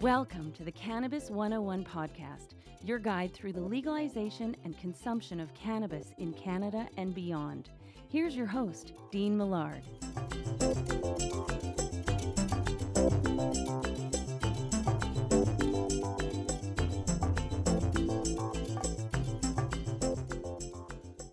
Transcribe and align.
Welcome 0.00 0.52
to 0.52 0.62
the 0.62 0.70
Cannabis 0.70 1.30
101 1.30 1.84
podcast, 1.84 2.54
your 2.84 2.98
guide 2.98 3.34
through 3.34 3.54
the 3.54 3.60
legalization 3.60 4.54
and 4.64 4.78
consumption 4.78 5.40
of 5.40 5.52
cannabis 5.54 6.14
in 6.18 6.32
Canada 6.32 6.86
and 6.96 7.14
beyond. 7.14 7.70
Here's 8.08 8.36
your 8.36 8.46
host, 8.46 8.92
Dean 9.10 9.36
Millard. 9.36 9.82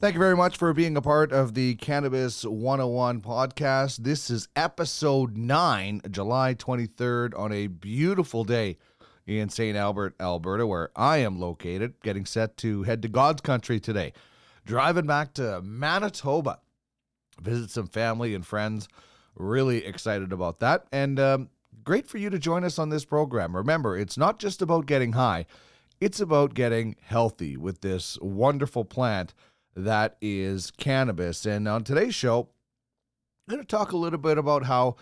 Thank 0.03 0.15
you 0.15 0.19
very 0.19 0.35
much 0.35 0.57
for 0.57 0.73
being 0.73 0.97
a 0.97 1.01
part 1.01 1.31
of 1.31 1.53
the 1.53 1.75
Cannabis 1.75 2.43
101 2.43 3.21
podcast. 3.21 3.99
This 3.99 4.29
is 4.29 4.49
episode 4.53 5.37
9, 5.37 6.01
July 6.11 6.55
23rd, 6.55 7.39
on 7.39 7.53
a 7.53 7.67
beautiful 7.67 8.43
day 8.43 8.75
in 9.25 9.47
St. 9.47 9.77
Albert, 9.77 10.15
Alberta, 10.19 10.67
where 10.67 10.89
I 10.93 11.19
am 11.19 11.39
located, 11.39 11.93
getting 12.03 12.25
set 12.25 12.57
to 12.57 12.83
head 12.83 13.01
to 13.03 13.07
God's 13.07 13.39
country 13.39 13.79
today. 13.79 14.11
Driving 14.65 15.05
back 15.05 15.35
to 15.35 15.61
Manitoba, 15.61 16.59
visit 17.41 17.69
some 17.69 17.87
family 17.87 18.35
and 18.35 18.45
friends. 18.45 18.89
Really 19.35 19.85
excited 19.85 20.33
about 20.33 20.59
that. 20.59 20.85
And 20.91 21.17
um, 21.17 21.49
great 21.85 22.07
for 22.07 22.17
you 22.17 22.29
to 22.29 22.39
join 22.39 22.65
us 22.65 22.77
on 22.77 22.89
this 22.89 23.05
program. 23.05 23.55
Remember, 23.55 23.97
it's 23.97 24.17
not 24.17 24.37
just 24.37 24.61
about 24.61 24.85
getting 24.85 25.13
high, 25.13 25.45
it's 26.01 26.19
about 26.19 26.55
getting 26.55 26.97
healthy 27.01 27.55
with 27.55 27.79
this 27.79 28.17
wonderful 28.21 28.83
plant 28.83 29.33
that 29.75 30.17
is 30.21 30.71
cannabis. 30.71 31.45
And 31.45 31.67
on 31.67 31.83
today's 31.83 32.15
show, 32.15 32.49
I'm 33.47 33.55
going 33.55 33.61
to 33.61 33.67
talk 33.67 33.91
a 33.91 33.97
little 33.97 34.19
bit 34.19 34.37
about 34.37 34.65
how 34.65 34.95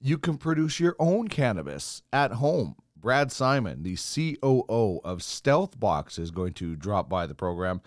you 0.00 0.18
can 0.18 0.36
produce 0.36 0.80
your 0.80 0.96
own 0.98 1.28
cannabis 1.28 2.02
at 2.12 2.32
home. 2.32 2.76
Brad 2.96 3.30
Simon, 3.30 3.84
the 3.84 3.96
COO 3.96 5.00
of 5.04 5.22
Stealth 5.22 5.78
Box, 5.78 6.18
is 6.18 6.30
going 6.30 6.54
to 6.54 6.74
drop 6.74 7.08
by 7.08 7.26
the 7.26 7.34
program, 7.34 7.80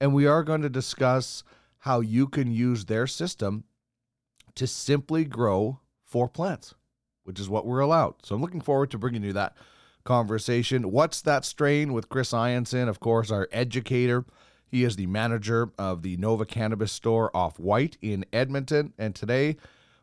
and 0.00 0.14
we 0.14 0.26
are 0.26 0.42
going 0.42 0.62
to 0.62 0.70
discuss 0.70 1.44
how 1.80 2.00
you 2.00 2.26
can 2.26 2.50
use 2.50 2.86
their 2.86 3.06
system 3.06 3.64
to 4.54 4.66
simply 4.66 5.24
grow 5.26 5.80
four 6.02 6.28
plants, 6.28 6.74
which 7.24 7.38
is 7.38 7.48
what 7.48 7.66
we're 7.66 7.80
allowed. 7.80 8.14
So 8.22 8.34
I'm 8.34 8.40
looking 8.40 8.62
forward 8.62 8.90
to 8.92 8.98
bringing 8.98 9.22
you 9.22 9.34
that 9.34 9.54
conversation. 10.04 10.90
What's 10.90 11.20
that 11.22 11.44
strain 11.44 11.92
with 11.92 12.08
Chris 12.08 12.32
Ianson, 12.32 12.88
of 12.88 13.00
course, 13.00 13.30
our 13.30 13.48
educator 13.52 14.24
he 14.66 14.84
is 14.84 14.96
the 14.96 15.06
manager 15.06 15.70
of 15.78 16.02
the 16.02 16.16
Nova 16.16 16.44
Cannabis 16.44 16.92
Store 16.92 17.34
off 17.36 17.58
Whyte 17.58 17.96
in 18.02 18.24
Edmonton. 18.32 18.92
And 18.98 19.14
today 19.14 19.56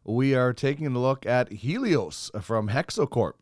we 0.03 0.33
are 0.35 0.53
taking 0.53 0.87
a 0.87 0.99
look 0.99 1.25
at 1.25 1.51
Helios 1.51 2.31
from 2.41 2.69
Hexo 2.69 3.09
Corp. 3.09 3.37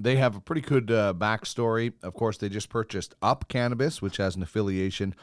They 0.00 0.16
have 0.16 0.36
a 0.36 0.40
pretty 0.40 0.62
good 0.62 0.90
uh, 0.90 1.14
backstory. 1.16 1.92
Of 2.02 2.14
course, 2.14 2.38
they 2.38 2.48
just 2.48 2.68
purchased 2.68 3.14
Up 3.22 3.46
Cannabis, 3.48 4.02
which 4.02 4.16
has 4.16 4.36
an 4.36 4.42
affiliation 4.42 5.14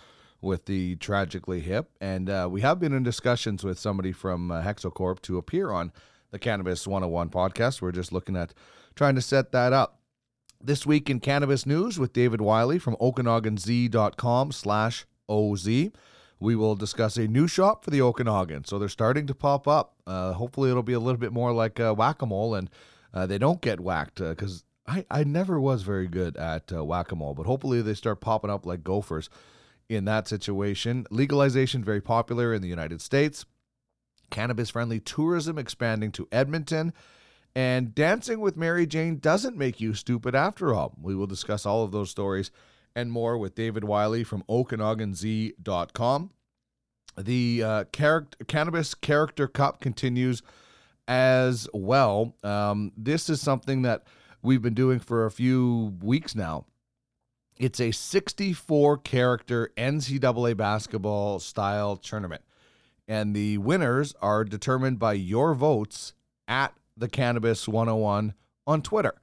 with 0.41 0.65
the 0.65 0.95
Tragically 0.97 1.59
Hip. 1.61 1.89
And 1.99 2.29
uh, 2.29 2.47
we 2.49 2.61
have 2.61 2.79
been 2.79 2.93
in 2.93 3.03
discussions 3.03 3.63
with 3.63 3.77
somebody 3.77 4.11
from 4.11 4.51
uh, 4.51 4.61
Hexo 4.61 4.93
Corp 4.93 5.21
to 5.23 5.37
appear 5.37 5.71
on 5.71 5.91
the 6.31 6.39
Cannabis 6.39 6.87
101 6.87 7.29
podcast. 7.29 7.81
We're 7.81 7.91
just 7.91 8.13
looking 8.13 8.35
at 8.35 8.53
trying 8.95 9.15
to 9.15 9.21
set 9.21 9.51
that 9.51 9.73
up. 9.73 9.99
This 10.61 10.85
week 10.85 11.09
in 11.09 11.19
cannabis 11.19 11.65
news 11.65 11.97
with 11.97 12.13
David 12.13 12.41
Wylie 12.41 12.79
from 12.79 12.97
OkanaganZ.com 12.97 14.51
slash 14.51 15.05
OZ. 15.29 15.67
We 16.41 16.55
will 16.55 16.75
discuss 16.75 17.17
a 17.17 17.27
new 17.27 17.47
shop 17.47 17.83
for 17.83 17.91
the 17.91 18.01
Okanagan. 18.01 18.65
So 18.65 18.79
they're 18.79 18.89
starting 18.89 19.27
to 19.27 19.35
pop 19.35 19.67
up. 19.67 19.95
Uh, 20.07 20.33
hopefully, 20.33 20.69
it'll 20.69 20.83
be 20.83 20.93
a 20.93 20.99
little 20.99 21.19
bit 21.19 21.33
more 21.33 21.51
like 21.53 21.79
uh, 21.79 21.93
whack 21.93 22.21
a 22.21 22.25
mole 22.25 22.55
and 22.55 22.69
uh, 23.13 23.25
they 23.25 23.37
don't 23.37 23.61
get 23.61 23.79
whacked 23.79 24.15
because 24.15 24.63
I, 24.87 25.05
I 25.11 25.23
never 25.23 25.59
was 25.59 25.83
very 25.83 26.07
good 26.07 26.37
at 26.37 26.71
uh, 26.73 26.83
whack 26.83 27.11
a 27.11 27.15
mole, 27.15 27.33
but 27.33 27.45
hopefully, 27.45 27.81
they 27.81 27.93
start 27.93 28.21
popping 28.21 28.49
up 28.49 28.65
like 28.65 28.83
gophers 28.83 29.29
in 29.87 30.05
that 30.05 30.27
situation. 30.27 31.05
Legalization 31.11 31.83
very 31.83 32.01
popular 32.01 32.53
in 32.53 32.61
the 32.61 32.67
United 32.67 33.01
States. 33.01 33.45
Cannabis 34.29 34.69
friendly 34.69 34.99
tourism 34.99 35.57
expanding 35.57 36.11
to 36.13 36.27
Edmonton. 36.31 36.93
And 37.55 37.95
dancing 37.95 38.39
with 38.39 38.55
Mary 38.55 38.85
Jane 38.85 39.17
doesn't 39.17 39.57
make 39.57 39.81
you 39.81 39.93
stupid 39.93 40.35
after 40.35 40.73
all. 40.73 40.93
We 41.01 41.15
will 41.15 41.27
discuss 41.27 41.65
all 41.65 41.83
of 41.83 41.91
those 41.91 42.11
stories 42.11 42.51
and 42.99 43.11
more 43.11 43.37
with 43.37 43.55
David 43.55 43.83
Wylie 43.83 44.23
from 44.23 44.43
OkanaganZ.com. 44.49 46.31
The 47.17 47.63
uh, 47.63 47.83
character, 47.85 48.45
Cannabis 48.45 48.93
Character 48.93 49.47
Cup 49.47 49.81
continues 49.81 50.41
as 51.07 51.67
well. 51.73 52.35
Um, 52.43 52.91
this 52.95 53.29
is 53.29 53.41
something 53.41 53.81
that 53.83 54.03
we've 54.41 54.61
been 54.61 54.73
doing 54.73 54.99
for 54.99 55.25
a 55.25 55.31
few 55.31 55.97
weeks 56.01 56.35
now. 56.35 56.65
It's 57.57 57.79
a 57.79 57.91
64 57.91 58.97
character 58.99 59.71
NCAA 59.75 60.55
basketball 60.55 61.39
style 61.39 61.97
tournament. 61.97 62.43
And 63.07 63.35
the 63.35 63.57
winners 63.57 64.13
are 64.21 64.43
determined 64.43 64.99
by 64.99 65.13
your 65.13 65.55
votes 65.55 66.13
at 66.47 66.73
the 66.95 67.09
Cannabis 67.09 67.67
101 67.67 68.33
on 68.67 68.81
Twitter. 68.81 69.15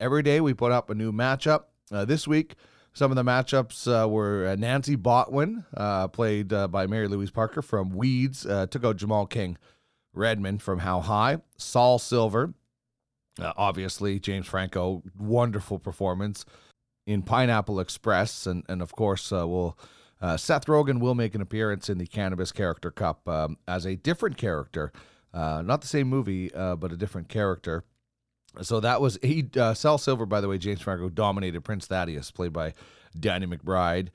Every 0.00 0.22
day 0.22 0.40
we 0.40 0.52
put 0.52 0.72
up 0.72 0.90
a 0.90 0.94
new 0.94 1.12
matchup. 1.12 1.64
Uh, 1.92 2.04
this 2.04 2.28
week, 2.28 2.54
some 2.92 3.12
of 3.12 3.16
the 3.16 3.22
matchups 3.22 3.86
uh, 3.86 4.08
were 4.08 4.48
uh, 4.48 4.56
Nancy 4.56 4.96
Botwin, 4.96 5.64
uh, 5.76 6.08
played 6.08 6.52
uh, 6.52 6.68
by 6.68 6.86
Mary 6.86 7.08
Louise 7.08 7.30
Parker 7.30 7.62
from 7.62 7.90
Weeds, 7.90 8.44
uh, 8.44 8.66
took 8.66 8.84
out 8.84 8.96
Jamal 8.96 9.26
King 9.26 9.56
Redman 10.12 10.58
from 10.58 10.80
How 10.80 11.00
High. 11.00 11.38
Saul 11.56 11.98
Silver, 11.98 12.52
obviously, 13.38 14.18
James 14.18 14.46
Franco, 14.46 15.02
wonderful 15.16 15.78
performance 15.78 16.44
in 17.06 17.22
Pineapple 17.22 17.78
Express. 17.78 18.46
And, 18.46 18.64
and 18.68 18.82
of 18.82 18.92
course, 18.92 19.30
we'll, 19.30 19.78
Seth 20.36 20.66
Rogen 20.66 20.98
will 20.98 21.14
make 21.14 21.36
an 21.36 21.40
appearance 21.40 21.88
in 21.88 21.98
the 21.98 22.06
Cannabis 22.06 22.50
Character 22.50 22.90
Cup 22.90 23.28
um, 23.28 23.56
as 23.68 23.86
a 23.86 23.94
different 23.94 24.36
character. 24.36 24.92
not 25.32 25.80
the 25.80 25.86
same 25.86 26.08
movie, 26.08 26.50
but 26.52 26.90
a 26.92 26.96
different 26.96 27.28
character. 27.28 27.84
So 28.62 28.80
that 28.80 29.00
was 29.00 29.18
he. 29.22 29.48
Uh, 29.56 29.74
Saul 29.74 29.98
Silver, 29.98 30.26
by 30.26 30.40
the 30.40 30.48
way, 30.48 30.58
James 30.58 30.80
Franco 30.80 31.08
dominated 31.08 31.60
Prince 31.62 31.86
Thaddeus, 31.86 32.30
played 32.30 32.52
by 32.52 32.74
Danny 33.18 33.46
McBride. 33.46 34.08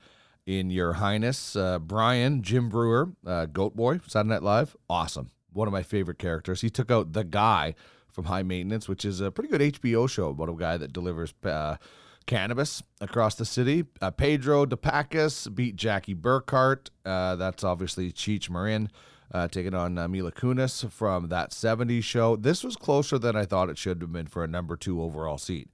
In 0.46 0.70
Your 0.70 0.92
Highness, 0.92 1.56
uh, 1.56 1.80
Brian 1.80 2.40
Jim 2.40 2.68
Breuer, 2.68 3.10
uh, 3.26 3.46
Goat 3.46 3.74
Boy, 3.74 3.98
Saturday 4.06 4.28
Night 4.28 4.44
Live, 4.44 4.76
awesome. 4.88 5.32
One 5.52 5.66
of 5.66 5.72
my 5.72 5.82
favorite 5.82 6.20
characters. 6.20 6.60
He 6.60 6.70
took 6.70 6.88
out 6.88 7.14
the 7.14 7.24
guy 7.24 7.74
from 8.12 8.26
High 8.26 8.44
Maintenance, 8.44 8.88
which 8.88 9.04
is 9.04 9.20
a 9.20 9.32
pretty 9.32 9.50
good 9.50 9.60
HBO 9.60 10.08
show 10.08 10.28
about 10.28 10.48
a 10.48 10.54
guy 10.54 10.76
that 10.76 10.92
delivers 10.92 11.34
uh, 11.44 11.78
cannabis 12.26 12.80
across 13.00 13.34
the 13.34 13.44
city. 13.44 13.86
Uh, 14.00 14.12
Pedro 14.12 14.66
De 14.66 14.76
Pacas 14.76 15.52
beat 15.52 15.74
Jackie 15.74 16.14
Burkhart. 16.14 16.90
Uh, 17.04 17.34
that's 17.34 17.64
obviously 17.64 18.12
Cheech 18.12 18.48
Marin 18.48 18.88
uh, 19.32 19.48
taking 19.48 19.74
on 19.74 19.98
uh, 19.98 20.08
Mila 20.08 20.32
Kunis 20.32 20.90
from 20.90 21.28
that 21.28 21.50
70s 21.50 22.04
show. 22.04 22.36
This 22.36 22.62
was 22.62 22.76
closer 22.76 23.18
than 23.18 23.36
I 23.36 23.44
thought 23.44 23.70
it 23.70 23.78
should 23.78 24.00
have 24.00 24.12
been 24.12 24.26
for 24.26 24.44
a 24.44 24.48
number 24.48 24.76
two 24.76 25.02
overall 25.02 25.38
seed. 25.38 25.68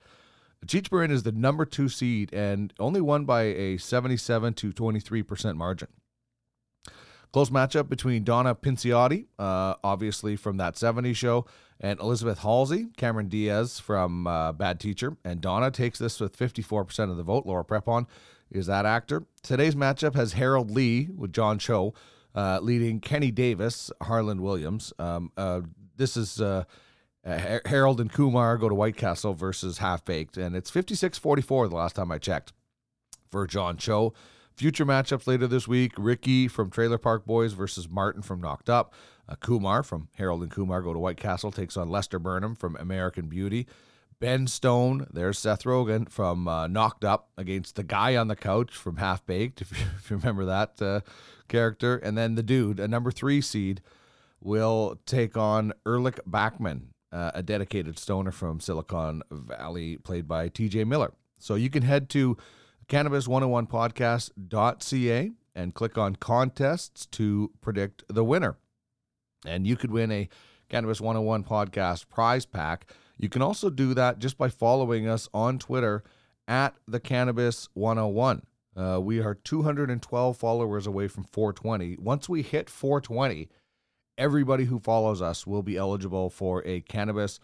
Cheech 0.66 0.92
Marin 0.92 1.10
is 1.10 1.24
the 1.24 1.32
number 1.32 1.64
two 1.64 1.88
seed 1.88 2.32
and 2.32 2.72
only 2.78 3.00
won 3.00 3.24
by 3.24 3.42
a 3.42 3.78
77 3.78 4.54
to 4.54 4.72
23% 4.72 5.56
margin. 5.56 5.88
Close 7.32 7.50
matchup 7.50 7.88
between 7.88 8.24
Donna 8.24 8.54
Pinciotti, 8.54 9.26
uh, 9.38 9.74
obviously 9.82 10.36
from 10.36 10.58
that 10.58 10.74
70s 10.74 11.16
show, 11.16 11.46
and 11.81 11.98
Elizabeth 11.98 12.40
Halsey, 12.40 12.88
Cameron 12.96 13.28
Diaz 13.28 13.81
from 13.81 14.26
uh, 14.26 14.52
Bad 14.52 14.78
Teacher. 14.78 15.16
And 15.25 15.40
Donna 15.40 15.70
takes 15.70 15.98
this 15.98 16.20
with 16.20 16.38
54% 16.38 17.10
of 17.10 17.16
the 17.16 17.22
vote. 17.22 17.46
Laura 17.46 17.64
Prepon 17.64 18.06
is 18.50 18.66
that 18.66 18.84
actor. 18.84 19.25
Today's 19.43 19.75
matchup 19.75 20.14
has 20.14 20.34
Harold 20.34 20.70
Lee 20.70 21.08
with 21.16 21.32
John 21.32 21.58
Cho 21.58 21.94
uh, 22.34 22.61
leading 22.62 23.00
Kenny 23.00 23.31
Davis, 23.31 23.90
Harland 24.02 24.40
Williams. 24.40 24.93
Um, 24.99 25.32
uh, 25.37 25.62
this 25.96 26.17
is 26.17 26.40
uh, 26.40 26.64
Harold 27.25 28.00
and 28.00 28.12
Kumar 28.12 28.58
go 28.58 28.69
to 28.69 28.75
White 28.75 28.96
Castle 28.96 29.34
versus 29.34 29.79
Half 29.79 30.05
Baked, 30.05 30.37
and 30.37 30.56
it's 30.56 30.70
56 30.70 31.19
44 31.19 31.69
the 31.69 31.76
last 31.76 31.96
time 31.96 32.11
I 32.11 32.19
checked 32.19 32.52
for 33.31 33.46
John 33.46 33.76
Cho. 33.76 34.12
Future 34.55 34.84
matchups 34.84 35.26
later 35.26 35.46
this 35.46 35.67
week 35.67 35.93
Ricky 35.96 36.46
from 36.46 36.70
Trailer 36.70 36.99
Park 36.99 37.25
Boys 37.25 37.55
versus 37.55 37.88
Martin 37.88 38.23
from 38.23 38.40
Knocked 38.40 38.69
Up. 38.69 38.93
Uh, 39.29 39.34
Kumar 39.37 39.82
from 39.82 40.08
Harold 40.17 40.43
and 40.43 40.50
Kumar 40.50 40.82
go 40.82 40.93
to 40.93 40.99
White 40.99 41.17
Castle 41.17 41.50
takes 41.50 41.76
on 41.76 41.88
Lester 41.88 42.19
Burnham 42.19 42.55
from 42.55 42.76
American 42.76 43.29
Beauty. 43.29 43.67
Ben 44.20 44.46
Stone, 44.46 45.06
there's 45.12 45.38
Seth 45.38 45.64
Rogen 45.64 46.08
from 46.08 46.46
uh, 46.46 46.69
Knocked 46.69 47.05
Up 47.05 47.31
against 47.37 47.76
the 47.76 47.82
guy 47.82 48.14
on 48.14 48.29
the 48.29 48.37
couch 48.37 48.76
from 48.76 48.96
Half 48.96 49.26
Baked, 49.26 49.62
if 49.62 49.70
you, 49.79 49.84
if 49.99 50.11
you 50.11 50.17
remember 50.17 50.44
that 50.44 50.81
uh, 50.82 51.00
character. 51.52 51.96
And 51.96 52.19
then 52.19 52.34
the 52.34 52.43
dude, 52.43 52.81
a 52.81 52.88
number 52.88 53.12
three 53.12 53.40
seed, 53.40 53.81
will 54.40 54.99
take 55.06 55.37
on 55.37 55.72
Erlich 55.87 56.19
Bachman, 56.26 56.88
uh, 57.12 57.31
a 57.34 57.44
dedicated 57.44 57.96
stoner 57.99 58.32
from 58.32 58.58
Silicon 58.58 59.22
Valley, 59.31 59.99
played 59.99 60.26
by 60.26 60.49
TJ 60.49 60.84
Miller. 60.87 61.12
So 61.38 61.54
you 61.54 61.70
can 61.70 61.84
head 61.84 62.08
to 62.10 62.37
cannabis101podcast.ca 62.88 65.31
and 65.54 65.75
click 65.75 65.99
on 65.99 66.16
contests 66.16 67.06
to 67.06 67.52
predict 67.60 68.02
the 68.08 68.25
winner. 68.25 68.56
And 69.46 69.64
you 69.66 69.76
could 69.76 69.93
win 69.93 70.10
a 70.10 70.28
Cannabis 70.69 71.00
101 71.00 71.44
podcast 71.44 72.08
prize 72.08 72.46
pack. 72.46 72.90
You 73.19 73.28
can 73.28 73.43
also 73.43 73.70
do 73.70 73.94
that 73.94 74.19
just 74.19 74.37
by 74.38 74.48
following 74.48 75.06
us 75.06 75.28
on 75.34 75.58
Twitter 75.58 76.02
at 76.48 76.75
the 76.88 77.00
Cannabis 77.00 77.69
101. 77.75 78.43
Uh, 78.76 78.98
we 79.00 79.20
are 79.20 79.34
212 79.34 80.36
followers 80.36 80.86
away 80.86 81.08
from 81.08 81.24
420. 81.24 81.96
Once 82.00 82.28
we 82.28 82.42
hit 82.42 82.70
420, 82.70 83.48
everybody 84.16 84.64
who 84.64 84.78
follows 84.78 85.20
us 85.20 85.46
will 85.46 85.62
be 85.62 85.76
eligible 85.76 86.30
for 86.30 86.62
a 86.66 86.80
Cannabis 86.80 87.38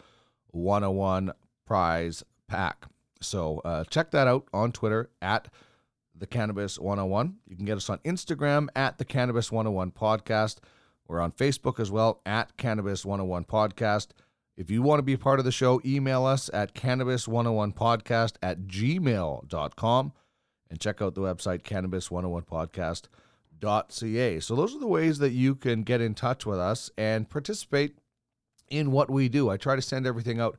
101 0.47 1.31
prize 1.65 2.23
pack. 2.47 2.85
So 3.21 3.59
uh, 3.59 3.83
check 3.85 4.11
that 4.11 4.27
out 4.27 4.47
on 4.53 4.71
Twitter 4.71 5.09
at 5.21 5.49
the 6.15 6.27
Cannabis 6.27 6.79
101. 6.79 7.35
You 7.47 7.55
can 7.55 7.65
get 7.65 7.77
us 7.77 7.89
on 7.89 7.99
Instagram 7.99 8.67
at 8.75 8.97
the 8.97 9.05
Cannabis 9.05 9.51
101 9.51 9.91
podcast. 9.91 10.57
We're 11.07 11.21
on 11.21 11.31
Facebook 11.31 11.79
as 11.79 11.91
well 11.91 12.21
at 12.25 12.57
Cannabis 12.57 13.05
101 13.05 13.45
podcast. 13.45 14.09
If 14.57 14.69
you 14.69 14.81
want 14.81 14.99
to 14.99 15.03
be 15.03 15.15
part 15.15 15.39
of 15.39 15.45
the 15.45 15.51
show, 15.51 15.81
email 15.85 16.25
us 16.25 16.49
at 16.53 16.73
cannabis101podcast 16.73 18.33
at 18.41 18.63
gmail.com 18.63 20.11
and 20.69 20.79
check 20.79 21.01
out 21.01 21.15
the 21.15 21.21
website 21.21 21.63
cannabis101podcast.ca. 21.63 24.39
So 24.39 24.55
those 24.55 24.75
are 24.75 24.79
the 24.79 24.87
ways 24.87 25.17
that 25.19 25.31
you 25.31 25.55
can 25.55 25.83
get 25.83 26.01
in 26.01 26.13
touch 26.13 26.45
with 26.45 26.59
us 26.59 26.91
and 26.97 27.29
participate 27.29 27.95
in 28.69 28.91
what 28.91 29.09
we 29.09 29.29
do. 29.29 29.49
I 29.49 29.57
try 29.57 29.75
to 29.75 29.81
send 29.81 30.05
everything 30.05 30.39
out 30.39 30.57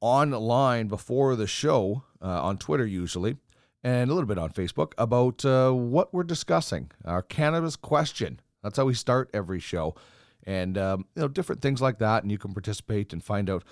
online 0.00 0.88
before 0.88 1.36
the 1.36 1.46
show 1.46 2.02
uh, 2.20 2.42
on 2.42 2.58
Twitter 2.58 2.86
usually 2.86 3.36
and 3.84 4.10
a 4.10 4.14
little 4.14 4.28
bit 4.28 4.38
on 4.38 4.50
Facebook 4.50 4.92
about 4.98 5.44
uh, 5.44 5.72
what 5.72 6.12
we're 6.12 6.22
discussing. 6.22 6.90
Our 7.04 7.22
cannabis 7.22 7.76
question. 7.76 8.40
That's 8.62 8.76
how 8.76 8.84
we 8.84 8.94
start 8.94 9.30
every 9.34 9.58
show, 9.58 9.96
and 10.44 10.78
um, 10.78 11.06
you 11.16 11.22
know 11.22 11.28
different 11.28 11.62
things 11.62 11.82
like 11.82 11.98
that. 11.98 12.22
And 12.22 12.30
you 12.30 12.38
can 12.38 12.54
participate 12.54 13.12
and 13.12 13.22
find 13.22 13.50
out 13.50 13.64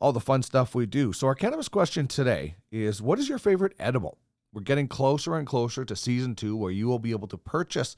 all 0.00 0.12
the 0.12 0.20
fun 0.20 0.42
stuff 0.42 0.74
we 0.74 0.86
do. 0.86 1.12
So 1.12 1.26
our 1.26 1.34
cannabis 1.34 1.68
question 1.68 2.06
today 2.06 2.56
is: 2.72 3.02
What 3.02 3.18
is 3.18 3.28
your 3.28 3.38
favorite 3.38 3.74
edible? 3.78 4.16
We're 4.58 4.64
getting 4.64 4.88
closer 4.88 5.36
and 5.36 5.46
closer 5.46 5.84
to 5.84 5.94
season 5.94 6.34
two, 6.34 6.56
where 6.56 6.72
you 6.72 6.88
will 6.88 6.98
be 6.98 7.12
able 7.12 7.28
to 7.28 7.38
purchase 7.38 7.94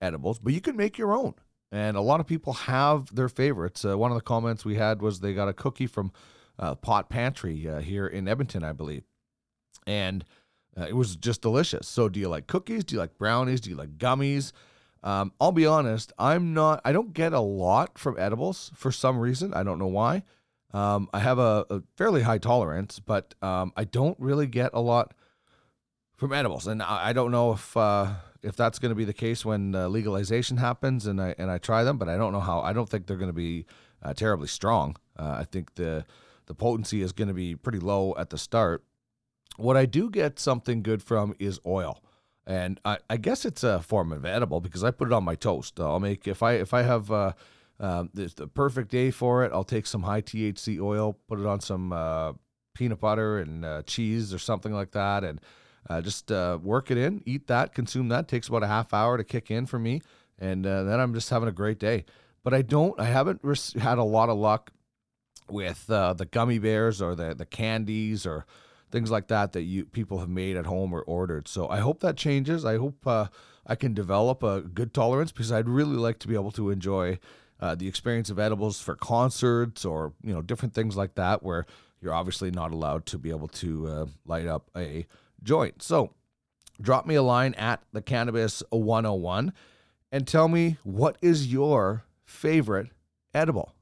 edibles, 0.00 0.38
but 0.38 0.54
you 0.54 0.60
can 0.62 0.74
make 0.74 0.96
your 0.96 1.12
own. 1.12 1.34
And 1.70 1.98
a 1.98 2.00
lot 2.00 2.18
of 2.18 2.26
people 2.26 2.54
have 2.54 3.14
their 3.14 3.28
favorites. 3.28 3.84
Uh, 3.84 3.98
one 3.98 4.10
of 4.10 4.14
the 4.14 4.22
comments 4.22 4.64
we 4.64 4.76
had 4.76 5.02
was 5.02 5.20
they 5.20 5.34
got 5.34 5.48
a 5.48 5.52
cookie 5.52 5.86
from 5.86 6.10
uh, 6.58 6.76
Pot 6.76 7.10
Pantry 7.10 7.68
uh, 7.68 7.80
here 7.80 8.06
in 8.06 8.26
Edmonton, 8.26 8.64
I 8.64 8.72
believe, 8.72 9.02
and 9.86 10.24
uh, 10.80 10.86
it 10.88 10.96
was 10.96 11.14
just 11.14 11.42
delicious. 11.42 11.86
So, 11.86 12.08
do 12.08 12.18
you 12.18 12.30
like 12.30 12.46
cookies? 12.46 12.84
Do 12.84 12.94
you 12.94 13.00
like 13.00 13.18
brownies? 13.18 13.60
Do 13.60 13.68
you 13.68 13.76
like 13.76 13.98
gummies? 13.98 14.52
Um, 15.02 15.32
I'll 15.38 15.52
be 15.52 15.66
honest, 15.66 16.14
I'm 16.18 16.54
not. 16.54 16.80
I 16.86 16.92
don't 16.92 17.12
get 17.12 17.34
a 17.34 17.40
lot 17.40 17.98
from 17.98 18.18
edibles 18.18 18.72
for 18.74 18.90
some 18.90 19.18
reason. 19.18 19.52
I 19.52 19.62
don't 19.62 19.78
know 19.78 19.88
why. 19.88 20.22
Um, 20.72 21.10
I 21.12 21.18
have 21.18 21.38
a, 21.38 21.66
a, 21.68 21.82
fairly 21.98 22.22
high 22.22 22.38
tolerance, 22.38 22.98
but 22.98 23.34
um, 23.42 23.74
I 23.76 23.84
don't 23.84 24.18
really 24.18 24.46
get 24.46 24.70
a 24.72 24.80
lot 24.80 25.12
from 26.18 26.32
edibles, 26.32 26.66
and 26.66 26.82
I, 26.82 27.08
I 27.08 27.12
don't 27.14 27.30
know 27.30 27.52
if 27.52 27.74
uh, 27.76 28.12
if 28.42 28.56
that's 28.56 28.78
going 28.78 28.90
to 28.90 28.96
be 28.96 29.04
the 29.04 29.14
case 29.14 29.44
when 29.44 29.74
uh, 29.74 29.88
legalization 29.88 30.58
happens 30.58 31.06
and 31.06 31.22
I 31.22 31.34
and 31.38 31.50
I 31.50 31.58
try 31.58 31.84
them. 31.84 31.96
But 31.96 32.10
I 32.10 32.18
don't 32.18 32.32
know 32.32 32.40
how. 32.40 32.60
I 32.60 32.74
don't 32.74 32.88
think 32.88 33.06
they're 33.06 33.16
going 33.16 33.30
to 33.30 33.32
be 33.32 33.64
uh, 34.02 34.12
terribly 34.12 34.48
strong. 34.48 34.96
Uh, 35.18 35.36
I 35.38 35.44
think 35.44 35.76
the 35.76 36.04
the 36.46 36.54
potency 36.54 37.00
is 37.00 37.12
going 37.12 37.28
to 37.28 37.34
be 37.34 37.54
pretty 37.54 37.78
low 37.78 38.14
at 38.18 38.30
the 38.30 38.38
start. 38.38 38.84
What 39.56 39.76
I 39.76 39.86
do 39.86 40.10
get 40.10 40.38
something 40.38 40.82
good 40.82 41.02
from 41.02 41.34
is 41.38 41.58
oil. 41.64 42.02
And 42.46 42.80
I, 42.82 42.96
I 43.10 43.18
guess 43.18 43.44
it's 43.44 43.62
a 43.62 43.82
form 43.82 44.10
of 44.10 44.24
edible 44.24 44.62
because 44.62 44.82
I 44.82 44.90
put 44.90 45.08
it 45.08 45.12
on 45.12 45.22
my 45.22 45.34
toast. 45.34 45.78
I'll 45.78 46.00
make 46.00 46.26
if 46.26 46.42
I 46.42 46.54
if 46.54 46.72
I 46.72 46.82
have 46.82 47.10
uh, 47.12 47.32
um, 47.78 48.10
the, 48.14 48.32
the 48.34 48.46
perfect 48.46 48.90
day 48.90 49.10
for 49.10 49.44
it, 49.44 49.52
I'll 49.52 49.64
take 49.64 49.86
some 49.86 50.02
high 50.02 50.22
THC 50.22 50.80
oil, 50.80 51.18
put 51.28 51.38
it 51.38 51.46
on 51.46 51.60
some 51.60 51.92
uh, 51.92 52.32
peanut 52.74 53.00
butter 53.00 53.38
and 53.38 53.64
uh, 53.64 53.82
cheese 53.82 54.32
or 54.32 54.38
something 54.38 54.72
like 54.72 54.92
that, 54.92 55.24
and 55.24 55.40
uh, 55.88 56.00
just 56.00 56.30
uh, 56.30 56.58
work 56.62 56.90
it 56.90 56.98
in, 56.98 57.22
eat 57.24 57.46
that, 57.46 57.74
consume 57.74 58.08
that. 58.08 58.20
It 58.20 58.28
takes 58.28 58.48
about 58.48 58.62
a 58.62 58.66
half 58.66 58.92
hour 58.92 59.16
to 59.16 59.24
kick 59.24 59.50
in 59.50 59.66
for 59.66 59.78
me, 59.78 60.02
and 60.38 60.66
uh, 60.66 60.84
then 60.84 61.00
I'm 61.00 61.14
just 61.14 61.30
having 61.30 61.48
a 61.48 61.52
great 61.52 61.78
day. 61.78 62.04
But 62.44 62.54
I 62.54 62.62
don't, 62.62 62.98
I 63.00 63.04
haven't 63.04 63.40
res- 63.42 63.72
had 63.74 63.98
a 63.98 64.04
lot 64.04 64.28
of 64.28 64.36
luck 64.38 64.70
with 65.50 65.90
uh, 65.90 66.12
the 66.12 66.26
gummy 66.26 66.58
bears 66.58 67.00
or 67.00 67.14
the 67.14 67.34
the 67.34 67.46
candies 67.46 68.26
or 68.26 68.44
things 68.90 69.10
like 69.10 69.28
that 69.28 69.52
that 69.52 69.62
you 69.62 69.84
people 69.86 70.18
have 70.18 70.28
made 70.28 70.56
at 70.56 70.66
home 70.66 70.92
or 70.92 71.02
ordered. 71.02 71.48
So 71.48 71.68
I 71.68 71.78
hope 71.78 72.00
that 72.00 72.16
changes. 72.16 72.64
I 72.64 72.76
hope 72.76 73.06
uh, 73.06 73.26
I 73.66 73.74
can 73.74 73.94
develop 73.94 74.42
a 74.42 74.60
good 74.60 74.92
tolerance 74.94 75.32
because 75.32 75.52
I'd 75.52 75.68
really 75.68 75.96
like 75.96 76.18
to 76.20 76.28
be 76.28 76.34
able 76.34 76.52
to 76.52 76.70
enjoy 76.70 77.18
uh, 77.60 77.74
the 77.74 77.88
experience 77.88 78.30
of 78.30 78.38
edibles 78.38 78.80
for 78.80 78.94
concerts 78.94 79.84
or 79.84 80.12
you 80.22 80.32
know 80.34 80.42
different 80.42 80.74
things 80.74 80.96
like 80.96 81.14
that 81.14 81.42
where 81.42 81.66
you're 82.00 82.14
obviously 82.14 82.50
not 82.50 82.72
allowed 82.72 83.06
to 83.06 83.18
be 83.18 83.30
able 83.30 83.48
to 83.48 84.08
light 84.24 84.46
up 84.46 84.70
a 84.76 85.06
joint. 85.42 85.82
So 85.82 86.14
drop 86.80 87.06
me 87.06 87.14
a 87.14 87.22
line 87.22 87.54
at 87.54 87.82
the 87.92 88.02
cannabis 88.02 88.62
101 88.70 89.52
and 90.12 90.26
tell 90.26 90.48
me 90.48 90.78
what 90.82 91.16
is 91.20 91.52
your 91.52 92.04
favorite 92.24 92.90
edible. 93.34 93.74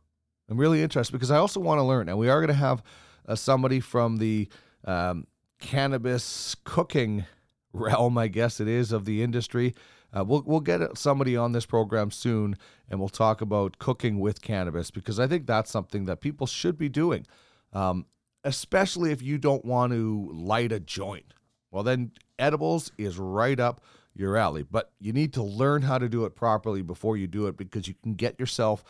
I'm 0.48 0.58
really 0.58 0.82
interested 0.82 1.12
because 1.12 1.30
I 1.30 1.38
also 1.38 1.60
want 1.60 1.78
to 1.78 1.82
learn. 1.82 2.08
And 2.08 2.18
we 2.18 2.28
are 2.28 2.40
going 2.40 2.48
to 2.48 2.54
have 2.54 2.82
uh, 3.26 3.34
somebody 3.34 3.80
from 3.80 4.18
the 4.18 4.48
um, 4.84 5.26
cannabis 5.58 6.56
cooking 6.64 7.26
realm, 7.72 8.16
I 8.18 8.28
guess 8.28 8.60
it 8.60 8.68
is, 8.68 8.92
of 8.92 9.04
the 9.04 9.22
industry. 9.22 9.74
Uh, 10.16 10.24
we'll, 10.24 10.42
we'll 10.46 10.60
get 10.60 10.96
somebody 10.96 11.36
on 11.36 11.52
this 11.52 11.66
program 11.66 12.10
soon 12.10 12.56
and 12.88 13.00
we'll 13.00 13.08
talk 13.08 13.40
about 13.40 13.78
cooking 13.78 14.20
with 14.20 14.40
cannabis 14.40 14.90
because 14.90 15.18
I 15.18 15.26
think 15.26 15.46
that's 15.46 15.70
something 15.70 16.04
that 16.06 16.20
people 16.20 16.46
should 16.46 16.78
be 16.78 16.88
doing, 16.88 17.26
um, 17.72 18.06
especially 18.44 19.10
if 19.10 19.20
you 19.20 19.36
don't 19.36 19.64
want 19.64 19.92
to 19.92 20.30
light 20.32 20.72
a 20.72 20.80
joint. 20.80 21.34
Well, 21.70 21.82
then 21.82 22.12
edibles 22.38 22.92
is 22.98 23.18
right 23.18 23.58
up 23.58 23.80
your 24.14 24.36
alley, 24.36 24.62
but 24.62 24.92
you 24.98 25.12
need 25.12 25.32
to 25.34 25.42
learn 25.42 25.82
how 25.82 25.98
to 25.98 26.08
do 26.08 26.24
it 26.24 26.34
properly 26.34 26.82
before 26.82 27.16
you 27.16 27.26
do 27.26 27.46
it 27.46 27.56
because 27.56 27.86
you 27.86 27.94
can 28.02 28.14
get 28.14 28.40
yourself 28.40 28.82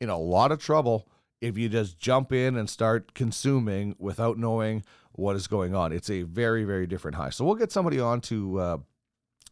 in 0.00 0.08
a 0.08 0.18
lot 0.18 0.52
of 0.52 0.62
trouble 0.62 1.08
if 1.40 1.56
you 1.58 1.68
just 1.68 1.98
jump 1.98 2.32
in 2.32 2.56
and 2.56 2.68
start 2.68 3.14
consuming 3.14 3.94
without 3.98 4.38
knowing 4.38 4.84
what 5.12 5.36
is 5.36 5.46
going 5.46 5.74
on. 5.74 5.92
It's 5.92 6.10
a 6.10 6.22
very, 6.22 6.64
very 6.64 6.86
different 6.86 7.16
high. 7.16 7.30
So 7.30 7.44
we'll 7.44 7.54
get 7.54 7.72
somebody 7.72 8.00
on 8.00 8.20
to 8.22 8.58
uh, 8.58 8.76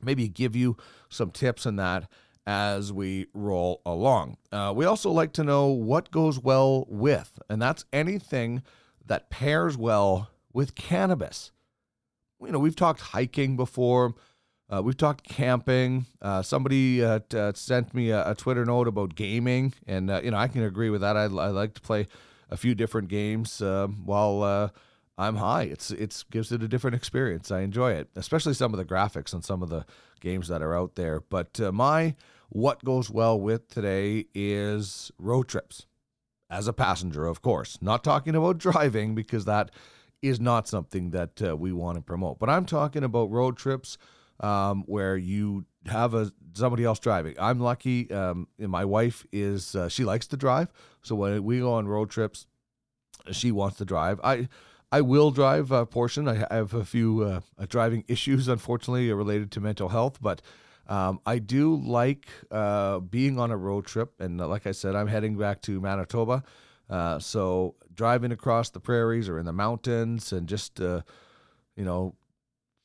maybe 0.02 0.28
give 0.28 0.56
you 0.56 0.76
some 1.08 1.30
tips 1.30 1.66
on 1.66 1.76
that 1.76 2.08
as 2.46 2.92
we 2.92 3.26
roll 3.34 3.80
along. 3.86 4.36
Uh, 4.50 4.72
we 4.74 4.84
also 4.84 5.10
like 5.10 5.32
to 5.34 5.44
know 5.44 5.68
what 5.68 6.10
goes 6.10 6.40
well 6.40 6.86
with, 6.88 7.38
and 7.48 7.62
that's 7.62 7.84
anything 7.92 8.62
that 9.06 9.30
pairs 9.30 9.76
well 9.76 10.30
with 10.52 10.74
cannabis. 10.74 11.52
You 12.44 12.52
know, 12.52 12.58
we've 12.58 12.76
talked 12.76 13.00
hiking 13.00 13.56
before. 13.56 14.14
Uh, 14.68 14.82
we've 14.82 14.96
talked 14.96 15.22
camping. 15.24 16.06
Uh, 16.20 16.42
somebody 16.42 17.04
uh, 17.04 17.20
t- 17.28 17.38
uh, 17.38 17.52
sent 17.54 17.94
me 17.94 18.10
a, 18.10 18.30
a, 18.30 18.34
Twitter 18.34 18.64
note 18.64 18.88
about 18.88 19.14
gaming, 19.14 19.74
and 19.86 20.10
uh, 20.10 20.20
you 20.24 20.30
know 20.30 20.38
I 20.38 20.48
can 20.48 20.62
agree 20.62 20.88
with 20.88 21.02
that. 21.02 21.16
I, 21.16 21.24
I 21.24 21.26
like 21.26 21.74
to 21.74 21.80
play 21.80 22.08
a 22.50 22.56
few 22.56 22.74
different 22.74 23.08
games 23.08 23.60
um, 23.60 24.06
while 24.06 24.42
uh, 24.42 24.68
I'm 25.18 25.36
high. 25.36 25.64
It's 25.64 25.90
it's 25.90 26.22
gives 26.22 26.52
it 26.52 26.62
a 26.62 26.68
different 26.68 26.94
experience. 26.94 27.50
I 27.50 27.60
enjoy 27.60 27.92
it, 27.92 28.08
especially 28.16 28.54
some 28.54 28.72
of 28.72 28.78
the 28.78 28.84
graphics 28.84 29.34
on 29.34 29.42
some 29.42 29.62
of 29.62 29.68
the 29.68 29.84
games 30.20 30.48
that 30.48 30.62
are 30.62 30.74
out 30.74 30.94
there. 30.94 31.20
But 31.20 31.60
my 31.72 32.14
what 32.48 32.82
goes 32.82 33.10
well 33.10 33.38
with 33.38 33.68
today 33.68 34.26
is 34.34 35.12
road 35.18 35.48
trips 35.48 35.86
as 36.48 36.66
a 36.66 36.72
passenger, 36.72 37.26
of 37.26 37.42
course. 37.42 37.78
Not 37.82 38.02
talking 38.02 38.34
about 38.34 38.58
driving 38.58 39.14
because 39.14 39.44
that 39.44 39.70
is 40.22 40.40
not 40.40 40.68
something 40.68 41.10
that 41.10 41.42
uh, 41.42 41.56
we 41.56 41.72
want 41.72 41.96
to 41.96 42.02
promote. 42.02 42.38
But 42.38 42.48
I'm 42.48 42.64
talking 42.64 43.04
about 43.04 43.30
road 43.30 43.56
trips 43.56 43.98
um, 44.40 44.84
where 44.86 45.16
you 45.16 45.66
have 45.86 46.14
a 46.14 46.32
somebody 46.54 46.84
else 46.84 46.98
driving. 46.98 47.34
I'm 47.38 47.60
lucky. 47.60 48.10
Um, 48.10 48.48
my 48.58 48.84
wife 48.84 49.26
is 49.32 49.74
uh, 49.74 49.88
she 49.88 50.04
likes 50.04 50.26
to 50.28 50.36
drive, 50.36 50.72
so 51.02 51.14
when 51.14 51.42
we 51.42 51.58
go 51.58 51.72
on 51.74 51.88
road 51.88 52.10
trips, 52.10 52.46
she 53.30 53.52
wants 53.52 53.76
to 53.78 53.84
drive. 53.84 54.20
I 54.22 54.48
I 54.92 55.00
will 55.00 55.30
drive 55.30 55.70
a 55.70 55.86
portion. 55.86 56.28
I 56.28 56.46
have 56.50 56.74
a 56.74 56.84
few 56.84 57.22
uh, 57.22 57.40
uh, 57.58 57.66
driving 57.68 58.04
issues, 58.08 58.46
unfortunately, 58.46 59.10
related 59.12 59.50
to 59.52 59.60
mental 59.60 59.88
health, 59.88 60.18
but 60.20 60.42
um, 60.86 61.20
I 61.24 61.38
do 61.38 61.76
like 61.76 62.28
uh, 62.50 62.98
being 62.98 63.38
on 63.38 63.50
a 63.50 63.56
road 63.56 63.86
trip. 63.86 64.20
And 64.20 64.40
uh, 64.40 64.48
like 64.48 64.66
I 64.66 64.72
said, 64.72 64.94
I'm 64.94 65.06
heading 65.06 65.36
back 65.38 65.62
to 65.62 65.80
Manitoba. 65.80 66.42
Uh, 66.90 67.18
so 67.18 67.76
driving 67.94 68.32
across 68.32 68.70
the 68.70 68.80
prairies 68.80 69.28
or 69.28 69.38
in 69.38 69.46
the 69.46 69.52
mountains 69.52 70.32
and 70.32 70.48
just, 70.48 70.80
uh, 70.80 71.02
you 71.76 71.84
know, 71.84 72.14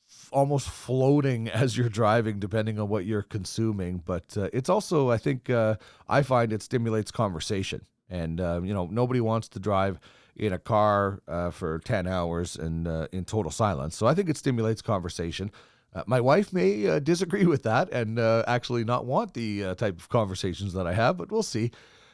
f- 0.10 0.30
almost 0.32 0.70
floating 0.70 1.48
as 1.64 1.78
you're 1.78 1.90
driving, 1.90 2.40
depending 2.40 2.80
on 2.80 2.90
what 2.90 3.06
you're 3.06 3.24
consuming. 3.24 4.02
But 4.06 4.38
it's 4.54 4.70
also, 4.70 5.10
I 5.10 5.18
think, 5.18 5.50
I 5.50 6.24
find 6.24 6.54
it 6.54 6.62
stimulates 6.62 7.12
conversation. 7.12 7.82
And, 8.10 8.40
you 8.40 8.74
know, 8.74 8.88
nobody 8.90 9.22
wants 9.22 9.48
to 9.50 9.60
drive 9.60 10.00
in 10.38 10.54
a 10.54 10.60
car 10.60 11.22
uh, 11.28 11.52
for 11.52 11.80
10 11.80 12.08
hours 12.08 12.56
and 12.56 12.88
uh, 12.88 13.08
in 13.12 13.26
total 13.26 13.52
silence. 13.52 13.96
So 13.96 14.06
I 14.08 14.14
think 14.14 14.30
it 14.30 14.38
stimulates 14.38 14.82
conversation. 14.82 15.52
Uh, 15.94 16.04
my 16.06 16.22
wife 16.22 16.54
may 16.54 16.88
uh, 16.88 17.00
disagree 17.00 17.46
with 17.46 17.64
that 17.64 17.92
and 17.92 18.20
uh, 18.20 18.44
actually 18.48 18.84
not 18.84 19.06
want 19.06 19.34
the 19.34 19.64
uh, 19.64 19.76
type 19.76 19.98
of 19.98 20.10
conversations 20.10 20.74
that 20.74 20.86
I 20.86 20.94
have, 20.94 21.18
but 21.18 21.32
we'll 21.32 21.44
see. 21.44 21.72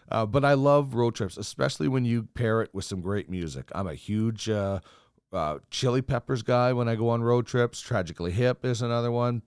Uh, 0.10 0.26
but 0.26 0.46
I 0.46 0.54
love 0.54 0.94
road 0.96 1.16
trips, 1.16 1.38
especially 1.38 1.88
when 1.88 2.06
you 2.06 2.24
pair 2.34 2.62
it 2.62 2.70
with 2.74 2.86
some 2.86 3.02
great 3.02 3.30
music. 3.30 3.72
I'm 3.74 3.88
a 3.88 3.96
huge 3.96 4.50
uh, 4.50 4.80
uh, 5.32 5.60
Chili 5.72 6.02
Peppers 6.02 6.44
guy 6.44 6.74
when 6.74 6.88
I 6.88 6.96
go 6.96 7.10
on 7.10 7.24
road 7.24 7.48
trips. 7.48 7.82
Tragically 7.82 8.32
Hip 8.32 8.64
is 8.64 8.82
another 8.82 9.12
one. 9.12 9.42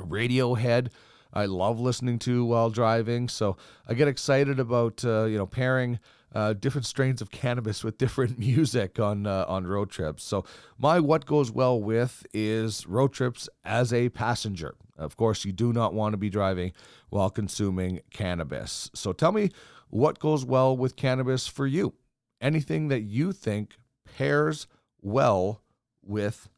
Radiohead, 0.00 0.88
I 1.32 1.46
love 1.46 1.80
listening 1.80 2.18
to 2.20 2.44
while 2.44 2.70
driving. 2.70 3.28
So 3.28 3.56
I 3.88 3.94
get 3.94 4.08
excited 4.08 4.58
about 4.60 5.04
uh, 5.04 5.24
you 5.24 5.38
know 5.38 5.46
pairing 5.46 5.98
uh, 6.34 6.52
different 6.54 6.86
strains 6.86 7.20
of 7.20 7.30
cannabis 7.30 7.84
with 7.84 7.98
different 8.04 8.38
music 8.38 8.98
on 8.98 9.26
uh, 9.26 9.44
on 9.48 9.66
road 9.66 9.90
trips. 9.90 10.24
So 10.24 10.44
my 10.78 11.00
what 11.00 11.26
goes 11.26 11.50
well 11.50 11.80
with 11.80 12.26
is 12.32 12.86
road 12.86 13.12
trips 13.12 13.48
as 13.64 13.92
a 13.92 14.08
passenger. 14.10 14.74
Of 14.98 15.16
course, 15.16 15.44
you 15.44 15.52
do 15.52 15.72
not 15.72 15.94
want 15.94 16.12
to 16.12 16.16
be 16.16 16.30
driving 16.30 16.72
while 17.08 17.30
consuming 17.30 18.00
cannabis. 18.10 18.90
So 18.94 19.12
tell 19.12 19.32
me 19.32 19.50
what 19.92 20.18
goes 20.18 20.42
well 20.42 20.74
with 20.74 20.96
cannabis 20.96 21.46
for 21.46 21.66
you. 21.66 21.92
Anything 22.40 22.88
that 22.88 23.02
you 23.02 23.30
think 23.30 23.76
pairs 24.16 24.66
well 25.02 25.60
with 26.02 26.48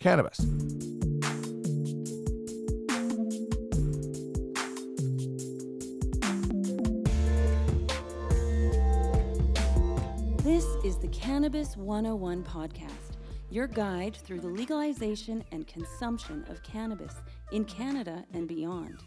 cannabis. 0.00 0.38
This 10.42 10.64
is 10.84 10.96
the 10.98 11.08
Cannabis 11.12 11.76
101 11.76 12.42
podcast, 12.42 12.90
your 13.50 13.68
guide 13.68 14.16
through 14.16 14.40
the 14.40 14.48
legalization 14.48 15.44
and 15.52 15.64
consumption 15.68 16.44
of 16.48 16.60
cannabis 16.64 17.14
in 17.52 17.64
Canada 17.66 18.24
and 18.34 18.48
beyond. 18.48 18.98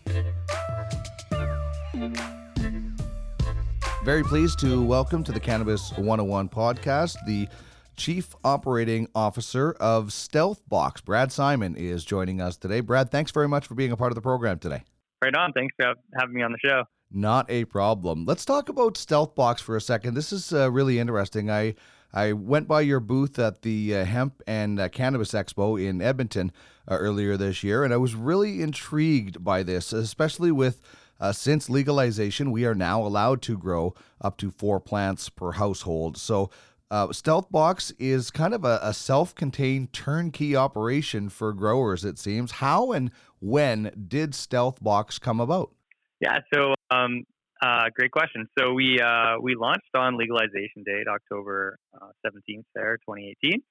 Very 4.04 4.22
pleased 4.22 4.60
to 4.60 4.84
welcome 4.84 5.24
to 5.24 5.32
the 5.32 5.40
Cannabis 5.40 5.92
101 5.92 6.50
podcast 6.50 7.16
the 7.26 7.48
Chief 7.96 8.36
Operating 8.44 9.08
Officer 9.16 9.78
of 9.80 10.12
Stealth 10.12 10.62
Box. 10.68 11.00
Brad 11.00 11.32
Simon 11.32 11.78
is 11.78 12.04
joining 12.04 12.42
us 12.42 12.58
today. 12.58 12.82
Brad, 12.82 13.12
thanks 13.12 13.32
very 13.32 13.48
much 13.48 13.66
for 13.66 13.76
being 13.76 13.94
a 13.94 13.98
part 13.98 14.12
of 14.12 14.16
the 14.16 14.22
program 14.22 14.60
today. 14.60 14.84
Right 15.24 15.34
on. 15.34 15.54
Thanks 15.54 15.74
for 15.80 15.94
having 16.20 16.36
me 16.36 16.44
on 16.44 16.52
the 16.52 16.58
show. 16.58 16.84
Not 17.14 17.50
a 17.50 17.64
problem. 17.64 18.26
Let's 18.26 18.44
talk 18.44 18.68
about 18.68 18.98
Stealth 18.98 19.36
Box 19.36 19.62
for 19.62 19.78
a 19.78 19.82
second. 19.82 20.16
This 20.16 20.34
is 20.34 20.52
uh, 20.52 20.70
really 20.70 21.00
interesting. 21.00 21.50
I 21.50 21.76
I 22.14 22.34
went 22.34 22.68
by 22.68 22.82
your 22.82 23.00
booth 23.00 23.40
at 23.40 23.62
the 23.62 23.96
uh, 23.96 24.04
Hemp 24.06 24.44
and 24.46 24.82
uh, 24.82 24.90
Cannabis 24.90 25.32
Expo 25.32 25.82
in 25.82 26.02
Edmonton 26.02 26.52
uh, 26.90 26.96
earlier 26.96 27.38
this 27.38 27.64
year, 27.64 27.86
and 27.86 27.94
I 27.94 27.98
was 27.98 28.16
really 28.16 28.62
intrigued 28.62 29.46
by 29.46 29.64
this, 29.64 29.94
especially 29.94 30.52
with 30.52 30.82
uh, 31.24 31.32
since 31.32 31.70
legalization, 31.70 32.52
we 32.52 32.66
are 32.66 32.76
now 32.76 33.02
allowed 33.02 33.42
to 33.42 33.58
grow 33.58 33.96
up 34.20 34.36
to 34.38 34.52
four 34.52 34.82
plants 34.82 35.30
per 35.30 35.54
household. 35.54 36.18
So, 36.18 36.52
uh, 36.92 37.14
Stealth 37.14 37.50
Box 37.50 37.94
is 37.98 38.30
kind 38.30 38.54
of 38.54 38.66
a, 38.66 38.78
a 38.84 38.94
self 38.94 39.34
contained 39.34 39.94
turnkey 39.94 40.54
operation 40.54 41.30
for 41.30 41.54
growers, 41.54 42.04
it 42.04 42.20
seems. 42.20 42.52
How 42.52 42.92
and 42.92 43.10
when 43.40 44.06
did 44.10 44.36
Stealth 44.36 44.84
Box 44.84 45.18
come 45.18 45.40
about? 45.40 45.72
Yeah, 46.20 46.40
so 46.54 46.76
um, 46.92 47.24
uh, 47.62 47.86
great 47.96 48.12
question. 48.12 48.48
So 48.60 48.74
we 48.74 49.00
uh, 49.00 49.38
we 49.42 49.56
launched 49.56 49.96
on 49.96 50.18
legalization 50.18 50.84
date, 50.86 51.08
October 51.08 51.78
uh, 52.00 52.10
seventeenth, 52.26 52.66
there, 52.76 52.98
2018, 52.98 53.64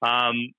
um, 0.00 0.50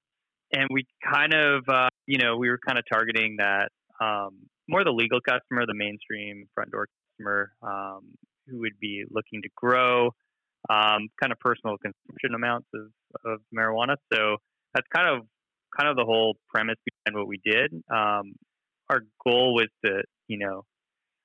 and 0.53 0.67
we 0.69 0.85
kind 1.03 1.33
of 1.33 1.63
uh, 1.67 1.89
you 2.05 2.19
know 2.19 2.37
we 2.37 2.47
were 2.47 2.59
kind 2.65 2.77
of 2.77 2.85
targeting 2.89 3.37
that 3.39 3.69
um, 3.99 4.37
more 4.67 4.83
the 4.83 4.91
legal 4.91 5.19
customer, 5.21 5.65
the 5.65 5.73
mainstream 5.73 6.45
front 6.53 6.71
door 6.71 6.87
customer 7.17 7.51
um, 7.61 8.01
who 8.47 8.59
would 8.59 8.79
be 8.79 9.03
looking 9.09 9.41
to 9.41 9.49
grow 9.55 10.11
um, 10.69 11.07
kind 11.21 11.31
of 11.31 11.39
personal 11.39 11.77
consumption 11.77 12.35
amounts 12.35 12.67
of, 12.73 12.91
of 13.25 13.39
marijuana. 13.55 13.95
So 14.13 14.37
that's 14.73 14.87
kind 14.93 15.07
of 15.07 15.25
kind 15.77 15.89
of 15.89 15.95
the 15.95 16.05
whole 16.05 16.35
premise 16.49 16.77
behind 16.85 17.17
what 17.17 17.27
we 17.27 17.39
did. 17.43 17.73
Um, 17.91 18.33
our 18.89 19.01
goal 19.25 19.53
was 19.53 19.67
to 19.85 20.01
you 20.27 20.39
know 20.39 20.63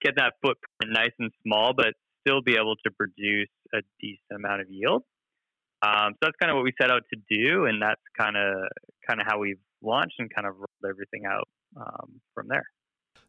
get 0.03 0.17
that 0.17 0.35
footprint 0.43 0.93
nice 0.93 1.13
and 1.19 1.31
small, 1.43 1.73
but 1.75 1.95
still 2.27 2.43
be 2.43 2.55
able 2.55 2.77
to 2.85 2.91
produce 2.93 3.51
a 3.75 3.79
decent 4.01 4.37
amount 4.37 4.61
of 4.61 4.69
yield. 4.71 5.03
Um, 5.83 6.15
so 6.15 6.19
that's 6.23 6.37
kind 6.41 6.51
of 6.51 6.57
what 6.57 6.65
we 6.65 6.73
set 6.81 6.91
out 6.91 7.03
to 7.13 7.19
do, 7.29 7.67
and 7.67 7.83
that's 7.83 8.03
kind 8.19 8.37
of 8.37 8.69
kind 9.09 9.21
of 9.21 9.27
how 9.29 9.39
we've 9.39 9.61
launched 9.83 10.15
and 10.19 10.33
kind 10.33 10.47
of 10.47 10.55
rolled 10.55 10.87
everything 10.89 11.27
out 11.27 11.49
um, 11.77 12.21
from 12.35 12.47
there. 12.49 12.67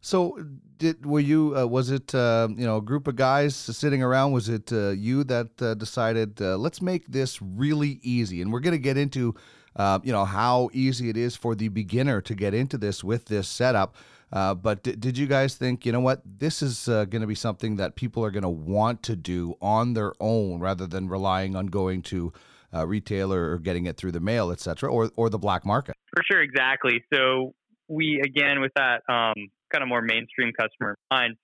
So, 0.05 0.38
did 0.79 1.05
were 1.05 1.22
you? 1.22 1.55
Uh, 1.57 1.65
was 1.65 1.89
it 1.89 2.13
uh, 2.13 2.50
you 2.51 2.65
know 2.65 2.75
a 2.75 2.81
group 2.81 3.07
of 3.07 3.15
guys 3.15 3.55
sitting 3.55 4.03
around? 4.03 4.33
Was 4.33 4.50
it 4.50 4.74
uh, 4.74 4.89
you 4.89 5.24
that 5.24 5.62
uh, 5.62 5.75
decided 5.75 6.41
uh, 6.41 6.57
let's 6.57 6.81
make 6.81 7.07
this 7.07 7.41
really 7.41 8.01
easy? 8.03 8.41
And 8.41 8.51
we're 8.51 8.60
going 8.60 8.74
to 8.74 8.86
get 8.89 8.98
into 8.98 9.33
uh, 9.77 10.00
you 10.03 10.12
know 10.12 10.25
how 10.25 10.69
easy 10.74 11.10
it 11.10 11.15
is 11.15 11.38
for 11.38 11.55
the 11.55 11.69
beginner 11.69 12.19
to 12.19 12.36
get 12.36 12.53
into 12.53 12.77
this 12.77 13.01
with 13.01 13.25
this 13.25 13.48
setup. 13.48 13.95
but 14.29 14.83
d- 14.83 14.98
did 14.98 15.17
you 15.17 15.25
guys 15.25 15.55
think 15.55 15.86
you 15.86 15.93
know 15.93 16.01
what 16.01 16.22
this 16.25 16.62
is 16.62 16.86
going 16.86 17.22
to 17.22 17.27
be 17.27 17.36
something 17.36 17.77
that 17.77 17.95
people 17.95 18.25
are 18.25 18.31
going 18.31 18.43
to 18.43 18.50
want 18.50 19.03
to 19.03 19.15
do 19.15 19.55
on 19.62 19.93
their 19.93 20.12
own 20.19 20.60
rather 20.60 20.86
than 20.86 21.07
relying 21.07 21.55
on 21.55 21.67
going 21.67 22.01
to 22.01 22.33
a 22.74 22.86
retailer 22.86 23.51
or 23.51 23.57
getting 23.57 23.86
it 23.86 23.95
through 23.95 24.12
the 24.12 24.19
mail, 24.19 24.51
etc., 24.51 24.91
or 24.91 25.12
or 25.15 25.29
the 25.29 25.39
black 25.39 25.65
market? 25.65 25.95
For 26.13 26.24
sure, 26.29 26.41
exactly. 26.41 27.05
So 27.13 27.53
we 27.88 28.19
again 28.22 28.60
with 28.60 28.74
that 28.75 29.01
um, 29.07 29.50
kind 29.73 29.81
of 29.81 29.89
more 29.89 30.01
mainstream 30.01 30.51
customer 30.57 30.91
in 30.91 31.17
mind, 31.17 31.35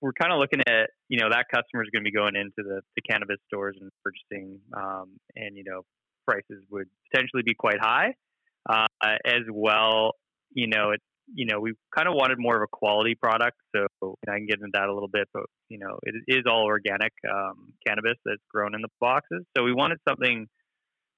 we're 0.00 0.12
kind 0.12 0.32
of 0.32 0.38
looking 0.38 0.60
at 0.66 0.90
you 1.08 1.18
know 1.18 1.28
that 1.30 1.46
customer 1.52 1.82
is 1.82 1.90
going 1.92 2.04
to 2.04 2.10
be 2.10 2.12
going 2.12 2.36
into 2.36 2.58
the, 2.58 2.80
the 2.96 3.02
cannabis 3.02 3.38
stores 3.46 3.76
and 3.80 3.90
purchasing, 4.04 4.60
um, 4.76 5.18
and 5.34 5.56
you 5.56 5.64
know 5.64 5.82
prices 6.26 6.64
would 6.70 6.88
potentially 7.10 7.42
be 7.44 7.54
quite 7.54 7.78
high 7.80 8.14
uh, 8.68 8.86
as 9.24 9.42
well. 9.52 10.12
You 10.52 10.68
know, 10.68 10.90
it 10.90 11.00
you 11.32 11.46
know 11.46 11.60
we 11.60 11.74
kind 11.94 12.08
of 12.08 12.14
wanted 12.14 12.38
more 12.38 12.56
of 12.56 12.62
a 12.62 12.70
quality 12.70 13.14
product, 13.14 13.56
so 13.74 13.86
I 14.28 14.36
can 14.36 14.46
get 14.46 14.58
into 14.58 14.70
that 14.72 14.88
a 14.88 14.94
little 14.94 15.08
bit, 15.08 15.28
but 15.32 15.44
you 15.68 15.78
know 15.78 15.98
it 16.02 16.14
is 16.28 16.44
all 16.48 16.64
organic 16.64 17.12
um, 17.30 17.72
cannabis 17.86 18.16
that's 18.24 18.42
grown 18.52 18.74
in 18.74 18.82
the 18.82 18.88
boxes, 19.00 19.44
so 19.56 19.62
we 19.62 19.72
wanted 19.72 19.98
something 20.08 20.46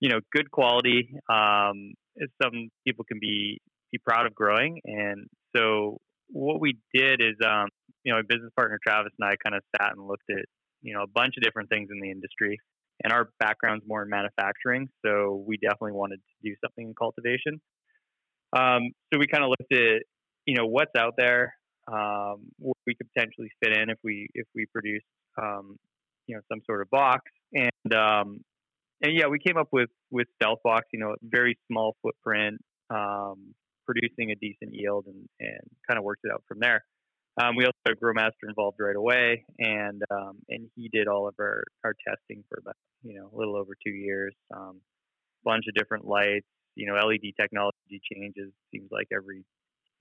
you 0.00 0.08
know 0.08 0.20
good 0.32 0.50
quality. 0.50 1.14
Um, 1.30 1.94
something 2.42 2.70
people 2.86 3.04
can 3.04 3.18
be 3.20 3.60
be 3.92 3.98
proud 3.98 4.26
of 4.26 4.34
growing, 4.34 4.80
and 4.84 5.26
so 5.56 5.98
what 6.28 6.60
we 6.60 6.78
did 6.94 7.20
is, 7.20 7.36
um, 7.44 7.68
you 8.04 8.12
know, 8.12 8.18
my 8.18 8.26
business 8.28 8.52
partner 8.56 8.78
Travis 8.84 9.12
and 9.18 9.28
I 9.28 9.34
kind 9.42 9.56
of 9.56 9.62
sat 9.76 9.92
and 9.96 10.06
looked 10.06 10.30
at, 10.30 10.44
you 10.82 10.94
know, 10.94 11.02
a 11.02 11.06
bunch 11.06 11.34
of 11.36 11.42
different 11.42 11.68
things 11.68 11.88
in 11.90 12.00
the 12.00 12.10
industry. 12.10 12.58
And 13.04 13.12
our 13.12 13.30
background's 13.38 13.84
more 13.86 14.02
in 14.02 14.08
manufacturing, 14.10 14.88
so 15.06 15.44
we 15.46 15.56
definitely 15.56 15.92
wanted 15.92 16.16
to 16.16 16.50
do 16.50 16.56
something 16.64 16.88
in 16.88 16.94
cultivation. 16.98 17.60
Um, 18.56 18.90
so 19.12 19.20
we 19.20 19.26
kind 19.28 19.44
of 19.44 19.50
looked 19.50 19.72
at, 19.72 20.02
you 20.46 20.56
know, 20.56 20.66
what's 20.66 20.90
out 20.98 21.14
there, 21.16 21.54
um, 21.86 22.50
where 22.58 22.74
we 22.86 22.94
could 22.96 23.06
potentially 23.14 23.50
fit 23.62 23.76
in 23.76 23.90
if 23.90 23.98
we 24.02 24.26
if 24.34 24.46
we 24.54 24.66
produce, 24.72 25.04
um, 25.40 25.76
you 26.26 26.34
know, 26.34 26.40
some 26.50 26.60
sort 26.66 26.82
of 26.82 26.90
box. 26.90 27.22
And 27.52 27.94
um, 27.94 28.40
and 29.00 29.12
yeah, 29.16 29.28
we 29.28 29.38
came 29.38 29.56
up 29.56 29.68
with 29.70 29.90
with 30.10 30.26
Stealth 30.40 30.58
Box, 30.64 30.86
you 30.92 30.98
know, 30.98 31.14
very 31.22 31.56
small 31.70 31.94
footprint, 32.02 32.58
um, 32.90 33.54
producing 33.88 34.30
a 34.30 34.34
decent 34.34 34.74
yield 34.74 35.06
and, 35.06 35.28
and 35.40 35.60
kind 35.88 35.96
of 35.96 36.04
worked 36.04 36.20
it 36.24 36.30
out 36.30 36.44
from 36.46 36.58
there. 36.60 36.84
Um, 37.40 37.56
we 37.56 37.64
also 37.64 37.78
had 37.86 37.94
growmaster 38.00 38.48
involved 38.48 38.78
right 38.80 38.96
away, 38.96 39.44
and 39.58 40.02
um, 40.10 40.38
and 40.48 40.68
he 40.74 40.88
did 40.88 41.06
all 41.06 41.28
of 41.28 41.34
our, 41.38 41.62
our 41.84 41.94
testing 42.06 42.44
for 42.48 42.58
about 42.60 42.76
you 43.02 43.18
know 43.18 43.30
a 43.32 43.36
little 43.36 43.56
over 43.56 43.72
two 43.82 43.92
years. 43.92 44.34
Um, 44.54 44.80
bunch 45.44 45.64
of 45.68 45.74
different 45.74 46.04
lights, 46.04 46.46
you 46.74 46.86
know, 46.86 46.94
LED 46.94 47.32
technology 47.40 48.00
changes 48.12 48.52
seems 48.72 48.88
like 48.90 49.06
every 49.14 49.44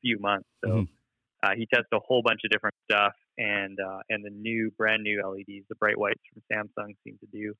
few 0.01 0.17
months. 0.20 0.50
So 0.65 0.72
mm-hmm. 0.72 0.84
uh, 1.44 1.53
he 1.56 1.67
tested 1.72 1.94
a 1.94 2.00
whole 2.00 2.24
bunch 2.24 2.41
of 2.44 2.50
different 2.50 2.75
stuff, 2.89 3.13
and 3.38 3.77
uh, 3.79 4.00
and 4.10 4.25
the 4.25 4.32
new 4.32 4.72
brand 4.75 5.03
new 5.03 5.22
LEDs, 5.24 5.65
the 5.70 5.75
bright 5.75 5.98
whites 5.98 6.22
from 6.34 6.41
Samsung, 6.51 6.96
seem 7.03 7.20
to 7.20 7.27
do 7.32 7.53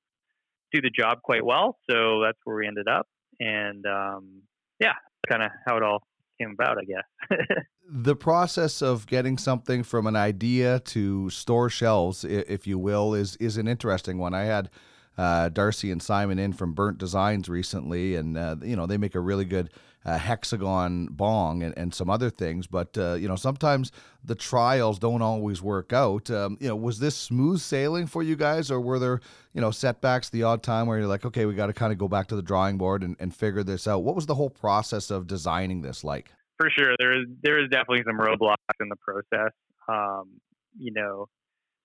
do 0.74 0.82
the 0.82 0.90
job 0.90 1.22
quite 1.24 1.46
well. 1.46 1.78
So 1.90 2.22
that's 2.24 2.40
where 2.46 2.58
we 2.58 2.68
ended 2.68 2.88
up, 2.88 3.08
and 3.40 3.86
um, 3.86 4.42
yeah, 4.80 4.94
kind 5.30 5.44
of 5.44 5.52
how 5.66 5.78
it 5.78 5.84
all 5.84 6.02
came 6.40 6.52
about, 6.52 6.78
I 6.78 6.86
guess. 6.86 7.38
the 7.90 8.16
process 8.16 8.82
of 8.82 9.08
getting 9.08 9.38
something 9.38 9.84
from 9.84 10.08
an 10.08 10.16
idea 10.16 10.80
to 10.80 11.30
store 11.30 11.70
shelves, 11.70 12.24
if 12.24 12.68
you 12.68 12.78
will, 12.78 13.14
is 13.14 13.36
is 13.38 13.58
an 13.58 13.68
interesting 13.68 14.18
one. 14.18 14.34
I 14.34 14.44
had 14.44 14.70
uh, 15.18 15.50
Darcy 15.50 15.92
and 15.92 16.02
Simon 16.02 16.40
in 16.40 16.54
from 16.54 16.74
Burnt 16.74 16.98
Designs 16.98 17.50
recently, 17.50 18.16
and 18.16 18.38
uh, 18.38 18.56
you 18.62 18.76
know 18.76 18.86
they 18.86 18.98
make 18.98 19.16
a 19.16 19.20
really 19.20 19.46
good 19.46 19.70
uh, 20.08 20.18
hexagon 20.18 21.08
bong 21.12 21.62
and, 21.62 21.78
and 21.78 21.94
some 21.94 22.10
other 22.10 22.30
things. 22.30 22.66
But 22.66 22.98
uh, 22.98 23.14
you 23.16 23.28
know 23.28 23.36
sometimes 23.36 23.92
the 24.24 24.36
trials 24.36 24.98
don't 24.98 25.22
always 25.22 25.62
work 25.62 25.94
out. 25.94 26.32
Um, 26.32 26.58
you 26.60 26.70
know, 26.70 26.76
was 26.76 27.00
this 27.00 27.16
smooth 27.16 27.60
sailing 27.60 28.08
for 28.08 28.24
you 28.24 28.36
guys, 28.36 28.72
or 28.72 28.80
were 28.80 28.98
there 28.98 29.20
you 29.54 29.62
know 29.62 29.70
setbacks 29.70 30.30
the 30.30 30.44
odd 30.44 30.64
time 30.64 30.88
where 30.88 30.98
you're 30.98 31.08
like, 31.08 31.26
okay, 31.26 31.46
we 31.46 31.54
got 31.54 31.68
to 31.68 31.74
kind 31.74 31.92
of 31.92 32.00
go 32.00 32.08
back 32.08 32.28
to 32.28 32.36
the 32.36 32.42
drawing 32.42 32.78
board 32.78 33.04
and, 33.04 33.18
and 33.20 33.36
figure 33.36 33.64
this 33.64 33.86
out? 33.88 34.04
What 34.04 34.16
was 34.16 34.26
the 34.26 34.36
whole 34.36 34.50
process 34.50 35.12
of 35.12 35.28
designing 35.28 35.82
this 35.82 36.04
like? 36.04 36.32
For 36.58 36.70
sure, 36.70 36.96
there 36.98 37.12
is 37.12 37.26
there 37.44 37.62
is 37.62 37.70
definitely 37.70 38.04
some 38.08 38.18
roadblocks 38.18 38.56
in 38.80 38.88
the 38.90 38.96
process. 38.96 39.52
Um, 39.90 40.40
you 40.80 40.92
know, 40.94 41.28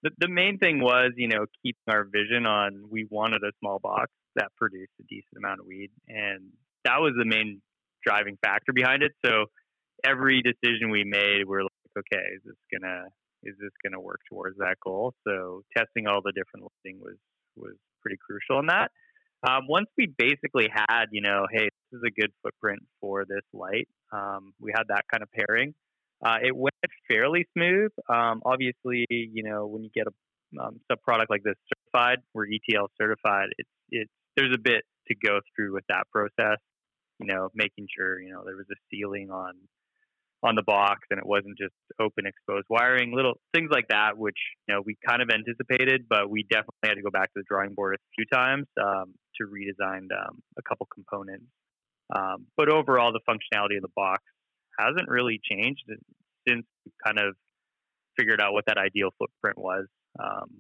the, 0.03 0.11
the 0.19 0.29
main 0.29 0.59
thing 0.59 0.81
was, 0.81 1.13
you 1.17 1.29
know, 1.29 1.47
keeping 1.63 1.83
our 1.89 2.05
vision 2.05 2.47
on 2.47 2.85
we 2.89 3.07
wanted 3.11 3.43
a 3.43 3.51
small 3.61 3.81
box 3.81 4.11
that 4.37 4.49
produced 4.57 4.93
a 5.01 5.05
decent 5.05 5.37
amount 5.37 5.61
of 5.61 5.67
weed, 5.67 5.91
and 6.09 6.51
that 6.85 7.01
was 7.01 7.15
the 7.19 7.25
main 7.25 7.61
driving 8.05 8.39
factor 8.45 8.73
behind 8.73 9.03
it. 9.03 9.13
So 9.25 9.47
every 10.05 10.43
decision 10.43 10.91
we 10.91 11.05
made, 11.05 11.47
we're 11.47 11.63
like, 11.63 11.97
okay, 11.99 12.25
is 12.37 12.43
this 12.45 12.57
gonna 12.73 13.05
is 13.45 13.55
this 13.59 13.73
gonna 13.85 14.01
work 14.01 14.21
towards 14.31 14.59
that 14.59 14.77
goal? 14.85 15.15
So 15.27 15.63
testing 15.77 16.07
all 16.07 16.21
the 16.25 16.33
different 16.33 16.67
lighting 16.85 17.01
was 17.01 17.17
was 17.57 17.75
pretty 18.01 18.19
crucial 18.25 18.61
in 18.61 18.67
that. 18.67 18.91
Um, 19.47 19.67
once 19.69 19.89
we 19.99 20.07
basically 20.07 20.69
had, 20.71 21.07
you 21.11 21.21
know, 21.21 21.47
hey, 21.51 21.69
this 21.91 21.99
is 21.99 22.03
a 22.07 22.21
good 22.21 22.31
footprint 22.43 22.81
for 23.01 23.25
this 23.25 23.43
light. 23.53 23.89
Um, 24.13 24.53
we 24.61 24.73
had 24.75 24.85
that 24.89 25.03
kind 25.11 25.23
of 25.23 25.29
pairing. 25.33 25.75
Uh, 26.25 26.39
it 26.45 26.55
went 26.55 26.75
fairly 27.09 27.47
smooth. 27.57 27.91
Um, 28.09 28.43
obviously, 28.45 29.07
you 29.11 29.43
know, 29.43 29.67
when 29.67 29.83
you 29.83 29.91
get 29.93 30.07
a 30.07 30.61
um, 30.61 30.81
sub 30.91 31.01
product 31.03 31.31
like 31.31 31.43
this 31.43 31.57
certified, 31.75 32.19
we're 32.35 32.47
ETL 32.47 32.89
certified. 33.01 33.49
It's 33.59 33.71
it's 33.91 34.11
there's 34.37 34.55
a 34.55 34.61
bit 34.61 34.83
to 35.09 35.15
go 35.15 35.41
through 35.55 35.75
with 35.75 35.85
that 35.89 36.05
process. 36.13 36.59
You 37.23 37.35
know, 37.35 37.49
making 37.55 37.87
sure 37.97 38.21
you 38.21 38.33
know 38.33 38.43
there 38.45 38.57
was 38.57 38.67
a 38.71 38.79
ceiling 38.91 39.31
on 39.31 39.55
on 40.43 40.57
the 40.57 40.63
box 40.63 41.07
and 41.11 41.19
it 41.19 41.27
wasn't 41.27 41.57
just 41.57 41.75
open 42.01 42.27
exposed 42.27 42.67
wiring, 42.69 43.15
little 43.15 43.35
things 43.55 43.71
like 43.71 43.87
that, 43.89 44.19
which 44.19 44.39
you 44.67 44.75
know 44.75 44.83
we 44.85 44.97
kind 45.07 45.23
of 45.23 45.31
anticipated, 45.31 46.07
but 46.09 46.29
we 46.29 46.43
definitely 46.51 46.83
had 46.85 46.95
to 46.95 47.03
go 47.03 47.11
back 47.11 47.33
to 47.33 47.41
the 47.41 47.45
drawing 47.49 47.75
board 47.75 47.95
a 47.95 47.99
few 48.17 48.25
times 48.33 48.67
um, 48.81 49.15
to 49.39 49.47
redesign 49.47 50.11
um, 50.11 50.43
a 50.59 50.63
couple 50.63 50.87
components. 50.93 51.47
Um, 52.15 52.47
but 52.57 52.69
overall, 52.69 53.13
the 53.13 53.21
functionality 53.29 53.77
of 53.77 53.83
the 53.83 53.95
box 53.95 54.23
hasn't 54.79 55.09
really 55.09 55.41
changed 55.43 55.83
since 56.49 56.67
we 56.85 56.93
kind 57.05 57.19
of 57.19 57.37
figured 58.19 58.41
out 58.41 58.53
what 58.53 58.65
that 58.67 58.79
ideal 58.79 59.11
footprint 59.19 59.59
was 59.59 59.87
um, 60.19 60.51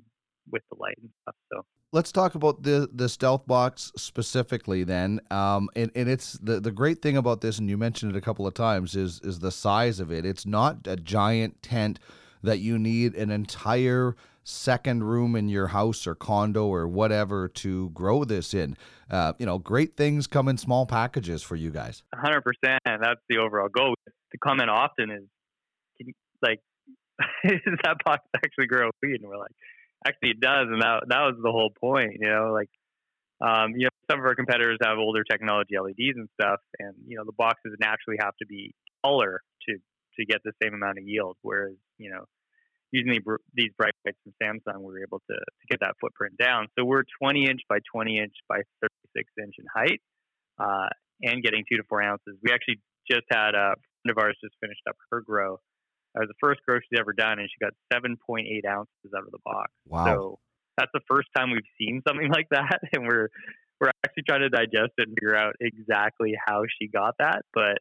with 0.50 0.62
the 0.70 0.76
light 0.78 0.96
and 1.00 1.10
stuff. 1.22 1.34
So 1.52 1.62
let's 1.92 2.10
talk 2.10 2.34
about 2.34 2.62
the 2.62 2.88
the 2.92 3.08
stealth 3.08 3.46
box 3.46 3.92
specifically 3.96 4.82
then. 4.82 5.20
Um, 5.30 5.68
and, 5.76 5.90
and 5.94 6.08
it's 6.08 6.32
the, 6.34 6.58
the 6.58 6.72
great 6.72 7.02
thing 7.02 7.16
about 7.16 7.42
this 7.42 7.58
and 7.58 7.68
you 7.68 7.76
mentioned 7.76 8.14
it 8.14 8.18
a 8.18 8.22
couple 8.22 8.46
of 8.46 8.54
times 8.54 8.96
is 8.96 9.20
is 9.22 9.38
the 9.38 9.52
size 9.52 10.00
of 10.00 10.10
it. 10.10 10.24
It's 10.24 10.46
not 10.46 10.78
a 10.86 10.96
giant 10.96 11.62
tent 11.62 11.98
that 12.42 12.58
you 12.58 12.78
need 12.78 13.14
an 13.14 13.30
entire 13.30 14.16
second 14.44 15.04
room 15.04 15.36
in 15.36 15.48
your 15.48 15.68
house 15.68 16.04
or 16.04 16.16
condo 16.16 16.66
or 16.66 16.88
whatever 16.88 17.46
to 17.46 17.90
grow 17.90 18.24
this 18.24 18.54
in. 18.54 18.76
Uh, 19.10 19.34
you 19.38 19.46
know 19.46 19.58
great 19.58 19.96
things 19.96 20.26
come 20.26 20.48
in 20.48 20.56
small 20.56 20.86
packages 20.86 21.42
for 21.42 21.56
you 21.56 21.70
guys. 21.70 22.02
100% 22.14 22.42
that's 22.84 23.20
the 23.28 23.38
overall 23.38 23.68
goal. 23.68 23.94
The 24.32 24.38
comment 24.38 24.70
often 24.70 25.10
is 25.10 25.24
can 25.98 26.08
you, 26.08 26.14
like 26.40 26.60
is 27.44 27.60
that 27.84 27.98
box 28.04 28.22
actually 28.34 28.66
grow 28.66 28.90
weed 29.02 29.20
and 29.20 29.28
we're 29.28 29.38
like 29.38 29.52
actually 30.06 30.30
it 30.30 30.40
does, 30.40 30.66
and 30.70 30.82
that 30.82 31.04
that 31.08 31.20
was 31.20 31.36
the 31.42 31.50
whole 31.50 31.70
point. 31.70 32.16
You 32.20 32.28
know, 32.28 32.52
like 32.52 32.70
um, 33.40 33.72
you 33.76 33.84
know, 33.84 33.90
some 34.10 34.20
of 34.20 34.26
our 34.26 34.34
competitors 34.34 34.78
have 34.82 34.98
older 34.98 35.24
technology 35.24 35.74
LEDs 35.78 36.16
and 36.16 36.28
stuff, 36.40 36.60
and 36.78 36.94
you 37.06 37.16
know, 37.16 37.24
the 37.24 37.32
boxes 37.32 37.72
naturally 37.80 38.18
have 38.20 38.36
to 38.38 38.46
be 38.46 38.74
taller 39.04 39.40
to 39.68 39.76
to 40.18 40.26
get 40.26 40.40
the 40.44 40.52
same 40.62 40.74
amount 40.74 40.98
of 40.98 41.04
yield. 41.04 41.36
Whereas 41.42 41.74
you 41.98 42.10
know, 42.10 42.24
using 42.92 43.12
the, 43.12 43.38
these 43.54 43.70
bright 43.76 43.94
lights 44.04 44.18
from 44.22 44.34
Samsung, 44.42 44.78
we 44.80 44.92
were 44.92 45.02
able 45.02 45.20
to 45.30 45.34
to 45.34 45.64
get 45.68 45.80
that 45.80 45.94
footprint 46.00 46.36
down. 46.38 46.68
So 46.78 46.84
we're 46.84 47.04
20 47.22 47.46
inch 47.48 47.60
by 47.68 47.78
20 47.92 48.18
inch 48.18 48.34
by 48.48 48.62
36 48.80 49.32
inch 49.42 49.54
in 49.58 49.64
height, 49.74 50.00
uh, 50.58 50.88
and 51.22 51.42
getting 51.42 51.64
two 51.68 51.78
to 51.78 51.84
four 51.88 52.02
ounces. 52.02 52.36
We 52.42 52.52
actually 52.52 52.80
just 53.10 53.24
had 53.30 53.54
a 53.54 53.74
friend 54.02 54.10
of 54.10 54.18
ours 54.18 54.36
just 54.42 54.54
finished 54.60 54.82
up 54.88 54.96
her 55.10 55.20
grow 55.20 55.58
that 56.14 56.20
was 56.20 56.28
the 56.28 56.40
first 56.40 56.60
grow 56.66 56.78
she's 56.78 56.98
ever 56.98 57.12
done, 57.12 57.38
and 57.38 57.48
she 57.48 57.64
got 57.64 57.72
7.8 57.92 58.44
ounces 58.68 59.12
out 59.16 59.24
of 59.24 59.30
the 59.30 59.38
box. 59.44 59.72
Wow. 59.86 60.04
So 60.04 60.38
that's 60.76 60.90
the 60.92 61.00
first 61.08 61.28
time 61.36 61.50
we've 61.50 61.60
seen 61.78 62.02
something 62.06 62.28
like 62.32 62.48
that, 62.50 62.80
and 62.92 63.06
we're 63.06 63.28
we're 63.80 63.90
actually 64.04 64.22
trying 64.28 64.42
to 64.42 64.48
digest 64.48 64.94
it 64.98 65.08
and 65.08 65.16
figure 65.18 65.36
out 65.36 65.54
exactly 65.60 66.34
how 66.46 66.62
she 66.78 66.88
got 66.88 67.14
that. 67.18 67.42
But 67.52 67.78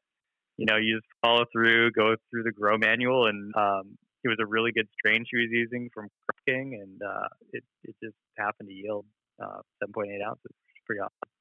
you 0.57 0.65
know, 0.65 0.77
you 0.77 0.97
just 0.97 1.07
follow 1.21 1.45
through, 1.51 1.91
go 1.91 2.15
through 2.29 2.43
the 2.43 2.51
grow 2.51 2.77
manual, 2.77 3.27
and 3.27 3.53
um, 3.55 3.97
it 4.23 4.29
was 4.29 4.37
a 4.41 4.45
really 4.45 4.71
good 4.71 4.87
strain 4.93 5.25
she 5.29 5.37
was 5.37 5.49
using 5.49 5.89
from 5.93 6.07
King, 6.47 6.79
and 6.81 7.01
uh, 7.01 7.27
it 7.53 7.63
it 7.83 7.95
just 8.03 8.15
happened 8.37 8.69
to 8.69 8.75
yield 8.75 9.05
uh, 9.41 9.61
7.8 9.83 10.25
ounces. 10.25 10.51
Pretty 10.85 11.01
awesome. 11.01 11.31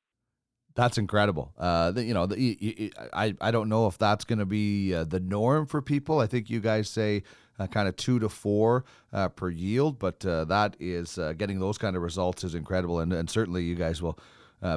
That's 0.80 0.96
incredible. 0.96 1.52
Uh, 1.58 1.90
the, 1.90 2.02
you 2.02 2.14
know, 2.14 2.24
the, 2.24 2.90
I 3.12 3.34
I 3.38 3.50
don't 3.50 3.68
know 3.68 3.86
if 3.86 3.98
that's 3.98 4.24
going 4.24 4.38
to 4.38 4.46
be 4.46 4.94
uh, 4.94 5.04
the 5.04 5.20
norm 5.20 5.66
for 5.66 5.82
people. 5.82 6.20
I 6.20 6.26
think 6.26 6.48
you 6.48 6.58
guys 6.58 6.88
say 6.88 7.22
uh, 7.58 7.66
kind 7.66 7.86
of 7.86 7.96
two 7.96 8.18
to 8.20 8.30
four 8.30 8.86
uh, 9.12 9.28
per 9.28 9.50
yield, 9.50 9.98
but 9.98 10.24
uh, 10.24 10.46
that 10.46 10.76
is 10.80 11.18
uh, 11.18 11.34
getting 11.34 11.60
those 11.60 11.76
kind 11.76 11.96
of 11.96 12.02
results 12.02 12.44
is 12.44 12.54
incredible, 12.54 13.00
and 13.00 13.12
and 13.12 13.28
certainly 13.28 13.62
you 13.62 13.74
guys 13.74 14.00
will. 14.00 14.18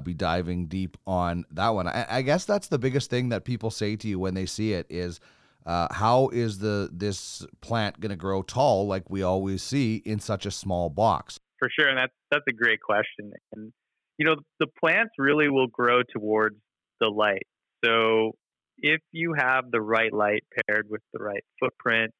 be 0.04 0.13
diving 0.13 0.68
deep 0.68 0.98
on 1.06 1.46
that 1.52 1.70
one. 1.70 1.88
I, 1.88 2.06
I, 2.10 2.22
guess 2.22 2.46
that's 2.46 2.70
the 2.70 2.80
biggest 2.80 3.10
thing 3.10 3.30
that 3.30 3.44
people 3.44 3.70
say 3.70 3.98
to 3.98 4.08
you 4.08 4.18
when 4.18 4.34
they 4.34 4.46
see 4.46 4.72
it 4.72 4.86
is, 4.89 5.20
how 5.66 6.30
is 6.34 6.60
the 6.60 6.89
this 6.92 7.46
plant 7.60 8.00
going 8.00 8.10
to 8.10 8.16
grow 8.16 8.44
tall 8.44 8.88
like 8.88 9.10
we 9.10 9.24
always 9.24 9.62
see 9.62 10.02
in 10.06 10.20
such 10.20 10.46
a 10.46 10.52
small 10.52 10.89
box? 10.89 11.39
For 11.60 11.70
sure, 11.70 11.89
and 11.89 11.98
that's 11.98 12.13
that's 12.32 12.48
a 12.48 12.54
great 12.54 12.80
question. 12.82 13.34
And 13.54 13.74
you 14.17 14.26
know, 14.26 14.36
the 14.60 14.67
plants 14.80 15.13
really 15.17 15.49
will 15.49 15.67
grow 15.67 16.02
towards 16.04 16.58
the 16.99 17.08
light. 17.08 17.47
So 17.84 18.34
if 18.78 19.02
you 19.12 19.34
have 19.38 19.71
the 19.71 19.82
right 19.82 20.13
light 20.13 20.43
paired 20.67 20.88
with 20.89 21.02
the 21.13 21.23
right 21.23 21.43
footprint, 21.60 22.12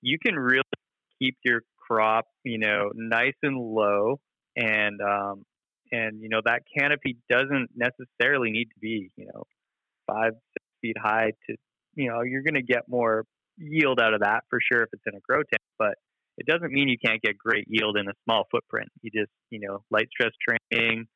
you 0.00 0.18
can 0.24 0.36
really 0.36 0.62
keep 1.20 1.36
your 1.44 1.62
crop, 1.78 2.26
you 2.44 2.58
know, 2.58 2.90
nice 2.94 3.34
and 3.42 3.58
low 3.58 4.20
and 4.56 5.00
um 5.00 5.44
and 5.92 6.20
you 6.20 6.28
know 6.28 6.40
that 6.44 6.60
canopy 6.76 7.16
doesn't 7.30 7.70
necessarily 7.74 8.50
need 8.50 8.66
to 8.66 8.78
be, 8.80 9.10
you 9.16 9.26
know, 9.26 9.44
five, 10.06 10.32
six 10.52 10.66
feet 10.80 10.96
high 11.02 11.32
to 11.48 11.56
you 11.94 12.08
know, 12.08 12.22
you're 12.22 12.42
gonna 12.42 12.62
get 12.62 12.88
more 12.88 13.24
yield 13.58 14.00
out 14.00 14.14
of 14.14 14.20
that 14.20 14.44
for 14.48 14.58
sure 14.60 14.82
if 14.82 14.88
it's 14.92 15.02
in 15.06 15.14
a 15.14 15.20
grow 15.20 15.38
tent, 15.38 15.62
but 15.78 15.94
it 16.38 16.46
doesn't 16.46 16.72
mean 16.72 16.88
you 16.88 16.96
can't 17.04 17.20
get 17.22 17.36
great 17.36 17.66
yield 17.68 17.96
in 17.98 18.08
a 18.08 18.12
small 18.24 18.44
footprint. 18.50 18.88
You 19.02 19.10
just, 19.10 19.30
you 19.50 19.60
know, 19.60 19.84
light 19.90 20.08
stress 20.10 20.32
training, 20.70 21.06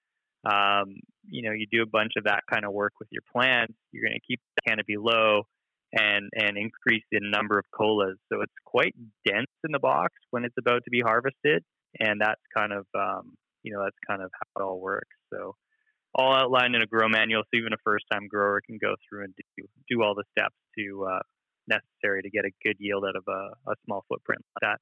um, 0.46 0.96
you 1.28 1.42
know, 1.42 1.52
you 1.52 1.66
do 1.70 1.82
a 1.82 1.86
bunch 1.86 2.12
of 2.16 2.24
that 2.24 2.42
kind 2.50 2.64
of 2.64 2.72
work 2.72 2.92
with 3.00 3.08
your 3.10 3.22
plants, 3.32 3.74
you're 3.90 4.04
going 4.04 4.18
to 4.18 4.26
keep 4.26 4.40
the 4.56 4.70
canopy 4.70 4.96
low 4.96 5.42
and 5.92 6.30
and 6.34 6.56
increase 6.56 7.04
the 7.10 7.20
number 7.20 7.58
of 7.58 7.64
colas. 7.74 8.16
So 8.32 8.42
it's 8.42 8.52
quite 8.64 8.94
dense 9.24 9.50
in 9.64 9.72
the 9.72 9.78
box 9.78 10.14
when 10.30 10.44
it's 10.44 10.56
about 10.58 10.84
to 10.84 10.90
be 10.90 11.00
harvested, 11.00 11.64
and 11.98 12.20
that's 12.20 12.40
kind 12.56 12.72
of 12.72 12.86
um, 12.94 13.32
you 13.62 13.72
know 13.72 13.82
that's 13.82 13.96
kind 14.06 14.22
of 14.22 14.30
how 14.34 14.60
it 14.60 14.64
all 14.64 14.80
works. 14.80 15.16
So 15.32 15.54
all 16.14 16.34
outlined 16.34 16.74
in 16.74 16.82
a 16.82 16.86
grow 16.86 17.08
manual, 17.08 17.42
so 17.42 17.58
even 17.58 17.72
a 17.72 17.82
first 17.84 18.04
time 18.12 18.28
grower 18.28 18.60
can 18.64 18.78
go 18.80 18.94
through 19.08 19.24
and 19.24 19.34
do 19.56 19.64
do 19.88 20.02
all 20.02 20.14
the 20.14 20.24
steps 20.36 20.56
to 20.78 21.06
uh, 21.10 21.20
necessary 21.68 22.22
to 22.22 22.30
get 22.30 22.44
a 22.44 22.50
good 22.64 22.76
yield 22.78 23.04
out 23.04 23.16
of 23.16 23.24
a, 23.28 23.70
a 23.70 23.74
small 23.84 24.04
footprint 24.08 24.42
like 24.54 24.72
that. 24.72 24.80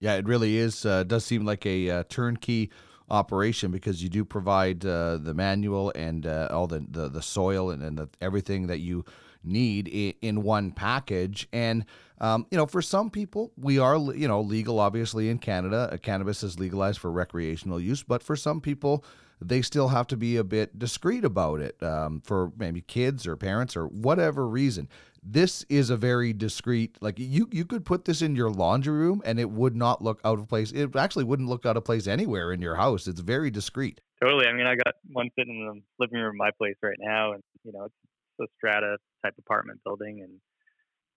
Yeah, 0.00 0.14
it 0.14 0.26
really 0.26 0.56
is. 0.56 0.86
Uh, 0.86 1.04
does 1.04 1.24
seem 1.24 1.44
like 1.44 1.66
a 1.66 1.90
uh, 1.90 2.02
turnkey 2.08 2.70
operation 3.10 3.70
because 3.70 4.02
you 4.02 4.08
do 4.08 4.24
provide 4.24 4.84
uh, 4.84 5.18
the 5.18 5.34
manual 5.34 5.92
and 5.94 6.26
uh, 6.26 6.48
all 6.50 6.66
the, 6.66 6.84
the, 6.88 7.08
the 7.08 7.22
soil 7.22 7.70
and, 7.70 7.82
and 7.82 7.98
the, 7.98 8.08
everything 8.20 8.66
that 8.68 8.78
you 8.78 9.04
need 9.42 9.88
in, 9.88 10.14
in 10.22 10.42
one 10.42 10.70
package. 10.70 11.48
And 11.52 11.84
um, 12.20 12.46
you 12.50 12.58
know, 12.58 12.66
for 12.66 12.82
some 12.82 13.10
people, 13.10 13.50
we 13.56 13.78
are 13.78 13.96
you 13.96 14.28
know 14.28 14.40
legal 14.40 14.78
obviously 14.78 15.30
in 15.30 15.38
Canada. 15.38 15.88
Uh, 15.92 15.96
cannabis 15.96 16.42
is 16.42 16.58
legalized 16.58 16.98
for 16.98 17.10
recreational 17.10 17.80
use, 17.80 18.02
but 18.02 18.22
for 18.22 18.36
some 18.36 18.60
people, 18.60 19.04
they 19.40 19.62
still 19.62 19.88
have 19.88 20.06
to 20.08 20.16
be 20.16 20.36
a 20.36 20.44
bit 20.44 20.78
discreet 20.78 21.24
about 21.24 21.60
it 21.60 21.82
um, 21.82 22.20
for 22.20 22.52
maybe 22.58 22.82
kids 22.82 23.26
or 23.26 23.36
parents 23.36 23.74
or 23.74 23.86
whatever 23.86 24.46
reason 24.46 24.88
this 25.22 25.64
is 25.68 25.90
a 25.90 25.96
very 25.96 26.32
discreet 26.32 26.96
like 27.00 27.18
you 27.18 27.48
you 27.52 27.64
could 27.64 27.84
put 27.84 28.04
this 28.04 28.22
in 28.22 28.34
your 28.34 28.50
laundry 28.50 28.92
room 28.92 29.22
and 29.24 29.38
it 29.38 29.50
would 29.50 29.76
not 29.76 30.02
look 30.02 30.20
out 30.24 30.38
of 30.38 30.48
place. 30.48 30.72
It 30.72 30.94
actually 30.96 31.24
wouldn't 31.24 31.48
look 31.48 31.66
out 31.66 31.76
of 31.76 31.84
place 31.84 32.06
anywhere 32.06 32.52
in 32.52 32.60
your 32.62 32.76
house. 32.76 33.06
It's 33.06 33.20
very 33.20 33.50
discreet. 33.50 34.00
Totally. 34.22 34.46
I 34.46 34.52
mean 34.52 34.66
i 34.66 34.74
got 34.74 34.94
one 35.12 35.30
sitting 35.38 35.60
in 35.60 35.66
the 35.66 36.04
living 36.04 36.18
room 36.18 36.34
of 36.34 36.38
my 36.38 36.50
place 36.58 36.76
right 36.82 36.98
now 36.98 37.32
and 37.32 37.42
you 37.64 37.72
know 37.72 37.84
it's 37.84 37.94
a 38.40 38.46
strata 38.56 38.96
type 39.24 39.34
apartment 39.38 39.80
building 39.84 40.20
and 40.22 40.40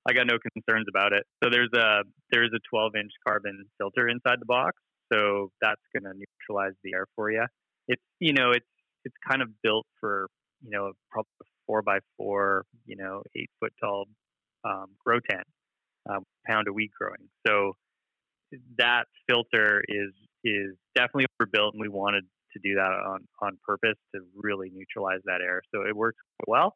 i 0.07 0.11
got 0.11 0.27
no 0.27 0.37
concerns 0.53 0.87
about 0.89 1.13
it. 1.13 1.23
So 1.43 1.49
there's 1.49 1.71
a 1.73 2.03
there's 2.31 2.51
a 2.53 2.59
12 2.69 2.95
inch 2.95 3.11
carbon 3.25 3.65
filter 3.77 4.07
inside 4.07 4.39
the 4.39 4.45
box. 4.45 4.77
So 5.11 5.51
that's 5.61 5.81
going 5.93 6.11
to 6.11 6.17
neutralize 6.17 6.73
the 6.83 6.93
air 6.95 7.05
for 7.15 7.29
you 7.29 7.45
it's 7.87 8.01
you 8.19 8.33
know 8.33 8.51
it's 8.51 8.65
it's 9.03 9.15
kind 9.29 9.41
of 9.41 9.49
built 9.61 9.85
for 9.99 10.27
you 10.61 10.71
know 10.71 10.91
probably 11.11 11.31
four 11.65 11.81
by 11.81 11.99
four, 12.17 12.65
you 12.85 12.95
know, 12.95 13.23
eight 13.35 13.49
foot 13.59 13.73
tall 13.81 14.05
um, 14.63 14.87
grow 15.03 15.19
tent, 15.19 15.45
um, 16.09 16.23
pound 16.45 16.67
of 16.67 16.73
wheat 16.73 16.91
growing. 16.97 17.29
So 17.47 17.73
that 18.77 19.05
filter 19.27 19.83
is 19.87 20.11
is 20.43 20.75
definitely 20.95 21.25
overbuilt, 21.39 21.73
and 21.73 21.81
we 21.81 21.89
wanted 21.89 22.25
to 22.53 22.59
do 22.63 22.75
that 22.75 22.91
on 22.91 23.25
on 23.41 23.57
purpose 23.65 23.97
to 24.13 24.21
really 24.35 24.71
neutralize 24.73 25.21
that 25.25 25.41
air. 25.41 25.61
So 25.73 25.81
it 25.87 25.95
works 25.95 26.21
well. 26.47 26.75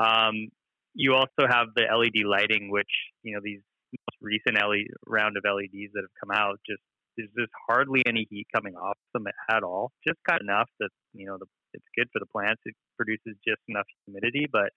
Um, 0.00 0.48
you 0.94 1.14
also 1.14 1.46
have 1.48 1.68
the 1.74 1.82
LED 1.82 2.26
lighting, 2.26 2.70
which 2.70 2.90
you 3.22 3.34
know 3.34 3.40
these 3.42 3.60
most 3.92 4.18
recent 4.20 4.56
LED 4.56 4.86
round 5.06 5.36
of 5.36 5.44
LEDs 5.44 5.92
that 5.94 6.02
have 6.02 6.16
come 6.20 6.34
out 6.34 6.58
just 6.66 6.82
there's 7.16 7.28
just 7.38 7.52
hardly 7.68 8.02
any 8.06 8.26
heat 8.30 8.46
coming 8.54 8.74
off 8.74 8.96
them 9.12 9.26
at 9.50 9.62
all. 9.62 9.92
Just 10.06 10.18
of 10.26 10.40
enough 10.40 10.68
that 10.80 10.90
you 11.12 11.26
know 11.26 11.36
the, 11.38 11.46
it's 11.72 11.86
good 11.96 12.08
for 12.12 12.18
the 12.18 12.26
plants. 12.26 12.60
It 12.64 12.74
produces 12.96 13.38
just 13.46 13.60
enough 13.68 13.86
humidity, 14.06 14.46
but 14.50 14.70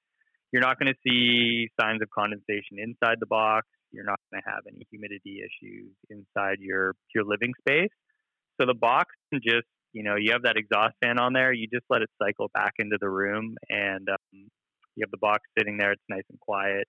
you're 0.52 0.62
not 0.62 0.80
going 0.80 0.94
to 0.94 1.00
see 1.06 1.70
signs 1.80 2.02
of 2.02 2.10
condensation 2.10 2.78
inside 2.78 3.18
the 3.20 3.26
box. 3.26 3.68
You're 3.92 4.06
not 4.06 4.20
going 4.32 4.42
to 4.42 4.50
have 4.50 4.64
any 4.68 4.86
humidity 4.92 5.40
issues 5.40 5.92
inside 6.10 6.60
your 6.60 6.96
your 7.14 7.24
living 7.24 7.54
space. 7.60 7.92
So 8.60 8.66
the 8.66 8.74
box 8.74 9.14
can 9.32 9.42
just 9.44 9.68
you 9.94 10.04
know 10.04 10.16
you 10.16 10.32
have 10.32 10.44
that 10.44 10.58
exhaust 10.58 10.96
fan 11.04 11.20
on 11.20 11.34
there. 11.34 11.54
You 11.54 11.68
just 11.68 11.86
let 11.90 12.02
it 12.02 12.10
cycle 12.22 12.50
back 12.54 12.74
into 12.80 12.98
the 13.00 13.10
room, 13.10 13.56
and 13.70 14.08
um, 14.10 14.50
you 14.96 15.04
have 15.04 15.12
the 15.12 15.22
box 15.22 15.42
sitting 15.58 15.78
there. 15.78 15.92
It's 15.92 16.10
nice 16.10 16.24
and 16.30 16.40
quiet. 16.40 16.88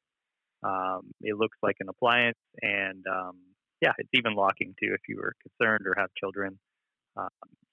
Um, 0.63 1.13
it 1.21 1.37
looks 1.37 1.57
like 1.63 1.77
an 1.81 1.89
appliance, 1.89 2.39
and 2.63 3.05
um, 3.07 3.39
yeah, 3.81 3.93
it's 3.99 4.11
even 4.15 4.35
locking 4.35 4.75
too. 4.83 4.95
If 4.95 5.03
you 5.09 5.17
were 5.17 5.35
concerned 5.43 5.87
or 5.87 5.95
have 5.99 6.11
children, 6.19 6.59
um, 7.17 7.29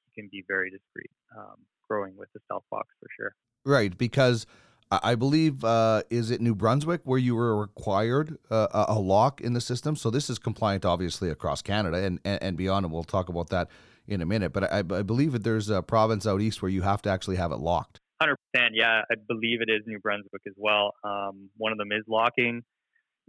you 0.06 0.24
can 0.24 0.30
be 0.32 0.43
very 0.48 0.69
discreet 0.69 1.12
um, 1.38 1.58
growing 1.89 2.15
with 2.17 2.30
the 2.34 2.39
stealth 2.46 2.65
box 2.72 2.88
for 3.00 3.08
sure. 3.17 3.36
Right, 3.65 3.98
because 3.98 4.46
I 4.91 5.15
believe 5.15 5.63
uh, 5.63 6.04
is 6.10 6.30
it 6.30 6.41
New 6.41 6.54
Brunswick 6.54 7.02
where 7.04 7.17
you 7.17 7.36
were 7.36 7.60
required 7.60 8.38
uh, 8.52 8.86
a 8.89 9.00
lock 9.00 9.41
in 9.41 9.54
the 9.54 9.62
system. 9.62 9.96
So 9.96 10.10
this 10.10 10.30
is 10.30 10.38
compliant, 10.38 10.86
obviously, 10.86 11.30
across 11.30 11.62
Canada 11.62 11.98
and, 11.98 12.19
and, 12.24 12.43
and 12.43 12.58
beyond, 12.58 12.86
and 12.86 12.93
we'll 12.93 13.04
talk 13.04 13.30
about 13.30 13.50
that 13.50 13.69
in 14.08 14.22
a 14.22 14.26
minute. 14.26 14.54
But 14.54 14.72
I, 14.72 14.80
I 14.80 15.02
believe 15.02 15.32
that 15.32 15.43
there's 15.43 15.69
a 15.69 15.82
province 15.82 16.28
out 16.28 16.41
east 16.41 16.62
where 16.62 16.69
you 16.69 16.82
have 16.82 17.02
to 17.04 17.10
actually 17.10 17.38
have 17.38 17.52
it 17.52 17.58
locked. 17.60 18.00
Hundred 18.22 18.38
percent, 18.54 18.76
yeah. 18.76 19.02
I 19.10 19.15
believe 19.28 19.62
it 19.62 19.69
is 19.69 19.82
New 19.88 20.00
Brunswick 20.00 20.41
as 20.48 20.54
well. 20.58 20.93
Um, 21.04 21.50
one 21.58 21.72
of 21.72 21.78
them 21.78 21.91
is 21.91 22.04
locking 22.08 22.62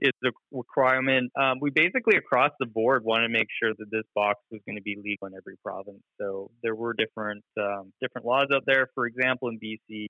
is 0.00 0.12
a 0.24 0.30
requirement. 0.50 1.30
Um, 1.40 1.58
we 1.60 1.70
basically 1.70 2.16
across 2.16 2.50
the 2.58 2.66
board 2.66 3.04
want 3.04 3.22
to 3.22 3.28
make 3.28 3.46
sure 3.62 3.72
that 3.78 3.90
this 3.90 4.04
box 4.14 4.40
was 4.50 4.60
going 4.66 4.76
to 4.76 4.82
be 4.82 4.96
legal 5.02 5.28
in 5.28 5.34
every 5.34 5.56
province. 5.64 6.02
So 6.20 6.50
there 6.62 6.74
were 6.74 6.94
different 6.94 7.44
um, 7.58 7.92
different 8.00 8.26
laws 8.26 8.48
out 8.54 8.64
there. 8.66 8.88
For 8.94 9.06
example, 9.06 9.48
in 9.48 9.58
BC, 9.58 10.08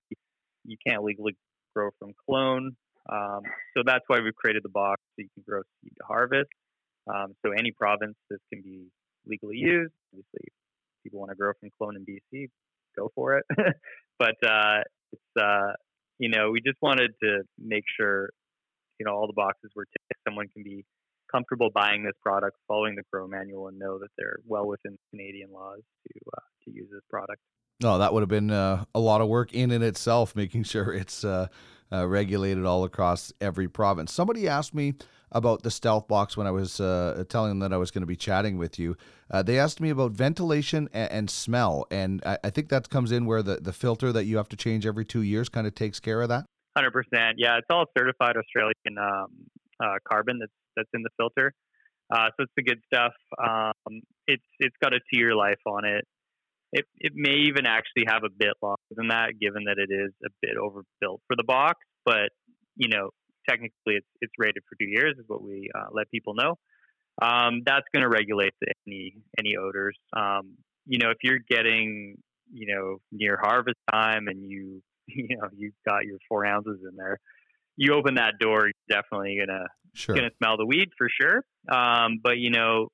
you 0.64 0.76
can't 0.86 1.02
legally 1.02 1.36
grow 1.74 1.90
from 1.98 2.12
clone. 2.28 2.76
Um, 3.10 3.42
so 3.76 3.82
that's 3.84 4.04
why 4.06 4.20
we've 4.20 4.34
created 4.34 4.62
the 4.62 4.70
box 4.70 5.00
so 5.10 5.22
you 5.22 5.28
can 5.34 5.44
grow 5.46 5.60
seed 5.82 5.92
to 6.00 6.06
harvest. 6.06 6.48
Um, 7.12 7.34
so 7.44 7.52
any 7.52 7.70
province 7.70 8.14
this 8.30 8.40
can 8.52 8.62
be 8.62 8.86
legally 9.26 9.56
used. 9.58 9.92
Obviously, 10.12 10.48
people 11.02 11.20
want 11.20 11.30
to 11.30 11.36
grow 11.36 11.52
from 11.60 11.68
clone 11.78 11.96
in 11.96 12.06
BC, 12.06 12.48
go 12.96 13.10
for 13.14 13.36
it. 13.36 13.44
but 14.18 14.36
uh, 14.46 14.80
it's 15.12 15.42
uh, 15.42 15.72
you 16.18 16.30
know 16.30 16.50
we 16.50 16.60
just 16.60 16.78
wanted 16.80 17.12
to 17.22 17.42
make 17.58 17.84
sure 17.98 18.30
you 18.98 19.06
know 19.06 19.12
all 19.12 19.26
the 19.26 19.34
boxes 19.34 19.70
ticked. 19.74 20.20
Someone 20.26 20.48
can 20.48 20.62
be 20.62 20.84
comfortable 21.30 21.70
buying 21.74 22.04
this 22.04 22.14
product, 22.22 22.56
following 22.68 22.94
the 22.94 23.02
grow 23.12 23.26
manual, 23.26 23.68
and 23.68 23.78
know 23.78 23.98
that 23.98 24.08
they're 24.16 24.38
well 24.46 24.66
within 24.66 24.96
Canadian 25.10 25.50
laws 25.52 25.80
to 26.06 26.20
uh, 26.36 26.40
to 26.64 26.70
use 26.70 26.88
this 26.90 27.02
product. 27.10 27.40
No, 27.82 27.98
that 27.98 28.14
would 28.14 28.20
have 28.20 28.28
been 28.28 28.50
uh, 28.50 28.84
a 28.94 29.00
lot 29.00 29.20
of 29.20 29.28
work 29.28 29.52
in 29.52 29.70
and 29.70 29.82
itself, 29.82 30.36
making 30.36 30.64
sure 30.64 30.92
it's 30.92 31.24
uh, 31.24 31.48
uh, 31.92 32.06
regulated 32.06 32.64
all 32.64 32.84
across 32.84 33.32
every 33.40 33.68
province. 33.68 34.12
Somebody 34.12 34.48
asked 34.48 34.74
me 34.74 34.94
about 35.32 35.62
the 35.62 35.70
stealth 35.70 36.06
box 36.06 36.36
when 36.36 36.46
I 36.46 36.52
was 36.52 36.78
uh, 36.80 37.24
telling 37.28 37.50
them 37.50 37.58
that 37.58 37.72
I 37.72 37.76
was 37.76 37.90
going 37.90 38.02
to 38.02 38.06
be 38.06 38.16
chatting 38.16 38.56
with 38.56 38.78
you. 38.78 38.96
Uh, 39.30 39.42
they 39.42 39.58
asked 39.58 39.80
me 39.80 39.90
about 39.90 40.12
ventilation 40.12 40.88
and, 40.92 41.10
and 41.10 41.30
smell, 41.30 41.86
and 41.90 42.22
I, 42.24 42.38
I, 42.44 42.50
think 42.50 42.68
that 42.68 42.88
comes 42.88 43.10
in 43.10 43.26
where 43.26 43.42
the, 43.42 43.56
the 43.56 43.72
filter 43.72 44.12
that 44.12 44.26
you 44.26 44.36
have 44.36 44.48
to 44.50 44.56
change 44.56 44.86
every 44.86 45.04
two 45.04 45.22
years 45.22 45.48
kind 45.48 45.66
of 45.66 45.74
takes 45.74 45.98
care 45.98 46.22
of 46.22 46.28
that. 46.28 46.46
Hundred 46.76 46.90
percent. 46.92 47.36
Yeah, 47.38 47.58
it's 47.58 47.66
all 47.70 47.84
certified 47.96 48.36
Australian 48.36 48.98
um, 48.98 49.28
uh, 49.82 49.98
carbon 50.08 50.38
that's 50.40 50.52
that's 50.76 50.88
in 50.92 51.02
the 51.02 51.10
filter. 51.16 51.52
Uh, 52.12 52.26
so 52.36 52.44
it's 52.44 52.52
the 52.56 52.62
good 52.62 52.80
stuff. 52.92 53.12
Um, 53.38 54.02
it's 54.26 54.44
it's 54.58 54.76
got 54.82 54.92
a 54.92 54.98
two-year 55.12 55.34
life 55.34 55.60
on 55.66 55.84
it. 55.84 56.04
It 56.72 56.84
it 56.98 57.12
may 57.14 57.46
even 57.48 57.66
actually 57.66 58.04
have 58.08 58.24
a 58.24 58.30
bit 58.36 58.54
longer 58.60 58.78
than 58.90 59.08
that, 59.08 59.38
given 59.40 59.64
that 59.64 59.78
it 59.78 59.92
is 59.92 60.12
a 60.24 60.30
bit 60.42 60.56
overbuilt 60.56 61.22
for 61.28 61.36
the 61.36 61.44
box. 61.44 61.78
But 62.04 62.30
you 62.76 62.88
know, 62.88 63.10
technically, 63.48 63.94
it's 63.94 64.08
it's 64.20 64.32
rated 64.38 64.62
for 64.68 64.76
two 64.76 64.88
years, 64.88 65.14
is 65.18 65.24
what 65.28 65.42
we 65.42 65.70
uh, 65.74 65.86
let 65.92 66.10
people 66.10 66.34
know. 66.34 66.56
Um, 67.22 67.62
that's 67.64 67.86
going 67.94 68.02
to 68.02 68.08
regulate 68.08 68.52
the, 68.60 68.72
any 68.86 69.14
any 69.38 69.56
odors. 69.56 69.96
Um, 70.12 70.56
you 70.86 70.98
know, 70.98 71.10
if 71.10 71.18
you're 71.22 71.38
getting 71.48 72.16
you 72.52 72.74
know 72.74 72.98
near 73.12 73.38
harvest 73.40 73.78
time 73.90 74.26
and 74.28 74.42
you 74.42 74.82
you 75.14 75.36
know 75.36 75.48
you've 75.56 75.74
got 75.86 76.04
your 76.04 76.18
four 76.28 76.46
ounces 76.46 76.80
in 76.88 76.96
there, 76.96 77.18
you 77.76 77.94
open 77.94 78.14
that 78.16 78.34
door, 78.40 78.66
you're 78.66 79.02
definitely 79.02 79.38
gonna 79.38 79.66
sure. 79.94 80.14
gonna 80.14 80.30
smell 80.38 80.56
the 80.56 80.66
weed 80.66 80.88
for 80.96 81.08
sure. 81.08 81.44
Um, 81.70 82.20
but 82.22 82.38
you 82.38 82.50
know, 82.50 82.88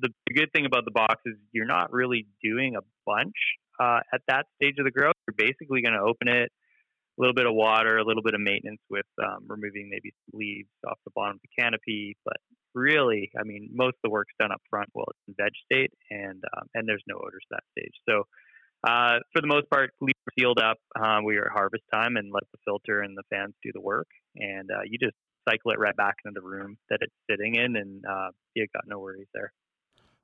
the, 0.00 0.08
the 0.26 0.34
good 0.34 0.52
thing 0.52 0.66
about 0.66 0.84
the 0.84 0.90
box 0.90 1.16
is 1.26 1.34
you're 1.52 1.66
not 1.66 1.92
really 1.92 2.26
doing 2.42 2.76
a 2.76 2.80
bunch 3.06 3.34
uh, 3.80 4.00
at 4.12 4.20
that 4.28 4.46
stage 4.56 4.74
of 4.78 4.84
the 4.84 4.90
growth. 4.90 5.14
You're 5.26 5.34
basically 5.36 5.82
going 5.82 5.94
to 5.94 6.00
open 6.00 6.28
it, 6.28 6.50
a 6.50 7.18
little 7.18 7.34
bit 7.34 7.46
of 7.46 7.54
water, 7.54 7.98
a 7.98 8.04
little 8.04 8.22
bit 8.22 8.34
of 8.34 8.40
maintenance 8.40 8.80
with 8.90 9.06
um, 9.22 9.46
removing 9.46 9.88
maybe 9.90 10.12
some 10.24 10.38
leaves 10.38 10.68
off 10.86 10.98
the 11.04 11.12
bottom 11.14 11.36
of 11.36 11.42
the 11.42 11.62
canopy. 11.62 12.16
But 12.24 12.36
really, 12.74 13.30
I 13.38 13.44
mean, 13.44 13.70
most 13.72 13.94
of 13.94 14.02
the 14.04 14.10
work's 14.10 14.34
done 14.38 14.52
up 14.52 14.62
front 14.68 14.88
while 14.92 15.06
it's 15.10 15.28
in 15.28 15.34
veg 15.38 15.52
state, 15.64 15.92
and 16.10 16.42
um, 16.56 16.66
and 16.74 16.88
there's 16.88 17.04
no 17.06 17.16
odors 17.16 17.44
at 17.52 17.58
that 17.58 17.64
stage. 17.78 17.94
So 18.08 18.24
uh, 18.86 19.18
for 19.32 19.40
the 19.40 19.46
most 19.46 19.70
part, 19.70 19.90
leaves 20.00 20.18
sealed 20.38 20.58
up. 20.58 20.76
We 21.24 21.36
are 21.36 21.46
at 21.46 21.52
harvest 21.52 21.84
time 21.92 22.16
and 22.16 22.32
let 22.32 22.42
the 22.52 22.58
filter 22.64 23.00
and 23.00 23.16
the 23.16 23.22
fans 23.30 23.54
do 23.62 23.70
the 23.72 23.80
work. 23.80 24.08
And 24.36 24.70
uh, 24.70 24.82
you 24.84 24.98
just 24.98 25.16
cycle 25.48 25.70
it 25.72 25.78
right 25.78 25.96
back 25.96 26.16
into 26.24 26.40
the 26.40 26.46
room 26.46 26.76
that 26.90 26.98
it's 27.00 27.14
sitting 27.30 27.54
in, 27.54 27.76
and 27.76 28.04
uh, 28.04 28.30
you 28.54 28.66
got 28.74 28.84
no 28.86 28.98
worries 28.98 29.28
there. 29.34 29.52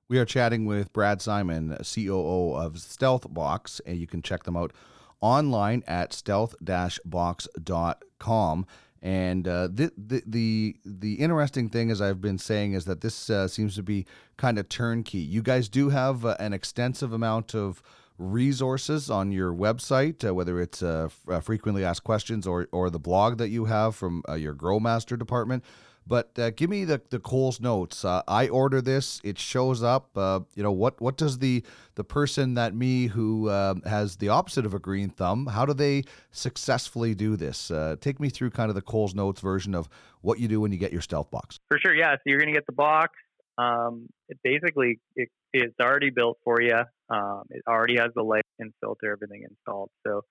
We 0.09 0.19
are 0.19 0.25
chatting 0.25 0.67
with 0.67 0.93
Brad 0.93 1.23
Simon, 1.23 1.77
COO 1.85 2.57
of 2.57 2.81
Stealth 2.81 3.33
Box, 3.33 3.81
and 3.87 3.97
you 3.97 4.09
can 4.09 4.23
check 4.23 4.43
them 4.43 4.57
out 4.57 4.73
online 5.21 5.85
at 5.87 6.13
stealth-box.com. 6.13 8.67
And 9.03 9.49
uh, 9.49 9.69
the, 9.69 9.91
the, 9.97 10.23
the 10.27 10.77
the 10.85 11.15
interesting 11.15 11.71
thing, 11.71 11.91
as 11.91 12.03
I've 12.03 12.21
been 12.21 12.37
saying, 12.37 12.75
is 12.75 12.85
that 12.85 13.01
this 13.01 13.31
uh, 13.31 13.49
seems 13.49 13.75
to 13.77 13.83
be 13.83 14.05
kind 14.37 14.59
of 14.59 14.69
turnkey. 14.69 15.17
You 15.19 15.41
guys 15.41 15.71
do 15.71 15.89
have 15.89 16.27
uh, 16.27 16.37
an 16.39 16.53
extensive 16.53 17.15
amount 17.15 17.55
of 17.55 17.83
resources 18.21 19.11
on 19.11 19.33
your 19.33 19.53
website, 19.53 20.29
uh, 20.29 20.35
whether 20.35 20.61
it's 20.61 20.83
uh, 20.83 21.07
f- 21.07 21.21
uh, 21.29 21.41
frequently 21.41 21.85
asked 21.85 22.05
questions 22.05 22.47
or, 22.47 22.69
or 22.71 22.91
the 22.91 22.99
blog 22.99 23.39
that 23.39 23.49
you 23.49 23.65
have 23.65 23.97
from 23.97 24.23
uh, 24.29 24.35
your 24.35 24.55
Growmaster 24.55 25.19
department. 25.19 25.65
But 26.07 26.39
uh, 26.39 26.51
give 26.51 26.71
me 26.71 26.85
the, 26.85 27.01
the 27.11 27.19
Coles 27.19 27.61
notes. 27.61 28.05
I 28.05 28.49
order 28.49 28.81
this, 28.81 29.21
it 29.23 29.39
shows 29.39 29.83
up. 29.83 30.11
you 30.17 30.63
know 30.63 30.73
what? 30.73 31.01
What 31.01 31.17
does 31.17 31.39
the 31.39 31.63
the 31.95 32.03
person 32.03 32.55
that 32.55 32.75
me 32.75 33.07
who 33.07 33.49
has 33.49 34.17
the 34.17 34.29
opposite 34.29 34.67
of 34.67 34.75
a 34.75 34.79
green 34.79 35.11
thumb? 35.11 35.47
How 35.47 35.67
do 35.67 35.75
they 35.75 36.03
successfully 36.33 37.15
do 37.15 37.37
this? 37.37 37.71
take 38.01 38.19
me 38.19 38.29
through 38.29 38.51
kind 38.51 38.71
of 38.71 38.75
the 38.75 38.83
Coles 38.83 39.15
notes 39.15 39.41
version 39.41 39.75
of 39.75 39.89
what 40.23 40.41
you 40.41 40.49
do 40.49 40.61
when 40.61 40.73
you 40.73 40.79
get 40.79 40.91
your 40.91 41.03
stealth 41.03 41.31
box. 41.31 41.61
For 41.69 41.79
sure, 41.79 41.95
yeah. 41.95 42.15
So 42.15 42.23
you're 42.27 42.39
going 42.39 42.53
to 42.53 42.59
get 42.59 42.67
the 42.67 42.73
box. 42.73 43.13
Um, 43.59 44.09
it 44.29 44.39
basically 44.43 44.99
it, 45.15 45.29
it's 45.53 45.75
already 45.81 46.11
built 46.11 46.39
for 46.45 46.61
you. 46.61 46.81
Um, 47.11 47.43
it 47.51 47.63
already 47.69 47.97
has 47.99 48.11
the 48.15 48.23
light 48.23 48.45
and 48.59 48.73
filter, 48.81 49.13
everything 49.13 49.45
installed. 49.49 49.91
So 50.07 50.23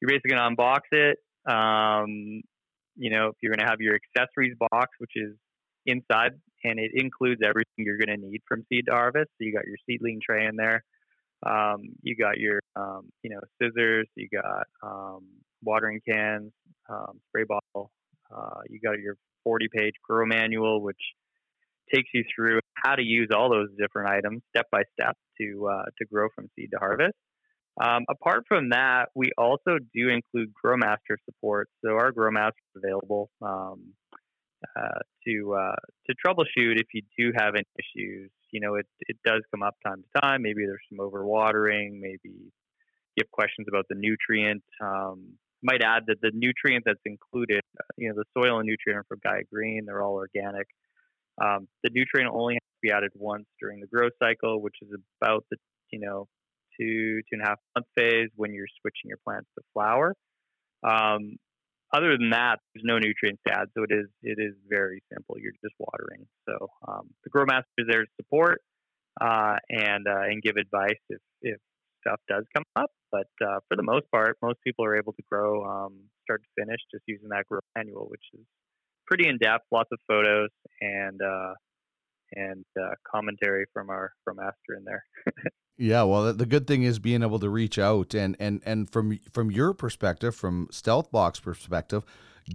you're 0.00 0.08
basically 0.08 0.32
going 0.32 0.56
to 0.56 0.62
unbox 0.62 0.80
it. 0.92 1.18
Um, 1.50 2.42
you 2.96 3.10
know, 3.10 3.28
if 3.28 3.36
you're 3.42 3.52
going 3.52 3.64
to 3.64 3.70
have 3.70 3.80
your 3.80 3.96
accessories 3.96 4.56
box, 4.58 4.90
which 4.98 5.12
is 5.14 5.34
inside, 5.86 6.32
and 6.64 6.78
it 6.78 6.90
includes 6.94 7.40
everything 7.44 7.78
you're 7.78 7.98
going 7.98 8.20
to 8.20 8.26
need 8.26 8.40
from 8.46 8.64
seed 8.68 8.86
to 8.88 8.92
harvest. 8.92 9.30
So 9.38 9.44
you 9.44 9.54
got 9.54 9.66
your 9.66 9.76
seedling 9.86 10.20
tray 10.24 10.46
in 10.46 10.56
there. 10.56 10.84
Um, 11.46 11.94
you 12.02 12.16
got 12.16 12.38
your, 12.38 12.60
um, 12.76 13.10
you 13.22 13.30
know, 13.30 13.40
scissors. 13.62 14.08
You 14.16 14.28
got 14.28 14.66
um, 14.82 15.26
watering 15.62 16.00
cans, 16.06 16.52
um, 16.90 17.20
spray 17.28 17.44
bottle. 17.44 17.92
Uh, 18.34 18.60
you 18.68 18.80
got 18.80 18.98
your 18.98 19.14
40-page 19.46 19.94
grow 20.06 20.26
manual, 20.26 20.82
which 20.82 21.00
takes 21.92 22.08
you 22.14 22.24
through 22.34 22.60
how 22.74 22.94
to 22.94 23.02
use 23.02 23.28
all 23.34 23.50
those 23.50 23.68
different 23.78 24.10
items 24.10 24.42
step 24.54 24.66
by 24.70 24.82
step 24.98 25.16
to 25.40 25.68
uh, 25.68 25.84
to 25.98 26.04
grow 26.06 26.28
from 26.34 26.48
seed 26.56 26.70
to 26.72 26.78
harvest. 26.78 27.14
Um, 27.80 28.04
apart 28.10 28.44
from 28.48 28.70
that, 28.70 29.06
we 29.14 29.30
also 29.38 29.78
do 29.94 30.08
include 30.08 30.52
GrowMaster 30.64 31.16
support. 31.24 31.68
So 31.84 31.92
our 31.92 32.10
GrowMaster 32.12 32.48
is 32.74 32.82
available 32.82 33.30
um, 33.40 33.92
uh, 34.76 34.98
to 35.26 35.54
uh, 35.54 35.76
to 36.08 36.14
troubleshoot 36.26 36.80
if 36.80 36.88
you 36.92 37.02
do 37.16 37.32
have 37.36 37.54
any 37.54 37.66
issues. 37.78 38.30
You 38.50 38.60
know, 38.60 38.74
it 38.74 38.86
it 39.00 39.16
does 39.24 39.42
come 39.52 39.62
up 39.62 39.76
time 39.86 40.02
to 40.02 40.20
time. 40.20 40.42
Maybe 40.42 40.66
there's 40.66 40.80
some 40.88 40.98
overwatering. 40.98 42.00
Maybe 42.00 42.34
you 43.14 43.22
have 43.22 43.30
questions 43.30 43.66
about 43.68 43.86
the 43.88 43.96
nutrient. 43.96 44.62
Um, 44.80 45.34
might 45.62 45.82
add 45.82 46.04
that 46.06 46.20
the 46.20 46.30
nutrient 46.32 46.84
that's 46.86 47.00
included, 47.04 47.62
uh, 47.78 47.84
you 47.96 48.08
know, 48.08 48.14
the 48.14 48.24
soil 48.36 48.58
and 48.58 48.66
nutrient 48.68 49.06
for 49.08 49.16
Gaia 49.16 49.42
Green, 49.52 49.86
they're 49.86 50.02
all 50.02 50.14
organic. 50.14 50.68
Um, 51.42 51.68
the 51.84 51.90
nutrient 51.92 52.32
only 52.34 52.54
has 52.54 52.60
to 52.60 52.82
be 52.82 52.92
added 52.92 53.12
once 53.14 53.46
during 53.60 53.80
the 53.80 53.86
growth 53.88 54.12
cycle, 54.22 54.62
which 54.62 54.76
is 54.82 54.90
about 55.22 55.44
the 55.50 55.58
you 55.92 56.00
know 56.00 56.26
two 56.80 57.20
two 57.22 57.32
and 57.32 57.42
a 57.42 57.46
half 57.46 57.58
month 57.76 57.86
phase 57.96 58.30
when 58.36 58.52
you're 58.54 58.66
switching 58.82 59.08
your 59.08 59.18
plants 59.26 59.48
to 59.58 59.64
flower. 59.74 60.14
Um, 60.84 61.36
other 61.94 62.16
than 62.18 62.30
that, 62.30 62.58
there's 62.74 62.84
no 62.84 62.98
nutrients 62.98 63.42
to 63.48 63.54
add, 63.54 63.68
so 63.76 63.84
it 63.84 63.92
is 63.92 64.08
it 64.22 64.38
is 64.40 64.54
very 64.68 65.02
simple. 65.12 65.36
You're 65.38 65.52
just 65.64 65.74
watering. 65.78 66.26
So 66.48 66.68
um, 66.88 67.10
the 67.24 67.30
GrowMaster 67.30 67.64
is 67.78 67.86
there 67.90 68.02
to 68.02 68.10
support. 68.20 68.60
uh, 69.20 69.56
and 69.70 70.06
uh, 70.08 70.22
and 70.30 70.42
give 70.42 70.56
advice 70.56 71.00
if 71.10 71.20
if 71.42 71.58
stuff 72.02 72.20
does 72.28 72.44
come 72.54 72.64
up. 72.76 72.90
But 73.12 73.28
uh, 73.42 73.60
for 73.68 73.76
the 73.76 73.82
most 73.82 74.10
part, 74.12 74.36
most 74.42 74.58
people 74.64 74.84
are 74.84 74.96
able 74.96 75.12
to 75.14 75.22
grow 75.30 75.64
um, 75.64 75.94
start 76.24 76.42
to 76.42 76.62
finish 76.62 76.80
just 76.92 77.04
using 77.06 77.28
that 77.30 77.46
grow 77.48 77.60
manual, 77.76 78.06
which 78.10 78.24
is 78.34 78.44
pretty 79.08 79.28
in 79.28 79.38
depth, 79.38 79.64
lots 79.72 79.88
of 79.92 79.98
photos 80.06 80.50
and 80.80 81.20
uh, 81.22 81.54
and 82.32 82.64
uh, 82.80 82.90
commentary 83.10 83.64
from 83.72 83.90
our 83.90 84.12
from 84.24 84.38
Esther 84.38 84.76
in 84.76 84.84
there. 84.84 85.04
Yeah, 85.80 86.02
well, 86.02 86.32
the 86.32 86.44
good 86.44 86.66
thing 86.66 86.82
is 86.82 86.98
being 86.98 87.22
able 87.22 87.38
to 87.38 87.48
reach 87.48 87.78
out 87.78 88.12
and 88.12 88.36
and 88.40 88.60
and 88.66 88.90
from 88.90 89.16
from 89.32 89.52
your 89.52 89.72
perspective, 89.72 90.34
from 90.34 90.66
Stealth 90.72 91.12
Box 91.12 91.38
perspective, 91.38 92.04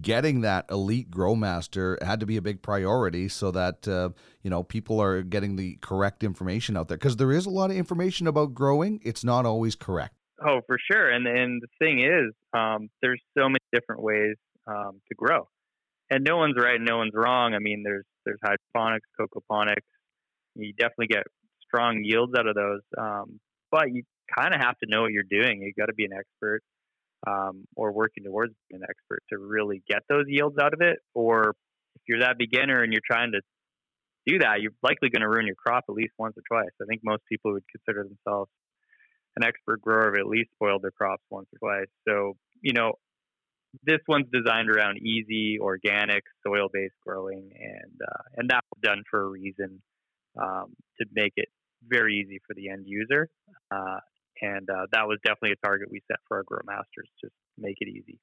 getting 0.01 0.41
that 0.41 0.65
elite 0.69 1.09
grow 1.09 1.33
master 1.33 1.97
had 2.01 2.19
to 2.19 2.25
be 2.25 2.35
a 2.35 2.41
big 2.41 2.61
priority 2.61 3.29
so 3.29 3.49
that 3.51 3.87
uh, 3.87 4.09
you 4.41 4.49
know 4.49 4.61
people 4.61 5.01
are 5.01 5.21
getting 5.21 5.55
the 5.55 5.77
correct 5.81 6.21
information 6.21 6.75
out 6.75 6.89
there 6.89 6.97
because 6.97 7.15
there 7.15 7.31
is 7.31 7.45
a 7.45 7.49
lot 7.49 7.71
of 7.71 7.77
information 7.77 8.27
about 8.27 8.53
growing. 8.53 8.99
It's 9.03 9.23
not 9.23 9.45
always 9.45 9.75
correct. 9.75 10.15
Oh, 10.45 10.59
for 10.67 10.77
sure. 10.91 11.09
And 11.09 11.25
and 11.25 11.61
the 11.61 11.67
thing 11.79 12.03
is, 12.03 12.33
um, 12.53 12.89
there's 13.01 13.21
so 13.37 13.47
many 13.47 13.63
different 13.71 14.01
ways 14.01 14.35
um, 14.67 15.01
to 15.07 15.15
grow, 15.15 15.47
and 16.13 16.23
no 16.23 16.37
one's 16.37 16.55
right, 16.57 16.75
and 16.75 16.85
no 16.85 16.97
one's 16.97 17.13
wrong. 17.13 17.53
I 17.53 17.59
mean, 17.59 17.83
there's 17.83 18.05
there's 18.25 18.39
hydroponics, 18.43 19.07
cocoponics. 19.19 19.87
You 20.55 20.73
definitely 20.73 21.07
get 21.07 21.23
strong 21.65 22.01
yields 22.03 22.33
out 22.37 22.47
of 22.47 22.55
those. 22.55 22.81
Um, 22.97 23.39
but 23.71 23.91
you 23.91 24.03
kind 24.37 24.53
of 24.53 24.61
have 24.61 24.77
to 24.83 24.89
know 24.89 25.01
what 25.01 25.11
you're 25.11 25.23
doing. 25.29 25.61
You 25.61 25.73
got 25.77 25.87
to 25.87 25.93
be 25.93 26.05
an 26.05 26.13
expert 26.13 26.61
um, 27.27 27.65
or 27.75 27.91
working 27.91 28.23
towards 28.23 28.53
being 28.69 28.81
an 28.81 28.87
expert 28.89 29.23
to 29.31 29.37
really 29.39 29.81
get 29.89 30.03
those 30.07 30.25
yields 30.27 30.57
out 30.61 30.73
of 30.73 30.81
it. 30.81 30.97
Or 31.13 31.55
if 31.95 32.01
you're 32.07 32.19
that 32.19 32.37
beginner 32.37 32.83
and 32.83 32.93
you're 32.93 33.01
trying 33.05 33.31
to 33.31 33.41
do 34.27 34.39
that, 34.39 34.61
you're 34.61 34.73
likely 34.83 35.09
going 35.09 35.21
to 35.21 35.29
ruin 35.29 35.47
your 35.47 35.55
crop 35.55 35.85
at 35.89 35.95
least 35.95 36.13
once 36.17 36.35
or 36.37 36.43
twice. 36.47 36.71
I 36.81 36.85
think 36.85 37.01
most 37.03 37.23
people 37.27 37.53
would 37.53 37.65
consider 37.71 38.03
themselves 38.03 38.49
an 39.35 39.43
expert 39.43 39.81
grower 39.81 40.05
have 40.05 40.19
at 40.19 40.27
least 40.27 40.51
spoiled 40.53 40.83
their 40.83 40.91
crops 40.91 41.23
once 41.29 41.47
or 41.53 41.57
twice. 41.57 41.89
So, 42.07 42.33
you 42.61 42.73
know, 42.73 42.93
this 43.81 43.99
one's 44.07 44.27
designed 44.31 44.69
around 44.69 44.97
easy, 44.99 45.57
organic, 45.59 46.23
soil-based 46.45 46.93
growing, 47.05 47.51
and 47.59 48.01
uh, 48.01 48.23
and 48.37 48.49
that 48.49 48.63
was 48.71 48.81
done 48.81 49.03
for 49.09 49.23
a 49.23 49.27
reason 49.27 49.81
um, 50.41 50.75
to 50.99 51.05
make 51.13 51.33
it 51.37 51.49
very 51.87 52.17
easy 52.17 52.39
for 52.45 52.53
the 52.53 52.69
end 52.69 52.85
user. 52.85 53.29
Uh, 53.71 53.99
and 54.41 54.69
uh, 54.69 54.85
that 54.91 55.07
was 55.07 55.19
definitely 55.23 55.51
a 55.51 55.65
target 55.65 55.89
we 55.91 56.01
set 56.07 56.17
for 56.27 56.37
our 56.37 56.43
grow 56.43 56.59
masters, 56.65 57.09
just 57.21 57.33
make 57.57 57.77
it 57.79 57.87
easy, 57.87 58.19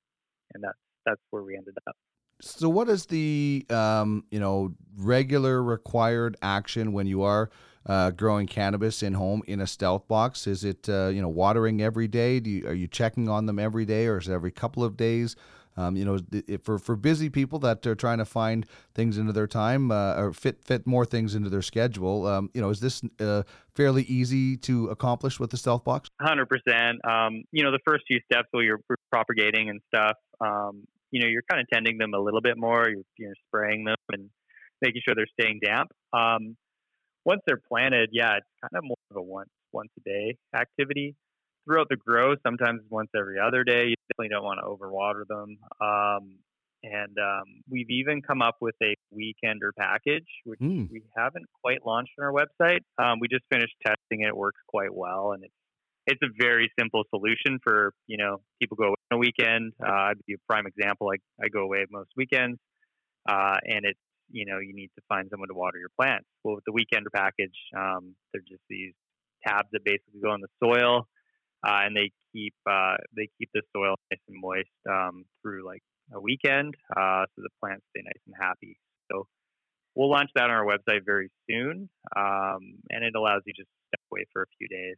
and 0.55 0.63
that's 0.63 0.79
that's 1.07 1.21
where 1.31 1.43
we 1.43 1.57
ended 1.57 1.75
up. 1.87 1.97
So, 2.41 2.69
what 2.69 2.89
is 2.89 3.07
the 3.07 3.67
um, 3.71 4.25
you 4.31 4.41
know 4.41 4.75
regular 4.97 5.63
required 5.63 6.37
action 6.43 6.93
when 6.93 7.07
you 7.07 7.23
are 7.23 7.51
uh, 7.91 8.13
growing 8.13 8.47
cannabis 8.47 9.03
in 9.03 9.15
home 9.15 9.43
in 9.49 9.61
a 9.61 9.67
stealth 9.67 10.07
box? 10.07 10.47
Is 10.47 10.63
it 10.63 10.89
uh, 10.89 11.09
you 11.09 11.21
know 11.21 11.29
watering 11.29 11.83
every 11.83 12.07
day? 12.07 12.39
Do 12.39 12.49
you, 12.49 12.69
are 12.69 12.73
you 12.73 12.87
checking 12.87 13.29
on 13.29 13.47
them 13.47 13.59
every 13.59 13.85
day, 13.85 14.07
or 14.07 14.19
is 14.19 14.29
it 14.29 14.33
every 14.33 14.53
couple 14.53 14.85
of 14.85 14.97
days? 14.97 15.35
Um, 15.77 15.97
you 15.97 16.05
know, 16.05 16.21
for 16.63 16.79
for 16.79 16.95
busy 16.95 17.29
people 17.29 17.59
that 17.61 17.85
are 17.89 17.97
trying 17.97 18.19
to 18.19 18.25
find 18.25 18.65
things 18.95 19.19
into 19.19 19.33
their 19.33 19.49
time 19.49 19.91
uh, 19.91 20.15
or 20.15 20.33
fit 20.33 20.63
fit 20.63 20.87
more 20.87 21.05
things 21.05 21.35
into 21.35 21.51
their 21.51 21.63
schedule, 21.63 22.29
um, 22.29 22.49
you 22.55 22.61
know, 22.61 22.71
is 22.71 22.79
this 22.79 23.03
uh, 23.19 23.43
fairly 23.75 24.05
easy 24.05 24.57
to 24.59 24.87
accomplish 24.89 25.41
with 25.41 25.51
the 25.51 25.57
stealth 25.57 25.83
box? 25.83 26.11
Hundred 26.21 26.43
um, 26.43 26.49
percent. 26.49 26.99
You 27.51 27.65
know, 27.65 27.73
the 27.73 27.81
first 27.85 28.05
few 28.07 28.21
steps 28.31 28.47
while 28.53 28.63
you're 28.63 28.81
propagating 29.11 29.69
and 29.69 29.81
stuff, 29.93 30.17
um, 30.41 30.85
you 31.11 31.21
know, 31.21 31.27
you're 31.27 31.43
kind 31.51 31.61
of 31.61 31.67
tending 31.73 31.99
them 31.99 32.15
a 32.15 32.21
little 32.21 32.41
bit 32.41 32.57
more. 32.57 32.89
You're, 32.89 33.03
you're 33.17 33.35
spraying 33.49 33.83
them 33.85 33.97
and 34.13 34.31
making 34.81 35.03
sure 35.05 35.17
they're 35.17 35.27
staying 35.41 35.59
damp. 35.65 35.91
Once 37.25 37.41
they're 37.47 37.61
planted, 37.69 38.11
yeah, 38.13 38.37
it's 38.37 38.47
kind 38.61 38.77
of 38.77 38.85
more 38.85 38.97
of 39.11 39.17
a 39.17 39.23
once 39.23 39.51
once 39.73 39.91
a 39.99 40.09
day 40.09 40.37
activity 40.55 41.15
throughout 41.65 41.89
the 41.89 41.97
grow, 41.97 42.35
sometimes 42.47 42.81
once 42.89 43.11
every 43.17 43.39
other 43.39 43.65
day. 43.65 43.89
You 43.89 43.95
definitely 44.09 44.29
don't 44.31 44.45
want 44.45 44.61
to 44.61 44.67
overwater 44.67 45.27
them. 45.27 45.59
Um, 45.81 46.39
and 46.83 47.17
um, 47.19 47.45
we've 47.69 47.91
even 47.91 48.23
come 48.23 48.41
up 48.43 48.57
with 48.61 48.75
a 48.83 48.95
weekender 49.15 49.71
package, 49.79 50.27
which 50.45 50.61
mm. 50.61 50.91
we 50.91 51.03
haven't 51.17 51.45
quite 51.63 51.85
launched 51.85 52.13
on 52.19 52.25
our 52.25 52.33
website. 52.33 52.81
Um, 52.99 53.19
we 53.21 53.29
just 53.29 53.45
finished 53.51 53.75
testing 53.85 54.23
it; 54.23 54.29
it 54.29 54.37
works 54.37 54.61
quite 54.67 54.95
well, 54.95 55.33
and 55.33 55.45
it's 55.45 55.55
it's 56.07 56.21
a 56.23 56.29
very 56.41 56.71
simple 56.79 57.05
solution 57.11 57.59
for 57.63 57.93
you 58.07 58.17
know 58.17 58.41
people 58.61 58.77
go 58.77 58.87
away 58.87 58.95
on 59.11 59.17
a 59.17 59.19
weekend. 59.19 59.73
Uh, 59.83 59.93
I'd 59.93 60.25
be 60.27 60.35
a 60.35 60.39
prime 60.49 60.67
example. 60.67 61.11
I 61.13 61.45
I 61.45 61.49
go 61.49 61.61
away 61.61 61.85
most 61.91 62.11
weekends, 62.17 62.59
uh, 63.29 63.57
and 63.65 63.85
it's 63.85 64.01
you 64.31 64.47
know 64.47 64.59
you 64.59 64.75
need 64.75 64.91
to 64.97 65.03
find 65.09 65.29
someone 65.31 65.49
to 65.49 65.55
water 65.55 65.79
your 65.79 65.91
plants. 66.01 66.27
Well, 66.45 66.57
with 66.57 66.65
the 66.65 66.73
weekender 66.73 67.13
package, 67.15 67.57
um, 67.77 68.15
they're 68.33 68.43
just 68.47 68.63
these 68.69 68.95
tabs 69.47 69.69
that 69.73 69.85
basically 69.85 70.21
go 70.23 70.35
in 70.35 70.41
the 70.41 70.49
soil 70.63 71.09
uh, 71.67 71.81
and 71.85 71.97
they 71.97 72.11
keep 72.33 72.55
uh, 72.69 72.97
they 73.17 73.29
keep 73.39 73.51
the 73.55 73.63
soil 73.75 73.95
nice 74.11 74.21
and 74.29 74.41
moist 74.41 74.69
um, 74.89 75.25
through 75.43 75.67
like 75.67 75.83
a 76.15 76.21
weekend, 76.21 76.75
uh, 76.97 77.25
so 77.35 77.43
the 77.43 77.51
plants 77.61 77.85
stay 77.91 78.03
nice 78.05 78.21
and 78.27 78.35
happy. 78.39 78.79
So 79.11 79.27
we'll 79.95 80.11
launch 80.11 80.31
that 80.35 80.45
on 80.45 80.51
our 80.51 80.65
website 80.65 81.05
very 81.05 81.31
soon, 81.49 81.89
um, 82.17 82.61
and 82.91 83.05
it 83.05 83.15
allows 83.15 83.43
you 83.47 83.53
just 83.53 83.69
to 83.69 83.89
step 83.89 84.01
away 84.11 84.25
for 84.33 84.43
a 84.43 84.47
few 84.59 84.69
days. 84.69 84.97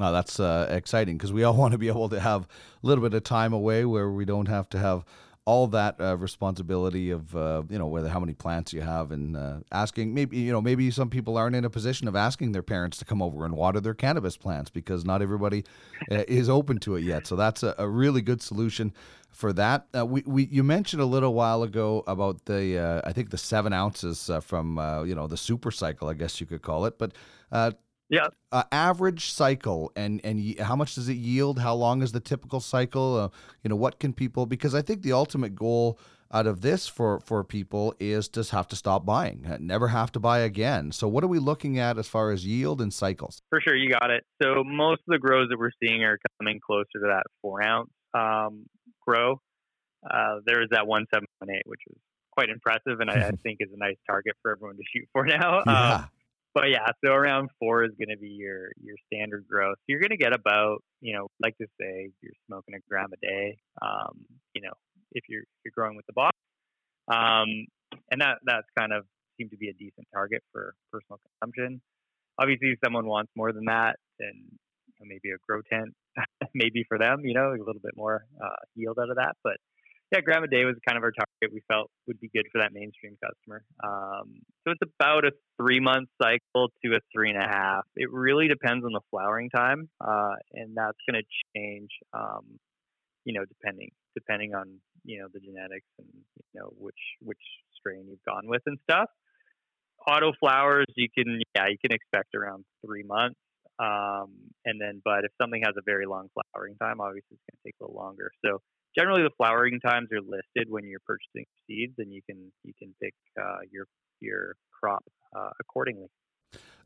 Oh, 0.00 0.12
that's 0.12 0.38
uh, 0.38 0.68
exciting 0.70 1.16
because 1.16 1.32
we 1.32 1.42
all 1.42 1.54
want 1.56 1.72
to 1.72 1.78
be 1.78 1.88
able 1.88 2.08
to 2.10 2.20
have 2.20 2.42
a 2.42 2.86
little 2.86 3.02
bit 3.02 3.14
of 3.14 3.24
time 3.24 3.52
away 3.52 3.84
where 3.84 4.10
we 4.10 4.24
don't 4.24 4.48
have 4.48 4.68
to 4.70 4.78
have 4.78 5.04
all 5.48 5.66
that 5.66 5.98
uh, 5.98 6.14
responsibility 6.18 7.10
of 7.10 7.34
uh, 7.34 7.62
you 7.70 7.78
know 7.78 7.86
whether 7.86 8.10
how 8.10 8.20
many 8.20 8.34
plants 8.34 8.74
you 8.74 8.82
have 8.82 9.10
and 9.10 9.34
uh, 9.34 9.56
asking 9.72 10.12
maybe 10.12 10.36
you 10.36 10.52
know 10.52 10.60
maybe 10.60 10.90
some 10.90 11.08
people 11.08 11.38
aren't 11.38 11.56
in 11.56 11.64
a 11.64 11.70
position 11.70 12.06
of 12.06 12.14
asking 12.14 12.52
their 12.52 12.62
parents 12.62 12.98
to 12.98 13.06
come 13.06 13.22
over 13.22 13.46
and 13.46 13.56
water 13.56 13.80
their 13.80 13.94
cannabis 13.94 14.36
plants 14.36 14.68
because 14.68 15.06
not 15.06 15.22
everybody 15.22 15.64
uh, 16.10 16.22
is 16.28 16.50
open 16.50 16.76
to 16.76 16.96
it 16.96 17.00
yet. 17.02 17.26
So 17.26 17.34
that's 17.34 17.62
a, 17.62 17.74
a 17.78 17.88
really 17.88 18.20
good 18.20 18.42
solution 18.42 18.92
for 19.30 19.54
that. 19.54 19.86
Uh, 19.96 20.04
we, 20.04 20.22
we 20.26 20.48
you 20.48 20.62
mentioned 20.62 21.00
a 21.00 21.06
little 21.06 21.32
while 21.32 21.62
ago 21.62 22.04
about 22.06 22.44
the 22.44 22.76
uh, 22.76 23.00
I 23.08 23.14
think 23.14 23.30
the 23.30 23.38
seven 23.38 23.72
ounces 23.72 24.30
from 24.42 24.76
you 25.06 25.14
know 25.14 25.26
the 25.28 25.38
super 25.38 25.70
cycle 25.70 26.10
I 26.10 26.12
guess 26.12 26.42
you 26.42 26.46
could 26.46 26.60
call 26.60 26.84
it 26.84 26.98
but 26.98 27.12
yeah. 28.08 28.28
Uh, 28.50 28.62
average 28.72 29.30
cycle 29.30 29.92
and 29.94 30.20
and 30.24 30.58
how 30.60 30.76
much 30.76 30.94
does 30.94 31.08
it 31.08 31.16
yield? 31.16 31.58
How 31.58 31.74
long 31.74 32.02
is 32.02 32.12
the 32.12 32.20
typical 32.20 32.60
cycle? 32.60 33.16
Uh, 33.16 33.28
you 33.62 33.68
know, 33.68 33.76
what 33.76 33.98
can 33.98 34.12
people? 34.12 34.46
Because 34.46 34.74
I 34.74 34.82
think 34.82 35.02
the 35.02 35.12
ultimate 35.12 35.54
goal 35.54 35.98
out 36.32 36.46
of 36.46 36.60
this 36.60 36.86
for 36.86 37.20
for 37.20 37.42
people 37.44 37.94
is 37.98 38.28
just 38.28 38.50
have 38.50 38.68
to 38.68 38.76
stop 38.76 39.04
buying, 39.04 39.46
never 39.60 39.88
have 39.88 40.12
to 40.12 40.20
buy 40.20 40.40
again. 40.40 40.92
So, 40.92 41.08
what 41.08 41.24
are 41.24 41.28
we 41.28 41.38
looking 41.38 41.78
at 41.78 41.98
as 41.98 42.06
far 42.06 42.30
as 42.30 42.44
yield 42.44 42.80
and 42.80 42.92
cycles? 42.92 43.42
For 43.50 43.60
sure, 43.60 43.76
you 43.76 43.90
got 43.90 44.10
it. 44.10 44.24
So, 44.42 44.62
most 44.64 45.00
of 45.00 45.08
the 45.08 45.18
grows 45.18 45.48
that 45.50 45.58
we're 45.58 45.70
seeing 45.82 46.02
are 46.04 46.18
coming 46.40 46.60
closer 46.64 46.86
to 46.94 47.08
that 47.08 47.24
four 47.42 47.66
ounce 47.66 47.90
um, 48.14 48.66
grow. 49.06 49.40
Uh, 50.08 50.36
there 50.46 50.62
is 50.62 50.68
that 50.70 50.86
one 50.86 51.06
seven 51.12 51.26
one 51.38 51.50
eight, 51.54 51.62
which 51.66 51.80
is 51.90 51.96
quite 52.32 52.50
impressive, 52.50 53.00
and 53.00 53.10
I, 53.10 53.28
I, 53.28 53.30
think 53.42 53.58
is 53.60 53.70
a 53.74 53.78
nice 53.78 53.96
target 54.08 54.34
for 54.42 54.52
everyone 54.52 54.76
to 54.76 54.82
shoot 54.94 55.08
for 55.12 55.26
now. 55.26 55.62
Yeah. 55.66 56.04
But 56.54 56.70
yeah, 56.70 56.86
so 57.04 57.12
around 57.12 57.50
four 57.58 57.84
is 57.84 57.92
going 57.98 58.10
to 58.10 58.20
be 58.20 58.30
your 58.30 58.70
your 58.82 58.96
standard 59.06 59.46
growth. 59.48 59.76
You're 59.86 60.00
going 60.00 60.10
to 60.10 60.16
get 60.16 60.32
about, 60.32 60.82
you 61.00 61.14
know, 61.14 61.28
like 61.40 61.56
to 61.58 61.66
say 61.80 62.10
you're 62.22 62.32
smoking 62.46 62.74
a 62.74 62.80
gram 62.88 63.08
a 63.12 63.26
day. 63.26 63.58
Um, 63.82 64.24
you 64.54 64.62
know, 64.62 64.72
if 65.12 65.24
you're 65.28 65.44
you're 65.64 65.72
growing 65.74 65.96
with 65.96 66.06
the 66.06 66.14
box, 66.14 66.36
um, 67.08 67.48
and 68.10 68.20
that 68.20 68.38
that's 68.44 68.66
kind 68.76 68.92
of 68.92 69.04
seemed 69.38 69.50
to 69.50 69.56
be 69.56 69.68
a 69.68 69.74
decent 69.74 70.06
target 70.12 70.42
for 70.52 70.74
personal 70.92 71.20
consumption. 71.22 71.80
Obviously, 72.40 72.70
if 72.70 72.78
someone 72.84 73.06
wants 73.06 73.30
more 73.36 73.52
than 73.52 73.64
that, 73.66 73.96
then 74.18 74.58
maybe 75.00 75.30
a 75.30 75.38
grow 75.46 75.60
tent, 75.70 75.94
maybe 76.54 76.84
for 76.88 76.98
them, 76.98 77.20
you 77.24 77.34
know, 77.34 77.50
a 77.50 77.58
little 77.58 77.82
bit 77.82 77.94
more 77.96 78.24
uh, 78.42 78.62
yield 78.74 78.98
out 79.00 79.10
of 79.10 79.16
that. 79.16 79.34
But 79.44 79.56
yeah, 80.12 80.20
gram 80.20 80.42
a 80.42 80.48
day 80.48 80.64
was 80.64 80.76
kind 80.86 80.96
of 80.96 81.04
our 81.04 81.12
target. 81.12 81.27
We 81.40 81.62
felt 81.68 81.90
would 82.06 82.20
be 82.20 82.28
good 82.34 82.46
for 82.52 82.60
that 82.60 82.72
mainstream 82.72 83.16
customer. 83.22 83.62
Um, 83.82 84.42
so 84.64 84.72
it's 84.72 84.92
about 84.98 85.24
a 85.24 85.32
three 85.56 85.80
month 85.80 86.08
cycle 86.20 86.70
to 86.84 86.96
a 86.96 87.00
three 87.14 87.30
and 87.30 87.38
a 87.38 87.46
half. 87.46 87.84
It 87.96 88.12
really 88.12 88.48
depends 88.48 88.84
on 88.84 88.92
the 88.92 89.00
flowering 89.10 89.50
time, 89.50 89.88
uh, 90.00 90.34
and 90.52 90.76
that's 90.76 90.98
going 91.08 91.22
to 91.22 91.28
change. 91.54 91.90
Um, 92.12 92.58
you 93.24 93.34
know, 93.34 93.44
depending 93.44 93.90
depending 94.14 94.54
on 94.54 94.80
you 95.04 95.20
know 95.20 95.28
the 95.32 95.40
genetics 95.40 95.86
and 95.98 96.08
you 96.12 96.60
know 96.60 96.72
which 96.78 96.98
which 97.20 97.38
strain 97.78 98.06
you've 98.08 98.24
gone 98.26 98.46
with 98.46 98.62
and 98.66 98.78
stuff. 98.90 99.08
Auto 100.06 100.32
flowers, 100.40 100.86
you 100.96 101.08
can 101.14 101.40
yeah, 101.54 101.66
you 101.68 101.76
can 101.78 101.92
expect 101.92 102.34
around 102.34 102.64
three 102.84 103.02
months. 103.02 103.38
Um, 103.78 104.50
and 104.64 104.80
then, 104.80 105.00
but 105.04 105.24
if 105.24 105.30
something 105.40 105.62
has 105.64 105.74
a 105.78 105.82
very 105.84 106.06
long 106.06 106.28
flowering 106.34 106.74
time, 106.80 107.00
obviously 107.00 107.38
it's 107.38 107.44
going 107.46 107.58
to 107.62 107.64
take 107.64 107.74
a 107.80 107.84
little 107.84 107.96
longer. 107.96 108.30
So 108.44 108.60
generally 108.98 109.22
the 109.22 109.30
flowering 109.36 109.80
times 109.80 110.08
are 110.12 110.20
listed 110.20 110.70
when 110.70 110.84
you're 110.84 111.00
purchasing 111.06 111.46
seeds, 111.66 111.94
and 111.98 112.12
you 112.12 112.20
can 112.28 112.52
you 112.64 112.72
can 112.78 112.94
pick 113.02 113.14
uh, 113.40 113.58
your 113.70 113.86
your 114.20 114.54
crop 114.78 115.04
uh, 115.36 115.50
accordingly. 115.60 116.08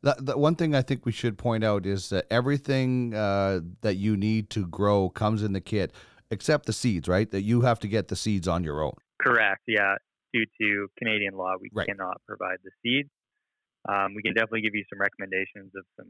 The, 0.01 0.15
the 0.19 0.37
one 0.37 0.55
thing 0.55 0.75
I 0.75 0.81
think 0.81 1.05
we 1.05 1.13
should 1.13 1.37
point 1.37 1.63
out 1.63 1.85
is 1.85 2.09
that 2.09 2.25
everything 2.29 3.13
uh, 3.13 3.61
that 3.81 3.95
you 3.95 4.17
need 4.17 4.49
to 4.51 4.67
grow 4.67 5.09
comes 5.09 5.41
in 5.41 5.53
the 5.53 5.61
kit, 5.61 5.93
except 6.29 6.65
the 6.65 6.73
seeds, 6.73 7.07
right? 7.07 7.29
That 7.31 7.43
you 7.43 7.61
have 7.61 7.79
to 7.79 7.87
get 7.87 8.09
the 8.09 8.15
seeds 8.15 8.47
on 8.47 8.63
your 8.63 8.83
own. 8.83 8.95
Correct. 9.21 9.61
Yeah. 9.67 9.95
Due 10.33 10.45
to 10.59 10.87
Canadian 10.97 11.35
law, 11.37 11.53
we 11.61 11.69
right. 11.73 11.87
cannot 11.87 12.17
provide 12.27 12.57
the 12.63 12.71
seeds. 12.83 13.09
um, 13.89 14.13
we 14.15 14.21
can 14.21 14.33
definitely 14.33 14.61
give 14.61 14.75
you 14.75 14.83
some 14.91 14.99
recommendations 14.99 15.71
of 15.75 15.83
some 15.97 16.09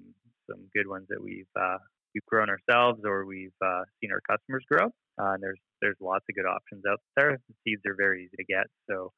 some 0.49 0.61
good 0.73 0.87
ones 0.87 1.05
that 1.09 1.21
we've 1.21 1.49
uh, 1.59 1.77
we've 2.13 2.25
grown 2.25 2.49
ourselves 2.49 3.01
or 3.05 3.25
we've 3.25 3.55
uh, 3.63 3.83
seen 3.99 4.11
our 4.11 4.21
customers 4.29 4.63
grow. 4.69 4.87
Uh, 5.19 5.33
and 5.33 5.43
there's 5.43 5.59
there's 5.83 5.97
lots 5.99 6.23
of 6.29 6.35
good 6.35 6.47
options 6.47 6.83
out 6.89 6.99
there. 7.15 7.37
The 7.47 7.55
seeds 7.63 7.81
are 7.85 7.95
very 7.95 8.23
easy 8.23 8.37
to 8.37 8.45
get. 8.45 8.65
So 8.89 9.11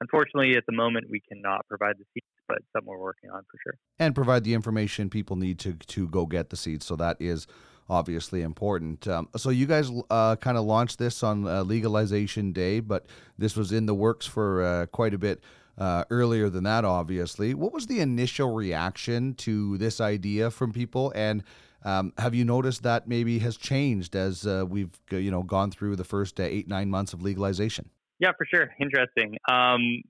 unfortunately, 0.00 0.56
at 0.56 0.64
the 0.66 0.74
moment, 0.74 1.06
we 1.08 1.20
cannot 1.20 1.66
provide 1.68 1.96
the 1.98 2.04
seeds, 2.12 2.26
but 2.48 2.58
something 2.74 2.90
we're 2.90 2.98
working 2.98 3.30
on 3.30 3.42
for 3.42 3.58
sure. 3.64 3.78
And 3.98 4.14
provide 4.14 4.44
the 4.44 4.52
information 4.52 5.08
people 5.08 5.36
need 5.36 5.58
to 5.60 5.74
to 5.74 6.08
go 6.08 6.26
get 6.26 6.50
the 6.50 6.56
seeds. 6.56 6.84
So 6.84 6.96
that 6.96 7.16
is 7.20 7.46
obviously 7.88 8.42
important. 8.42 9.06
Um, 9.06 9.28
so 9.36 9.50
you 9.50 9.66
guys 9.66 9.90
uh, 10.10 10.36
kind 10.36 10.56
of 10.56 10.64
launched 10.64 10.98
this 10.98 11.22
on 11.22 11.46
uh, 11.46 11.62
legalization 11.62 12.52
day, 12.52 12.80
but 12.80 13.06
this 13.38 13.56
was 13.56 13.72
in 13.72 13.86
the 13.86 13.94
works 13.94 14.26
for 14.26 14.62
uh, 14.62 14.86
quite 14.86 15.14
a 15.14 15.18
bit 15.18 15.42
uh, 15.78 16.04
earlier 16.10 16.48
than 16.48 16.64
that, 16.64 16.84
obviously. 16.84 17.54
What 17.54 17.72
was 17.72 17.86
the 17.86 18.00
initial 18.00 18.52
reaction 18.52 19.34
to 19.34 19.78
this 19.78 20.00
idea 20.00 20.50
from 20.50 20.72
people? 20.72 21.12
And 21.14 21.42
um, 21.84 22.12
have 22.18 22.34
you 22.34 22.44
noticed 22.44 22.82
that 22.82 23.08
maybe 23.08 23.38
has 23.40 23.56
changed 23.56 24.14
as 24.14 24.46
uh, 24.46 24.64
we've 24.68 24.98
you 25.10 25.30
know 25.30 25.42
gone 25.42 25.70
through 25.70 25.96
the 25.96 26.04
first 26.04 26.38
uh, 26.40 26.44
eight 26.44 26.68
nine 26.68 26.90
months 26.90 27.12
of 27.12 27.22
legalization? 27.22 27.90
Yeah, 28.18 28.32
for 28.36 28.46
sure. 28.52 28.70
Interesting. 28.80 29.36
Um, 29.50 30.02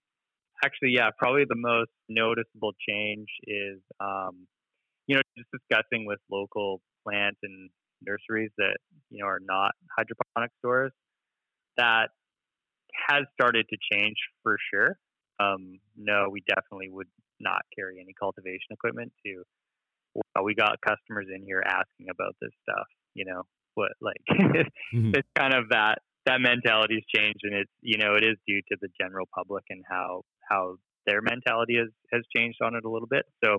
actually, 0.64 0.90
yeah, 0.90 1.10
probably 1.16 1.44
the 1.48 1.56
most 1.56 1.90
noticeable 2.08 2.72
change 2.88 3.28
is 3.44 3.80
um, 4.00 4.46
you 5.06 5.16
know 5.16 5.22
just 5.36 5.48
discussing 5.50 6.06
with 6.06 6.18
local 6.30 6.80
plants 7.04 7.38
and 7.42 7.70
nurseries 8.04 8.50
that 8.58 8.76
you 9.10 9.22
know 9.22 9.26
are 9.26 9.40
not 9.40 9.72
hydroponic 9.96 10.50
stores. 10.58 10.92
That 11.78 12.08
has 13.08 13.24
started 13.32 13.66
to 13.70 13.76
change 13.92 14.16
for 14.42 14.56
sure. 14.72 14.98
Um, 15.40 15.80
no, 15.96 16.28
we 16.30 16.42
definitely 16.46 16.90
would 16.90 17.08
not 17.40 17.62
carry 17.76 17.98
any 18.00 18.12
cultivation 18.18 18.70
equipment 18.70 19.12
to. 19.24 19.42
Well, 20.14 20.44
we 20.44 20.54
got 20.54 20.80
customers 20.80 21.26
in 21.34 21.44
here 21.44 21.62
asking 21.64 22.08
about 22.10 22.36
this 22.40 22.52
stuff. 22.62 22.86
You 23.14 23.24
know, 23.26 23.42
what 23.74 23.92
like 24.00 24.20
mm-hmm. 24.30 25.12
it's 25.14 25.28
kind 25.36 25.54
of 25.54 25.68
that 25.70 25.98
that 26.26 26.40
mentality's 26.40 27.04
changed, 27.14 27.40
and 27.42 27.54
it's 27.54 27.72
you 27.80 27.98
know 27.98 28.14
it 28.14 28.24
is 28.24 28.36
due 28.46 28.60
to 28.70 28.76
the 28.80 28.88
general 29.00 29.26
public 29.34 29.64
and 29.70 29.82
how 29.88 30.22
how 30.48 30.76
their 31.06 31.20
mentality 31.20 31.76
has 31.78 31.88
has 32.12 32.22
changed 32.34 32.58
on 32.62 32.74
it 32.74 32.84
a 32.84 32.90
little 32.90 33.08
bit. 33.08 33.24
So 33.44 33.58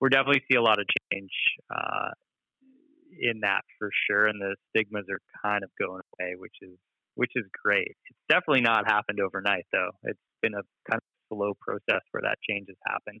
we're 0.00 0.10
definitely 0.10 0.42
see 0.50 0.56
a 0.56 0.62
lot 0.62 0.78
of 0.78 0.86
change 1.12 1.32
uh, 1.74 2.10
in 3.18 3.40
that 3.40 3.62
for 3.78 3.90
sure, 4.08 4.26
and 4.26 4.40
the 4.40 4.56
stigmas 4.70 5.06
are 5.10 5.20
kind 5.42 5.64
of 5.64 5.70
going 5.78 6.02
away, 6.20 6.34
which 6.38 6.54
is 6.62 6.76
which 7.14 7.32
is 7.34 7.44
great. 7.64 7.96
It's 8.06 8.24
definitely 8.28 8.62
not 8.62 8.86
happened 8.86 9.18
overnight, 9.20 9.66
though. 9.72 9.90
It's 10.04 10.20
been 10.40 10.54
a 10.54 10.62
kind 10.88 11.02
of 11.02 11.08
slow 11.28 11.52
process 11.60 12.02
where 12.12 12.22
that 12.22 12.38
change 12.48 12.68
has 12.68 12.78
happened. 12.86 13.20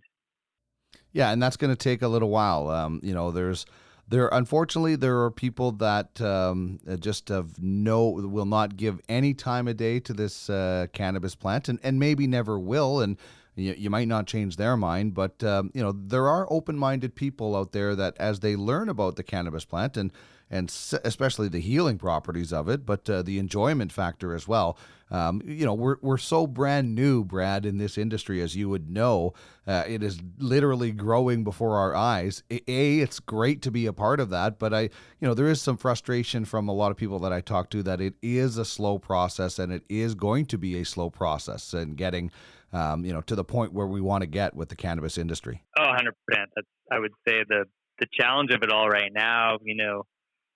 Yeah, 1.12 1.30
and 1.30 1.42
that's 1.42 1.56
going 1.56 1.72
to 1.72 1.76
take 1.76 2.02
a 2.02 2.08
little 2.08 2.30
while. 2.30 2.68
Um, 2.68 3.00
you 3.02 3.14
know, 3.14 3.30
there's 3.30 3.66
there 4.08 4.28
unfortunately 4.28 4.96
there 4.96 5.22
are 5.22 5.30
people 5.30 5.72
that 5.72 6.20
um, 6.20 6.80
just 6.98 7.28
have 7.28 7.62
no 7.62 8.08
will 8.08 8.46
not 8.46 8.76
give 8.76 9.00
any 9.08 9.34
time 9.34 9.68
of 9.68 9.76
day 9.76 10.00
to 10.00 10.12
this 10.12 10.48
uh, 10.48 10.86
cannabis 10.92 11.34
plant 11.34 11.68
and, 11.68 11.78
and 11.82 11.98
maybe 11.98 12.26
never 12.26 12.58
will 12.58 13.00
and 13.00 13.18
you, 13.54 13.74
you 13.76 13.90
might 13.90 14.08
not 14.08 14.26
change 14.26 14.56
their 14.56 14.76
mind 14.76 15.14
but 15.14 15.42
um, 15.44 15.70
you 15.74 15.82
know 15.82 15.92
there 15.92 16.26
are 16.26 16.46
open-minded 16.50 17.14
people 17.14 17.54
out 17.54 17.72
there 17.72 17.94
that 17.94 18.16
as 18.18 18.40
they 18.40 18.56
learn 18.56 18.88
about 18.88 19.16
the 19.16 19.22
cannabis 19.22 19.64
plant 19.64 19.96
and 19.96 20.12
and 20.50 20.68
especially 21.04 21.48
the 21.48 21.60
healing 21.60 21.98
properties 21.98 22.52
of 22.52 22.68
it, 22.68 22.86
but 22.86 23.08
uh, 23.08 23.22
the 23.22 23.38
enjoyment 23.38 23.92
factor 23.92 24.34
as 24.34 24.48
well. 24.48 24.78
Um, 25.10 25.42
you 25.44 25.64
know, 25.64 25.74
we're, 25.74 25.96
we're 26.02 26.18
so 26.18 26.46
brand 26.46 26.94
new, 26.94 27.24
Brad, 27.24 27.64
in 27.64 27.78
this 27.78 27.96
industry, 27.96 28.42
as 28.42 28.56
you 28.56 28.68
would 28.68 28.90
know. 28.90 29.32
Uh, 29.66 29.84
it 29.86 30.02
is 30.02 30.20
literally 30.38 30.92
growing 30.92 31.44
before 31.44 31.76
our 31.76 31.94
eyes. 31.94 32.42
A, 32.50 32.98
it's 32.98 33.20
great 33.20 33.62
to 33.62 33.70
be 33.70 33.86
a 33.86 33.92
part 33.92 34.20
of 34.20 34.30
that, 34.30 34.58
but 34.58 34.74
I, 34.74 34.82
you 34.82 34.90
know, 35.22 35.34
there 35.34 35.48
is 35.48 35.62
some 35.62 35.76
frustration 35.76 36.44
from 36.44 36.68
a 36.68 36.72
lot 36.72 36.90
of 36.90 36.96
people 36.96 37.18
that 37.20 37.32
I 37.32 37.40
talk 37.40 37.70
to 37.70 37.82
that 37.84 38.00
it 38.00 38.14
is 38.22 38.58
a 38.58 38.64
slow 38.64 38.98
process 38.98 39.58
and 39.58 39.72
it 39.72 39.82
is 39.88 40.14
going 40.14 40.46
to 40.46 40.58
be 40.58 40.78
a 40.78 40.84
slow 40.84 41.10
process 41.10 41.72
and 41.72 41.96
getting, 41.96 42.30
um, 42.72 43.04
you 43.04 43.12
know, 43.12 43.22
to 43.22 43.34
the 43.34 43.44
point 43.44 43.72
where 43.72 43.86
we 43.86 44.00
want 44.00 44.22
to 44.22 44.26
get 44.26 44.54
with 44.54 44.68
the 44.68 44.76
cannabis 44.76 45.16
industry. 45.16 45.62
Oh, 45.78 45.84
100%. 45.84 46.12
That's, 46.28 46.66
I 46.90 46.98
would 46.98 47.12
say 47.26 47.44
the, 47.48 47.64
the 47.98 48.06
challenge 48.12 48.50
of 48.50 48.62
it 48.62 48.70
all 48.70 48.88
right 48.88 49.12
now, 49.12 49.58
you 49.62 49.74
know, 49.74 50.04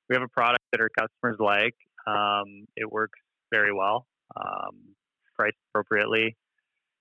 we 0.09 0.15
have 0.15 0.23
a 0.23 0.29
product 0.29 0.65
that 0.73 0.81
our 0.81 0.91
customers 0.99 1.37
like. 1.39 1.75
Um, 2.07 2.67
it 2.77 2.91
works 2.91 3.19
very 3.53 3.73
well, 3.73 4.07
um, 4.37 4.95
priced 5.37 5.57
appropriately. 5.71 6.37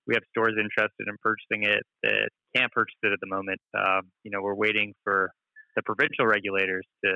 We 0.07 0.15
have 0.15 0.23
stores 0.29 0.53
interested 0.57 1.07
in 1.07 1.15
purchasing 1.21 1.63
it 1.63 1.83
that 2.03 2.29
can't 2.55 2.71
purchase 2.71 2.97
it 3.03 3.11
at 3.13 3.19
the 3.21 3.27
moment. 3.27 3.59
Uh, 3.77 4.01
you 4.23 4.31
know, 4.31 4.41
we're 4.41 4.55
waiting 4.55 4.93
for 5.03 5.31
the 5.75 5.81
provincial 5.83 6.25
regulators 6.25 6.85
to 7.05 7.11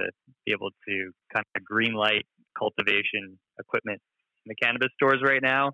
be 0.46 0.52
able 0.54 0.70
to 0.88 1.12
kind 1.34 1.46
of 1.56 1.64
green 1.64 1.94
light 1.94 2.26
cultivation 2.58 3.38
equipment 3.60 4.00
in 4.46 4.50
the 4.50 4.56
cannabis 4.56 4.90
stores 4.96 5.22
right 5.24 5.42
now. 5.42 5.74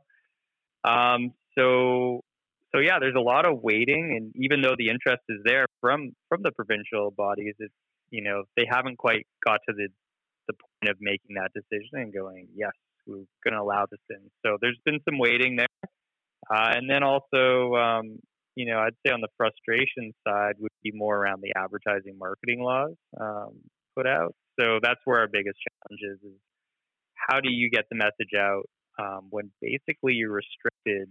Um, 0.84 1.34
so, 1.58 2.22
so 2.74 2.80
yeah, 2.80 2.98
there's 3.00 3.16
a 3.16 3.22
lot 3.22 3.46
of 3.46 3.60
waiting, 3.62 4.18
and 4.18 4.32
even 4.44 4.62
though 4.62 4.76
the 4.78 4.90
interest 4.90 5.22
is 5.30 5.40
there 5.46 5.66
from 5.80 6.14
from 6.30 6.42
the 6.42 6.52
provincial 6.52 7.12
bodies, 7.12 7.54
it's 7.60 7.74
you 8.12 8.22
know 8.22 8.44
they 8.56 8.66
haven't 8.70 8.98
quite 8.98 9.26
got 9.46 9.60
to 9.68 9.74
the 9.76 9.88
the 10.48 10.54
point 10.54 10.92
of 10.92 10.98
making 11.00 11.36
that 11.36 11.52
decision 11.54 12.02
and 12.02 12.14
going, 12.14 12.48
yes, 12.56 12.72
we're 13.06 13.26
going 13.44 13.54
to 13.54 13.62
allow 13.62 13.86
this 13.90 14.00
in. 14.10 14.30
So 14.46 14.58
there's 14.62 14.80
been 14.86 15.00
some 15.08 15.18
waiting 15.18 15.58
there. 15.58 15.68
Uh, 16.50 16.74
and 16.76 16.90
then 16.90 17.04
also, 17.04 17.76
um, 17.76 18.20
you 18.56 18.66
know, 18.66 18.80
I'd 18.80 18.96
say 19.06 19.14
on 19.14 19.22
the 19.22 19.30
frustration 19.38 20.12
side 20.28 20.56
would 20.60 20.72
be 20.84 20.92
more 20.94 21.16
around 21.16 21.42
the 21.42 21.54
advertising 21.56 22.18
marketing 22.18 22.62
laws 22.62 22.96
um, 23.20 23.60
put 23.96 24.08
out. 24.08 24.34
So 24.60 24.80
that's 24.82 25.00
where 25.06 25.20
our 25.22 25.28
biggest 25.32 25.58
challenge 25.70 26.02
is, 26.02 26.32
is 26.32 26.38
how 27.16 27.40
do 27.40 27.50
you 27.50 27.70
get 27.70 27.86
the 27.90 27.96
message 27.96 28.34
out 28.38 28.64
um, 29.00 29.28
when 29.30 29.52
basically 29.62 30.14
you're 30.14 30.32
restricted 30.32 31.10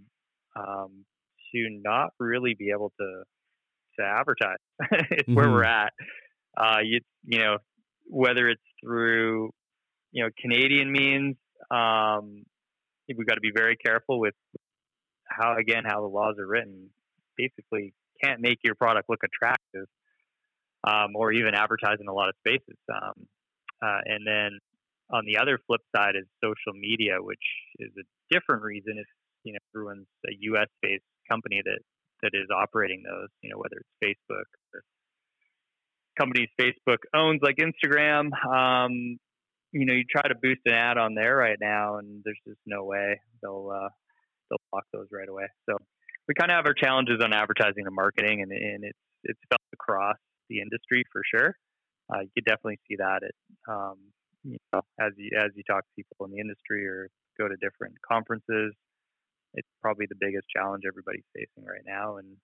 um, 0.55 1.05
to 1.53 1.67
not 1.83 2.11
really 2.19 2.55
be 2.57 2.71
able 2.71 2.91
to 2.99 3.23
to 3.99 4.05
advertise. 4.05 4.57
it's 4.91 5.23
mm-hmm. 5.23 5.33
where 5.33 5.49
we're 5.49 5.63
at. 5.63 5.91
Uh, 6.55 6.79
you 6.83 6.99
you 7.25 7.39
know 7.39 7.57
whether 8.07 8.49
it's 8.49 8.61
through 8.83 9.51
you 10.11 10.23
know 10.23 10.29
Canadian 10.39 10.91
means. 10.91 11.35
Um, 11.69 12.43
we've 13.07 13.27
got 13.27 13.35
to 13.35 13.41
be 13.41 13.51
very 13.53 13.75
careful 13.77 14.19
with 14.19 14.35
how 15.27 15.55
again 15.57 15.83
how 15.85 16.01
the 16.01 16.07
laws 16.07 16.35
are 16.39 16.47
written. 16.47 16.89
Basically, 17.37 17.93
can't 18.23 18.41
make 18.41 18.59
your 18.63 18.75
product 18.75 19.09
look 19.09 19.21
attractive, 19.23 19.87
um, 20.83 21.15
or 21.15 21.31
even 21.31 21.55
advertise 21.55 21.97
in 21.99 22.07
a 22.07 22.13
lot 22.13 22.29
of 22.29 22.35
spaces. 22.39 22.77
Um, 22.93 23.27
uh, 23.81 24.01
and 24.05 24.27
then 24.27 24.59
on 25.09 25.25
the 25.25 25.37
other 25.37 25.59
flip 25.67 25.81
side 25.95 26.15
is 26.15 26.25
social 26.43 26.77
media, 26.77 27.17
which 27.19 27.43
is 27.79 27.91
a 27.97 28.05
different 28.33 28.63
reason. 28.63 28.95
If 28.97 29.07
you 29.43 29.53
know 29.53 29.59
everyone's 29.73 30.07
a 30.27 30.33
U.S. 30.53 30.67
based 30.81 31.03
company 31.29 31.61
that 31.63 31.79
that 32.23 32.31
is 32.33 32.47
operating 32.53 33.03
those, 33.03 33.29
you 33.41 33.49
know 33.49 33.57
whether 33.57 33.77
it's 33.79 33.95
Facebook 34.03 34.47
or 34.73 34.83
companies 36.17 36.49
Facebook 36.59 36.97
owns, 37.15 37.41
like 37.41 37.57
Instagram. 37.57 38.31
Um, 38.45 39.17
you 39.71 39.85
know, 39.85 39.93
you 39.93 40.03
try 40.09 40.27
to 40.27 40.35
boost 40.41 40.61
an 40.65 40.73
ad 40.73 40.97
on 40.97 41.15
there 41.15 41.35
right 41.35 41.57
now, 41.59 41.97
and 41.97 42.21
there's 42.25 42.39
just 42.47 42.59
no 42.65 42.83
way 42.83 43.19
they'll 43.41 43.71
uh, 43.73 43.89
they'll 44.49 44.61
block 44.71 44.85
those 44.93 45.07
right 45.11 45.29
away. 45.29 45.45
So 45.69 45.77
we 46.27 46.33
kind 46.33 46.51
of 46.51 46.55
have 46.55 46.65
our 46.65 46.73
challenges 46.73 47.19
on 47.23 47.33
advertising 47.33 47.85
and 47.85 47.95
marketing, 47.95 48.41
and, 48.41 48.51
and 48.51 48.83
it's 48.83 48.99
it's 49.23 49.39
felt 49.49 49.61
across 49.73 50.17
the 50.49 50.59
industry 50.59 51.03
for 51.11 51.21
sure. 51.33 51.55
Uh, 52.13 52.21
you 52.21 52.29
could 52.35 52.45
definitely 52.45 52.79
see 52.87 52.97
that 52.97 53.21
at 53.23 53.35
um, 53.71 53.97
you 54.43 54.57
know 54.73 54.81
as 54.99 55.13
you 55.17 55.31
as 55.37 55.51
you 55.55 55.63
talk 55.63 55.83
to 55.83 55.91
people 55.95 56.25
in 56.25 56.31
the 56.31 56.39
industry 56.39 56.85
or 56.87 57.07
go 57.39 57.47
to 57.47 57.55
different 57.57 57.95
conferences. 58.07 58.73
It's 59.53 59.67
probably 59.81 60.05
the 60.07 60.15
biggest 60.19 60.47
challenge 60.55 60.83
everybody's 60.87 61.27
facing 61.35 61.67
right 61.67 61.83
now, 61.85 62.17
and 62.17 62.37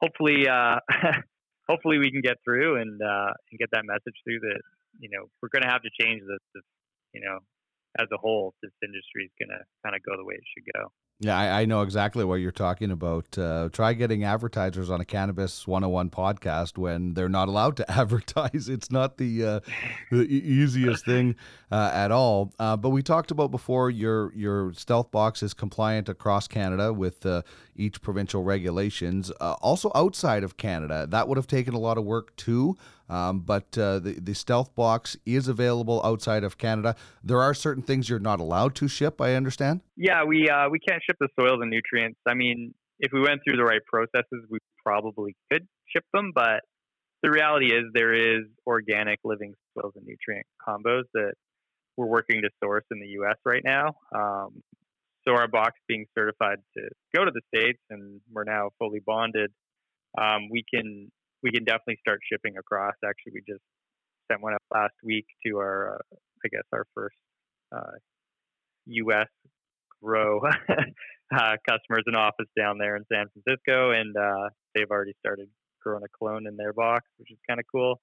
hopefully, 0.00 0.48
uh, 0.48 0.78
hopefully 1.70 1.98
we 1.98 2.10
can 2.10 2.20
get 2.20 2.36
through 2.42 2.82
and 2.82 3.00
uh, 3.00 3.30
and 3.50 3.58
get 3.58 3.70
that 3.70 3.86
message 3.86 4.18
through 4.26 4.40
that 4.40 4.60
you 4.98 5.08
know 5.12 5.30
we're 5.40 5.52
going 5.54 5.62
to 5.62 5.70
have 5.70 5.82
to 5.82 5.90
change 6.00 6.20
this, 6.26 6.42
this 6.54 6.66
you 7.14 7.22
know 7.22 7.38
as 7.98 8.08
a 8.12 8.18
whole 8.18 8.54
this 8.62 8.74
industry 8.82 9.30
is 9.30 9.34
going 9.38 9.54
to 9.54 9.62
kind 9.84 9.94
of 9.94 10.02
go 10.02 10.18
the 10.18 10.26
way 10.26 10.34
it 10.34 10.46
should 10.50 10.66
go 10.74 10.90
yeah, 11.22 11.38
I, 11.38 11.60
I, 11.60 11.64
know 11.66 11.82
exactly 11.82 12.24
what 12.24 12.36
you're 12.36 12.50
talking 12.50 12.90
about. 12.90 13.36
Uh, 13.36 13.68
try 13.70 13.92
getting 13.92 14.24
advertisers 14.24 14.88
on 14.88 15.02
a 15.02 15.04
Cannabis 15.04 15.66
101 15.66 16.08
podcast 16.08 16.78
when 16.78 17.12
they're 17.12 17.28
not 17.28 17.48
allowed 17.48 17.76
to 17.76 17.90
advertise. 17.98 18.70
It's 18.70 18.90
not 18.90 19.18
the, 19.18 19.44
uh, 19.44 19.60
the 20.10 20.22
easiest 20.22 21.04
thing 21.04 21.36
uh, 21.70 21.90
at 21.92 22.10
all. 22.10 22.52
Uh, 22.58 22.76
but 22.76 22.88
we 22.88 23.02
talked 23.02 23.30
about 23.30 23.50
before 23.50 23.90
your 23.90 24.32
your 24.34 24.72
stealth 24.72 25.10
box 25.10 25.42
is 25.42 25.54
compliant 25.54 26.08
across 26.08 26.48
Canada 26.48 26.92
with 26.92 27.24
uh, 27.26 27.42
each 27.76 28.00
provincial 28.00 28.42
regulations. 28.42 29.30
Uh, 29.40 29.52
also 29.60 29.92
outside 29.94 30.42
of 30.42 30.56
Canada, 30.56 31.06
that 31.10 31.28
would 31.28 31.36
have 31.36 31.46
taken 31.46 31.74
a 31.74 31.78
lot 31.78 31.98
of 31.98 32.04
work 32.04 32.34
too. 32.36 32.76
Um, 33.10 33.40
but 33.40 33.76
uh, 33.76 33.98
the, 33.98 34.20
the 34.20 34.34
stealth 34.34 34.74
box 34.76 35.16
is 35.26 35.48
available 35.48 36.00
outside 36.04 36.44
of 36.44 36.58
Canada. 36.58 36.94
There 37.24 37.42
are 37.42 37.54
certain 37.54 37.82
things 37.82 38.08
you're 38.08 38.20
not 38.20 38.38
allowed 38.38 38.76
to 38.76 38.88
ship, 38.88 39.20
I 39.20 39.34
understand. 39.34 39.80
Yeah, 39.96 40.22
we 40.24 40.48
uh, 40.48 40.68
we 40.70 40.78
can't 40.78 41.02
ship 41.02 41.16
the 41.18 41.28
soils 41.38 41.58
and 41.60 41.70
nutrients. 41.70 42.20
I 42.28 42.34
mean, 42.34 42.72
if 43.00 43.10
we 43.12 43.20
went 43.20 43.40
through 43.44 43.56
the 43.56 43.64
right 43.64 43.80
processes, 43.84 44.46
we 44.48 44.58
probably 44.84 45.34
could 45.50 45.66
ship 45.92 46.04
them, 46.14 46.30
but 46.32 46.60
the 47.22 47.30
reality 47.30 47.66
is 47.66 47.82
there 47.92 48.14
is 48.14 48.44
organic 48.64 49.18
living 49.24 49.54
soils 49.74 49.92
and 49.96 50.06
nutrient 50.06 50.46
combos 50.66 51.02
that 51.14 51.32
we're 51.96 52.06
working 52.06 52.42
to 52.42 52.48
source 52.62 52.84
in 52.92 53.00
the 53.00 53.08
U.S. 53.08 53.36
right 53.44 53.62
now. 53.64 53.94
Um, 54.14 54.62
so 55.26 55.34
our 55.34 55.48
box 55.48 55.72
being 55.86 56.06
certified 56.16 56.58
to 56.76 56.82
go 57.14 57.24
to 57.24 57.30
the 57.30 57.42
states, 57.54 57.80
and 57.90 58.20
we're 58.32 58.44
now 58.44 58.70
fully 58.78 59.00
bonded. 59.04 59.50
Um, 60.16 60.48
we 60.50 60.64
can 60.72 61.10
we 61.42 61.50
can 61.50 61.64
definitely 61.64 61.98
start 62.00 62.20
shipping 62.30 62.56
across. 62.58 62.94
Actually, 63.04 63.32
we 63.34 63.42
just 63.48 63.62
sent 64.30 64.42
one 64.42 64.54
up 64.54 64.62
last 64.72 64.94
week 65.02 65.26
to 65.46 65.58
our 65.58 65.96
uh, 65.96 66.16
I 66.44 66.48
guess 66.48 66.64
our 66.72 66.84
first 66.94 67.16
uh, 67.74 67.98
U.S. 68.86 69.28
grow 70.02 70.40
uh, 70.68 71.56
customers 71.68 72.04
and 72.06 72.16
office 72.16 72.48
down 72.58 72.78
there 72.78 72.96
in 72.96 73.04
San 73.12 73.26
Francisco, 73.32 73.90
and 73.92 74.16
uh, 74.16 74.48
they've 74.74 74.90
already 74.90 75.14
started 75.24 75.48
growing 75.82 76.02
a 76.04 76.18
clone 76.18 76.46
in 76.46 76.56
their 76.56 76.72
box, 76.72 77.04
which 77.18 77.30
is 77.30 77.38
kind 77.48 77.60
of 77.60 77.66
cool. 77.70 78.00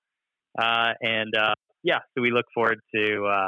Uh, 0.60 0.94
and 1.02 1.34
uh, 1.36 1.54
yeah, 1.84 2.00
so 2.16 2.22
we 2.22 2.32
look 2.32 2.46
forward 2.54 2.80
to 2.96 3.44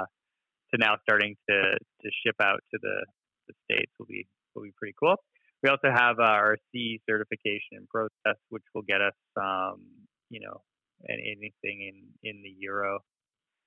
to 0.72 0.78
now 0.78 0.96
starting 1.02 1.36
to 1.50 1.56
to 2.02 2.10
ship 2.26 2.36
out 2.42 2.60
to 2.72 2.80
the, 2.82 3.06
the 3.48 3.54
states. 3.66 3.92
Will 4.00 4.06
be 4.06 4.28
will 4.56 4.64
be 4.64 4.74
pretty 4.78 4.94
cool. 5.00 5.16
We 5.64 5.70
also 5.70 5.90
have 5.94 6.20
our 6.20 6.56
CE 6.72 7.00
certification 7.10 7.78
and 7.78 7.88
process, 7.90 8.40
which 8.50 8.64
will 8.74 8.84
get 8.84 9.02
us, 9.02 9.14
um, 9.40 9.84
you 10.30 10.40
know, 10.40 10.62
anything 11.10 11.52
in 11.64 12.30
in 12.30 12.42
the 12.44 12.54
Euro 12.60 13.00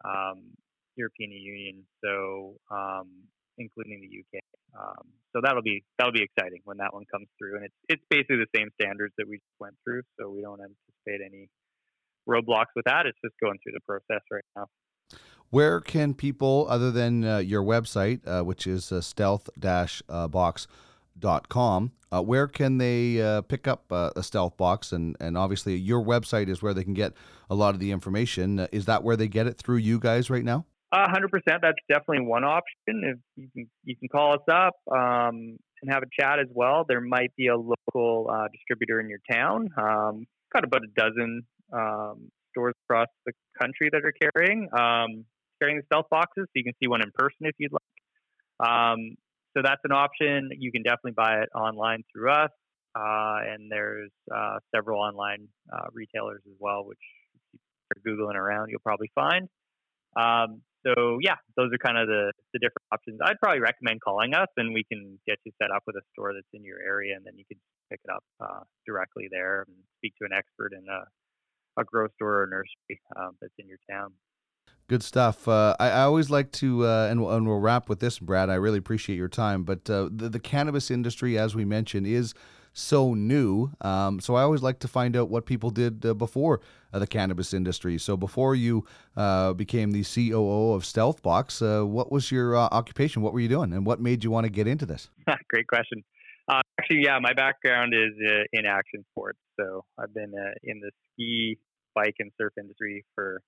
um, 0.05 0.53
European 0.97 1.33
Union. 1.33 1.85
So 2.03 2.57
um, 2.71 3.09
including 3.59 4.01
the 4.01 4.21
UK. 4.21 4.43
Um, 4.79 5.05
so 5.33 5.41
that'll 5.43 5.63
be 5.63 5.85
that'll 5.99 6.13
be 6.13 6.23
exciting 6.23 6.61
when 6.65 6.79
that 6.79 6.93
one 6.93 7.05
comes 7.11 7.29
through, 7.39 7.57
and 7.57 7.65
it's 7.65 7.75
it's 7.89 8.03
basically 8.09 8.37
the 8.37 8.59
same 8.59 8.69
standards 8.81 9.13
that 9.19 9.29
we 9.29 9.37
just 9.37 9.61
went 9.61 9.75
through. 9.85 10.03
So 10.19 10.31
we 10.31 10.41
don't 10.41 10.61
anticipate 10.61 11.25
any 11.25 11.49
roadblocks 12.29 12.73
with 12.75 12.85
that. 12.87 13.07
It's 13.07 13.19
just 13.25 13.35
going 13.43 13.59
through 13.63 13.73
the 13.73 13.85
process 13.87 14.23
right 14.31 14.45
now. 14.57 14.67
Where 15.51 15.81
can 15.81 16.15
people, 16.15 16.67
other 16.71 16.91
than 16.91 17.25
uh, 17.25 17.39
your 17.39 17.63
website, 17.63 18.27
uh, 18.27 18.43
which 18.43 18.67
is 18.67 18.91
uh, 18.91 19.03
stealth-box.com, 21.19 21.93
uh, 22.11 22.23
where 22.23 22.47
can 22.47 22.79
they 22.79 23.21
uh, 23.21 23.43
pick 23.43 23.67
up 23.67 23.91
uh, 23.91 24.11
a 24.17 24.23
stealth 24.23 24.57
box? 24.57 24.93
And, 24.93 25.17
and 25.21 25.37
obviously, 25.37 25.77
your 25.77 26.03
website 26.05 26.49
is 26.49 26.63
where 26.63 26.75
they 26.75 26.85
can 26.85 26.95
get 26.95 27.13
a 27.49 27.55
lot 27.55 27.75
of 27.75 27.81
the 27.81 27.91
information. 27.91 28.67
is 28.73 28.87
that 28.87 29.03
where 29.03 29.17
they 29.17 29.29
get 29.29 29.47
it 29.47 29.59
through 29.59 29.79
you 29.79 29.99
guys 29.99 30.31
right 30.31 30.45
now? 30.45 30.67
A 30.95 31.11
hundred 31.11 31.31
percent. 31.31 31.63
That's 31.63 31.79
definitely 31.89 32.27
one 32.27 32.45
option. 32.45 32.75
If 32.87 33.19
you 33.37 33.49
can, 33.55 33.71
you 33.83 33.97
can 33.97 34.09
call 34.09 34.35
us 34.35 34.43
up 34.51 34.75
um, 34.91 35.57
and 35.81 35.91
have 35.91 36.03
a 36.03 36.21
chat 36.21 36.39
as 36.39 36.49
well. 36.51 36.85
There 36.87 37.01
might 37.01 37.35
be 37.35 37.47
a 37.47 37.57
local 37.57 38.29
uh, 38.31 38.49
distributor 38.53 39.01
in 39.01 39.09
your 39.09 39.21
town. 39.31 39.71
Um, 39.79 40.27
got 40.53 40.65
about 40.65 40.83
a 40.83 40.89
dozen 40.95 41.47
um, 41.73 42.31
stores 42.51 42.75
across 42.85 43.07
the 43.25 43.33
country 43.59 43.89
that 43.91 44.03
are 44.05 44.13
carrying 44.35 44.69
um, 44.79 45.25
carrying 45.59 45.79
the 45.79 45.85
stealth 45.87 46.11
boxes, 46.11 46.45
so 46.45 46.51
you 46.55 46.65
can 46.65 46.75
see 46.79 46.89
one 46.89 47.01
in 47.01 47.11
person 47.15 47.47
if 47.47 47.55
you'd 47.57 47.73
like. 47.73 48.69
Um, 48.69 49.17
so 49.57 49.63
that's 49.63 49.81
an 49.85 49.93
option. 49.93 50.51
You 50.59 50.73
can 50.73 50.83
definitely 50.83 51.13
buy 51.17 51.43
it 51.43 51.49
online 51.55 52.05
through 52.13 52.33
us, 52.33 52.51
uh, 52.95 53.39
and 53.47 53.71
there's 53.71 54.11
uh, 54.35 54.59
several 54.75 55.01
online 55.01 55.49
uh, 55.73 55.87
retailers 55.93 56.43
as 56.47 56.57
well, 56.59 56.85
which 56.85 56.99
if 57.55 57.61
you're 58.05 58.17
googling 58.17 58.37
around, 58.37 58.69
you'll 58.71 58.81
probably 58.85 59.11
find. 59.15 59.49
Um, 60.17 60.63
so 60.85 61.19
yeah, 61.21 61.37
those 61.57 61.71
are 61.73 61.79
kind 61.79 61.97
of 61.97 62.09
the, 62.09 62.33
the 62.53 62.59
different 62.59 62.87
options. 62.93 63.21
I'd 63.23 63.39
probably 63.41 63.61
recommend 63.61 64.01
calling 64.01 64.35
us, 64.35 64.49
and 64.57 64.75
we 64.75 64.85
can 64.85 65.19
get 65.27 65.39
you 65.45 65.53
set 65.61 65.71
up 65.71 65.83
with 65.87 65.97
a 65.97 66.05
store 66.13 66.33
that's 66.35 66.51
in 66.53 66.65
your 66.65 66.81
area, 66.81 67.15
and 67.17 67.25
then 67.25 67.35
you 67.37 67.45
can 67.47 67.59
pick 67.91 68.01
it 68.05 68.11
up 68.11 68.25
uh, 68.41 68.65
directly 68.87 69.29
there 69.31 69.63
and 69.69 69.77
speak 69.99 70.15
to 70.21 70.27
an 70.27 70.33
expert 70.33 70.73
in 70.73 70.85
a, 70.89 71.81
a 71.81 71.85
grow 71.85 72.09
store 72.17 72.43
or 72.43 72.47
nursery 72.47 73.01
uh, 73.17 73.31
that's 73.41 73.55
in 73.59 73.69
your 73.69 73.79
town. 73.91 74.13
Good 74.93 75.03
stuff. 75.03 75.49
Uh, 75.49 75.75
I, 75.81 75.89
I, 75.89 76.03
always 76.03 76.29
like 76.29 76.53
to, 76.53 76.85
uh, 76.85 77.09
and, 77.11 77.19
and, 77.19 77.47
we'll 77.47 77.61
wrap 77.61 77.89
with 77.89 78.01
this, 78.01 78.19
Brad. 78.19 78.51
I 78.51 78.57
really 78.57 78.77
appreciate 78.77 79.17
your 79.17 79.27
time. 79.27 79.65
But 79.65 79.89
uh, 79.89 80.11
the, 80.15 80.29
the, 80.29 80.39
cannabis 80.39 80.91
industry, 80.91 81.39
as 81.39 81.55
we 81.55 81.65
mentioned, 81.65 82.07
is 82.07 82.35
so 82.75 83.15
new. 83.15 83.71
Um, 83.81 84.21
so 84.21 84.35
I 84.35 84.43
always 84.43 84.61
like 84.63 84.81
to 84.81 84.89
find 84.89 85.17
out 85.17 85.31
what 85.31 85.47
people 85.47 85.71
did 85.71 86.05
uh, 86.05 86.13
before 86.13 86.61
uh, 86.93 86.99
the 86.99 87.07
cannabis 87.07 87.55
industry. 87.55 87.97
So 87.97 88.19
before 88.19 88.55
you 88.55 88.85
uh, 89.17 89.55
became 89.55 89.93
the 89.93 90.05
COO 90.05 90.75
of 90.75 90.83
Stealthbox, 90.83 91.89
what 91.89 92.13
was 92.13 92.31
your 92.31 92.55
occupation? 92.55 93.23
What 93.23 93.33
were 93.33 93.41
you 93.41 93.49
doing, 93.49 93.73
and 93.73 93.87
what 93.87 93.99
made 93.99 94.23
you 94.23 94.31
want 94.31 94.45
to 94.45 94.51
get 94.51 94.67
into 94.67 94.85
this? 94.85 95.09
Great 95.49 95.69
question. 95.69 96.05
Actually, 96.79 97.05
yeah, 97.07 97.19
my 97.19 97.33
background 97.33 97.95
is 97.95 98.13
in 98.53 98.67
action 98.67 99.07
sports. 99.13 99.39
So 99.59 99.87
I've 99.99 100.13
been 100.13 100.35
in 100.65 100.81
the 100.81 100.91
ski, 101.15 101.57
bike, 101.95 102.17
and 102.19 102.31
surf 102.37 102.53
industry 102.59 103.07
for, 103.15 103.41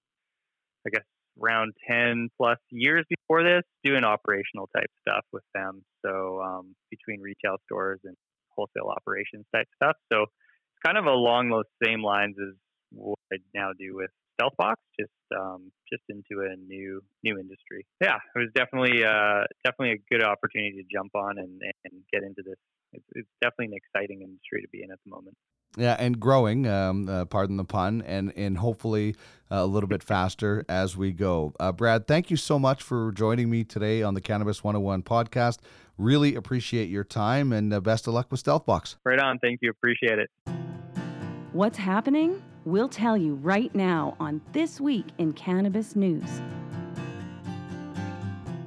I 0.86 0.90
guess, 0.90 1.04
around 1.40 1.72
10 1.90 2.28
plus 2.36 2.58
years 2.70 3.04
before 3.08 3.42
this, 3.42 3.62
doing 3.84 4.04
operational 4.04 4.68
type 4.76 4.90
stuff 5.06 5.24
with 5.32 5.44
them. 5.54 5.82
So 6.04 6.40
um, 6.42 6.74
between 6.90 7.20
retail 7.20 7.56
stores 7.66 8.00
and 8.04 8.16
wholesale 8.50 8.88
operations 8.88 9.46
type 9.54 9.66
stuff. 9.76 9.96
So 10.12 10.22
it's 10.22 10.82
kind 10.84 10.98
of 10.98 11.06
along 11.06 11.50
those 11.50 11.68
same 11.84 12.02
lines 12.02 12.36
as 12.40 12.54
what 12.92 13.18
I 13.32 13.36
now 13.54 13.70
do 13.78 13.96
with 13.96 14.10
Stealthbox, 14.40 14.74
just 14.98 15.12
um, 15.36 15.70
just 15.90 16.02
into 16.08 16.42
a 16.42 16.56
new 16.56 17.00
new 17.22 17.38
industry. 17.38 17.86
Yeah, 18.00 18.18
it 18.34 18.38
was 18.38 18.50
definitely 18.54 19.04
uh, 19.04 19.46
definitely 19.64 19.98
a 19.98 20.02
good 20.10 20.24
opportunity 20.24 20.82
to 20.82 20.86
jump 20.90 21.14
on 21.14 21.38
and, 21.38 21.60
and 21.62 22.02
get 22.12 22.22
into 22.22 22.42
this. 22.42 22.58
It's, 22.92 23.04
it's 23.12 23.28
definitely 23.42 23.74
an 23.74 23.80
exciting 23.82 24.22
industry 24.22 24.62
to 24.62 24.68
be 24.70 24.82
in 24.82 24.90
at 24.90 24.98
the 25.04 25.10
moment. 25.10 25.36
Yeah, 25.76 25.96
and 25.98 26.20
growing, 26.20 26.66
um, 26.66 27.08
uh, 27.08 27.24
pardon 27.24 27.56
the 27.56 27.64
pun, 27.64 28.02
and 28.02 28.32
and 28.36 28.58
hopefully 28.58 29.16
uh, 29.50 29.56
a 29.56 29.66
little 29.66 29.88
bit 29.88 30.02
faster 30.02 30.64
as 30.68 30.96
we 30.96 31.12
go. 31.12 31.52
Uh, 31.58 31.72
Brad, 31.72 32.06
thank 32.06 32.30
you 32.30 32.36
so 32.36 32.58
much 32.58 32.82
for 32.82 33.12
joining 33.12 33.50
me 33.50 33.64
today 33.64 34.02
on 34.02 34.14
the 34.14 34.20
Cannabis 34.20 34.62
101 34.62 35.02
podcast. 35.02 35.58
Really 35.98 36.34
appreciate 36.34 36.88
your 36.88 37.04
time, 37.04 37.52
and 37.52 37.72
uh, 37.72 37.80
best 37.80 38.06
of 38.06 38.14
luck 38.14 38.28
with 38.30 38.42
Stealthbox. 38.42 38.96
Right 39.04 39.18
on. 39.18 39.38
Thank 39.38 39.60
you. 39.62 39.70
Appreciate 39.70 40.18
it. 40.18 40.30
What's 41.52 41.78
happening? 41.78 42.42
We'll 42.64 42.88
tell 42.88 43.16
you 43.16 43.34
right 43.34 43.72
now 43.74 44.16
on 44.18 44.40
This 44.52 44.80
Week 44.80 45.06
in 45.18 45.32
Cannabis 45.34 45.94
News. 45.94 46.40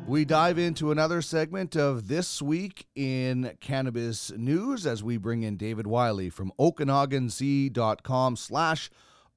We 0.08 0.24
dive 0.24 0.58
into 0.58 0.92
another 0.92 1.22
segment 1.22 1.76
of 1.76 2.08
This 2.08 2.42
Week 2.42 2.88
in 2.96 3.58
Cannabis 3.60 4.32
News 4.32 4.88
as 4.88 5.04
we 5.04 5.18
bring 5.18 5.44
in 5.44 5.58
David 5.58 5.86
Wylie 5.86 6.30
from 6.30 6.54
OkanaganZ.com 6.58 8.38
slash 8.38 8.90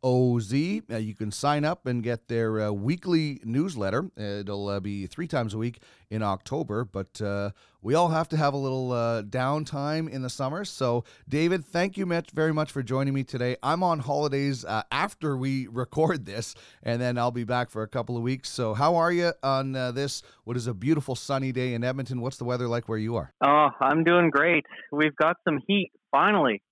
OZ. 0.04 0.54
Uh, 0.54 0.96
you 0.96 1.16
can 1.16 1.32
sign 1.32 1.64
up 1.64 1.86
and 1.86 2.04
get 2.04 2.28
their 2.28 2.60
uh, 2.60 2.70
weekly 2.70 3.40
newsletter. 3.42 4.12
It'll 4.16 4.68
uh, 4.68 4.78
be 4.78 5.08
three 5.08 5.26
times 5.26 5.54
a 5.54 5.58
week 5.58 5.82
in 6.08 6.22
October, 6.22 6.84
but 6.84 7.20
uh, 7.20 7.50
we 7.82 7.94
all 7.94 8.08
have 8.08 8.28
to 8.28 8.36
have 8.36 8.54
a 8.54 8.56
little 8.56 8.92
uh, 8.92 9.22
downtime 9.22 10.08
in 10.08 10.22
the 10.22 10.30
summer. 10.30 10.64
So, 10.64 11.04
David, 11.28 11.64
thank 11.64 11.96
you 11.96 12.06
much, 12.06 12.30
very 12.30 12.52
much 12.52 12.70
for 12.70 12.82
joining 12.82 13.14
me 13.14 13.24
today. 13.24 13.56
I'm 13.62 13.82
on 13.82 14.00
holidays 14.00 14.64
uh, 14.64 14.82
after 14.90 15.36
we 15.36 15.66
record 15.70 16.26
this, 16.26 16.54
and 16.82 17.00
then 17.00 17.18
I'll 17.18 17.30
be 17.30 17.44
back 17.44 17.70
for 17.70 17.82
a 17.82 17.88
couple 17.88 18.16
of 18.16 18.22
weeks. 18.22 18.48
So, 18.48 18.74
how 18.74 18.96
are 18.96 19.12
you 19.12 19.32
on 19.42 19.72
this? 19.72 20.22
What 20.44 20.56
is 20.56 20.66
a 20.66 20.74
beautiful 20.74 21.14
sunny 21.14 21.52
day 21.52 21.74
in 21.74 21.84
Edmonton? 21.84 22.20
What's 22.20 22.36
the 22.36 22.44
weather 22.44 22.68
like 22.68 22.88
where 22.88 22.98
you 22.98 23.16
are? 23.16 23.32
Oh, 23.44 23.68
I'm 23.80 24.04
doing 24.04 24.30
great. 24.30 24.66
We've 24.92 25.16
got 25.16 25.36
some 25.44 25.60
heat 25.66 25.92
finally 26.10 26.62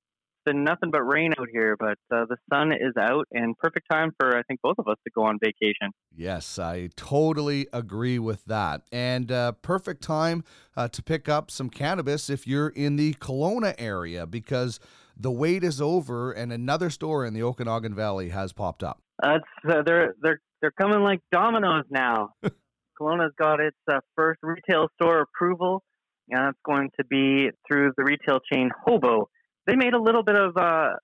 been 0.48 0.64
nothing 0.64 0.90
but 0.90 1.02
rain 1.02 1.34
out 1.38 1.48
here, 1.52 1.76
but 1.78 1.98
uh, 2.10 2.24
the 2.28 2.36
sun 2.50 2.72
is 2.72 2.94
out 2.98 3.26
and 3.32 3.56
perfect 3.58 3.86
time 3.90 4.12
for 4.18 4.36
I 4.36 4.42
think 4.44 4.60
both 4.62 4.76
of 4.78 4.88
us 4.88 4.96
to 5.04 5.10
go 5.14 5.24
on 5.24 5.38
vacation. 5.42 5.90
Yes, 6.16 6.58
I 6.58 6.88
totally 6.96 7.66
agree 7.72 8.18
with 8.18 8.44
that. 8.46 8.82
And 8.90 9.30
uh, 9.30 9.52
perfect 9.52 10.02
time 10.02 10.44
uh, 10.76 10.88
to 10.88 11.02
pick 11.02 11.28
up 11.28 11.50
some 11.50 11.68
cannabis 11.68 12.30
if 12.30 12.46
you're 12.46 12.68
in 12.68 12.96
the 12.96 13.14
Kelowna 13.14 13.74
area 13.78 14.26
because 14.26 14.80
the 15.16 15.30
wait 15.30 15.64
is 15.64 15.80
over 15.82 16.32
and 16.32 16.52
another 16.52 16.88
store 16.88 17.26
in 17.26 17.34
the 17.34 17.42
Okanagan 17.42 17.94
Valley 17.94 18.30
has 18.30 18.52
popped 18.52 18.82
up. 18.82 19.02
Uh, 19.22 19.38
they're 19.64 20.14
they're 20.22 20.40
they're 20.62 20.72
coming 20.80 21.02
like 21.02 21.20
dominoes 21.30 21.84
now. 21.90 22.30
Kelowna's 22.98 23.32
got 23.38 23.60
its 23.60 23.76
uh, 23.90 24.00
first 24.16 24.40
retail 24.42 24.88
store 24.94 25.20
approval, 25.20 25.82
and 26.30 26.48
it's 26.48 26.58
going 26.64 26.90
to 26.98 27.04
be 27.04 27.50
through 27.66 27.92
the 27.96 28.04
retail 28.04 28.38
chain 28.50 28.70
Hobo 28.84 29.28
they 29.68 29.76
made 29.76 29.92
a 29.92 30.00
little 30.00 30.22
bit 30.22 30.34
of 30.34 30.56
uh, 30.56 30.94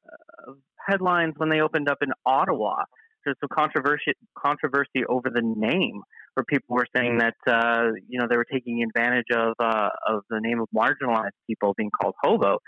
headlines 0.89 1.35
when 1.37 1.51
they 1.51 1.61
opened 1.61 1.89
up 1.89 1.99
in 2.03 2.09
Ottawa. 2.27 2.85
There's 3.25 3.37
some 3.41 3.51
controversy 3.53 4.13
controversy 4.37 5.05
over 5.09 5.31
the 5.31 5.43
name, 5.43 6.03
where 6.35 6.45
people 6.45 6.77
were 6.77 6.87
saying 6.97 7.19
that 7.19 7.37
uh, 7.47 7.93
you 8.09 8.19
know 8.19 8.27
they 8.29 8.37
were 8.37 8.47
taking 8.51 8.83
advantage 8.83 9.27
of 9.35 9.55
uh, 9.61 9.91
of 10.09 10.23
the 10.31 10.41
name 10.41 10.61
of 10.61 10.69
marginalized 10.75 11.37
people 11.49 11.75
being 11.77 11.91
called 11.91 12.15
hobo. 12.23 12.59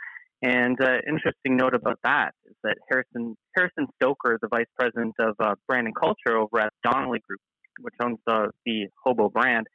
And 0.43 0.79
uh, 0.81 0.99
interesting 1.09 1.57
note 1.57 1.75
about 1.75 1.99
that 2.05 2.33
is 2.45 2.55
that 2.63 2.77
Harrison 2.91 3.37
Harrison 3.55 3.87
Stoker, 3.97 4.39
the 4.41 4.49
vice 4.49 4.67
president 4.79 5.15
of 5.19 5.35
uh, 5.41 5.55
brand 5.67 5.87
and 5.87 5.97
culture 5.97 6.37
over 6.37 6.61
at 6.61 6.73
Donnelly 6.85 7.21
Group, 7.27 7.41
which 7.81 7.95
owns 8.03 8.19
the 8.27 8.51
the 8.65 8.87
hobo 9.03 9.29
brand, 9.31 9.67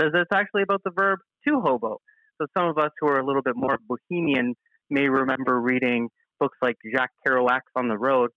says 0.00 0.10
that 0.12 0.22
it's 0.22 0.32
actually 0.32 0.62
about 0.62 0.82
the 0.84 0.92
verb 0.96 1.20
to 1.46 1.60
hobo. 1.60 1.98
So 2.40 2.46
some 2.56 2.68
of 2.68 2.78
us 2.78 2.90
who 3.00 3.08
are 3.08 3.18
a 3.18 3.26
little 3.26 3.42
bit 3.42 3.54
more 3.56 3.78
bohemian 3.88 4.54
may 4.90 5.08
remember 5.08 5.60
reading 5.60 6.08
books 6.40 6.56
like 6.62 6.76
Jack 6.94 7.10
Kerouac's 7.26 7.72
On 7.76 7.88
the 7.88 7.98
Road. 7.98 8.30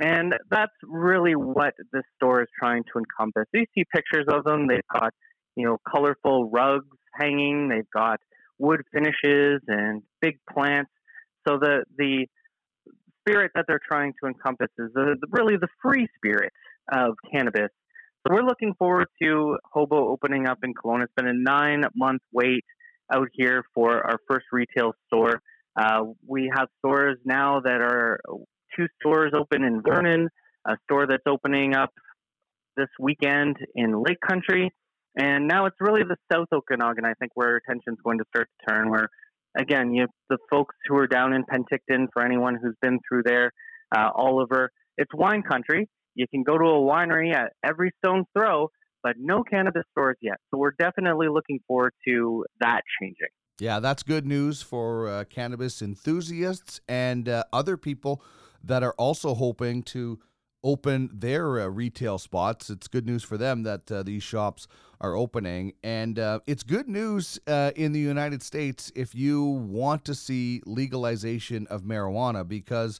And 0.00 0.34
that's 0.50 0.72
really 0.82 1.34
what 1.34 1.74
this 1.92 2.02
store 2.16 2.42
is 2.42 2.48
trying 2.58 2.84
to 2.84 2.98
encompass. 2.98 3.46
You 3.52 3.66
see 3.74 3.84
pictures 3.94 4.26
of 4.32 4.44
them. 4.44 4.66
They've 4.66 4.80
got, 4.92 5.12
you 5.56 5.66
know, 5.66 5.78
colorful 5.90 6.48
rugs 6.48 6.86
hanging. 7.18 7.68
They've 7.68 7.90
got 7.92 8.18
wood 8.58 8.80
finishes 8.92 9.60
and 9.68 10.02
big 10.22 10.38
plants. 10.50 10.90
So 11.46 11.58
the 11.58 11.84
the 11.98 12.26
spirit 13.20 13.52
that 13.54 13.66
they're 13.68 13.80
trying 13.86 14.14
to 14.22 14.28
encompass 14.28 14.68
is 14.78 14.90
the, 14.94 15.16
the, 15.20 15.26
really 15.30 15.56
the 15.56 15.68
free 15.82 16.06
spirit 16.16 16.52
of 16.92 17.14
cannabis. 17.32 17.68
So 18.26 18.34
we're 18.34 18.42
looking 18.42 18.74
forward 18.78 19.06
to 19.22 19.56
Hobo 19.72 20.08
opening 20.08 20.46
up 20.46 20.58
in 20.62 20.74
Kelowna. 20.74 21.04
It's 21.04 21.12
been 21.14 21.28
a 21.28 21.34
nine 21.34 21.84
month 21.94 22.22
wait 22.32 22.64
out 23.12 23.28
here 23.32 23.64
for 23.74 24.06
our 24.06 24.18
first 24.28 24.46
retail 24.52 24.92
store. 25.06 25.42
Uh, 25.80 26.04
we 26.26 26.52
have 26.54 26.68
stores 26.78 27.16
now 27.24 27.60
that 27.60 27.80
are 27.80 28.20
two 28.76 28.86
stores 29.00 29.32
open 29.34 29.64
in 29.64 29.80
Vernon, 29.82 30.28
a 30.66 30.76
store 30.84 31.06
that's 31.06 31.22
opening 31.26 31.74
up 31.74 31.90
this 32.76 32.88
weekend 32.98 33.56
in 33.74 34.02
Lake 34.02 34.20
Country, 34.28 34.70
and 35.16 35.48
now 35.48 35.64
it's 35.64 35.76
really 35.80 36.02
the 36.02 36.16
South 36.30 36.48
Okanagan, 36.52 37.06
I 37.06 37.14
think, 37.14 37.32
where 37.34 37.56
attention's 37.56 37.98
going 38.04 38.18
to 38.18 38.24
start 38.28 38.48
to 38.60 38.72
turn. 38.72 38.90
Where, 38.90 39.08
again, 39.58 39.94
you 39.94 40.06
the 40.28 40.36
folks 40.50 40.74
who 40.86 40.96
are 40.98 41.06
down 41.06 41.32
in 41.32 41.44
Penticton, 41.44 42.08
for 42.12 42.22
anyone 42.22 42.58
who's 42.62 42.76
been 42.82 42.98
through 43.08 43.22
there, 43.24 43.50
uh, 43.96 44.10
Oliver, 44.14 44.70
it's 44.98 45.10
wine 45.14 45.42
country. 45.42 45.88
You 46.14 46.26
can 46.28 46.42
go 46.42 46.58
to 46.58 46.64
a 46.64 46.80
winery 46.80 47.32
at 47.34 47.52
every 47.64 47.92
stone's 48.04 48.26
throw, 48.36 48.68
but 49.02 49.14
no 49.18 49.42
cannabis 49.42 49.84
stores 49.92 50.18
yet. 50.20 50.36
So 50.50 50.58
we're 50.58 50.74
definitely 50.78 51.28
looking 51.28 51.60
forward 51.66 51.94
to 52.06 52.44
that 52.60 52.82
changing. 53.00 53.28
Yeah, 53.60 53.78
that's 53.78 54.02
good 54.02 54.26
news 54.26 54.62
for 54.62 55.06
uh, 55.06 55.24
cannabis 55.24 55.82
enthusiasts 55.82 56.80
and 56.88 57.28
uh, 57.28 57.44
other 57.52 57.76
people 57.76 58.22
that 58.64 58.82
are 58.82 58.94
also 58.96 59.34
hoping 59.34 59.82
to 59.82 60.18
open 60.64 61.10
their 61.12 61.60
uh, 61.60 61.66
retail 61.66 62.16
spots. 62.16 62.70
It's 62.70 62.88
good 62.88 63.04
news 63.04 63.22
for 63.22 63.36
them 63.36 63.62
that 63.64 63.92
uh, 63.92 64.02
these 64.02 64.22
shops 64.22 64.66
are 64.98 65.14
opening. 65.14 65.74
And 65.82 66.18
uh, 66.18 66.40
it's 66.46 66.62
good 66.62 66.88
news 66.88 67.38
uh, 67.46 67.72
in 67.76 67.92
the 67.92 68.00
United 68.00 68.42
States 68.42 68.90
if 68.94 69.14
you 69.14 69.44
want 69.44 70.06
to 70.06 70.14
see 70.14 70.62
legalization 70.64 71.66
of 71.66 71.82
marijuana 71.82 72.48
because 72.48 72.98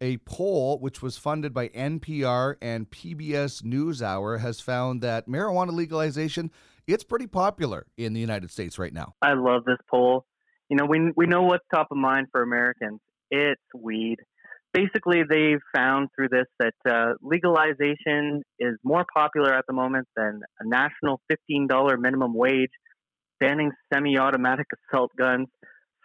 a 0.00 0.16
poll 0.18 0.78
which 0.78 1.02
was 1.02 1.18
funded 1.18 1.52
by 1.52 1.68
NPR 1.68 2.56
and 2.62 2.88
PBS 2.88 3.62
NewsHour 3.62 4.40
has 4.40 4.60
found 4.60 5.02
that 5.02 5.28
marijuana 5.28 5.72
legalization 5.72 6.50
it's 6.88 7.04
pretty 7.04 7.28
popular 7.28 7.86
in 7.96 8.12
the 8.14 8.20
United 8.20 8.50
States 8.50 8.78
right 8.78 8.92
now. 8.92 9.14
I 9.22 9.34
love 9.34 9.64
this 9.64 9.78
poll. 9.88 10.24
You 10.68 10.76
know, 10.76 10.86
we 10.86 11.12
we 11.16 11.26
know 11.26 11.42
what's 11.42 11.64
top 11.72 11.88
of 11.90 11.96
mind 11.96 12.26
for 12.32 12.42
Americans. 12.42 13.00
It's 13.30 13.62
weed 13.74 14.18
basically 14.72 15.22
they've 15.28 15.60
found 15.74 16.08
through 16.14 16.28
this 16.28 16.46
that 16.58 16.74
uh, 16.88 17.14
legalization 17.22 18.42
is 18.58 18.76
more 18.84 19.04
popular 19.12 19.52
at 19.52 19.64
the 19.66 19.72
moment 19.72 20.06
than 20.16 20.40
a 20.60 20.66
national 20.68 21.20
$15 21.50 21.98
minimum 21.98 22.34
wage, 22.34 22.70
banning 23.40 23.72
semi-automatic 23.92 24.66
assault 24.92 25.10
guns, 25.18 25.48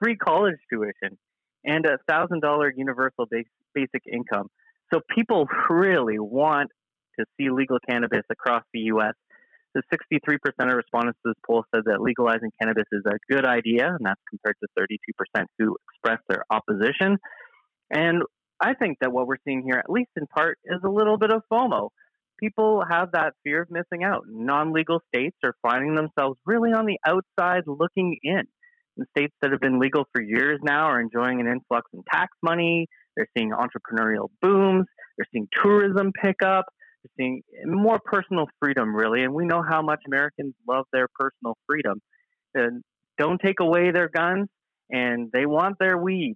free 0.01 0.15
college 0.15 0.57
tuition, 0.71 1.17
and 1.63 1.85
a 1.85 1.97
$1,000 2.09 2.69
universal 2.75 3.25
base, 3.29 3.45
basic 3.73 4.03
income. 4.11 4.47
So 4.93 5.01
people 5.13 5.47
really 5.69 6.19
want 6.19 6.69
to 7.19 7.25
see 7.37 7.49
legal 7.49 7.77
cannabis 7.87 8.23
across 8.31 8.63
the 8.73 8.81
U.S. 8.81 9.13
The 9.73 9.81
63% 9.91 10.37
of 10.69 10.75
respondents 10.75 11.19
to 11.25 11.31
this 11.31 11.41
poll 11.47 11.63
said 11.73 11.83
that 11.85 12.01
legalizing 12.01 12.51
cannabis 12.61 12.85
is 12.91 13.01
a 13.07 13.17
good 13.31 13.45
idea, 13.45 13.87
and 13.87 14.05
that's 14.05 14.21
compared 14.29 14.55
to 14.61 14.67
32% 14.79 15.45
who 15.57 15.75
expressed 15.89 16.23
their 16.29 16.43
opposition. 16.51 17.17
And 17.89 18.23
I 18.59 18.73
think 18.75 18.97
that 19.01 19.11
what 19.11 19.27
we're 19.27 19.37
seeing 19.45 19.63
here, 19.63 19.77
at 19.77 19.89
least 19.89 20.11
in 20.15 20.27
part, 20.27 20.57
is 20.65 20.79
a 20.85 20.89
little 20.89 21.17
bit 21.17 21.31
of 21.31 21.41
FOMO. 21.51 21.89
People 22.39 22.83
have 22.89 23.11
that 23.13 23.33
fear 23.43 23.61
of 23.61 23.71
missing 23.71 24.03
out. 24.03 24.23
Non 24.27 24.73
legal 24.73 25.01
states 25.13 25.37
are 25.43 25.55
finding 25.61 25.95
themselves 25.95 26.37
really 26.45 26.71
on 26.71 26.85
the 26.85 26.97
outside 27.05 27.63
looking 27.67 28.17
in. 28.23 28.43
The 28.97 29.05
states 29.17 29.33
that 29.41 29.51
have 29.51 29.59
been 29.59 29.79
legal 29.79 30.05
for 30.13 30.21
years 30.21 30.59
now 30.63 30.85
are 30.85 31.01
enjoying 31.01 31.39
an 31.39 31.47
influx 31.47 31.89
in 31.93 32.03
tax 32.11 32.29
money. 32.43 32.87
They're 33.15 33.27
seeing 33.35 33.51
entrepreneurial 33.51 34.29
booms. 34.41 34.85
They're 35.17 35.27
seeing 35.31 35.47
tourism 35.63 36.11
pick 36.21 36.43
up. 36.43 36.65
Seeing 37.17 37.43
more 37.65 37.99
personal 38.03 38.45
freedom, 38.59 38.95
really. 38.95 39.23
And 39.23 39.33
we 39.33 39.45
know 39.45 39.61
how 39.67 39.81
much 39.81 39.99
Americans 40.07 40.53
love 40.67 40.85
their 40.91 41.07
personal 41.19 41.57
freedom. 41.67 42.01
And 42.53 42.83
don't 43.17 43.39
take 43.43 43.59
away 43.59 43.91
their 43.91 44.09
guns, 44.09 44.47
and 44.89 45.29
they 45.31 45.45
want 45.45 45.77
their 45.79 45.97
weed 45.97 46.35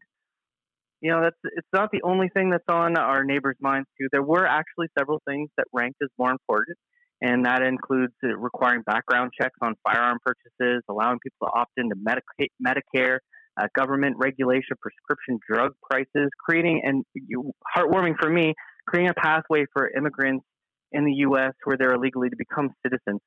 you 1.01 1.11
know, 1.11 1.21
that's 1.21 1.37
it's 1.55 1.67
not 1.73 1.91
the 1.91 2.01
only 2.03 2.29
thing 2.29 2.49
that's 2.49 2.67
on 2.69 2.97
our 2.97 3.23
neighbors' 3.23 3.57
minds 3.59 3.87
too. 3.99 4.07
There 4.11 4.23
were 4.23 4.45
actually 4.45 4.87
several 4.97 5.21
things 5.27 5.49
that 5.57 5.65
ranked 5.71 6.01
as 6.01 6.09
more 6.17 6.31
important, 6.31 6.77
and 7.21 7.45
that 7.45 7.61
includes 7.61 8.13
uh, 8.23 8.35
requiring 8.37 8.81
background 8.81 9.31
checks 9.39 9.57
on 9.61 9.75
firearm 9.83 10.17
purchases, 10.25 10.83
allowing 10.89 11.19
people 11.19 11.47
to 11.47 11.59
opt 11.59 11.73
into 11.77 11.95
Medicaid, 11.95 12.47
Medicare, 12.65 13.19
uh, 13.61 13.67
government 13.75 14.15
regulation 14.17 14.69
of 14.71 14.79
prescription 14.79 15.39
drug 15.47 15.73
prices, 15.89 16.29
creating 16.39 16.81
and 16.83 17.03
you, 17.13 17.51
heartwarming 17.75 18.15
for 18.19 18.29
me, 18.29 18.53
creating 18.87 19.09
a 19.09 19.13
pathway 19.13 19.65
for 19.73 19.89
immigrants 19.95 20.45
in 20.91 21.05
the 21.05 21.13
U.S. 21.27 21.53
where 21.63 21.77
they're 21.77 21.93
illegally 21.93 22.29
to 22.29 22.35
become 22.37 22.69
citizens. 22.83 23.21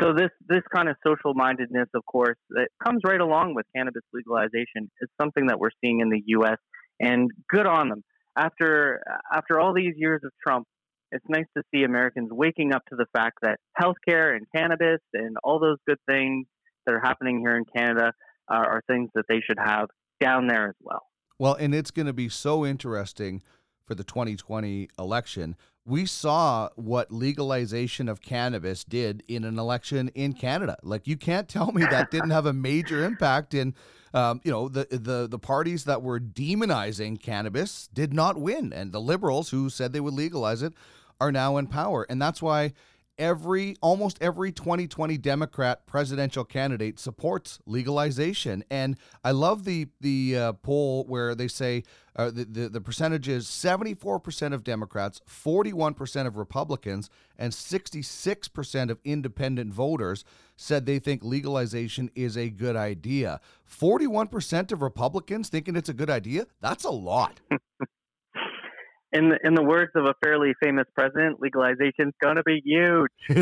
So 0.00 0.12
this 0.12 0.30
this 0.48 0.62
kind 0.74 0.88
of 0.88 0.96
social 1.04 1.34
mindedness, 1.34 1.88
of 1.94 2.06
course, 2.06 2.38
that 2.50 2.68
comes 2.82 3.00
right 3.04 3.20
along 3.20 3.54
with 3.54 3.66
cannabis 3.74 4.02
legalization, 4.12 4.90
is 5.00 5.08
something 5.20 5.48
that 5.48 5.58
we're 5.58 5.74
seeing 5.82 6.00
in 6.00 6.10
the 6.10 6.22
U.S 6.26 6.58
and 7.00 7.30
good 7.48 7.66
on 7.66 7.88
them. 7.88 8.04
After 8.36 9.02
after 9.32 9.58
all 9.58 9.74
these 9.74 9.94
years 9.96 10.20
of 10.24 10.30
Trump, 10.46 10.66
it's 11.10 11.24
nice 11.28 11.46
to 11.56 11.64
see 11.74 11.82
Americans 11.82 12.28
waking 12.30 12.72
up 12.72 12.82
to 12.90 12.96
the 12.96 13.06
fact 13.12 13.38
that 13.42 13.58
healthcare 13.80 14.36
and 14.36 14.46
cannabis 14.54 15.00
and 15.12 15.36
all 15.42 15.58
those 15.58 15.78
good 15.86 15.98
things 16.08 16.46
that 16.86 16.94
are 16.94 17.00
happening 17.00 17.40
here 17.40 17.56
in 17.56 17.64
Canada 17.76 18.12
are, 18.48 18.76
are 18.76 18.82
things 18.86 19.10
that 19.14 19.24
they 19.28 19.40
should 19.44 19.58
have 19.58 19.88
down 20.20 20.46
there 20.46 20.68
as 20.68 20.76
well. 20.80 21.02
Well, 21.38 21.54
and 21.54 21.74
it's 21.74 21.90
going 21.90 22.06
to 22.06 22.12
be 22.12 22.28
so 22.28 22.64
interesting 22.64 23.42
for 23.84 23.94
the 23.94 24.04
2020 24.04 24.88
election 24.98 25.56
we 25.86 26.06
saw 26.06 26.68
what 26.76 27.10
legalization 27.10 28.08
of 28.08 28.20
cannabis 28.20 28.84
did 28.84 29.22
in 29.28 29.44
an 29.44 29.58
election 29.58 30.08
in 30.14 30.32
Canada. 30.32 30.76
Like 30.82 31.06
you 31.06 31.16
can't 31.16 31.48
tell 31.48 31.72
me 31.72 31.82
that 31.82 32.10
didn't 32.10 32.30
have 32.30 32.46
a 32.46 32.52
major 32.52 33.04
impact 33.04 33.54
in 33.54 33.74
um, 34.12 34.40
you 34.44 34.50
know 34.50 34.68
the 34.68 34.86
the 34.90 35.28
the 35.28 35.38
parties 35.38 35.84
that 35.84 36.02
were 36.02 36.18
demonizing 36.20 37.20
cannabis 37.20 37.88
did 37.94 38.12
not 38.12 38.40
win 38.40 38.72
and 38.72 38.92
the 38.92 39.00
liberals 39.00 39.50
who 39.50 39.70
said 39.70 39.92
they 39.92 40.00
would 40.00 40.14
legalize 40.14 40.62
it 40.62 40.74
are 41.20 41.30
now 41.30 41.56
in 41.56 41.68
power 41.68 42.06
and 42.10 42.20
that's 42.20 42.42
why 42.42 42.72
every 43.18 43.76
almost 43.80 44.18
every 44.20 44.52
2020 44.52 45.18
Democrat 45.18 45.86
presidential 45.86 46.44
candidate 46.44 46.98
supports 46.98 47.58
legalization. 47.66 48.64
And 48.70 48.96
I 49.22 49.32
love 49.32 49.64
the 49.64 49.88
the 50.00 50.36
uh, 50.36 50.52
poll 50.54 51.04
where 51.04 51.34
they 51.34 51.48
say 51.48 51.84
uh, 52.16 52.30
the, 52.30 52.44
the 52.44 52.68
the 52.68 52.80
percentage 52.80 53.28
is 53.28 53.46
74% 53.46 54.52
of 54.52 54.64
Democrats, 54.64 55.20
41% 55.28 56.26
of 56.26 56.36
Republicans, 56.36 57.10
and 57.38 57.52
66% 57.52 58.90
of 58.90 58.98
independent 59.04 59.72
voters 59.72 60.24
said 60.56 60.84
they 60.84 60.98
think 60.98 61.22
legalization 61.22 62.10
is 62.14 62.36
a 62.36 62.50
good 62.50 62.76
idea. 62.76 63.40
41% 63.68 64.72
of 64.72 64.82
Republicans 64.82 65.48
thinking 65.48 65.76
it's 65.76 65.88
a 65.88 65.94
good 65.94 66.10
idea. 66.10 66.46
That's 66.60 66.84
a 66.84 66.90
lot. 66.90 67.40
in 69.12 69.30
the, 69.30 69.38
in 69.44 69.54
the 69.54 69.62
words 69.62 69.90
of 69.94 70.04
a 70.04 70.14
fairly 70.22 70.54
famous 70.62 70.86
president, 70.94 71.40
legalization's 71.40 72.14
gonna 72.22 72.42
be 72.42 72.62
huge. 72.64 73.10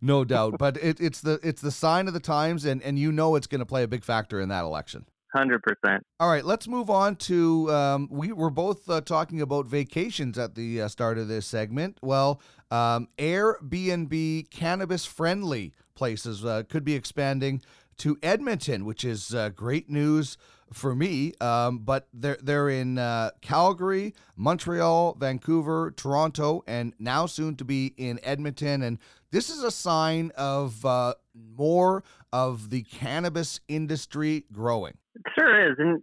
no 0.00 0.24
doubt, 0.24 0.56
but 0.58 0.76
it, 0.78 1.00
it's 1.00 1.20
the 1.20 1.38
it's 1.42 1.62
the 1.62 1.70
sign 1.70 2.08
of 2.08 2.14
the 2.14 2.20
times, 2.20 2.64
and 2.64 2.82
and 2.82 2.98
you 2.98 3.12
know 3.12 3.36
it's 3.36 3.46
going 3.46 3.60
to 3.60 3.66
play 3.66 3.82
a 3.82 3.88
big 3.88 4.04
factor 4.04 4.40
in 4.40 4.48
that 4.48 4.64
election. 4.64 5.06
Hundred 5.32 5.62
percent. 5.62 6.04
All 6.18 6.28
right, 6.28 6.44
let's 6.44 6.66
move 6.66 6.90
on 6.90 7.14
to 7.16 7.70
um, 7.70 8.08
we 8.10 8.32
were 8.32 8.50
both 8.50 8.90
uh, 8.90 9.00
talking 9.00 9.40
about 9.40 9.66
vacations 9.66 10.36
at 10.38 10.56
the 10.56 10.82
uh, 10.82 10.88
start 10.88 11.18
of 11.18 11.28
this 11.28 11.46
segment. 11.46 11.98
Well, 12.02 12.40
um, 12.72 13.08
Airbnb 13.16 14.50
cannabis 14.50 15.06
friendly 15.06 15.72
places 15.94 16.44
uh, 16.44 16.64
could 16.68 16.84
be 16.84 16.94
expanding 16.94 17.62
to 17.98 18.18
Edmonton, 18.22 18.84
which 18.84 19.04
is 19.04 19.32
uh, 19.32 19.50
great 19.50 19.88
news 19.88 20.36
for 20.72 20.94
me. 20.94 21.32
Um, 21.40 21.78
but 21.78 22.08
they're 22.12 22.38
they're 22.42 22.68
in 22.68 22.98
uh, 22.98 23.30
Calgary, 23.40 24.14
Montreal, 24.36 25.16
Vancouver, 25.18 25.92
Toronto, 25.96 26.62
and 26.66 26.94
now 26.98 27.26
soon 27.26 27.56
to 27.56 27.64
be 27.64 27.94
in 27.96 28.20
Edmonton. 28.22 28.82
And 28.82 28.98
this 29.30 29.50
is 29.50 29.62
a 29.62 29.70
sign 29.70 30.32
of 30.36 30.84
uh, 30.84 31.14
more 31.56 32.02
of 32.32 32.70
the 32.70 32.82
cannabis 32.82 33.60
industry 33.68 34.44
growing. 34.52 34.96
It 35.14 35.22
sure 35.38 35.70
is, 35.70 35.76
and 35.78 36.02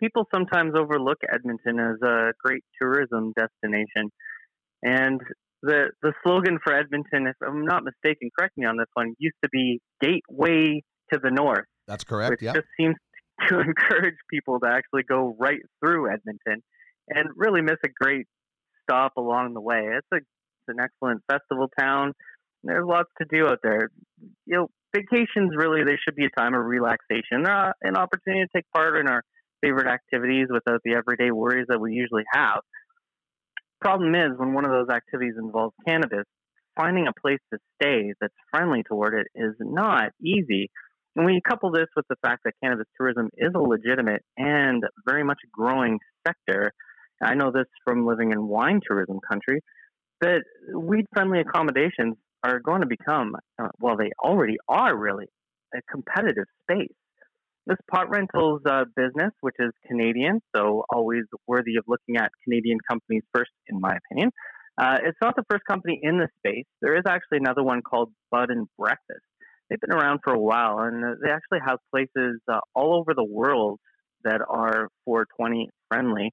people 0.00 0.26
sometimes 0.34 0.74
overlook 0.76 1.18
Edmonton 1.32 1.78
as 1.78 2.00
a 2.02 2.32
great 2.42 2.64
tourism 2.80 3.32
destination. 3.36 4.10
And 4.82 5.20
the 5.62 5.90
the 6.02 6.12
slogan 6.22 6.58
for 6.62 6.74
Edmonton, 6.74 7.26
if 7.26 7.36
I'm 7.46 7.64
not 7.64 7.84
mistaken, 7.84 8.30
correct 8.38 8.56
me 8.56 8.66
on 8.66 8.76
this 8.76 8.88
one, 8.94 9.14
used 9.18 9.36
to 9.42 9.48
be 9.50 9.80
"Gateway 10.00 10.82
to 11.12 11.18
the 11.18 11.30
North." 11.30 11.64
That's 11.86 12.04
correct. 12.04 12.30
Which 12.30 12.42
yeah. 12.42 12.52
just 12.52 12.66
seems 12.78 12.96
to 13.48 13.60
encourage 13.60 14.16
people 14.30 14.60
to 14.60 14.66
actually 14.66 15.02
go 15.02 15.36
right 15.38 15.60
through 15.80 16.10
Edmonton 16.10 16.62
and 17.08 17.28
really 17.36 17.62
miss 17.62 17.76
a 17.84 17.88
great 17.88 18.26
stop 18.82 19.12
along 19.16 19.54
the 19.54 19.60
way. 19.60 19.82
It's 19.96 20.06
a 20.12 20.16
it's 20.16 20.78
an 20.78 20.82
excellent 20.82 21.22
festival 21.30 21.68
town. 21.78 22.12
There's 22.62 22.86
lots 22.86 23.10
to 23.20 23.26
do 23.30 23.46
out 23.46 23.58
there. 23.62 23.90
You 24.46 24.56
know, 24.56 24.68
vacations 24.94 25.52
really 25.54 25.84
they 25.84 25.98
should 26.02 26.16
be 26.16 26.24
a 26.24 26.40
time 26.40 26.54
of 26.54 26.64
relaxation, 26.64 27.46
uh, 27.46 27.72
an 27.82 27.96
opportunity 27.96 28.44
to 28.44 28.48
take 28.56 28.64
part 28.72 28.98
in 28.98 29.08
our 29.08 29.22
favorite 29.60 29.86
activities 29.86 30.48
without 30.50 30.80
the 30.84 30.94
everyday 30.94 31.30
worries 31.30 31.66
that 31.68 31.80
we 31.80 31.92
usually 31.92 32.24
have. 32.32 32.60
Problem 33.80 34.14
is, 34.14 34.30
when 34.38 34.54
one 34.54 34.64
of 34.64 34.70
those 34.70 34.88
activities 34.88 35.34
involves 35.38 35.74
cannabis, 35.86 36.24
finding 36.76 37.06
a 37.06 37.20
place 37.20 37.38
to 37.52 37.58
stay 37.80 38.14
that's 38.20 38.34
friendly 38.50 38.82
toward 38.82 39.14
it 39.14 39.26
is 39.34 39.54
not 39.60 40.10
easy. 40.22 40.70
And 41.16 41.24
when 41.24 41.34
you 41.34 41.40
couple 41.48 41.70
this 41.70 41.86
with 41.94 42.06
the 42.08 42.16
fact 42.22 42.42
that 42.44 42.54
cannabis 42.62 42.86
tourism 42.96 43.30
is 43.36 43.50
a 43.54 43.58
legitimate 43.58 44.22
and 44.36 44.82
very 45.06 45.24
much 45.24 45.38
growing 45.52 45.98
sector, 46.26 46.72
I 47.22 47.34
know 47.34 47.52
this 47.52 47.66
from 47.84 48.06
living 48.06 48.32
in 48.32 48.48
wine 48.48 48.80
tourism 48.86 49.20
country, 49.30 49.60
that 50.20 50.42
weed 50.74 51.06
friendly 51.12 51.40
accommodations 51.40 52.16
are 52.42 52.60
going 52.60 52.80
to 52.80 52.86
become, 52.86 53.36
uh, 53.60 53.68
well, 53.80 53.96
they 53.96 54.10
already 54.22 54.56
are 54.68 54.96
really, 54.96 55.26
a 55.74 55.78
competitive 55.90 56.44
space. 56.62 56.92
This 57.66 57.78
pot 57.90 58.10
rentals 58.10 58.60
uh, 58.68 58.84
business, 58.94 59.32
which 59.40 59.54
is 59.58 59.70
Canadian, 59.86 60.40
so 60.54 60.84
always 60.92 61.22
worthy 61.46 61.76
of 61.76 61.84
looking 61.88 62.16
at 62.16 62.30
Canadian 62.44 62.78
companies 62.88 63.22
first, 63.34 63.50
in 63.68 63.80
my 63.80 63.96
opinion, 63.96 64.30
uh, 64.76 64.98
it's 65.04 65.16
not 65.22 65.36
the 65.36 65.44
first 65.48 65.64
company 65.64 66.00
in 66.02 66.18
the 66.18 66.28
space. 66.38 66.66
There 66.82 66.96
is 66.96 67.04
actually 67.06 67.38
another 67.38 67.62
one 67.62 67.80
called 67.80 68.10
Bud 68.30 68.50
and 68.50 68.66
Breakfast. 68.78 69.24
They've 69.74 69.80
been 69.80 69.98
around 69.98 70.20
for 70.22 70.32
a 70.32 70.38
while, 70.38 70.78
and 70.78 71.04
uh, 71.04 71.08
they 71.20 71.30
actually 71.30 71.58
have 71.66 71.78
places 71.90 72.40
uh, 72.46 72.60
all 72.76 72.94
over 72.94 73.12
the 73.12 73.24
world 73.24 73.80
that 74.22 74.40
are 74.48 74.88
420 75.04 75.68
friendly. 75.88 76.32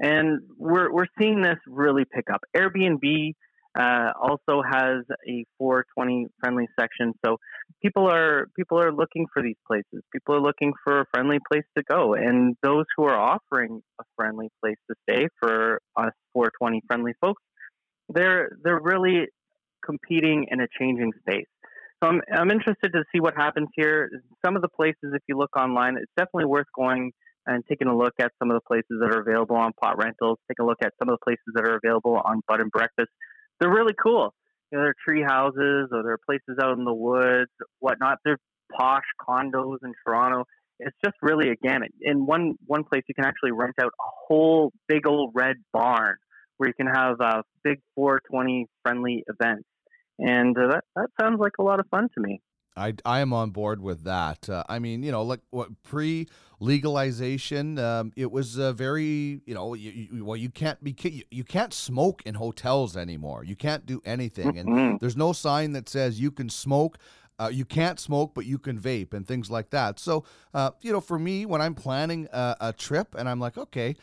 And 0.00 0.40
we're, 0.56 0.90
we're 0.90 1.06
seeing 1.20 1.42
this 1.42 1.58
really 1.66 2.04
pick 2.10 2.30
up. 2.32 2.40
Airbnb 2.56 3.34
uh, 3.78 4.12
also 4.18 4.62
has 4.62 5.04
a 5.28 5.44
420 5.58 6.28
friendly 6.40 6.66
section, 6.80 7.12
so 7.24 7.36
people 7.82 8.08
are 8.10 8.46
people 8.56 8.78
are 8.78 8.92
looking 8.92 9.26
for 9.32 9.42
these 9.42 9.56
places. 9.66 10.02
People 10.10 10.34
are 10.34 10.40
looking 10.40 10.72
for 10.82 11.00
a 11.00 11.04
friendly 11.12 11.38
place 11.50 11.64
to 11.76 11.84
go, 11.90 12.14
and 12.14 12.56
those 12.62 12.84
who 12.96 13.04
are 13.04 13.18
offering 13.18 13.82
a 14.00 14.04
friendly 14.16 14.48
place 14.62 14.76
to 14.90 14.96
stay 15.08 15.26
for 15.40 15.78
us 15.96 16.12
420 16.32 16.82
friendly 16.86 17.12
folks, 17.20 17.42
they're 18.08 18.50
they're 18.62 18.80
really 18.80 19.26
competing 19.84 20.46
in 20.50 20.60
a 20.60 20.66
changing 20.78 21.12
space. 21.20 21.46
So 22.02 22.08
I'm 22.08 22.20
I'm 22.34 22.50
interested 22.50 22.92
to 22.92 23.04
see 23.14 23.20
what 23.20 23.34
happens 23.36 23.68
here. 23.76 24.10
Some 24.44 24.56
of 24.56 24.62
the 24.62 24.68
places, 24.68 25.12
if 25.14 25.22
you 25.28 25.38
look 25.38 25.56
online, 25.56 25.96
it's 25.96 26.10
definitely 26.16 26.46
worth 26.46 26.66
going 26.76 27.12
and 27.46 27.62
taking 27.68 27.88
a 27.88 27.96
look 27.96 28.14
at 28.20 28.32
some 28.38 28.50
of 28.50 28.56
the 28.56 28.60
places 28.66 29.00
that 29.00 29.14
are 29.14 29.20
available 29.20 29.56
on 29.56 29.72
pot 29.80 29.98
rentals. 29.98 30.38
Take 30.48 30.58
a 30.60 30.64
look 30.64 30.78
at 30.82 30.92
some 30.98 31.08
of 31.08 31.18
the 31.18 31.24
places 31.24 31.46
that 31.54 31.64
are 31.64 31.78
available 31.82 32.20
on 32.24 32.40
bud 32.48 32.60
and 32.60 32.70
breakfast. 32.70 33.10
They're 33.60 33.70
really 33.70 33.94
cool. 34.00 34.34
You 34.70 34.78
know, 34.78 34.84
they're 34.84 34.94
tree 35.06 35.22
houses 35.22 35.88
or 35.92 36.02
they're 36.02 36.18
places 36.26 36.58
out 36.60 36.76
in 36.78 36.84
the 36.84 36.94
woods, 36.94 37.50
whatnot. 37.78 38.18
They're 38.24 38.38
posh 38.76 39.04
condos 39.20 39.78
in 39.84 39.92
Toronto. 40.06 40.44
It's 40.80 40.96
just 41.04 41.16
really 41.22 41.50
a 41.50 41.56
gamut. 41.56 41.92
In 42.00 42.26
one 42.26 42.54
one 42.66 42.82
place, 42.82 43.02
you 43.08 43.14
can 43.14 43.24
actually 43.24 43.52
rent 43.52 43.74
out 43.80 43.88
a 43.88 44.10
whole 44.26 44.72
big 44.88 45.06
old 45.06 45.30
red 45.34 45.56
barn 45.72 46.16
where 46.56 46.68
you 46.68 46.74
can 46.74 46.86
have 46.92 47.20
a 47.20 47.42
big 47.62 47.78
420 47.94 48.66
friendly 48.82 49.24
events, 49.28 49.64
and 50.22 50.56
uh, 50.56 50.68
that 50.68 50.84
that 50.96 51.08
sounds 51.20 51.40
like 51.40 51.54
a 51.58 51.62
lot 51.62 51.80
of 51.80 51.86
fun 51.90 52.08
to 52.14 52.20
me. 52.20 52.40
I, 52.74 52.94
I 53.04 53.20
am 53.20 53.34
on 53.34 53.50
board 53.50 53.82
with 53.82 54.04
that. 54.04 54.48
Uh, 54.48 54.64
I 54.66 54.78
mean, 54.78 55.02
you 55.02 55.12
know, 55.12 55.22
like 55.22 55.40
what 55.50 55.82
pre 55.82 56.26
legalization, 56.58 57.78
um, 57.78 58.12
it 58.16 58.30
was 58.32 58.58
uh, 58.58 58.72
very, 58.72 59.42
you 59.44 59.54
know, 59.54 59.74
you, 59.74 59.90
you, 59.90 60.24
well, 60.24 60.38
you 60.38 60.48
can't 60.48 60.82
be 60.82 60.96
you, 61.02 61.22
you 61.30 61.44
can't 61.44 61.74
smoke 61.74 62.22
in 62.24 62.34
hotels 62.34 62.96
anymore. 62.96 63.44
You 63.44 63.56
can't 63.56 63.84
do 63.84 64.00
anything, 64.06 64.56
and 64.56 64.70
Mhm. 64.70 64.98
there's 65.00 65.16
no 65.18 65.34
sign 65.34 65.72
that 65.72 65.88
says 65.88 66.18
you 66.18 66.30
can 66.30 66.48
smoke. 66.48 66.98
Uh, 67.38 67.50
you 67.52 67.64
can't 67.64 67.98
smoke, 67.98 68.32
but 68.34 68.46
you 68.46 68.58
can 68.58 68.78
vape 68.78 69.12
and 69.12 69.26
things 69.26 69.50
like 69.50 69.70
that. 69.70 69.98
So, 69.98 70.24
uh, 70.54 70.70
you 70.80 70.92
know, 70.92 71.00
for 71.00 71.18
me, 71.18 71.44
when 71.44 71.60
I'm 71.60 71.74
planning 71.74 72.28
a, 72.32 72.56
a 72.60 72.72
trip 72.72 73.14
and 73.16 73.28
I'm 73.28 73.40
like, 73.40 73.58
okay, 73.58 73.96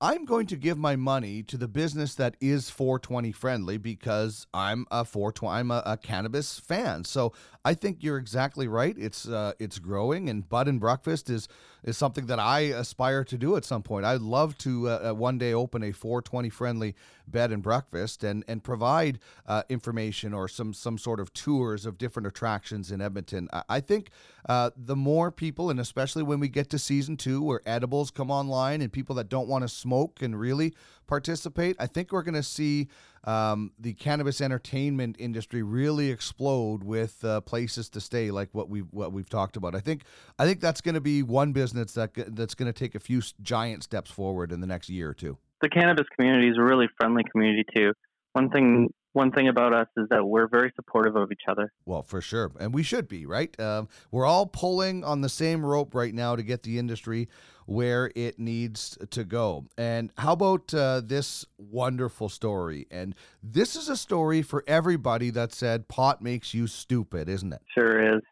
I'm 0.00 0.24
going 0.26 0.46
to 0.46 0.56
give 0.56 0.78
my 0.78 0.94
money 0.94 1.42
to 1.42 1.56
the 1.56 1.66
business 1.66 2.14
that 2.14 2.36
is 2.40 2.70
420 2.70 3.32
friendly 3.32 3.78
because 3.78 4.46
I'm 4.54 4.86
a 4.92 5.04
420 5.04 5.52
I'm 5.52 5.70
a, 5.72 5.82
a 5.84 5.96
cannabis 5.96 6.60
fan. 6.60 7.02
So 7.02 7.32
I 7.64 7.74
think 7.74 8.04
you're 8.04 8.16
exactly 8.16 8.68
right. 8.68 8.94
It's 8.96 9.26
uh, 9.26 9.54
it's 9.58 9.80
growing, 9.80 10.30
and 10.30 10.48
Bud 10.48 10.68
and 10.68 10.78
Breakfast 10.78 11.28
is 11.28 11.48
is 11.82 11.96
something 11.96 12.26
that 12.26 12.38
I 12.38 12.60
aspire 12.60 13.24
to 13.24 13.36
do 13.36 13.56
at 13.56 13.64
some 13.64 13.82
point. 13.82 14.06
I'd 14.06 14.20
love 14.20 14.56
to 14.58 14.88
uh, 14.88 15.10
uh, 15.10 15.14
one 15.14 15.36
day 15.36 15.52
open 15.52 15.82
a 15.82 15.90
420 15.90 16.48
friendly 16.48 16.94
bed 17.30 17.52
and 17.52 17.62
breakfast 17.62 18.24
and 18.24 18.44
and 18.48 18.62
provide 18.62 19.18
uh, 19.46 19.62
information 19.68 20.32
or 20.32 20.48
some 20.48 20.72
some 20.72 20.98
sort 20.98 21.20
of 21.20 21.32
tours 21.32 21.86
of 21.86 21.98
different 21.98 22.26
attractions 22.26 22.90
in 22.90 23.00
Edmonton. 23.00 23.48
I, 23.52 23.62
I 23.68 23.80
think 23.80 24.10
uh, 24.48 24.70
the 24.76 24.96
more 24.96 25.30
people, 25.30 25.70
and 25.70 25.78
especially 25.78 26.22
when 26.22 26.40
we 26.40 26.48
get 26.48 26.70
to 26.70 26.78
season 26.78 27.16
two, 27.16 27.42
where 27.42 27.60
edibles 27.66 28.10
come 28.10 28.30
online 28.30 28.80
and 28.80 28.92
people 28.92 29.14
that 29.16 29.28
don't 29.28 29.48
want 29.48 29.62
to 29.62 29.68
smoke 29.68 30.22
and 30.22 30.38
really 30.38 30.74
participate, 31.06 31.76
I 31.78 31.86
think 31.86 32.12
we're 32.12 32.22
going 32.22 32.34
to 32.34 32.42
see 32.42 32.88
um, 33.24 33.72
the 33.78 33.92
cannabis 33.94 34.40
entertainment 34.40 35.16
industry 35.18 35.62
really 35.62 36.10
explode 36.10 36.82
with 36.84 37.24
uh, 37.24 37.40
places 37.42 37.88
to 37.90 38.00
stay, 38.00 38.30
like 38.30 38.48
what 38.52 38.68
we've 38.68 38.86
what 38.90 39.12
we've 39.12 39.28
talked 39.28 39.56
about. 39.56 39.74
I 39.74 39.80
think 39.80 40.04
I 40.38 40.46
think 40.46 40.60
that's 40.60 40.80
going 40.80 40.94
to 40.94 41.00
be 41.00 41.22
one 41.22 41.52
business 41.52 41.92
that 41.92 42.12
that's 42.34 42.54
going 42.54 42.72
to 42.72 42.78
take 42.78 42.94
a 42.94 43.00
few 43.00 43.20
giant 43.42 43.82
steps 43.82 44.10
forward 44.10 44.52
in 44.52 44.60
the 44.60 44.66
next 44.66 44.88
year 44.88 45.10
or 45.10 45.14
two. 45.14 45.36
The 45.60 45.68
cannabis 45.68 46.06
community 46.16 46.48
is 46.48 46.56
a 46.58 46.62
really 46.62 46.86
friendly 46.98 47.22
community 47.32 47.64
too. 47.74 47.92
One 48.32 48.50
thing 48.50 48.88
one 49.12 49.32
thing 49.32 49.48
about 49.48 49.74
us 49.74 49.88
is 49.96 50.06
that 50.10 50.24
we're 50.24 50.46
very 50.46 50.70
supportive 50.76 51.16
of 51.16 51.32
each 51.32 51.42
other. 51.48 51.72
Well, 51.86 52.02
for 52.02 52.20
sure, 52.20 52.52
and 52.60 52.72
we 52.72 52.82
should 52.82 53.08
be 53.08 53.26
right. 53.26 53.58
Um, 53.58 53.88
we're 54.10 54.26
all 54.26 54.46
pulling 54.46 55.02
on 55.02 55.22
the 55.22 55.28
same 55.28 55.64
rope 55.64 55.94
right 55.94 56.14
now 56.14 56.36
to 56.36 56.42
get 56.42 56.62
the 56.62 56.78
industry 56.78 57.28
where 57.66 58.10
it 58.14 58.38
needs 58.38 58.96
to 59.10 59.24
go. 59.24 59.66
And 59.76 60.10
how 60.18 60.32
about 60.32 60.72
uh, 60.72 61.02
this 61.04 61.44
wonderful 61.58 62.28
story? 62.28 62.86
And 62.90 63.14
this 63.42 63.76
is 63.76 63.88
a 63.88 63.96
story 63.96 64.42
for 64.42 64.62
everybody 64.66 65.30
that 65.30 65.52
said 65.52 65.88
pot 65.88 66.22
makes 66.22 66.54
you 66.54 66.66
stupid, 66.66 67.28
isn't 67.28 67.52
it? 67.52 67.60
Sure 67.76 68.16
is. 68.16 68.22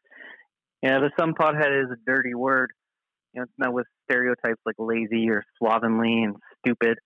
Yeah, 0.83 1.01
the 1.01 1.11
some 1.18 1.35
pothead 1.35 1.85
is 1.85 1.91
a 1.91 1.97
dirty 2.07 2.35
word. 2.35 2.70
You 3.33 3.41
know, 3.41 3.45
it's 3.45 3.53
met 3.59 3.72
with 3.72 3.87
stereotypes 4.09 4.61
like 4.64 4.77
lazy 4.79 5.29
or 5.29 5.43
slovenly 5.59 6.22
and 6.22 6.37
stupid. 6.61 6.99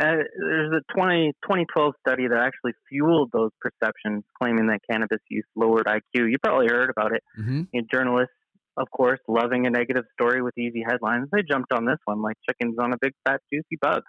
Uh, 0.00 0.22
there's 0.38 0.72
a 0.72 0.92
20, 0.94 1.32
2012 1.42 1.94
study 2.06 2.28
that 2.28 2.38
actually 2.38 2.72
fueled 2.88 3.30
those 3.32 3.50
perceptions, 3.60 4.22
claiming 4.40 4.68
that 4.68 4.80
cannabis 4.88 5.18
use 5.28 5.44
lowered 5.56 5.86
IQ. 5.86 6.30
You 6.30 6.36
probably 6.42 6.68
heard 6.68 6.90
about 6.90 7.12
it. 7.14 7.22
Mm-hmm. 7.38 7.62
You 7.72 7.82
know, 7.82 7.86
journalists, 7.92 8.34
of 8.76 8.88
course, 8.90 9.18
loving 9.26 9.66
a 9.66 9.70
negative 9.70 10.04
story 10.12 10.40
with 10.40 10.56
easy 10.56 10.84
headlines, 10.88 11.28
they 11.32 11.42
jumped 11.42 11.72
on 11.72 11.84
this 11.84 11.98
one 12.04 12.22
like 12.22 12.36
chickens 12.48 12.76
on 12.80 12.92
a 12.92 12.96
big 13.00 13.12
fat 13.26 13.40
juicy 13.52 13.76
bug. 13.80 14.02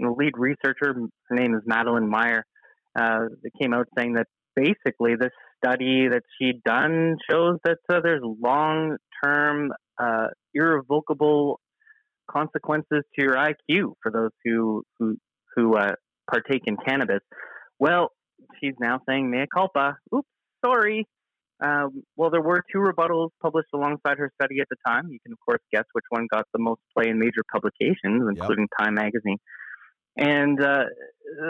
And 0.00 0.08
the 0.08 0.14
lead 0.16 0.32
researcher, 0.36 0.94
her 1.28 1.36
name 1.36 1.54
is 1.54 1.62
Madeline 1.64 2.08
Meier, 2.08 2.44
uh, 2.98 3.26
came 3.60 3.72
out 3.72 3.86
saying 3.96 4.14
that 4.14 4.26
basically 4.56 5.14
this 5.14 5.30
study 5.62 6.08
that 6.08 6.22
she'd 6.38 6.62
done 6.64 7.18
shows 7.30 7.58
that 7.64 7.78
uh, 7.92 8.00
there's 8.02 8.22
long-term, 8.22 9.72
uh, 9.98 10.28
irrevocable 10.54 11.60
consequences 12.30 13.04
to 13.14 13.22
your 13.22 13.34
IQ 13.34 13.94
for 14.02 14.10
those 14.12 14.30
who 14.44 14.84
who 14.98 15.16
who 15.54 15.76
uh, 15.76 15.92
partake 16.30 16.62
in 16.66 16.76
cannabis. 16.76 17.20
Well, 17.78 18.10
she's 18.60 18.74
now 18.78 19.00
saying 19.08 19.30
mea 19.30 19.46
culpa. 19.52 19.96
Oops, 20.14 20.28
sorry. 20.64 21.06
Um, 21.62 22.04
well, 22.16 22.30
there 22.30 22.40
were 22.40 22.62
two 22.72 22.78
rebuttals 22.78 23.30
published 23.42 23.68
alongside 23.74 24.16
her 24.16 24.32
study 24.40 24.60
at 24.60 24.68
the 24.70 24.76
time. 24.86 25.08
You 25.10 25.18
can, 25.22 25.32
of 25.32 25.38
course, 25.46 25.60
guess 25.72 25.84
which 25.92 26.06
one 26.08 26.26
got 26.32 26.46
the 26.54 26.58
most 26.58 26.80
play 26.96 27.10
in 27.10 27.18
major 27.18 27.42
publications, 27.52 28.22
including 28.28 28.66
Time 28.78 28.94
magazine. 28.94 29.36
And 30.16 30.62
uh, 30.62 30.84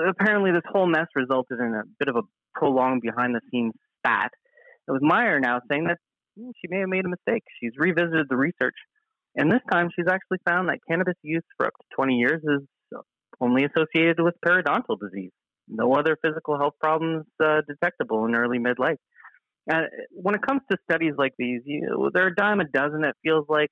apparently, 0.08 0.50
this 0.50 0.62
whole 0.68 0.86
mess 0.86 1.06
resulted 1.14 1.60
in 1.60 1.74
a 1.74 1.82
bit 1.98 2.08
of 2.08 2.16
a 2.16 2.22
prolonged 2.54 3.02
behind 3.02 3.34
the 3.34 3.40
scenes 3.50 3.74
spat. 3.98 4.30
It 4.88 4.90
was 4.90 5.00
Meier 5.02 5.38
now 5.38 5.60
saying 5.70 5.84
that 5.84 5.98
hmm, 6.36 6.50
she 6.60 6.68
may 6.68 6.80
have 6.80 6.88
made 6.88 7.04
a 7.04 7.08
mistake. 7.08 7.44
She's 7.60 7.72
revisited 7.78 8.26
the 8.28 8.36
research, 8.36 8.74
and 9.36 9.50
this 9.50 9.60
time 9.70 9.88
she's 9.94 10.08
actually 10.10 10.38
found 10.48 10.68
that 10.68 10.78
cannabis 10.88 11.14
use 11.22 11.44
for 11.56 11.66
up 11.66 11.72
to 11.80 11.86
20 11.96 12.14
years 12.14 12.42
is 12.42 12.66
only 13.40 13.64
associated 13.64 14.20
with 14.20 14.34
periodontal 14.44 14.98
disease. 15.00 15.30
No 15.68 15.94
other 15.94 16.16
physical 16.22 16.58
health 16.58 16.74
problems 16.80 17.26
uh, 17.42 17.60
detectable 17.68 18.26
in 18.26 18.34
early 18.34 18.58
midlife. 18.58 18.96
Uh, 19.72 19.82
when 20.10 20.34
it 20.34 20.42
comes 20.42 20.62
to 20.70 20.76
studies 20.90 21.12
like 21.16 21.32
these, 21.38 21.62
you 21.64 21.82
know, 21.82 22.10
they're 22.12 22.28
a 22.28 22.34
dime 22.34 22.60
a 22.60 22.64
dozen. 22.64 23.04
It 23.04 23.14
feels 23.22 23.46
like 23.48 23.68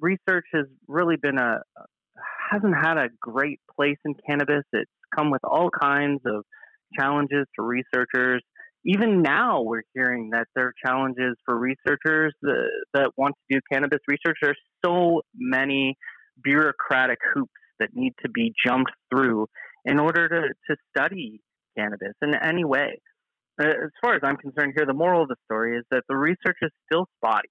research 0.00 0.46
has 0.52 0.66
really 0.88 1.16
been 1.20 1.38
a 1.38 1.60
hasn't 2.50 2.74
had 2.74 2.96
a 2.96 3.08
great 3.20 3.60
place 3.76 3.98
in 4.04 4.14
cannabis. 4.28 4.64
It's 4.72 4.90
come 5.14 5.30
with 5.30 5.42
all 5.44 5.70
kinds 5.70 6.20
of 6.26 6.44
challenges 6.98 7.46
to 7.56 7.62
researchers. 7.62 8.42
Even 8.84 9.22
now, 9.22 9.62
we're 9.62 9.82
hearing 9.94 10.30
that 10.30 10.46
there 10.54 10.66
are 10.66 10.74
challenges 10.84 11.36
for 11.44 11.58
researchers 11.58 12.34
uh, 12.46 12.52
that 12.94 13.10
want 13.16 13.34
to 13.34 13.56
do 13.56 13.60
cannabis 13.70 13.98
research. 14.06 14.36
There's 14.40 14.58
so 14.84 15.22
many 15.34 15.96
bureaucratic 16.42 17.18
hoops 17.34 17.50
that 17.80 17.90
need 17.92 18.14
to 18.22 18.30
be 18.30 18.52
jumped 18.64 18.92
through 19.10 19.46
in 19.84 19.98
order 19.98 20.28
to, 20.28 20.40
to 20.70 20.76
study 20.96 21.40
cannabis 21.76 22.14
in 22.22 22.34
any 22.34 22.64
way. 22.64 23.00
Uh, 23.60 23.66
as 23.66 23.90
far 24.00 24.14
as 24.14 24.20
I'm 24.22 24.36
concerned 24.36 24.74
here, 24.76 24.86
the 24.86 24.94
moral 24.94 25.22
of 25.22 25.28
the 25.28 25.36
story 25.44 25.76
is 25.76 25.84
that 25.90 26.04
the 26.08 26.16
research 26.16 26.58
is 26.62 26.70
still 26.86 27.06
spotty. 27.16 27.48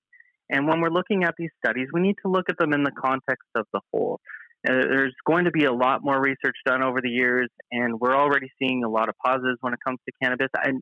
And 0.49 0.67
when 0.67 0.79
we're 0.79 0.89
looking 0.89 1.25
at 1.25 1.35
these 1.37 1.49
studies, 1.63 1.87
we 1.93 2.01
need 2.01 2.15
to 2.23 2.31
look 2.31 2.45
at 2.49 2.57
them 2.57 2.71
in 2.71 2.83
the 2.83 2.91
context 2.91 3.49
of 3.55 3.65
the 3.73 3.81
whole. 3.91 4.19
Uh, 4.67 4.73
there's 4.73 5.15
going 5.25 5.45
to 5.45 5.51
be 5.51 5.65
a 5.65 5.73
lot 5.73 6.03
more 6.03 6.21
research 6.21 6.55
done 6.65 6.81
over 6.81 6.99
the 7.01 7.09
years, 7.09 7.49
and 7.71 7.99
we're 7.99 8.15
already 8.15 8.49
seeing 8.57 8.83
a 8.83 8.89
lot 8.89 9.09
of 9.09 9.15
positives 9.23 9.57
when 9.61 9.73
it 9.73 9.79
comes 9.85 9.99
to 10.05 10.13
cannabis. 10.23 10.47
And 10.63 10.81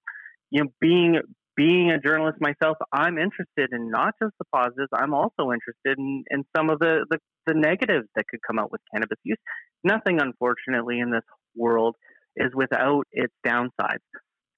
you 0.56 0.64
know, 0.64 0.70
being 0.80 1.20
being 1.58 1.92
a 1.92 2.00
journalist 2.00 2.38
myself, 2.40 2.78
I'm 2.94 3.18
interested 3.18 3.70
in 3.72 3.90
not 3.90 4.14
just 4.22 4.34
the 4.40 4.46
positives. 4.54 4.90
I'm 4.94 5.14
also 5.14 5.52
interested 5.52 5.98
in, 5.98 6.24
in 6.30 6.44
some 6.56 6.70
of 6.70 6.80
the, 6.80 7.06
the, 7.10 7.18
the 7.48 7.54
negatives 7.54 8.08
that 8.16 8.26
could 8.30 8.42
come 8.46 8.60
out 8.60 8.72
with 8.72 8.82
cannabis 8.94 9.18
use. 9.24 9.38
Nothing, 9.82 10.20
unfortunately, 10.20 11.00
in 11.00 11.12
this 11.12 11.24
world 11.56 11.96
is 12.36 12.52
without 12.54 13.04
its 13.14 13.34
downsides. 13.46 14.04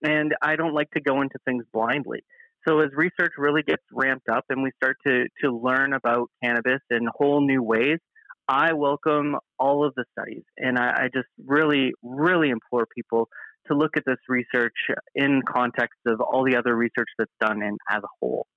And 0.02 0.34
I 0.42 0.56
don't 0.56 0.74
like 0.74 0.90
to 0.96 1.02
go 1.02 1.22
into 1.22 1.36
things 1.46 1.66
blindly. 1.72 2.22
So 2.68 2.80
as 2.80 2.90
research 2.96 3.34
really 3.38 3.62
gets 3.62 3.84
ramped 3.94 4.28
up 4.28 4.46
and 4.50 4.64
we 4.64 4.72
start 4.82 4.98
to, 5.06 5.26
to 5.44 5.52
learn 5.56 5.94
about 5.94 6.32
cannabis 6.44 6.82
in 6.90 7.08
whole 7.16 7.46
new 7.46 7.62
ways, 7.62 8.00
I 8.48 8.74
welcome 8.74 9.36
all 9.60 9.86
of 9.86 9.94
the 9.96 10.06
studies. 10.18 10.44
And 10.58 10.80
I, 10.80 11.04
I 11.04 11.10
just 11.14 11.28
really, 11.46 11.92
really 12.02 12.50
implore 12.50 12.88
people 12.96 13.30
to 13.68 13.76
look 13.76 13.98
at 13.98 14.04
this 14.06 14.18
research 14.28 14.76
in 15.16 15.42
context 15.48 16.00
of 16.06 16.22
all 16.22 16.44
the 16.44 16.56
other 16.56 16.76
research 16.76 17.10
that's 17.18 17.32
done 17.40 17.62
and 17.62 17.78
as 17.90 18.04
a 18.04 18.08
whole. 18.20 18.48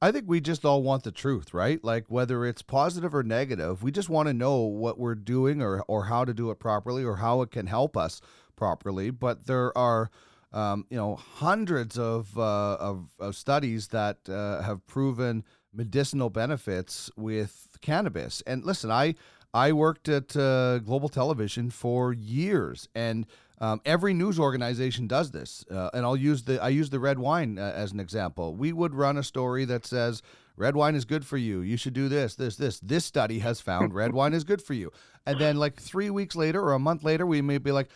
I 0.00 0.12
think 0.12 0.24
we 0.26 0.40
just 0.40 0.64
all 0.64 0.82
want 0.82 1.04
the 1.04 1.10
truth, 1.10 1.54
right? 1.54 1.82
Like 1.82 2.04
whether 2.08 2.44
it's 2.44 2.60
positive 2.60 3.14
or 3.14 3.22
negative, 3.22 3.82
we 3.82 3.90
just 3.90 4.10
want 4.10 4.28
to 4.28 4.34
know 4.34 4.58
what 4.60 4.98
we're 4.98 5.14
doing 5.14 5.62
or, 5.62 5.82
or 5.88 6.04
how 6.04 6.24
to 6.24 6.34
do 6.34 6.50
it 6.50 6.58
properly 6.58 7.02
or 7.02 7.16
how 7.16 7.40
it 7.40 7.50
can 7.50 7.66
help 7.66 7.96
us 7.96 8.20
properly. 8.56 9.10
But 9.10 9.46
there 9.46 9.76
are, 9.76 10.10
um, 10.52 10.84
you 10.90 10.98
know, 10.98 11.16
hundreds 11.16 11.98
of, 11.98 12.36
uh, 12.36 12.74
of, 12.74 13.08
of, 13.18 13.36
studies 13.36 13.88
that 13.88 14.28
uh, 14.28 14.60
have 14.62 14.86
proven 14.86 15.44
medicinal 15.72 16.28
benefits 16.28 17.10
with 17.16 17.78
cannabis. 17.80 18.42
And 18.46 18.64
listen, 18.64 18.90
I 18.90 19.14
I 19.56 19.72
worked 19.72 20.06
at 20.10 20.36
uh, 20.36 20.80
Global 20.80 21.08
Television 21.08 21.70
for 21.70 22.12
years, 22.12 22.90
and 22.94 23.26
um, 23.58 23.80
every 23.84 24.12
news 24.12 24.38
organization 24.38 25.06
does 25.06 25.30
this, 25.30 25.64
uh, 25.70 25.90
and 25.94 26.04
I'll 26.04 26.16
use 26.16 26.42
the 26.42 26.62
I 26.62 26.68
use 26.68 26.90
the 26.90 27.00
red 27.00 27.18
wine 27.18 27.58
uh, 27.58 27.72
as 27.74 27.92
an 27.92 28.00
example. 28.00 28.54
We 28.54 28.72
would 28.72 28.94
run 28.94 29.16
a 29.16 29.22
story 29.22 29.64
that 29.64 29.86
says 29.86 30.22
red 30.56 30.76
wine 30.76 30.94
is 30.94 31.04
good 31.04 31.24
for 31.24 31.36
you. 31.36 31.60
You 31.60 31.76
should 31.76 31.94
do 31.94 32.08
this, 32.08 32.34
this, 32.34 32.56
this. 32.56 32.80
This 32.80 33.04
study 33.04 33.38
has 33.40 33.60
found 33.60 33.94
red 33.94 34.12
wine 34.12 34.34
is 34.34 34.44
good 34.44 34.62
for 34.62 34.74
you. 34.74 34.90
And 35.26 35.38
then 35.38 35.56
like 35.56 35.80
three 35.80 36.10
weeks 36.10 36.36
later 36.36 36.62
or 36.62 36.72
a 36.72 36.78
month 36.78 37.04
later, 37.04 37.26
we 37.26 37.42
may 37.42 37.58
be 37.58 37.72
like, 37.72 37.88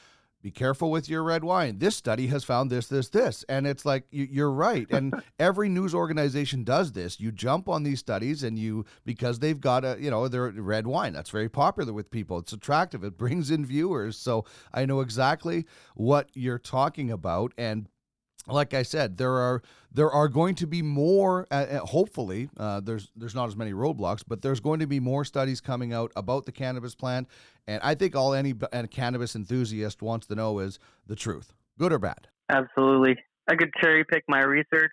be 0.42 0.50
careful 0.50 0.90
with 0.90 1.08
your 1.08 1.22
red 1.22 1.44
wine. 1.44 1.78
This 1.78 1.96
study 1.96 2.28
has 2.28 2.44
found 2.44 2.70
this, 2.70 2.86
this, 2.88 3.10
this. 3.10 3.44
And 3.48 3.66
it's 3.66 3.84
like, 3.84 4.04
you're 4.10 4.50
right. 4.50 4.86
And 4.90 5.22
every 5.38 5.68
news 5.68 5.94
organization 5.94 6.64
does 6.64 6.92
this. 6.92 7.20
You 7.20 7.30
jump 7.30 7.68
on 7.68 7.82
these 7.82 8.00
studies 8.00 8.42
and 8.42 8.58
you, 8.58 8.86
because 9.04 9.38
they've 9.38 9.60
got 9.60 9.84
a, 9.84 9.96
you 10.00 10.10
know, 10.10 10.28
their 10.28 10.48
red 10.50 10.86
wine. 10.86 11.12
That's 11.12 11.30
very 11.30 11.50
popular 11.50 11.92
with 11.92 12.10
people. 12.10 12.38
It's 12.38 12.54
attractive. 12.54 13.04
It 13.04 13.18
brings 13.18 13.50
in 13.50 13.66
viewers. 13.66 14.16
So 14.16 14.46
I 14.72 14.86
know 14.86 15.00
exactly 15.00 15.66
what 15.94 16.30
you're 16.32 16.58
talking 16.58 17.10
about. 17.10 17.52
And 17.58 17.88
like 18.46 18.72
I 18.72 18.82
said, 18.82 19.18
there 19.18 19.34
are 19.34 19.62
there 19.92 20.10
are 20.10 20.28
going 20.28 20.54
to 20.56 20.66
be 20.66 20.82
more. 20.82 21.46
Uh, 21.50 21.54
uh, 21.54 21.78
hopefully, 21.80 22.48
uh, 22.56 22.80
there's 22.80 23.10
there's 23.16 23.34
not 23.34 23.48
as 23.48 23.56
many 23.56 23.72
roadblocks, 23.72 24.22
but 24.26 24.42
there's 24.42 24.60
going 24.60 24.80
to 24.80 24.86
be 24.86 25.00
more 25.00 25.24
studies 25.24 25.60
coming 25.60 25.92
out 25.92 26.12
about 26.16 26.46
the 26.46 26.52
cannabis 26.52 26.94
plant. 26.94 27.28
And 27.66 27.82
I 27.82 27.94
think 27.94 28.14
all 28.16 28.34
any 28.34 28.54
cannabis 28.90 29.34
enthusiast 29.34 30.02
wants 30.02 30.26
to 30.28 30.34
know 30.34 30.58
is 30.58 30.78
the 31.06 31.16
truth, 31.16 31.52
good 31.78 31.92
or 31.92 31.98
bad. 31.98 32.28
Absolutely, 32.48 33.16
I 33.48 33.56
could 33.56 33.72
cherry 33.80 34.04
pick 34.04 34.24
my 34.28 34.42
research. 34.42 34.92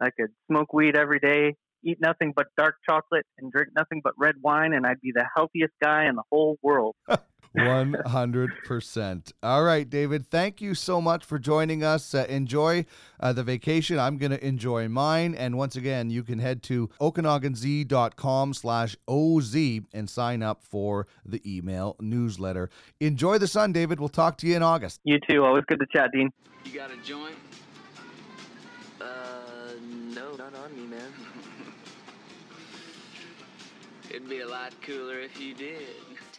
I 0.00 0.10
could 0.10 0.30
smoke 0.50 0.72
weed 0.72 0.96
every 0.96 1.20
day, 1.20 1.54
eat 1.84 1.98
nothing 2.00 2.32
but 2.34 2.46
dark 2.56 2.76
chocolate, 2.88 3.26
and 3.38 3.52
drink 3.52 3.68
nothing 3.76 4.00
but 4.02 4.14
red 4.18 4.36
wine, 4.42 4.72
and 4.72 4.86
I'd 4.86 5.00
be 5.00 5.12
the 5.14 5.26
healthiest 5.36 5.74
guy 5.82 6.06
in 6.06 6.16
the 6.16 6.24
whole 6.30 6.58
world. 6.62 6.96
100%. 7.56 9.32
All 9.42 9.62
right, 9.62 9.88
David, 9.88 10.26
thank 10.30 10.60
you 10.60 10.74
so 10.74 11.00
much 11.00 11.24
for 11.24 11.38
joining 11.38 11.84
us. 11.84 12.14
Uh, 12.14 12.24
enjoy 12.28 12.86
uh, 13.20 13.32
the 13.32 13.42
vacation. 13.42 13.98
I'm 13.98 14.16
going 14.16 14.32
to 14.32 14.44
enjoy 14.44 14.88
mine. 14.88 15.34
And 15.34 15.58
once 15.58 15.76
again, 15.76 16.10
you 16.10 16.22
can 16.22 16.38
head 16.38 16.62
to 16.64 16.88
okanaganz.com 17.00 18.54
slash 18.54 18.96
OZ 19.06 19.54
and 19.92 20.08
sign 20.08 20.42
up 20.42 20.62
for 20.62 21.06
the 21.24 21.42
email 21.46 21.96
newsletter. 22.00 22.70
Enjoy 23.00 23.38
the 23.38 23.48
sun, 23.48 23.72
David. 23.72 24.00
We'll 24.00 24.08
talk 24.08 24.38
to 24.38 24.46
you 24.46 24.56
in 24.56 24.62
August. 24.62 25.00
You 25.04 25.18
too. 25.28 25.44
Always 25.44 25.64
good 25.66 25.80
to 25.80 25.86
chat, 25.92 26.10
Dean. 26.12 26.32
You 26.64 26.72
got 26.72 26.90
a 26.90 26.96
joint? 26.98 27.36
Uh, 29.00 29.04
no, 30.14 30.34
not 30.36 30.54
on 30.54 30.74
me, 30.74 30.86
man. 30.86 31.12
It'd 34.10 34.28
be 34.28 34.40
a 34.40 34.48
lot 34.48 34.72
cooler 34.82 35.20
if 35.20 35.40
you 35.40 35.54
did. 35.54 35.78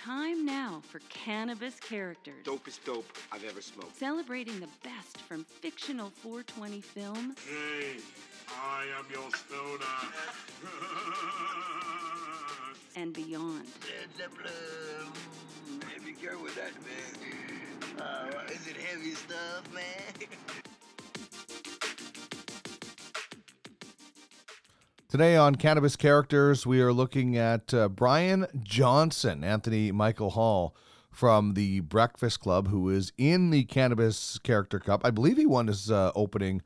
Time 0.04 0.46
now 0.46 0.82
for 0.90 1.00
Cannabis 1.08 1.80
Characters. 1.80 2.44
Dopest 2.44 2.84
dope 2.84 3.06
I've 3.32 3.46
ever 3.46 3.62
smoked. 3.62 3.96
Celebrating 3.96 4.60
the 4.60 4.68
best 4.84 5.22
from 5.22 5.46
fictional 5.46 6.10
420 6.10 6.82
film. 6.82 7.34
Hey, 7.48 8.02
I 8.50 8.84
am 9.00 9.06
your 9.10 9.30
stoner. 9.32 9.86
and 12.98 13.14
beyond. 13.14 13.66
Heavy 15.94 16.12
girl 16.22 16.44
with 16.44 16.56
that, 16.56 16.74
man. 16.84 18.06
Uh, 18.06 18.52
is 18.52 18.68
it 18.68 18.76
heavy 18.76 19.12
stuff, 19.12 19.74
man? 19.74 20.28
Today 25.14 25.38
on 25.38 25.58
Cannabis 25.58 25.96
Characters, 25.96 26.66
we 26.66 26.82
are 26.82 26.92
looking 26.92 27.38
at 27.38 27.72
uh, 27.72 27.88
Brian 27.88 28.48
Johnson, 28.64 29.44
Anthony 29.44 29.92
Michael 29.92 30.32
Hall 30.32 30.76
from 31.12 31.54
the 31.54 31.82
Breakfast 31.82 32.40
Club, 32.40 32.70
who 32.70 32.90
is 32.90 33.14
in 33.16 33.52
the 33.52 33.64
Cannabis 33.66 34.40
Character 34.40 34.80
Cup. 34.80 35.02
I 35.06 35.12
believe 35.12 35.38
he 35.38 35.46
won 35.46 35.68
his 35.68 35.92
uh, 35.92 36.12
opening 36.16 36.64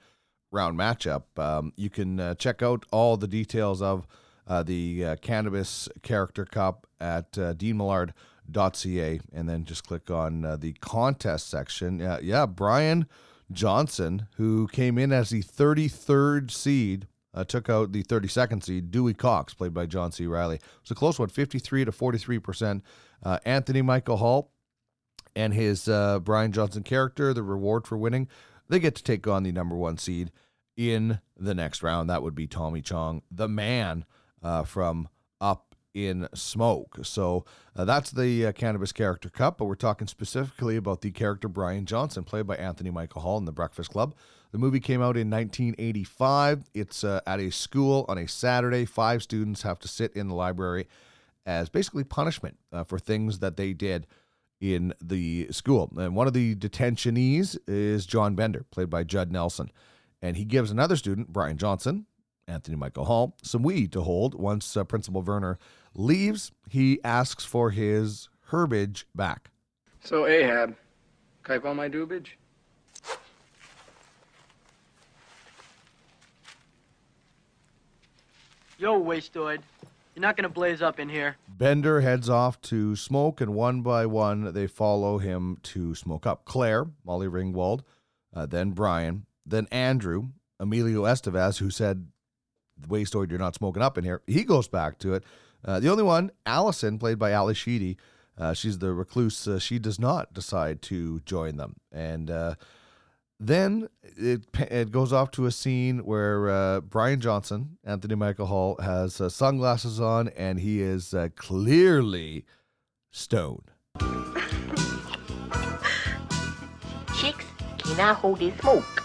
round 0.49 0.79
matchup. 0.79 1.23
Um, 1.37 1.73
you 1.75 1.89
can 1.89 2.21
uh, 2.21 2.35
check 2.35 2.63
out 2.63 2.85
all 2.89 3.17
the 3.17 3.27
details 3.27 3.81
of 3.81 4.07
uh, 4.47 4.63
the 4.63 5.03
uh, 5.03 5.15
Cannabis 5.17 5.89
Character 6.01 6.45
Cup 6.45 6.87
at 7.01 7.37
uh, 7.37 7.53
deanmillard.ca 7.53 9.19
and 9.33 9.49
then 9.49 9.65
just 9.65 9.85
click 9.85 10.09
on 10.09 10.45
uh, 10.45 10.55
the 10.55 10.71
contest 10.79 11.49
section. 11.49 11.99
yeah, 12.21 12.45
Brian 12.45 13.07
Johnson, 13.51 14.29
who 14.37 14.69
came 14.69 14.97
in 14.97 15.11
as 15.11 15.31
the 15.31 15.43
33rd 15.43 16.49
seed 16.49 17.07
uh, 17.33 17.43
took 17.43 17.69
out 17.69 17.91
the 17.91 18.03
32nd 18.03 18.63
seed, 18.63 18.91
Dewey 18.91 19.13
Cox, 19.13 19.53
played 19.53 19.73
by 19.73 19.85
John 19.85 20.11
C. 20.11 20.25
Reilly. 20.25 20.55
It 20.55 20.61
was 20.81 20.91
a 20.91 20.95
close 20.95 21.19
one, 21.19 21.29
53 21.29 21.85
to 21.85 21.91
43%. 21.91 22.81
Uh, 23.23 23.39
Anthony 23.45 23.81
Michael 23.81 24.17
Hall 24.17 24.51
and 25.35 25.53
his 25.53 25.87
uh, 25.87 26.19
Brian 26.19 26.51
Johnson 26.51 26.83
character, 26.83 27.33
the 27.33 27.43
reward 27.43 27.87
for 27.87 27.97
winning, 27.97 28.27
they 28.69 28.79
get 28.79 28.95
to 28.95 29.03
take 29.03 29.27
on 29.27 29.43
the 29.43 29.51
number 29.51 29.75
one 29.75 29.97
seed 29.97 30.31
in 30.75 31.19
the 31.37 31.55
next 31.55 31.83
round. 31.83 32.09
That 32.09 32.23
would 32.23 32.35
be 32.35 32.47
Tommy 32.47 32.81
Chong, 32.81 33.21
the 33.31 33.47
man 33.47 34.05
uh, 34.43 34.63
from 34.63 35.09
Up 35.39 35.75
in 35.93 36.27
Smoke. 36.33 36.99
So 37.03 37.45
uh, 37.75 37.85
that's 37.85 38.11
the 38.11 38.47
uh, 38.47 38.51
Cannabis 38.51 38.91
Character 38.91 39.29
Cup, 39.29 39.57
but 39.57 39.65
we're 39.65 39.75
talking 39.75 40.07
specifically 40.07 40.75
about 40.75 41.01
the 41.01 41.11
character 41.11 41.47
Brian 41.47 41.85
Johnson, 41.85 42.23
played 42.23 42.45
by 42.45 42.55
Anthony 42.55 42.91
Michael 42.91 43.21
Hall 43.21 43.37
in 43.37 43.45
The 43.45 43.51
Breakfast 43.51 43.89
Club. 43.89 44.15
The 44.51 44.57
movie 44.57 44.79
came 44.79 45.01
out 45.01 45.17
in 45.17 45.29
1985. 45.29 46.63
It's 46.73 47.03
uh, 47.03 47.21
at 47.27 47.39
a 47.39 47.51
school 47.51 48.05
on 48.07 48.17
a 48.17 48.27
Saturday. 48.27 48.85
Five 48.85 49.23
students 49.23 49.63
have 49.63 49.79
to 49.79 49.87
sit 49.87 50.13
in 50.15 50.27
the 50.27 50.35
library 50.35 50.87
as 51.45 51.69
basically 51.69 52.03
punishment 52.03 52.57
uh, 52.71 52.83
for 52.83 52.99
things 52.99 53.39
that 53.39 53.57
they 53.57 53.73
did 53.73 54.07
in 54.59 54.93
the 55.01 55.47
school. 55.51 55.91
And 55.97 56.15
one 56.15 56.27
of 56.27 56.33
the 56.33 56.55
detentionees 56.55 57.57
is 57.67 58.05
John 58.05 58.35
Bender, 58.35 58.65
played 58.71 58.89
by 58.89 59.03
Judd 59.03 59.31
Nelson. 59.31 59.71
And 60.21 60.37
he 60.37 60.45
gives 60.45 60.71
another 60.71 60.95
student, 60.95 61.31
Brian 61.31 61.57
Johnson, 61.57 62.05
Anthony 62.47 62.75
Michael 62.75 63.05
Hall, 63.05 63.35
some 63.43 63.61
weed 63.61 63.91
to 63.91 64.01
hold. 64.01 64.33
Once 64.33 64.75
uh, 64.75 64.83
Principal 64.83 65.21
Vernon 65.21 65.57
leaves, 65.93 66.51
he 66.69 66.99
asks 67.03 67.43
for 67.43 67.71
his 67.71 68.29
herbage 68.47 69.05
back. 69.13 69.51
So, 70.03 70.25
Ahab, 70.25 70.75
can 71.43 71.61
I 71.65 71.73
my 71.73 71.89
doobage? 71.89 72.29
Yo, 78.79 79.01
wastoid. 79.01 79.59
You're 80.13 80.21
not 80.21 80.37
gonna 80.37 80.49
blaze 80.49 80.83
up 80.83 80.99
in 80.99 81.09
here. 81.09 81.35
Bender 81.47 82.01
heads 82.01 82.29
off 82.29 82.61
to 82.61 82.95
smoke, 82.95 83.41
and 83.41 83.55
one 83.55 83.81
by 83.81 84.05
one 84.05 84.53
they 84.53 84.67
follow 84.67 85.17
him 85.17 85.57
to 85.63 85.95
smoke 85.95 86.27
up. 86.27 86.45
Claire, 86.45 86.85
Molly 87.03 87.27
Ringwald, 87.27 87.81
uh, 88.35 88.45
then 88.45 88.71
Brian, 88.71 89.25
then 89.45 89.67
Andrew, 89.71 90.29
Emilio 90.59 91.03
Estevez, 91.03 91.57
who 91.57 91.71
said, 91.71 92.07
Wastoid, 92.87 93.31
you're 93.31 93.39
not 93.39 93.55
smoking 93.55 93.81
up 93.81 93.97
in 93.97 94.03
here, 94.03 94.21
he 94.27 94.43
goes 94.43 94.67
back 94.67 94.99
to 94.99 95.15
it. 95.15 95.23
Uh, 95.65 95.79
the 95.79 95.89
only 95.89 96.03
one, 96.03 96.31
Allison, 96.45 96.99
played 96.99 97.17
by 97.17 97.31
Ally 97.31 97.53
Sheedy, 97.53 97.97
uh, 98.37 98.53
she's 98.53 98.77
the 98.77 98.93
recluse. 98.93 99.47
Uh, 99.47 99.57
she 99.57 99.79
does 99.79 99.99
not 99.99 100.33
decide 100.33 100.81
to 100.83 101.19
join 101.21 101.57
them. 101.57 101.77
And 101.91 102.29
uh, 102.29 102.55
then 103.39 103.87
it, 104.01 104.45
it 104.55 104.91
goes 104.91 105.13
off 105.13 105.31
to 105.31 105.45
a 105.45 105.51
scene 105.51 105.99
where 105.99 106.49
uh, 106.49 106.81
Brian 106.81 107.21
Johnson, 107.21 107.77
Anthony 107.83 108.15
Michael 108.15 108.47
Hall, 108.47 108.77
has 108.81 109.21
uh, 109.21 109.29
sunglasses 109.29 109.99
on 109.99 110.29
and 110.29 110.59
he 110.59 110.81
is 110.81 111.13
uh, 111.13 111.29
clearly 111.35 112.45
stoned. 113.11 113.71
Chicks 117.19 117.45
cannot 117.77 118.17
hold 118.17 118.39
their 118.39 118.57
smoke. 118.59 119.03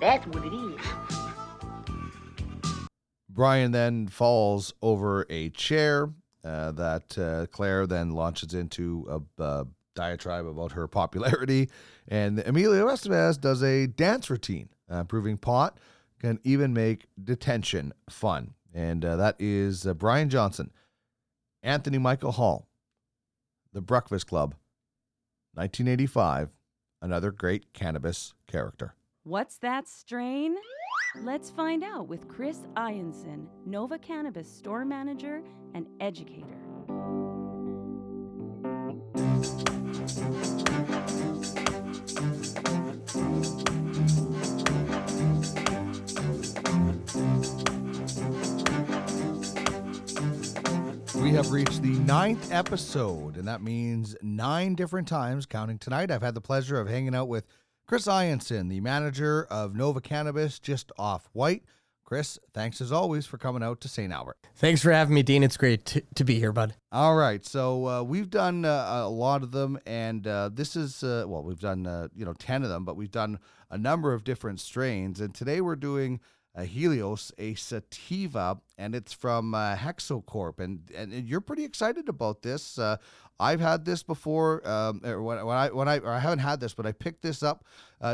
That's 0.00 0.26
what 0.26 0.44
it 0.44 0.52
is. 0.52 0.80
Brian 3.28 3.72
then 3.72 4.06
falls 4.08 4.72
over 4.82 5.26
a 5.28 5.50
chair 5.50 6.10
uh, 6.44 6.70
that 6.72 7.18
uh, 7.18 7.46
Claire 7.50 7.86
then 7.86 8.10
launches 8.10 8.54
into 8.54 9.06
a, 9.08 9.42
a, 9.42 9.66
diatribe 9.94 10.46
about 10.46 10.72
her 10.72 10.86
popularity. 10.88 11.70
And 12.06 12.40
Emilio 12.40 12.86
Estevez 12.88 13.40
does 13.40 13.62
a 13.62 13.86
dance 13.86 14.28
routine, 14.28 14.68
uh, 14.90 15.04
proving 15.04 15.38
pot 15.38 15.78
can 16.20 16.38
even 16.44 16.72
make 16.72 17.06
detention 17.22 17.92
fun. 18.08 18.54
And 18.72 19.04
uh, 19.04 19.16
that 19.16 19.36
is 19.38 19.86
uh, 19.86 19.94
Brian 19.94 20.28
Johnson, 20.28 20.70
Anthony 21.62 21.98
Michael 21.98 22.32
Hall, 22.32 22.66
The 23.72 23.80
Breakfast 23.80 24.26
Club, 24.26 24.54
1985, 25.54 26.50
another 27.00 27.30
great 27.30 27.72
cannabis 27.72 28.34
character. 28.46 28.94
What's 29.22 29.56
that 29.58 29.86
strain? 29.86 30.56
Let's 31.22 31.50
find 31.50 31.84
out 31.84 32.08
with 32.08 32.26
Chris 32.28 32.60
Ianson, 32.76 33.46
Nova 33.64 33.98
Cannabis 33.98 34.50
store 34.50 34.84
manager 34.84 35.42
and 35.74 35.86
educator. 36.00 36.63
Have 51.34 51.50
reached 51.50 51.82
the 51.82 51.88
ninth 51.88 52.52
episode, 52.52 53.36
and 53.36 53.48
that 53.48 53.60
means 53.60 54.14
nine 54.22 54.76
different 54.76 55.08
times, 55.08 55.46
counting 55.46 55.78
tonight. 55.78 56.12
I've 56.12 56.22
had 56.22 56.34
the 56.34 56.40
pleasure 56.40 56.78
of 56.78 56.88
hanging 56.88 57.12
out 57.12 57.26
with 57.26 57.44
Chris 57.88 58.06
Ianson, 58.06 58.68
the 58.68 58.80
manager 58.80 59.44
of 59.50 59.74
Nova 59.74 60.00
Cannabis, 60.00 60.60
just 60.60 60.92
off 60.96 61.28
Whyte. 61.32 61.64
Chris, 62.04 62.38
thanks 62.52 62.80
as 62.80 62.92
always 62.92 63.26
for 63.26 63.36
coming 63.36 63.64
out 63.64 63.80
to 63.80 63.88
St. 63.88 64.12
Albert. 64.12 64.36
Thanks 64.54 64.80
for 64.80 64.92
having 64.92 65.12
me, 65.12 65.24
Dean. 65.24 65.42
It's 65.42 65.56
great 65.56 65.84
to, 65.86 66.02
to 66.14 66.22
be 66.22 66.38
here, 66.38 66.52
bud. 66.52 66.76
All 66.92 67.16
right, 67.16 67.44
so 67.44 67.88
uh, 67.88 68.02
we've 68.04 68.30
done 68.30 68.64
uh, 68.64 69.02
a 69.02 69.08
lot 69.08 69.42
of 69.42 69.50
them, 69.50 69.76
and 69.86 70.24
uh, 70.28 70.50
this 70.52 70.76
is 70.76 71.02
uh, 71.02 71.24
well, 71.26 71.42
we've 71.42 71.58
done 71.58 71.84
uh, 71.84 72.08
you 72.14 72.24
know 72.24 72.34
ten 72.34 72.62
of 72.62 72.68
them, 72.68 72.84
but 72.84 72.94
we've 72.94 73.10
done 73.10 73.40
a 73.70 73.76
number 73.76 74.14
of 74.14 74.22
different 74.22 74.60
strains, 74.60 75.20
and 75.20 75.34
today 75.34 75.60
we're 75.60 75.74
doing 75.74 76.20
a 76.54 76.64
Helios, 76.64 77.32
a 77.38 77.54
sativa, 77.54 78.60
and 78.78 78.94
it's 78.94 79.12
from 79.12 79.54
uh, 79.54 79.76
Hexo 79.76 80.24
Corp, 80.24 80.60
and 80.60 80.90
and 80.96 81.12
you're 81.28 81.40
pretty 81.40 81.64
excited 81.64 82.08
about 82.08 82.42
this. 82.42 82.78
I've 83.40 83.60
had 83.60 83.84
this 83.84 84.04
before, 84.04 84.66
um, 84.68 85.00
when, 85.00 85.24
when 85.44 85.56
I 85.56 85.68
when 85.68 85.88
I 85.88 86.00
I 86.04 86.20
haven't 86.20 86.38
had 86.38 86.60
this, 86.60 86.72
but 86.74 86.86
I 86.86 86.92
picked 86.92 87.22
this 87.22 87.42
up 87.42 87.64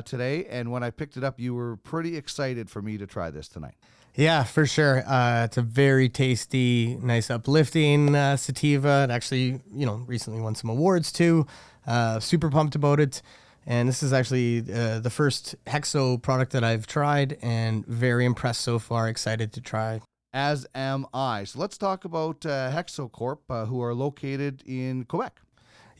today, 0.05 0.47
and 0.47 0.70
when 0.70 0.82
I 0.82 0.91
picked 0.91 1.16
it 1.16 1.24
up, 1.24 1.38
you 1.38 1.55
were 1.55 1.76
pretty 1.76 2.16
excited 2.16 2.70
for 2.70 2.80
me 2.80 2.97
to 2.99 3.07
try 3.07 3.30
this 3.30 3.47
tonight. 3.49 3.74
Yeah, 4.16 4.45
for 4.45 4.66
sure. 4.66 5.05
Uh, 5.07 5.45
it's 5.45 5.57
a 5.57 5.62
very 5.62 6.09
tasty, 6.09 6.97
nice, 7.01 7.30
uplifting 7.30 8.14
uh, 8.14 8.36
sativa. 8.36 9.07
It 9.09 9.12
actually, 9.12 9.61
you 9.72 9.86
know, 9.86 10.03
recently 10.07 10.41
won 10.41 10.55
some 10.55 10.68
awards 10.68 11.12
too. 11.12 11.47
Uh, 11.86 12.18
super 12.20 12.51
pumped 12.51 12.74
about 12.74 13.01
it. 13.01 13.22
And 13.67 13.89
this 13.89 14.03
is 14.03 14.13
actually 14.13 14.65
uh, 14.73 15.01
the 15.01 15.11
first 15.11 15.55
Hexo 15.67 16.21
product 16.21 16.53
that 16.53 16.65
I've 16.65 16.87
tried 16.87 17.39
and 17.43 17.87
very 17.87 18.25
impressed 18.25 18.63
so 18.63 18.79
far. 18.79 19.09
Excited 19.09 19.53
to 19.53 19.61
try. 19.61 20.01
As 20.33 20.67
am 20.75 21.07
I. 21.13 21.45
So 21.45 21.59
let's 21.59 21.77
talk 21.77 22.05
about 22.05 22.47
uh, 22.47 22.71
Hexo 22.71 23.11
Corp, 23.11 23.43
uh, 23.51 23.67
who 23.67 23.83
are 23.83 23.95
located 23.95 24.63
in 24.67 25.05
Quebec. 25.05 25.41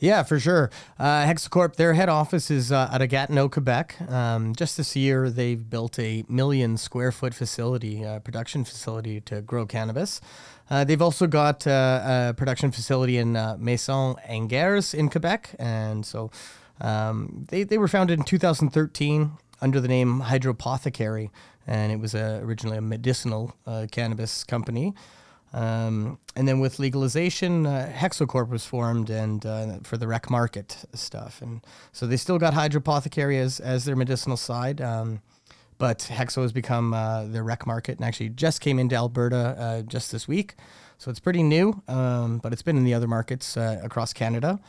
Yeah, 0.01 0.23
for 0.23 0.39
sure. 0.39 0.71
Uh, 0.97 1.25
Hexo 1.25 1.47
Corp, 1.51 1.75
their 1.75 1.93
head 1.93 2.09
office 2.09 2.49
is 2.49 2.71
uh, 2.71 2.89
at 2.91 3.07
Gatineau, 3.07 3.47
Quebec. 3.49 4.09
Um, 4.09 4.55
just 4.55 4.75
this 4.75 4.95
year, 4.95 5.29
they've 5.29 5.69
built 5.69 5.99
a 5.99 6.23
million 6.27 6.75
square 6.77 7.11
foot 7.11 7.35
facility, 7.35 8.03
uh, 8.03 8.17
production 8.17 8.65
facility 8.65 9.21
to 9.21 9.41
grow 9.41 9.67
cannabis. 9.67 10.19
Uh, 10.71 10.83
they've 10.83 11.03
also 11.03 11.27
got 11.27 11.67
uh, 11.67 12.29
a 12.29 12.33
production 12.33 12.71
facility 12.71 13.17
in 13.17 13.35
uh, 13.35 13.57
Maison 13.59 14.15
Angers 14.25 14.95
in 14.95 15.07
Quebec. 15.07 15.55
And 15.59 16.03
so 16.03 16.31
um, 16.81 17.45
they, 17.49 17.63
they 17.63 17.77
were 17.77 17.87
founded 17.87 18.19
in 18.19 18.25
2013 18.25 19.31
under 19.61 19.79
the 19.79 19.87
name 19.87 20.21
Hydropothecary. 20.21 21.29
And 21.67 21.91
it 21.91 21.99
was 21.99 22.15
originally 22.15 22.77
a 22.77 22.81
medicinal 22.81 23.55
cannabis 23.91 24.43
company. 24.43 24.93
Um, 25.53 26.17
and 26.35 26.47
then 26.47 26.59
with 26.59 26.79
legalization, 26.79 27.65
uh, 27.65 27.91
Hexo 27.93 28.27
Corp 28.27 28.49
was 28.49 28.65
formed 28.65 29.09
and 29.09 29.45
uh, 29.45 29.79
for 29.83 29.97
the 29.97 30.07
rec 30.07 30.29
market 30.29 30.85
stuff. 30.93 31.41
And 31.41 31.61
so 31.91 32.07
they 32.07 32.17
still 32.17 32.37
got 32.37 32.53
hydropothecary 32.53 33.37
as, 33.39 33.59
as 33.59 33.85
their 33.85 33.95
medicinal 33.95 34.37
side. 34.37 34.79
Um, 34.79 35.21
but 35.77 35.99
Hexo 35.99 36.43
has 36.43 36.53
become 36.53 36.93
uh, 36.93 37.25
their 37.25 37.43
rec 37.43 37.65
market 37.65 37.97
and 37.97 38.05
actually 38.05 38.29
just 38.29 38.61
came 38.61 38.79
into 38.79 38.95
Alberta 38.95 39.55
uh, 39.57 39.81
just 39.81 40.11
this 40.11 40.27
week. 40.27 40.55
So 40.97 41.09
it's 41.09 41.19
pretty 41.19 41.41
new, 41.41 41.81
um, 41.87 42.37
but 42.37 42.53
it's 42.53 42.61
been 42.61 42.77
in 42.77 42.83
the 42.83 42.93
other 42.93 43.07
markets 43.07 43.57
uh, 43.57 43.81
across 43.83 44.13
Canada. 44.13 44.59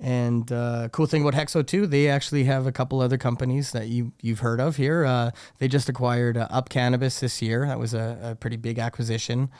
And 0.00 0.50
uh, 0.52 0.88
cool 0.92 1.06
thing 1.06 1.26
about 1.26 1.34
Hexo 1.34 1.66
too, 1.66 1.86
they 1.86 2.08
actually 2.08 2.44
have 2.44 2.66
a 2.66 2.72
couple 2.72 3.00
other 3.00 3.18
companies 3.18 3.72
that 3.72 3.88
you 3.88 4.12
you've 4.22 4.40
heard 4.40 4.60
of 4.60 4.76
here. 4.76 5.04
Uh, 5.04 5.32
they 5.58 5.66
just 5.66 5.88
acquired 5.88 6.36
uh, 6.36 6.46
Up 6.50 6.68
Cannabis 6.68 7.18
this 7.18 7.42
year. 7.42 7.66
That 7.66 7.80
was 7.80 7.94
a, 7.94 8.18
a 8.22 8.34
pretty 8.36 8.56
big 8.56 8.78
acquisition. 8.78 9.50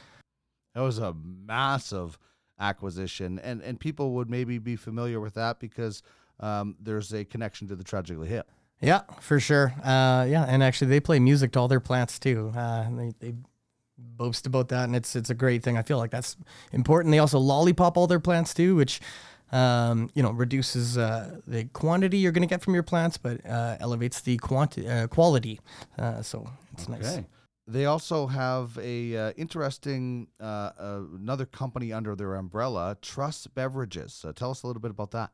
That 0.75 0.83
was 0.83 0.99
a 0.99 1.13
massive 1.15 2.19
acquisition, 2.61 3.41
and 3.41 3.61
and 3.63 3.81
people 3.81 4.13
would 4.13 4.31
maybe 4.31 4.59
be 4.59 4.77
familiar 4.77 5.19
with 5.19 5.35
that 5.35 5.59
because 5.59 6.03
um, 6.39 6.77
there's 6.81 7.13
a 7.13 7.25
connection 7.25 7.67
to 7.69 7.77
the 7.77 7.85
Tragically 7.85 8.29
Hip. 8.29 8.49
Yeah, 8.81 9.01
for 9.21 9.41
sure. 9.41 9.75
Uh, 9.83 10.25
yeah, 10.29 10.45
and 10.49 10.63
actually 10.63 10.89
they 10.89 11.01
play 11.01 11.19
music 11.19 11.51
to 11.53 11.59
all 11.59 11.67
their 11.67 11.81
plants 11.81 12.21
too. 12.21 12.53
Uh, 12.57 12.87
they 12.91 13.13
they 13.19 13.35
boast 13.99 14.47
about 14.47 14.69
that, 14.69 14.85
and 14.85 14.95
it's 14.95 15.17
it's 15.17 15.31
a 15.31 15.35
great 15.35 15.65
thing. 15.65 15.77
I 15.77 15.83
feel 15.83 15.99
like 15.99 16.13
that's 16.13 16.37
important. 16.73 17.11
They 17.11 17.19
also 17.19 17.41
lollipop 17.41 17.97
all 17.97 18.07
their 18.07 18.21
plants 18.21 18.55
too, 18.55 18.77
which 18.77 19.01
um, 19.53 20.11
you 20.15 20.23
know 20.23 20.31
reduces 20.31 20.99
uh, 20.99 21.39
the 21.47 21.65
quantity 21.65 22.19
you're 22.19 22.33
going 22.33 22.47
to 22.47 22.53
get 22.53 22.63
from 22.63 22.75
your 22.75 22.83
plants, 22.83 23.17
but 23.17 23.45
uh, 23.47 23.77
elevates 23.81 24.21
the 24.21 24.37
quanti- 24.39 24.89
uh, 24.89 25.07
quality. 25.07 25.61
Uh, 25.99 26.23
so 26.23 26.49
it's 26.73 26.89
okay. 26.89 26.99
nice. 26.99 27.21
They 27.69 27.85
also 27.85 28.27
have 28.27 28.79
a 28.79 29.15
uh, 29.15 29.33
interesting 29.37 30.29
uh, 30.41 30.71
uh, 30.79 31.01
another 31.21 31.45
company 31.45 31.93
under 31.93 32.17
their 32.17 32.35
umbrella, 32.35 32.97
Truss 33.03 33.47
Beverages. 33.47 34.15
So 34.15 34.33
tell 34.33 34.51
us 34.51 34.63
a 34.63 34.67
little 34.67 34.81
bit 34.81 34.91
about 34.91 35.11
that. 35.11 35.33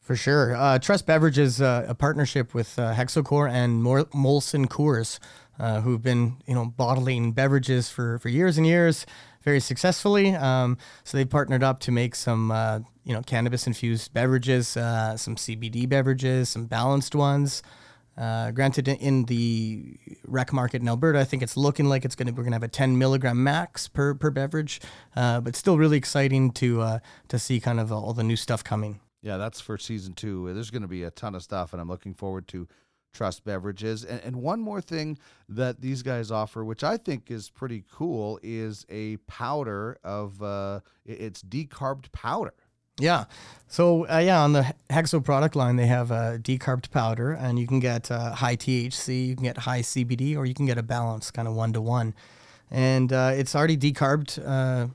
For 0.00 0.16
sure, 0.16 0.56
uh, 0.56 0.80
Truss 0.80 1.02
Beverages, 1.02 1.60
uh, 1.60 1.84
a 1.86 1.94
partnership 1.94 2.52
with 2.52 2.78
uh, 2.78 2.94
Hexo 2.94 3.24
Corp 3.24 3.52
and 3.52 3.82
Molson 3.82 4.66
Coors, 4.66 5.20
who've 5.82 6.02
been 6.02 6.38
you 6.48 6.54
know 6.54 6.66
bottling 6.66 7.30
beverages 7.32 7.90
for 7.90 8.18
for 8.18 8.28
years 8.28 8.58
and 8.58 8.66
years, 8.66 9.06
very 9.42 9.60
successfully. 9.60 10.34
Um, 10.34 10.78
so 11.04 11.16
they've 11.16 11.28
partnered 11.28 11.62
up 11.62 11.80
to 11.80 11.92
make 11.92 12.14
some 12.14 12.50
you 13.04 13.14
know 13.14 13.22
cannabis 13.22 13.66
infused 13.66 14.12
beverages, 14.12 14.68
some 14.68 15.36
CBD 15.36 15.88
beverages, 15.88 16.48
some 16.48 16.66
balanced 16.66 17.14
ones. 17.14 17.62
Uh, 18.18 18.50
granted, 18.50 18.88
in 18.88 19.24
the 19.26 19.96
rec 20.26 20.52
market 20.52 20.82
in 20.82 20.88
Alberta, 20.88 21.20
I 21.20 21.24
think 21.24 21.40
it's 21.40 21.56
looking 21.56 21.86
like 21.86 22.04
it's 22.04 22.16
going 22.16 22.26
to 22.26 22.32
we're 22.32 22.42
going 22.42 22.50
to 22.50 22.56
have 22.56 22.64
a 22.64 22.68
10 22.68 22.98
milligram 22.98 23.44
max 23.44 23.86
per 23.86 24.12
per 24.14 24.30
beverage, 24.30 24.80
uh, 25.14 25.40
but 25.40 25.54
still 25.54 25.78
really 25.78 25.96
exciting 25.96 26.50
to 26.52 26.80
uh, 26.80 26.98
to 27.28 27.38
see 27.38 27.60
kind 27.60 27.78
of 27.78 27.92
all 27.92 28.12
the 28.12 28.24
new 28.24 28.34
stuff 28.34 28.64
coming. 28.64 28.98
Yeah, 29.22 29.36
that's 29.36 29.60
for 29.60 29.78
season 29.78 30.14
two. 30.14 30.52
There's 30.52 30.70
going 30.70 30.82
to 30.82 30.88
be 30.88 31.04
a 31.04 31.12
ton 31.12 31.36
of 31.36 31.42
stuff, 31.44 31.72
and 31.72 31.80
I'm 31.80 31.88
looking 31.88 32.14
forward 32.14 32.48
to 32.48 32.66
Truss 33.18 33.40
Beverages. 33.40 34.04
And, 34.04 34.20
and 34.22 34.36
one 34.36 34.60
more 34.60 34.80
thing 34.80 35.18
that 35.48 35.80
these 35.80 36.04
guys 36.04 36.30
offer, 36.30 36.64
which 36.64 36.84
I 36.84 36.96
think 36.96 37.32
is 37.32 37.50
pretty 37.50 37.84
cool, 37.92 38.38
is 38.44 38.86
a 38.88 39.16
powder 39.26 39.98
of 40.04 40.40
uh, 40.40 40.80
it's 41.04 41.42
decarbed 41.42 42.12
powder. 42.12 42.54
Yeah. 43.00 43.24
So 43.66 44.08
uh, 44.08 44.18
yeah, 44.18 44.40
on 44.40 44.52
the 44.52 44.72
Hexo 44.88 45.22
product 45.22 45.56
line, 45.56 45.74
they 45.74 45.86
have 45.86 46.12
a 46.12 46.38
decarbed 46.40 46.92
powder, 46.92 47.32
and 47.32 47.58
you 47.58 47.66
can 47.66 47.80
get 47.80 48.08
uh, 48.08 48.34
high 48.34 48.56
THC, 48.56 49.26
you 49.26 49.34
can 49.34 49.44
get 49.44 49.58
high 49.58 49.82
CBD, 49.82 50.36
or 50.36 50.46
you 50.46 50.54
can 50.54 50.66
get 50.66 50.78
a 50.78 50.82
balance, 50.82 51.32
kind 51.32 51.48
of 51.48 51.54
one 51.54 51.72
to 51.72 51.80
one. 51.80 52.14
And 52.70 53.12
uh, 53.12 53.32
it's 53.34 53.56
already 53.56 53.76
decarbed 53.76 54.38
uh, 54.46 54.88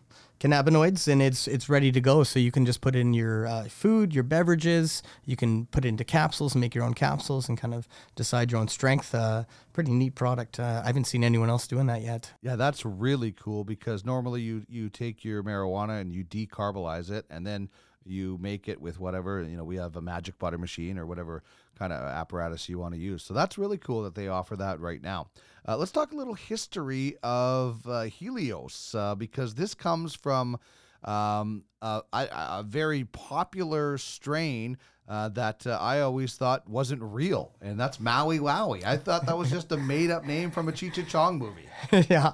cannabinoids, 0.44 1.08
and 1.08 1.22
it's 1.22 1.48
it's 1.48 1.70
ready 1.70 1.92
to 1.92 2.02
go. 2.02 2.24
So 2.24 2.40
you 2.40 2.52
can 2.52 2.66
just 2.66 2.82
put 2.82 2.96
in 2.96 3.14
your 3.14 3.48
uh, 3.48 3.64
food, 3.66 4.14
your 4.14 4.24
beverages. 4.24 5.02
You 5.26 5.36
can 5.36 5.68
put 5.68 5.86
it 5.86 5.88
into 5.88 6.04
capsules 6.04 6.54
and 6.54 6.62
make 6.62 6.76
your 6.76 6.84
own 6.84 6.94
capsules 6.94 7.48
and 7.48 7.58
kind 7.58 7.74
of 7.74 7.88
decide 8.16 8.52
your 8.52 8.60
own 8.60 8.68
strength. 8.68 9.16
Uh, 9.16 9.46
pretty 9.72 9.92
neat 9.92 10.16
product. 10.16 10.60
Uh, 10.60 10.82
I 10.84 10.88
haven't 10.88 11.06
seen 11.06 11.24
anyone 11.24 11.50
else 11.50 11.68
doing 11.68 11.88
that 11.88 12.02
yet. 12.02 12.34
Yeah, 12.42 12.58
that's 12.58 12.86
really 12.86 13.32
cool 13.32 13.64
because 13.64 14.04
normally 14.04 14.42
you 14.42 14.64
you 14.68 14.90
take 14.90 15.24
your 15.24 15.44
marijuana 15.44 16.02
and 16.02 16.14
you 16.14 16.26
decarbolize 16.26 17.10
it, 17.10 17.26
and 17.30 17.48
then 17.48 17.70
you 18.06 18.38
make 18.42 18.68
it 18.68 18.82
with 18.82 19.00
whatever 19.00 19.42
you 19.44 19.56
know 19.56 19.64
we 19.64 19.78
have 19.78 19.96
a 19.96 20.02
magic 20.02 20.38
butter 20.38 20.58
machine 20.58 20.98
or 20.98 21.06
whatever 21.06 21.42
kind 21.78 21.94
of 21.94 22.02
apparatus 22.02 22.70
you 22.70 22.78
want 22.80 22.94
to 22.94 23.00
use 23.00 23.24
so 23.24 23.34
that's 23.34 23.58
really 23.58 23.78
cool 23.78 24.04
that 24.04 24.16
they 24.16 24.28
offer 24.28 24.56
that 24.56 24.80
right 24.80 25.02
now 25.02 25.28
uh, 25.68 25.78
let's 25.78 25.92
talk 25.92 26.12
a 26.12 26.16
little 26.16 26.34
history 26.34 27.16
of 27.24 27.88
uh, 27.88 28.04
helios 28.04 28.96
uh, 28.98 29.16
because 29.16 29.56
this 29.56 29.74
comes 29.74 30.14
from 30.14 30.58
um, 31.04 31.64
a, 31.82 32.02
a, 32.14 32.64
very 32.66 33.04
popular 33.06 33.98
strain 33.98 34.78
uh, 35.08 35.30
that 35.30 35.68
uh, 35.68 35.78
I 35.82 36.02
always 36.02 36.36
thought 36.36 36.68
wasn't 36.70 37.02
real, 37.02 37.52
and 37.62 37.80
that's 37.80 38.00
Maui 38.00 38.40
Wowie. 38.40 38.86
I 38.86 38.98
thought 38.98 39.26
that 39.26 39.38
was 39.38 39.50
just 39.50 39.72
a 39.72 39.78
made 39.78 40.10
up 40.10 40.26
name 40.26 40.50
from 40.50 40.70
a 40.70 40.72
Cheech 40.72 41.06
Chong 41.08 41.38
movie. 41.38 41.68
yeah. 42.10 42.34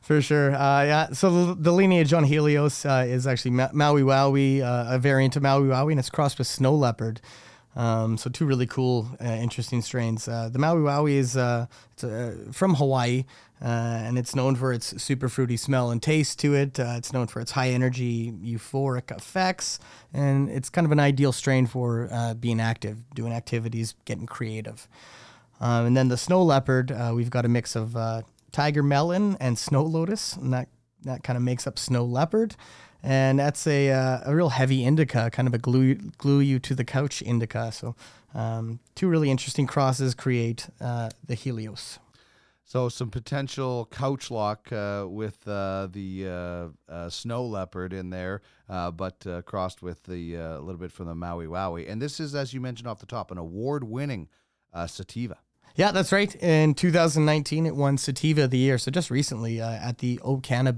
For 0.00 0.20
sure. 0.20 0.54
Uh, 0.54 0.84
yeah. 0.84 1.12
So 1.12 1.54
the, 1.54 1.54
the, 1.54 1.72
lineage 1.72 2.12
on 2.12 2.24
Helios 2.24 2.84
uh, 2.84 3.04
is 3.06 3.28
actually 3.28 3.52
Ma- 3.52 3.68
Maui 3.72 4.02
Wowie, 4.02 4.60
uh, 4.60 4.86
a 4.94 4.98
variant 4.98 5.36
of 5.36 5.42
Maui 5.42 5.68
Wowie, 5.68 5.92
and 5.92 6.00
it's 6.00 6.10
crossed 6.10 6.38
with 6.38 6.48
snow 6.48 6.74
leopard. 6.74 7.20
Um, 7.76 8.16
so 8.16 8.28
two 8.28 8.46
really 8.46 8.66
cool, 8.66 9.08
uh, 9.20 9.24
interesting 9.24 9.80
strains. 9.80 10.26
Uh, 10.26 10.48
the 10.48 10.58
Maui 10.58 10.80
Wowie 10.80 11.12
is 11.12 11.36
uh, 11.36 11.66
from 12.50 12.74
Hawaii, 12.74 13.24
and 13.60 14.18
it's 14.18 14.34
known 14.34 14.56
for 14.56 14.72
its 14.72 15.00
super 15.02 15.28
fruity 15.28 15.56
smell 15.56 15.90
and 15.90 16.02
taste 16.02 16.38
to 16.40 16.54
it. 16.54 16.78
it's 16.78 17.12
known 17.12 17.28
for 17.28 17.40
its 17.40 17.52
high 17.52 17.68
energy, 17.70 18.32
euphoric 18.32 19.16
effects, 19.16 19.78
and 20.12 20.48
it's 20.48 20.68
kind 20.68 20.84
of 20.84 20.92
an 20.92 21.00
ideal 21.00 21.32
strain 21.32 21.66
for 21.66 22.34
being 22.40 22.60
active, 22.60 22.98
doing 23.14 23.32
activities, 23.32 23.94
getting 24.04 24.26
creative. 24.26 24.88
Um, 25.60 25.86
and 25.86 25.96
then 25.96 26.08
the 26.08 26.16
snow 26.16 26.42
leopard, 26.42 26.90
we've 27.12 27.30
got 27.30 27.44
a 27.44 27.48
mix 27.48 27.76
of 27.76 27.96
tiger 28.50 28.82
melon 28.82 29.36
and 29.40 29.58
snow 29.58 29.84
lotus, 29.84 30.34
and 30.36 30.52
that 30.52 30.68
that 31.02 31.22
kind 31.22 31.36
of 31.36 31.42
makes 31.42 31.66
up 31.66 31.78
snow 31.78 32.04
leopard. 32.04 32.56
And 33.02 33.38
that's 33.38 33.66
a 33.66 33.90
uh, 33.90 34.20
a 34.26 34.34
real 34.34 34.50
heavy 34.50 34.84
indica, 34.84 35.30
kind 35.30 35.48
of 35.48 35.54
a 35.54 35.58
glue 35.58 35.94
glue 35.94 36.40
you 36.40 36.58
to 36.60 36.74
the 36.74 36.84
couch 36.84 37.22
indica. 37.22 37.72
So 37.72 37.96
um, 38.34 38.80
two 38.94 39.08
really 39.08 39.30
interesting 39.30 39.66
crosses 39.66 40.14
create 40.14 40.68
uh, 40.80 41.10
the 41.26 41.34
Helios. 41.34 41.98
So 42.70 42.88
some 42.88 43.10
potential 43.10 43.88
couch 43.90 44.30
lock 44.30 44.70
uh, 44.70 45.04
with 45.08 45.48
uh, 45.48 45.88
the 45.90 46.28
uh, 46.28 46.92
uh 46.92 47.10
snow 47.10 47.44
leopard 47.44 47.92
in 47.92 48.10
there, 48.10 48.42
uh, 48.68 48.92
but 48.92 49.26
uh, 49.26 49.42
crossed 49.42 49.82
with 49.82 50.04
the 50.04 50.36
a 50.36 50.60
little 50.60 50.78
bit 50.78 50.92
from 50.92 51.06
the 51.06 51.14
Maui 51.16 51.46
Wowie. 51.46 51.90
And 51.90 52.00
this 52.00 52.20
is, 52.20 52.32
as 52.36 52.54
you 52.54 52.60
mentioned 52.60 52.86
off 52.86 53.00
the 53.00 53.06
top, 53.06 53.32
an 53.32 53.38
award-winning 53.38 54.28
sativa. 54.86 55.38
Yeah, 55.76 55.92
that's 55.92 56.12
right. 56.12 56.34
In 56.36 56.74
2019, 56.74 57.64
it 57.64 57.76
won 57.76 57.96
Sativa 57.96 58.44
of 58.44 58.50
the 58.50 58.58
Year. 58.58 58.76
So 58.76 58.90
just 58.90 59.10
recently 59.10 59.60
uh, 59.60 59.70
at 59.70 59.98
the 59.98 60.20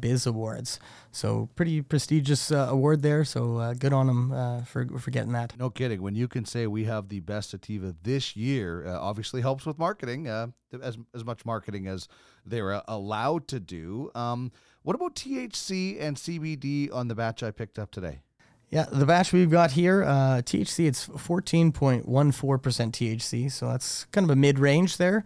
Biz 0.01 0.27
Awards. 0.27 0.79
So 1.11 1.49
pretty 1.57 1.81
prestigious 1.83 2.53
uh, 2.53 2.69
award 2.71 3.03
there. 3.03 3.25
So 3.25 3.57
uh, 3.57 3.75
good 3.75 3.93
on 3.93 4.07
them 4.07 4.33
uh, 4.33 4.63
for 4.65 4.87
for 4.99 5.11
getting 5.11 5.33
that. 5.33 5.59
No 5.59 5.71
kidding. 5.71 6.03
When 6.03 6.15
you 6.15 6.29
can 6.29 6.45
say 6.45 6.67
we 6.67 6.85
have 6.85 7.09
the 7.09 7.21
best 7.21 7.51
sativa 7.51 7.95
this 8.03 8.37
year, 8.37 8.87
uh, 8.87 8.99
obviously 9.01 9.41
helps 9.41 9.67
with 9.67 9.79
marketing, 9.79 10.29
uh, 10.29 10.49
as 10.83 10.99
as 11.15 11.25
much 11.25 11.45
marketing 11.45 11.87
as 11.87 12.07
they're 12.45 12.83
allowed 12.87 13.49
to 13.49 13.61
do. 13.61 14.11
Um, 14.15 14.53
what 14.83 14.97
about 14.97 15.15
THC 15.15 16.01
and 16.01 16.17
CBD 16.17 16.93
on 16.93 17.09
the 17.09 17.15
batch 17.15 17.43
I 17.43 17.51
picked 17.51 17.79
up 17.79 17.91
today? 17.91 18.21
Yeah, 18.73 18.87
the 18.91 19.05
batch 19.05 19.35
we've 19.35 19.51
got 19.51 19.73
here, 19.73 20.03
uh, 20.03 20.41
THC, 20.43 20.87
it's 20.87 21.07
14.14% 21.07 22.05
THC, 22.07 23.53
so 23.53 23.69
that's 23.69 24.07
kind 24.07 24.25
of 24.25 24.31
a 24.31 24.37
mid 24.37 24.59
range 24.59 24.97
there. 24.97 25.25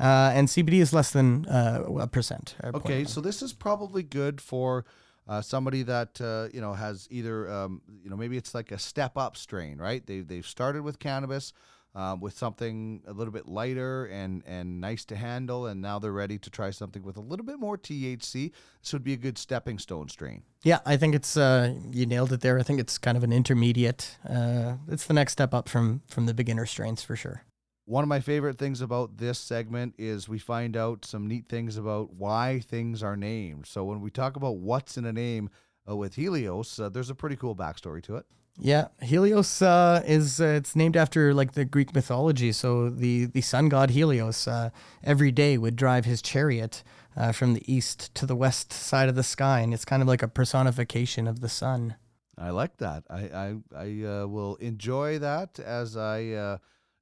Uh, 0.00 0.32
and 0.34 0.48
CBD 0.48 0.80
is 0.80 0.92
less 0.92 1.12
than 1.12 1.46
uh, 1.46 1.84
a 2.00 2.08
percent. 2.08 2.56
Okay, 2.64 3.04
so 3.04 3.20
this 3.20 3.42
is 3.42 3.52
probably 3.52 4.02
good 4.02 4.40
for 4.40 4.84
uh, 5.28 5.40
somebody 5.40 5.84
that 5.84 6.20
uh, 6.20 6.48
you 6.52 6.60
know 6.60 6.72
has 6.72 7.06
either 7.12 7.48
um, 7.48 7.80
you 8.02 8.10
know 8.10 8.16
maybe 8.16 8.36
it's 8.36 8.56
like 8.56 8.72
a 8.72 8.78
step 8.78 9.16
up 9.16 9.36
strain, 9.36 9.78
right? 9.78 10.04
They 10.04 10.20
they've 10.20 10.46
started 10.46 10.82
with 10.82 10.98
cannabis, 10.98 11.52
um, 11.94 12.20
with 12.20 12.36
something 12.36 13.02
a 13.06 13.12
little 13.12 13.32
bit 13.32 13.48
lighter 13.48 14.06
and 14.06 14.42
and 14.46 14.80
nice 14.80 15.04
to 15.06 15.16
handle, 15.16 15.66
and 15.66 15.80
now 15.80 15.98
they're 15.98 16.12
ready 16.12 16.38
to 16.38 16.50
try 16.50 16.70
something 16.70 17.02
with 17.02 17.16
a 17.16 17.20
little 17.20 17.44
bit 17.44 17.58
more 17.58 17.76
THC. 17.76 18.52
This 18.82 18.92
would 18.92 19.04
be 19.04 19.12
a 19.12 19.16
good 19.16 19.38
stepping 19.38 19.78
stone 19.78 20.08
strain. 20.08 20.42
Yeah, 20.62 20.80
I 20.86 20.96
think 20.96 21.14
it's 21.14 21.36
uh, 21.36 21.74
you 21.90 22.06
nailed 22.06 22.32
it 22.32 22.40
there. 22.40 22.58
I 22.58 22.62
think 22.62 22.80
it's 22.80 22.98
kind 22.98 23.16
of 23.16 23.24
an 23.24 23.32
intermediate. 23.32 24.18
Uh, 24.28 24.74
it's 24.88 25.06
the 25.06 25.14
next 25.14 25.32
step 25.32 25.52
up 25.52 25.68
from 25.68 26.02
from 26.06 26.26
the 26.26 26.34
beginner 26.34 26.66
strains 26.66 27.02
for 27.02 27.16
sure. 27.16 27.44
One 27.86 28.04
of 28.04 28.08
my 28.08 28.20
favorite 28.20 28.56
things 28.56 28.80
about 28.80 29.16
this 29.16 29.36
segment 29.36 29.94
is 29.98 30.28
we 30.28 30.38
find 30.38 30.76
out 30.76 31.04
some 31.04 31.26
neat 31.26 31.48
things 31.48 31.76
about 31.76 32.14
why 32.14 32.60
things 32.60 33.02
are 33.02 33.16
named. 33.16 33.66
So 33.66 33.82
when 33.82 34.00
we 34.00 34.10
talk 34.10 34.36
about 34.36 34.58
what's 34.58 34.96
in 34.96 35.04
a 35.04 35.12
name 35.12 35.50
uh, 35.88 35.96
with 35.96 36.14
Helios, 36.14 36.78
uh, 36.78 36.88
there's 36.88 37.10
a 37.10 37.16
pretty 37.16 37.34
cool 37.34 37.56
backstory 37.56 38.00
to 38.04 38.14
it. 38.14 38.26
Yeah, 38.58 38.88
Helios 39.00 39.62
uh, 39.62 40.02
is 40.06 40.40
uh, 40.40 40.44
it's 40.44 40.76
named 40.76 40.96
after 40.96 41.32
like 41.32 41.52
the 41.52 41.64
Greek 41.64 41.94
mythology. 41.94 42.52
So 42.52 42.90
the 42.90 43.24
the 43.26 43.40
sun 43.40 43.68
god 43.68 43.90
Helios 43.90 44.46
uh, 44.46 44.70
every 45.02 45.32
day 45.32 45.56
would 45.56 45.76
drive 45.76 46.04
his 46.04 46.20
chariot 46.20 46.82
uh, 47.16 47.32
from 47.32 47.54
the 47.54 47.72
east 47.72 48.14
to 48.16 48.26
the 48.26 48.36
west 48.36 48.72
side 48.72 49.08
of 49.08 49.14
the 49.14 49.22
sky, 49.22 49.60
and 49.60 49.72
it's 49.72 49.86
kind 49.86 50.02
of 50.02 50.08
like 50.08 50.22
a 50.22 50.28
personification 50.28 51.26
of 51.26 51.40
the 51.40 51.48
sun. 51.48 51.96
I 52.36 52.50
like 52.50 52.76
that. 52.78 53.04
I 53.08 53.20
I, 53.20 53.54
I 53.74 54.04
uh, 54.04 54.26
will 54.26 54.56
enjoy 54.56 55.18
that 55.20 55.58
as 55.58 55.96
I 55.96 56.28
uh, 56.30 56.58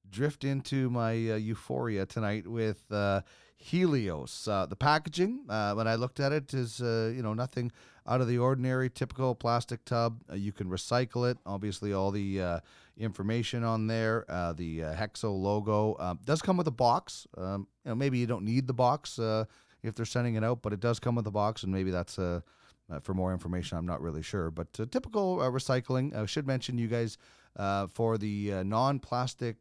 drift 0.09 0.45
into 0.45 0.91
my 0.91 1.13
euphoria 1.13 2.07
tonight 2.07 2.47
with 2.47 2.85
Helios. 3.57 4.45
the 4.45 4.77
packaging, 4.79 5.43
when 5.47 5.89
I 5.89 5.97
looked 5.97 6.21
at 6.21 6.31
it, 6.31 6.55
is 6.55 6.79
you 6.79 7.23
know 7.23 7.35
nothing 7.35 7.73
out 8.09 8.21
of 8.21 8.29
the 8.29 8.39
ordinary, 8.39 8.89
typical 8.89 9.35
plastic 9.35 9.85
tub. 9.85 10.23
Uh, 10.31 10.35
you 10.35 10.51
can 10.51 10.69
recycle 10.69 11.31
it. 11.31 11.37
Obviously, 11.45 11.93
all 11.93 12.11
the 12.11 12.41
uh, 12.41 12.61
information 12.97 13.63
on 13.63 13.87
there, 13.87 14.25
uh, 14.29 14.53
the 14.55 14.85
uh, 14.85 14.95
Hexo 14.95 15.39
logo 15.39 15.95
um, 16.01 16.19
does 16.25 16.41
come 16.41 16.57
with 16.57 16.67
a 16.67 16.73
box. 16.73 17.27
Um, 17.37 17.69
you 17.85 17.91
know, 17.91 17.95
maybe 17.95 18.19
you 18.19 18.27
don't 18.27 18.45
need 18.45 18.67
the 18.67 18.73
box 18.73 19.19
uh, 19.19 19.45
if 19.83 19.95
they're 19.95 20.07
sending 20.07 20.35
it 20.37 20.43
out, 20.43 20.63
but 20.63 20.73
it 20.73 20.81
does 20.81 20.99
come 20.99 21.15
with 21.15 21.27
a 21.27 21.31
box, 21.31 21.63
and 21.63 21.73
maybe 21.73 21.91
that's 21.91 22.19
uh, 22.19 22.41
for 23.03 23.13
more 23.13 23.33
information. 23.33 23.77
I'm 23.77 23.87
not 23.87 24.01
really 24.01 24.23
sure, 24.23 24.51
but 24.51 24.73
typical 24.91 25.37
recycling. 25.39 26.17
I 26.17 26.25
should 26.25 26.47
mention 26.47 26.79
you 26.79 26.89
guys 26.89 27.19
for 27.95 28.19
the 28.19 28.63
non-plastic 28.65 29.57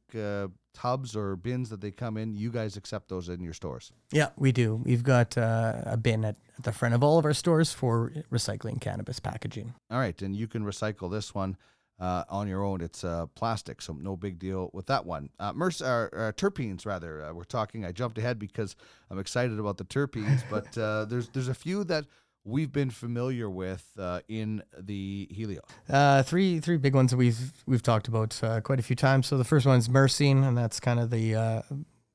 tubs 0.78 1.16
or 1.16 1.36
bins 1.36 1.70
that 1.70 1.82
they 1.82 1.92
come 1.92 2.18
in, 2.18 2.36
you 2.36 2.52
guys 2.52 2.78
accept 2.78 3.10
those 3.10 3.30
in 3.30 3.42
your 3.42 3.54
stores? 3.54 3.92
Yeah, 4.12 4.30
we 4.38 4.52
do. 4.52 4.76
We've 4.76 5.04
got 5.04 5.38
uh, 5.38 5.82
a 5.86 5.98
bin 5.98 6.24
at, 6.24 6.38
at, 6.58 6.64
the 6.64 6.72
front 6.72 6.94
of 6.94 7.04
all 7.04 7.18
of 7.18 7.26
our 7.26 7.34
stores 7.34 7.74
for 7.74 8.14
recycling 8.32 8.80
cannabis 8.80 9.20
packaging. 9.20 9.74
All 9.90 9.98
right, 9.98 10.22
and 10.22 10.36
you 10.36 10.48
can 10.48 10.64
recycle 10.64 11.10
this 11.12 11.34
one. 11.34 11.58
Uh, 12.00 12.24
on 12.30 12.48
your 12.48 12.64
own, 12.64 12.80
it's 12.80 13.04
uh, 13.04 13.26
plastic, 13.34 13.82
so 13.82 13.92
no 13.92 14.16
big 14.16 14.38
deal 14.38 14.70
with 14.72 14.86
that 14.86 15.04
one. 15.04 15.32
Uh, 15.40 15.52
Merc- 15.52 15.82
uh, 15.82 16.32
terpenes, 16.34 16.86
rather, 16.86 17.24
uh, 17.24 17.34
we're 17.34 17.44
talking. 17.44 17.84
I 17.84 17.92
jumped 17.92 18.20
ahead 18.20 18.38
because 18.38 18.76
I'm 19.10 19.18
excited 19.18 19.58
about 19.58 19.78
the 19.78 19.84
terpenes, 19.84 20.44
but 20.52 20.78
uh, 20.78 21.06
there's 21.06 21.30
there's 21.30 21.48
a 21.48 21.56
few 21.56 21.84
that 21.86 22.06
we've 22.48 22.72
been 22.72 22.90
familiar 22.90 23.50
with 23.50 23.92
uh, 24.00 24.22
in 24.28 24.64
the 24.80 25.28
Helio? 25.30 25.62
Uh, 25.90 26.24
three 26.24 26.60
three 26.60 26.78
big 26.78 26.96
ones 26.96 27.12
that 27.12 27.18
we've 27.18 27.52
we've 27.66 27.84
talked 27.84 28.08
about 28.08 28.42
uh, 28.42 28.62
quite 28.62 28.80
a 28.80 28.84
few 28.84 28.96
times. 28.96 29.28
So 29.28 29.38
the 29.38 29.44
first 29.44 29.66
one 29.66 29.78
is 29.78 29.90
myrcene, 29.90 30.48
and 30.48 30.58
that's 30.58 30.80
kind 30.80 31.00
of 31.00 31.10
the 31.10 31.36
uh, 31.36 31.62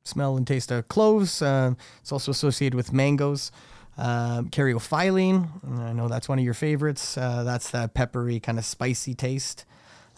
smell 0.05 0.37
and 0.37 0.47
taste 0.47 0.73
of 0.73 0.89
cloves. 0.89 1.43
Uh, 1.43 1.75
it's 2.01 2.11
also 2.11 2.31
associated 2.31 2.75
with 2.75 2.93
mangoes. 2.93 3.53
Um, 3.99 4.49
caryophyllene, 4.49 5.81
I 5.81 5.93
know 5.93 6.09
that's 6.09 6.27
one 6.27 6.39
of 6.39 6.45
your 6.45 6.55
favorites. 6.55 7.19
Uh, 7.19 7.45
that's 7.45 7.71
that 7.73 7.93
peppery 7.93 8.41
kind 8.41 8.59
of 8.59 8.65
spicy 8.65 9.15
taste. 9.15 9.67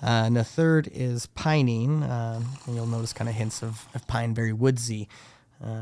and 0.00 0.36
the 0.36 0.44
third 0.44 0.88
is 0.92 1.26
pinene. 1.34 2.08
Um, 2.08 2.46
you'll 2.68 2.86
notice 2.86 3.12
kind 3.12 3.28
of 3.28 3.34
hints 3.34 3.64
of, 3.64 3.88
of 3.92 4.06
pine, 4.06 4.32
very 4.32 4.52
woodsy. 4.52 5.08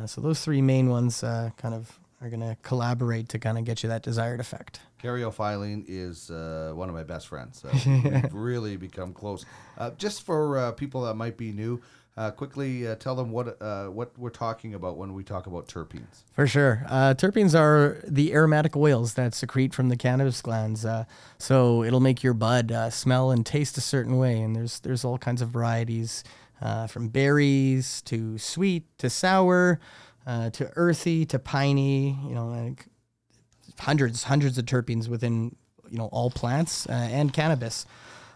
so 0.06 0.22
those 0.22 0.42
three 0.42 0.62
main 0.62 0.88
ones 0.88 1.20
kind 1.20 1.74
of 1.74 1.98
are 2.22 2.30
going 2.30 2.40
to 2.40 2.56
collaborate 2.62 3.28
to 3.30 3.38
kind 3.38 3.58
of 3.58 3.64
get 3.64 3.82
you 3.82 3.88
that 3.88 4.02
desired 4.02 4.38
effect. 4.38 4.80
Caryophyllene 5.02 5.84
is 5.88 6.30
uh, 6.30 6.72
one 6.74 6.88
of 6.88 6.94
my 6.94 7.02
best 7.02 7.26
friends. 7.26 7.60
So 7.60 7.90
we've 7.90 8.32
really 8.32 8.76
become 8.76 9.12
close. 9.12 9.44
Uh, 9.76 9.90
just 9.98 10.22
for 10.22 10.56
uh, 10.56 10.72
people 10.72 11.02
that 11.02 11.14
might 11.14 11.36
be 11.36 11.50
new, 11.50 11.80
uh, 12.16 12.30
quickly 12.30 12.86
uh, 12.86 12.94
tell 12.94 13.16
them 13.16 13.30
what 13.32 13.60
uh, 13.60 13.86
what 13.86 14.16
we're 14.18 14.28
talking 14.28 14.74
about 14.74 14.98
when 14.98 15.14
we 15.14 15.24
talk 15.24 15.46
about 15.46 15.66
terpenes. 15.66 16.24
For 16.32 16.46
sure, 16.46 16.84
terpenes 16.90 17.58
are 17.58 18.04
the 18.06 18.34
aromatic 18.34 18.76
oils 18.76 19.14
that 19.14 19.34
secrete 19.34 19.72
from 19.72 19.88
the 19.88 19.96
cannabis 19.96 20.42
glands. 20.42 20.84
so 21.38 21.82
it'll 21.82 22.00
make 22.00 22.22
your 22.22 22.34
bud 22.34 22.70
smell 22.90 23.30
and 23.30 23.46
taste 23.46 23.78
a 23.78 23.80
certain 23.80 24.18
way, 24.18 24.40
and 24.40 24.54
there's 24.54 24.80
there's 24.80 25.04
all 25.04 25.16
kinds 25.16 25.40
of 25.40 25.48
varieties. 25.48 26.22
from 26.88 27.08
berries 27.08 28.02
to 28.02 28.36
sweet 28.36 28.84
to 28.98 29.08
sour, 29.08 29.80
uh, 30.26 30.50
to 30.50 30.70
earthy 30.76 31.24
to 31.26 31.38
piney, 31.38 32.18
you 32.26 32.34
know, 32.34 32.46
like 32.46 32.86
hundreds, 33.78 34.24
hundreds 34.24 34.58
of 34.58 34.64
terpenes 34.64 35.08
within 35.08 35.56
you 35.90 35.98
know 35.98 36.06
all 36.06 36.30
plants 36.30 36.86
uh, 36.88 36.92
and 36.92 37.32
cannabis. 37.32 37.86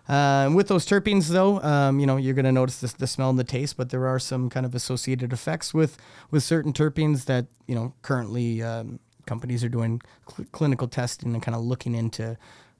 Uh, 0.09 0.49
with 0.55 0.69
those 0.69 0.87
terpenes, 0.87 1.29
though, 1.29 1.61
um, 1.63 1.99
you 1.99 2.07
know 2.07 2.17
you're 2.17 2.35
going 2.35 2.45
to 2.45 2.53
notice 2.53 2.81
the, 2.93 3.07
smell 3.07 3.31
and 3.31 3.39
the 3.39 3.45
taste, 3.45 3.77
but 3.77 3.91
there 3.91 4.07
are 4.07 4.21
some 4.21 4.49
kind 4.49 4.65
of 4.65 4.75
associated 4.75 5.33
effects 5.33 5.75
with 5.75 5.97
with 6.31 6.43
certain 6.43 6.73
terpenes 6.73 7.25
that 7.25 7.47
you 7.67 7.75
know 7.75 7.93
currently 8.03 8.63
um, 8.63 9.01
companies 9.27 9.65
are 9.65 9.69
doing 9.69 10.01
cl- 10.31 10.47
clinical 10.53 10.87
testing 10.87 11.35
and 11.35 11.43
kind 11.43 11.57
of 11.57 11.63
looking 11.63 11.95
into 11.95 12.37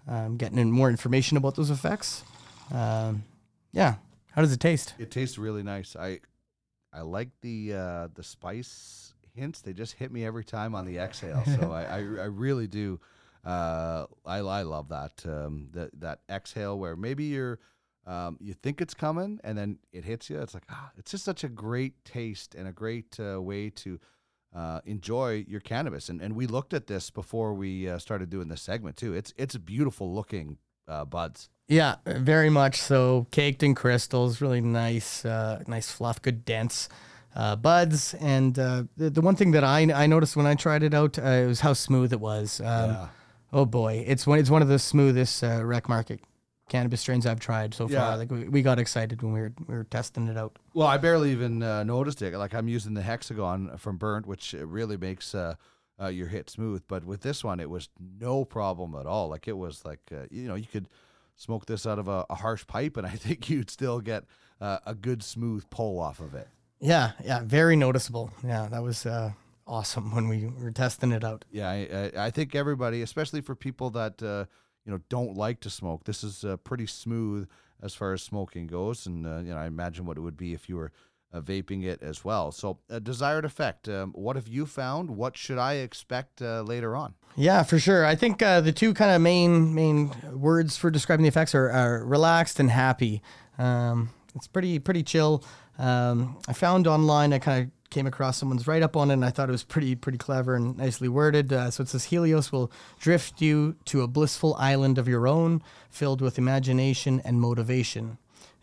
um, 0.07 0.37
getting 0.37 0.59
in 0.59 0.71
more 0.71 0.89
information 0.89 1.37
about 1.37 1.57
those 1.57 1.71
effects. 1.71 2.23
Um, 2.73 3.25
yeah, 3.73 3.97
how 4.33 4.43
does 4.43 4.53
it 4.53 4.61
taste? 4.61 4.95
It 4.99 5.11
tastes 5.11 5.37
really 5.37 5.65
nice. 5.65 5.97
I 5.97 6.21
I 6.93 7.03
like 7.03 7.31
the 7.43 7.75
uh, 7.75 8.09
the 8.15 8.23
spice 8.23 9.15
hints. 9.35 9.61
They 9.61 9.73
just 9.73 9.95
hit 9.95 10.11
me 10.11 10.25
every 10.25 10.45
time 10.45 10.75
on 10.75 10.87
the 10.87 10.99
exhale. 11.07 11.43
So 11.45 11.73
I, 11.73 11.83
I, 11.83 11.97
I 11.97 12.27
really 12.27 12.67
do. 12.67 13.01
Uh, 13.45 14.07
I 14.25 14.39
I 14.39 14.63
love 14.63 14.89
that 14.89 15.25
um, 15.27 15.69
that 15.73 15.91
that 16.01 16.21
exhale 16.29 16.79
where 16.79 16.97
maybe 16.97 17.25
you're 17.25 17.61
um, 18.07 18.39
you 18.41 18.55
think 18.55 18.81
it's 18.81 18.95
coming 18.95 19.41
and 19.45 19.57
then 19.57 19.79
it 19.93 20.05
hits 20.05 20.31
you. 20.31 20.41
It's 20.41 20.55
like 20.55 20.65
ah, 20.71 20.91
it's 20.97 21.11
just 21.11 21.25
such 21.25 21.45
a 21.45 21.49
great 21.49 22.05
taste 22.05 22.55
and 22.55 22.67
a 22.67 22.73
great 22.73 23.19
uh, 23.21 23.41
way 23.41 23.71
to 23.71 24.01
uh, 24.55 24.81
enjoy 24.85 25.45
your 25.47 25.61
cannabis. 25.61 26.09
And 26.09 26.21
and 26.21 26.35
we 26.35 26.47
looked 26.47 26.75
at 26.75 26.87
this 26.87 27.11
before 27.11 27.55
we 27.55 27.89
uh, 27.89 27.99
started 27.99 28.31
doing 28.31 28.49
this 28.49 28.63
segment 28.63 28.97
too. 28.97 29.15
It's 29.15 29.33
it's 29.37 29.57
beautiful 29.57 30.15
looking 30.15 30.59
uh, 30.89 31.05
buds. 31.05 31.49
Yeah, 31.69 31.97
very 32.07 32.51
much 32.51 32.81
so. 32.81 33.27
Caked 33.31 33.63
in 33.63 33.75
crystals, 33.75 34.41
really 34.41 34.61
nice, 34.61 35.25
uh, 35.25 35.63
nice 35.67 35.91
fluff, 35.91 36.23
good 36.23 36.45
dense 36.45 36.89
uh, 37.35 37.57
buds. 37.57 38.15
And 38.15 38.57
uh, 38.59 38.85
the, 38.97 39.11
the 39.11 39.21
one 39.21 39.35
thing 39.37 39.51
that 39.53 39.65
I, 39.65 39.81
I 39.93 40.07
noticed 40.07 40.37
when 40.37 40.47
I 40.47 40.55
tried 40.55 40.83
it 40.85 40.95
out 40.95 41.19
uh, 41.19 41.45
was 41.47 41.61
how 41.61 41.73
smooth 41.73 42.13
it 42.13 42.21
was. 42.21 42.61
Um, 42.61 42.91
Yeah. 42.91 43.09
Oh 43.53 43.65
boy, 43.65 44.05
it's 44.07 44.27
one 44.27 44.41
it's 44.41 44.51
one 44.51 44.61
of 44.61 44.69
the 44.69 44.79
smoothest 44.79 45.43
uh, 45.43 45.65
rec 45.65 45.89
market 45.89 46.21
cannabis 46.69 47.01
strains 47.01 47.27
I've 47.27 47.39
tried 47.41 47.75
so 47.75 47.89
Yeah. 47.89 48.01
far. 48.01 48.17
Like 48.19 48.31
we, 48.31 48.49
we 48.49 48.61
got 48.61 48.79
excited 48.81 49.23
when 49.23 49.33
we 49.33 49.41
were 49.41 49.53
we 49.69 49.75
were 49.77 49.85
testing 49.85 50.27
it 50.27 50.37
out. 50.37 50.59
Well, 50.75 50.89
I 50.89 50.99
barely 50.99 51.31
even 51.31 51.63
uh, 51.63 51.85
noticed 51.85 52.21
it. 52.23 52.37
Like 52.37 52.55
I'm 52.55 52.69
using 52.69 52.95
the 52.95 53.03
hexagon 53.03 53.79
from 53.79 53.99
Burnt, 53.99 54.27
which 54.27 54.53
really 54.53 54.97
makes 54.97 55.33
uh, 55.35 55.55
uh, 55.99 56.09
your 56.09 56.27
hit 56.27 56.51
smooth. 56.51 56.83
But 56.89 57.05
with 57.05 57.23
this 57.23 57.45
one, 57.45 57.61
it 57.61 57.71
was 57.71 57.89
no 58.21 58.45
problem 58.45 58.97
at 58.97 59.07
all. 59.07 59.29
Like 59.29 59.47
it 59.47 59.57
was 59.57 59.85
like 59.85 60.01
uh, 60.13 60.27
you 60.31 60.49
know 60.49 60.57
you 60.57 60.67
could 60.67 60.89
smoke 61.37 61.67
this 61.67 61.87
out 61.87 61.99
of 61.99 62.09
a, 62.09 62.27
a 62.29 62.35
harsh 62.35 62.67
pipe, 62.67 62.97
and 62.97 63.07
I 63.07 63.11
think 63.17 63.49
you'd 63.49 63.71
still 63.71 64.01
get 64.01 64.25
uh, 64.61 64.79
a 64.87 64.95
good 64.95 65.23
smooth 65.23 65.65
pull 65.71 66.01
off 66.01 66.21
of 66.21 66.35
it. 66.35 66.49
Yeah, 66.81 67.13
yeah, 67.25 67.41
very 67.43 67.77
noticeable. 67.77 68.31
Yeah, 68.45 68.69
that 68.71 68.83
was 68.83 69.07
uh, 69.07 69.33
awesome 69.67 70.15
when 70.15 70.29
we 70.29 70.47
were 70.47 70.71
testing 70.71 71.13
it 71.13 71.25
out. 71.25 71.45
Yeah, 71.51 71.71
I, 71.71 72.11
I, 72.17 72.31
think 72.31 72.55
everybody, 72.55 73.03
especially 73.03 73.41
for 73.41 73.55
people 73.55 73.91
that 73.91 74.23
uh, 74.23 74.45
you 74.85 74.93
know 74.93 75.01
don't 75.09 75.37
like 75.37 75.61
to 75.61 75.71
smoke, 75.71 76.05
this 76.05 76.23
is 76.23 76.45
uh, 76.45 76.57
pretty 76.59 76.87
smooth 76.87 77.49
as 77.83 77.95
far 77.95 78.13
as 78.13 78.23
smoking 78.23 78.67
goes, 78.67 79.07
and 79.07 79.27
uh, 79.27 79.39
you 79.39 79.51
know 79.51 79.59
I 79.59 79.67
imagine 79.67 80.05
what 80.05 80.17
it 80.17 80.21
would 80.21 80.37
be 80.37 80.53
if 80.53 80.69
you 80.69 80.77
were 80.77 80.93
vaping 81.35 81.85
it 81.85 82.03
as 82.03 82.25
well. 82.25 82.53
So, 82.53 82.79
a 82.89 83.01
desired 83.01 83.45
effect. 83.45 83.89
Um, 83.89 84.13
what 84.13 84.37
have 84.37 84.49
you 84.49 84.67
found? 84.67 85.11
What 85.11 85.37
should 85.37 85.59
I 85.59 85.75
expect 85.75 86.41
uh, 86.41 86.63
later 86.63 86.97
on? 86.97 87.15
Yeah, 87.37 87.63
for 87.63 87.79
sure. 87.79 88.05
I 88.05 88.15
think 88.15 88.43
uh, 88.43 88.61
the 88.61 88.73
two 88.73 88.95
kind 88.95 89.11
of 89.11 89.21
main 89.21 89.75
main 89.75 90.11
words 90.33 90.77
for 90.77 90.91
describing 90.91 91.23
the 91.23 91.29
effects 91.29 91.55
are, 91.55 91.71
are 91.71 92.05
relaxed 92.05 92.59
and 92.59 92.71
happy. 92.71 93.23
Um, 93.59 94.11
it's 94.35 94.47
pretty 94.47 94.79
pretty 94.79 95.03
chill. 95.03 95.45
Um, 95.79 96.39
I 96.49 96.53
found 96.53 96.87
online. 96.87 97.33
I 97.33 97.39
kind 97.39 97.65
of 97.65 97.91
came 97.91 98.07
across 98.07 98.39
someone's 98.39 98.67
write 98.67 98.83
up 98.83 98.97
on 98.97 99.11
it, 99.11 99.15
and 99.15 99.25
I 99.25 99.31
thought 99.31 99.49
it 99.49 99.53
was 99.53 99.65
pretty 99.65 99.95
pretty 99.95 100.19
clever 100.19 100.55
and 100.55 100.77
nicely 100.77 101.09
worded. 101.09 101.53
Uh, 101.53 101.71
so 101.71 101.83
it 101.83 101.89
says 101.89 102.05
Helios 102.05 102.53
will 102.53 102.71
drift 102.99 103.41
you 103.43 103.77
to 103.87 104.03
a 104.03 104.09
blissful 104.09 104.55
island 104.55 104.99
of 104.99 105.09
your 105.09 105.29
own, 105.29 105.63
filled 105.91 106.21
with 106.21 106.39
imagination 106.39 107.21
and 107.25 107.41
motivation. 107.41 108.19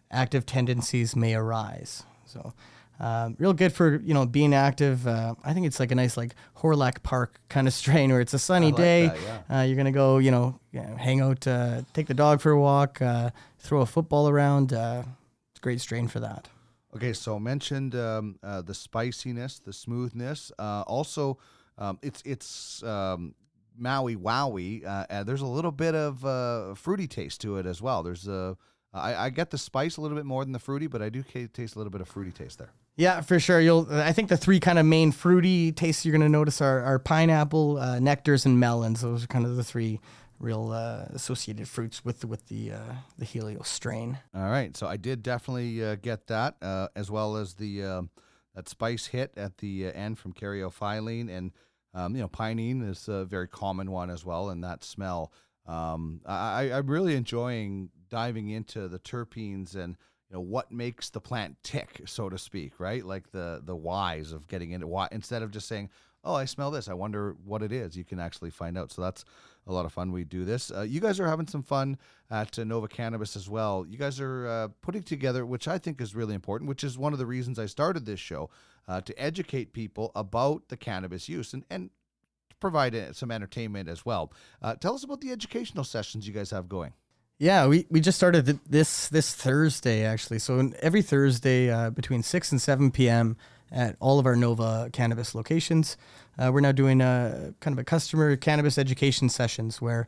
Active 0.10 0.46
tendencies 0.46 1.16
may 1.16 1.34
arise. 1.36 2.04
So. 2.34 2.54
Um, 3.00 3.36
real 3.40 3.54
good 3.54 3.74
for 3.74 4.00
you 4.04 4.14
know 4.14 4.26
being 4.28 4.54
active. 4.54 5.08
Uh, 5.08 5.34
I 5.44 5.54
think 5.54 5.66
it's 5.66 5.80
like 5.80 5.92
a 5.92 5.96
nice 5.96 6.16
like 6.16 6.36
Hawrelak 6.60 7.02
Park 7.02 7.40
kind 7.50 7.68
of 7.68 7.74
strain 7.82 8.12
where 8.12 8.22
it's 8.22 8.36
a 8.36 8.40
sunny 8.40 8.68
like 8.68 8.76
day. 8.76 9.08
that, 9.08 9.18
yeah. 9.50 9.60
Uh, 9.60 9.62
you're 9.64 9.76
gonna 9.76 9.92
go, 9.92 10.20
you 10.20 10.30
know, 10.30 10.60
hang 10.72 11.20
out, 11.20 11.46
uh, 11.48 11.82
take 11.94 12.06
the 12.06 12.14
dog 12.14 12.40
for 12.40 12.52
a 12.52 12.60
walk, 12.60 13.02
uh, 13.02 13.32
throw 13.58 13.82
a 13.82 13.86
football 13.86 14.30
around. 14.30 14.74
Uh, 14.74 15.04
it's 15.52 15.60
a 15.60 15.62
great 15.62 15.82
strain 15.82 16.08
for 16.08 16.20
that. 16.20 16.48
Okay, 16.96 17.14
so 17.14 17.40
mentioned 17.40 17.96
um, 17.96 18.38
uh, 18.44 18.62
the 18.62 18.76
spiciness, 18.76 19.60
the 19.60 19.74
smoothness. 19.74 20.52
Uh, 20.60 20.84
also, 20.86 21.40
um, 21.80 21.98
it's 22.04 22.22
it's 22.24 22.84
um, 22.84 23.34
Maui 23.76 24.16
Wowie. 24.16 24.86
Uh, 24.86 25.06
uh, 25.10 25.24
there's 25.24 25.42
a 25.42 25.48
little 25.48 25.72
bit 25.72 25.96
of 25.96 26.24
uh, 26.24 26.76
fruity 26.76 27.08
taste 27.08 27.42
to 27.42 27.58
it 27.58 27.66
as 27.66 27.82
well. 27.82 28.04
There's 28.04 28.28
a 28.28 28.58
I, 28.94 29.26
I 29.26 29.30
get 29.30 29.50
the 29.50 29.58
spice 29.58 29.98
a 29.98 30.02
little 30.02 30.16
bit 30.18 30.26
more 30.26 30.44
than 30.46 30.52
the 30.54 30.60
fruity, 30.60 30.88
but 30.88 31.02
I 31.02 31.10
do 31.10 31.24
ca- 31.24 31.48
taste 31.48 31.76
a 31.76 31.80
little 31.80 31.92
bit 31.92 32.02
of 32.02 32.08
fruity 32.08 32.32
taste 32.32 32.60
there. 32.60 32.72
Yeah, 32.96 33.22
for 33.22 33.40
sure. 33.40 33.60
You'll. 33.60 33.88
I 33.92 34.12
think 34.12 34.30
the 34.30 34.38
three 34.38 34.60
kind 34.60 34.78
of 34.78 34.86
main 34.86 35.12
fruity 35.12 35.72
tastes 35.72 36.06
you're 36.06 36.12
gonna 36.12 36.30
notice 36.30 36.62
are, 36.62 36.82
are 36.82 37.00
pineapple, 37.00 37.78
uh, 37.78 37.98
nectars, 37.98 38.46
and 38.46 38.60
melons. 38.60 39.02
Those 39.02 39.24
are 39.24 39.28
kind 39.28 39.46
of 39.46 39.56
the 39.56 39.64
three 39.64 40.00
real 40.40 40.72
uh, 40.72 41.06
associated 41.14 41.68
fruits 41.68 42.04
with 42.06 42.20
the, 42.20 42.28
with 42.28 42.48
the 42.50 42.74
uh, 42.74 42.94
the 43.18 43.26
Helios 43.26 43.68
strain. 43.68 44.20
All 44.36 44.50
right, 44.50 44.78
so 44.78 44.86
I 44.86 44.98
did 44.98 45.24
definitely 45.24 45.84
uh, 45.84 45.96
get 45.96 46.28
that, 46.28 46.58
uh, 46.62 46.90
as 46.96 47.10
well 47.10 47.36
as 47.38 47.56
the 47.56 47.84
um, 47.84 48.10
that 48.54 48.70
spice 48.70 49.08
hit 49.08 49.34
at 49.38 49.58
the 49.58 49.88
uh, 49.88 49.92
end 49.94 50.20
from 50.20 50.34
caryophyllene, 50.34 51.30
and 51.36 51.52
um, 51.96 52.16
you 52.16 52.22
know 52.22 52.28
pinene 52.30 52.88
is 52.88 53.08
a 53.08 53.26
very 53.26 53.48
common 53.48 53.90
one 53.90 54.12
as 54.12 54.24
well, 54.24 54.50
and 54.52 54.64
that 54.64 54.84
smell. 54.84 55.32
Um, 55.66 56.22
I- 56.28 56.72
I'm 56.74 56.88
really 56.88 57.16
enjoying 57.16 57.90
diving 58.14 58.50
into 58.50 58.88
the 58.88 59.00
terpenes 59.00 59.74
and 59.76 59.98
you 60.30 60.36
know 60.36 60.42
what 60.42 60.72
makes 60.72 61.10
the 61.10 61.20
plant 61.20 61.58
tick, 61.64 62.02
so 62.06 62.30
to 62.30 62.38
speak, 62.38 62.80
right? 62.80 63.04
Like 63.04 63.32
the 63.32 63.60
the 63.66 63.76
whys 63.76 64.32
of 64.32 64.48
getting 64.48 64.70
into 64.70 64.86
why 64.86 65.08
instead 65.12 65.42
of 65.42 65.50
just 65.50 65.68
saying, 65.68 65.90
"Oh, 66.24 66.36
I 66.36 66.46
smell 66.46 66.70
this. 66.70 66.88
I 66.88 66.94
wonder 66.94 67.36
what 67.44 67.64
it 67.64 67.72
is." 67.72 67.98
You 67.98 68.04
can 68.04 68.20
actually 68.20 68.52
find 68.52 68.78
out. 68.78 68.92
So 68.92 69.02
that's 69.02 69.26
a 69.66 69.74
lot 69.74 69.86
of 69.86 69.94
fun. 69.94 70.12
We 70.12 70.26
do 70.26 70.46
this. 70.46 70.72
Uh, 70.72 70.82
you 70.82 71.00
guys 71.00 71.20
are 71.20 71.28
having 71.28 71.48
some 71.48 71.64
fun 71.64 71.98
at 72.30 72.60
uh, 72.60 72.64
Nova 72.64 72.88
Cannabis 72.88 73.36
as 73.36 73.50
well. 73.50 73.84
You 73.90 73.98
guys 73.98 74.20
are 74.20 74.48
uh, 74.48 74.68
putting 74.82 75.02
together, 75.02 75.44
which 75.44 75.68
I 75.68 75.80
think 75.80 76.00
is 76.00 76.14
really 76.14 76.36
important, 76.36 76.70
which 76.70 76.84
is 76.84 77.00
one 77.00 77.14
of 77.14 77.20
the 77.20 77.26
reasons 77.26 77.58
I 77.58 77.66
started 77.66 78.06
this 78.06 78.20
show 78.20 78.52
uh, 78.88 79.02
to 79.02 79.20
educate 79.20 79.74
people 79.74 80.12
about 80.14 80.68
the 80.70 80.78
cannabis 80.78 81.28
use 81.28 81.52
and 81.54 81.66
and 81.72 81.90
provide 82.60 82.94
uh, 82.94 83.12
some 83.12 83.32
entertainment 83.32 83.90
as 83.90 84.06
well. 84.06 84.32
Tell 84.80 84.94
us 84.94 85.04
about 85.04 85.22
the 85.22 85.32
educational 85.32 85.84
sessions 85.84 86.28
you 86.28 86.34
guys 86.34 86.52
have 86.52 86.70
going. 86.70 86.94
Yeah, 87.40 87.68
we, 87.68 87.86
we 87.90 88.00
just 88.00 88.18
started 88.18 88.46
th- 88.46 88.58
this 88.70 89.10
this 89.10 89.34
Thursday 89.34 90.06
actually. 90.06 90.40
So 90.40 90.72
every 90.82 91.02
Thursday 91.02 91.70
uh, 91.70 91.90
between 91.90 92.24
six 92.24 92.52
and 92.52 92.62
seven 92.62 92.92
p.m. 92.92 93.36
at 93.72 93.96
all 94.00 94.20
of 94.20 94.26
our 94.26 94.36
Nova 94.36 94.90
cannabis 94.94 95.36
locations, 95.36 95.98
uh, 96.38 96.52
we're 96.54 96.62
now 96.62 96.72
doing 96.72 97.02
a 97.02 97.54
kind 97.60 97.74
of 97.74 97.80
a 97.80 97.84
customer 97.84 98.36
cannabis 98.38 98.78
education 98.78 99.30
sessions 99.30 99.82
where 99.82 100.08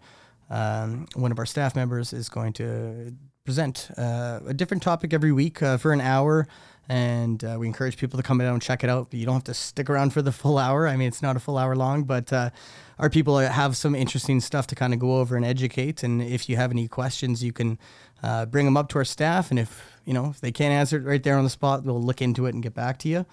um, 0.49 1.07
one 1.15 1.31
of 1.31 1.39
our 1.39 1.45
staff 1.45 1.75
members 1.75 2.13
is 2.13 2.29
going 2.29 2.53
to 2.53 3.13
present 3.43 3.89
uh, 3.97 4.39
a 4.47 4.53
different 4.53 4.83
topic 4.83 5.13
every 5.13 5.31
week 5.31 5.61
uh, 5.61 5.77
for 5.77 5.91
an 5.93 6.01
hour. 6.01 6.47
And 6.87 7.43
uh, 7.43 7.57
we 7.59 7.65
encourage 7.65 7.97
people 7.97 8.17
to 8.17 8.23
come 8.23 8.37
down 8.37 8.53
and 8.53 8.61
check 8.61 8.83
it 8.83 8.89
out. 8.89 9.07
You 9.11 9.25
don't 9.25 9.35
have 9.35 9.43
to 9.45 9.53
stick 9.53 9.89
around 9.89 10.11
for 10.13 10.21
the 10.21 10.31
full 10.31 10.57
hour. 10.57 10.87
I 10.87 10.95
mean, 10.95 11.07
it's 11.07 11.21
not 11.21 11.35
a 11.35 11.39
full 11.39 11.57
hour 11.57 11.75
long, 11.75 12.03
but 12.03 12.31
uh, 12.31 12.51
our 12.99 13.09
people 13.09 13.39
have 13.39 13.75
some 13.75 13.95
interesting 13.95 14.39
stuff 14.39 14.67
to 14.67 14.75
kind 14.75 14.93
of 14.93 14.99
go 14.99 15.19
over 15.19 15.35
and 15.35 15.43
educate. 15.43 16.03
And 16.03 16.21
if 16.21 16.47
you 16.47 16.57
have 16.57 16.71
any 16.71 16.87
questions, 16.87 17.43
you 17.43 17.51
can 17.51 17.79
uh, 18.21 18.45
bring 18.45 18.65
them 18.65 18.77
up 18.77 18.89
to 18.89 18.97
our 18.99 19.05
staff. 19.05 19.49
And 19.49 19.59
if 19.59 19.83
you 20.05 20.13
know 20.13 20.29
if 20.29 20.41
they 20.41 20.51
can't 20.51 20.73
answer 20.73 20.97
it 20.97 21.03
right 21.03 21.23
there 21.23 21.37
on 21.37 21.43
the 21.43 21.49
spot, 21.49 21.83
we'll 21.83 22.01
look 22.01 22.21
into 22.21 22.45
it 22.45 22.53
and 22.53 22.61
get 22.61 22.73
back 22.73 22.99
to 22.99 23.09
you. 23.09 23.25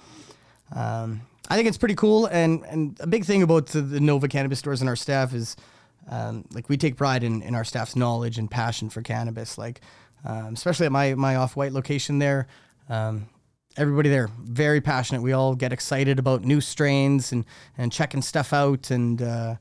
Um, 0.75 1.23
I 1.49 1.57
think 1.57 1.69
it's 1.69 1.79
pretty 1.79 1.95
cool, 1.95 2.27
and 2.27 2.65
and 2.65 2.99
a 3.01 3.07
big 3.07 3.25
thing 3.25 3.43
about 3.43 3.67
the, 3.67 3.83
Nova 4.01 4.29
cannabis 4.29 4.59
stores 4.59 4.81
and 4.81 4.89
our 4.89 4.97
staff 4.97 5.35
is, 5.35 5.57
um, 6.09 6.45
like 6.53 6.69
we 6.69 6.77
take 6.77 6.97
pride 6.97 7.23
in, 7.25 7.43
in 7.43 7.55
our 7.55 7.65
staff's 7.65 7.95
knowledge 7.95 8.39
and 8.39 8.51
passion 8.51 8.89
for 8.89 9.03
cannabis. 9.03 9.59
Like, 9.59 9.81
um, 10.25 10.55
especially 10.55 10.87
at 10.87 10.93
my 10.93 11.15
my 11.15 11.37
off 11.37 11.57
Whyte 11.57 11.73
location 11.73 12.19
there, 12.19 12.47
um, 12.89 13.29
everybody 13.77 14.09
there 14.09 14.29
very 14.41 14.81
passionate. 14.81 15.23
We 15.23 15.33
all 15.33 15.55
get 15.55 15.73
excited 15.73 16.19
about 16.19 16.45
new 16.45 16.61
strains 16.61 17.33
and 17.33 17.45
and 17.77 17.93
checking 17.93 18.23
stuff 18.23 18.53
out, 18.53 18.91
and 18.91 19.21
uh, 19.21 19.57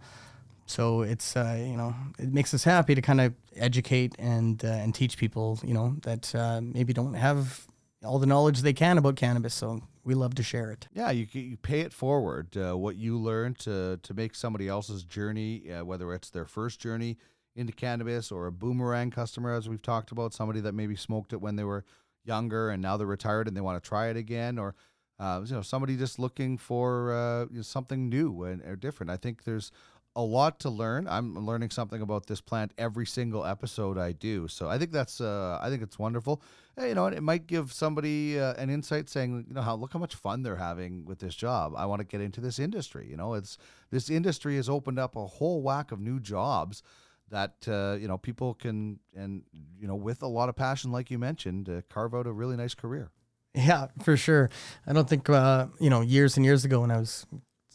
so 0.65 1.01
it's 1.01 1.35
uh, 1.35 1.57
you 1.59 1.77
know 1.77 1.95
it 2.19 2.33
makes 2.33 2.53
us 2.53 2.63
happy 2.63 2.95
to 2.95 3.01
kind 3.01 3.21
of 3.21 3.33
educate 3.55 4.15
and 4.19 4.63
uh, 4.63 4.67
and 4.67 4.93
teach 4.93 5.17
people 5.17 5.59
you 5.63 5.73
know 5.73 5.95
that 6.03 6.33
uh, 6.35 6.61
maybe 6.61 6.93
don't 6.93 7.13
have 7.13 7.67
all 8.03 8.19
the 8.19 8.25
knowledge 8.25 8.61
they 8.61 8.73
can 8.73 8.97
about 8.97 9.15
cannabis. 9.15 9.53
So 9.53 9.81
we 10.03 10.15
love 10.15 10.35
to 10.35 10.43
share 10.43 10.71
it. 10.71 10.87
Yeah, 10.93 11.11
you 11.11 11.27
you 11.31 11.57
pay 11.57 11.81
it 11.81 11.93
forward. 11.93 12.55
Uh, 12.57 12.77
what 12.77 12.95
you 12.95 13.17
learn 13.17 13.55
to 13.55 13.99
to 14.01 14.13
make 14.13 14.35
somebody 14.35 14.67
else's 14.67 15.03
journey, 15.03 15.71
uh, 15.71 15.85
whether 15.85 16.13
it's 16.13 16.29
their 16.29 16.45
first 16.45 16.79
journey 16.79 17.17
into 17.55 17.73
cannabis 17.73 18.31
or 18.31 18.47
a 18.47 18.51
boomerang 18.51 19.11
customer, 19.11 19.53
as 19.53 19.67
we've 19.67 19.81
talked 19.81 20.11
about, 20.11 20.33
somebody 20.33 20.61
that 20.61 20.73
maybe 20.73 20.95
smoked 20.95 21.33
it 21.33 21.41
when 21.41 21.57
they 21.57 21.65
were 21.65 21.83
younger 22.23 22.69
and 22.69 22.81
now 22.81 22.97
they're 22.97 23.07
retired 23.07 23.47
and 23.47 23.55
they 23.55 23.61
want 23.61 23.81
to 23.81 23.87
try 23.87 24.07
it 24.07 24.17
again, 24.17 24.57
or 24.57 24.75
uh, 25.19 25.41
you 25.45 25.53
know 25.53 25.61
somebody 25.61 25.97
just 25.97 26.19
looking 26.19 26.57
for 26.57 27.13
uh, 27.13 27.41
you 27.51 27.57
know, 27.57 27.61
something 27.61 28.09
new 28.09 28.43
and 28.43 28.61
or 28.63 28.75
different. 28.75 29.09
I 29.09 29.17
think 29.17 29.43
there's 29.43 29.71
a 30.15 30.21
lot 30.21 30.59
to 30.59 30.69
learn. 30.69 31.07
I'm 31.07 31.35
learning 31.45 31.69
something 31.69 32.01
about 32.01 32.27
this 32.27 32.41
plant 32.41 32.73
every 32.77 33.05
single 33.05 33.45
episode 33.45 33.97
I 33.97 34.11
do. 34.11 34.47
So 34.47 34.69
I 34.69 34.77
think 34.77 34.91
that's 34.91 35.21
uh, 35.21 35.59
I 35.61 35.69
think 35.69 35.81
it's 35.81 35.97
wonderful. 35.97 36.41
Eh, 36.77 36.87
you 36.87 36.95
know, 36.95 37.05
it 37.05 37.23
might 37.23 37.47
give 37.47 37.71
somebody 37.71 38.39
uh, 38.39 38.53
an 38.55 38.69
insight 38.69 39.09
saying, 39.09 39.45
you 39.47 39.53
know, 39.53 39.61
how 39.61 39.75
look 39.75 39.93
how 39.93 39.99
much 39.99 40.15
fun 40.15 40.43
they're 40.43 40.57
having 40.57 41.05
with 41.05 41.19
this 41.19 41.35
job. 41.35 41.73
I 41.77 41.85
want 41.85 42.01
to 42.01 42.05
get 42.05 42.21
into 42.21 42.41
this 42.41 42.59
industry. 42.59 43.07
You 43.09 43.17
know, 43.17 43.33
it's 43.35 43.57
this 43.89 44.09
industry 44.09 44.57
has 44.57 44.67
opened 44.67 44.99
up 44.99 45.15
a 45.15 45.25
whole 45.25 45.61
whack 45.61 45.91
of 45.91 45.99
new 45.99 46.19
jobs 46.19 46.83
that 47.31 47.53
uh, 47.67 47.97
you 47.99 48.07
know 48.07 48.17
people 48.17 48.53
can 48.53 48.99
and 49.15 49.43
you 49.79 49.87
know 49.87 49.95
with 49.95 50.21
a 50.21 50.27
lot 50.27 50.49
of 50.49 50.55
passion, 50.55 50.91
like 50.91 51.09
you 51.09 51.17
mentioned, 51.17 51.69
uh, 51.69 51.81
carve 51.89 52.13
out 52.13 52.27
a 52.27 52.31
really 52.31 52.55
nice 52.55 52.75
career. 52.75 53.11
Yeah, 53.53 53.87
for 54.03 54.15
sure. 54.15 54.49
I 54.87 54.93
don't 54.93 55.09
think 55.09 55.29
uh, 55.29 55.67
you 55.79 55.89
know 55.89 56.01
years 56.01 56.37
and 56.37 56.45
years 56.45 56.63
ago 56.63 56.81
when 56.81 56.91
I 56.91 56.99
was 56.99 57.25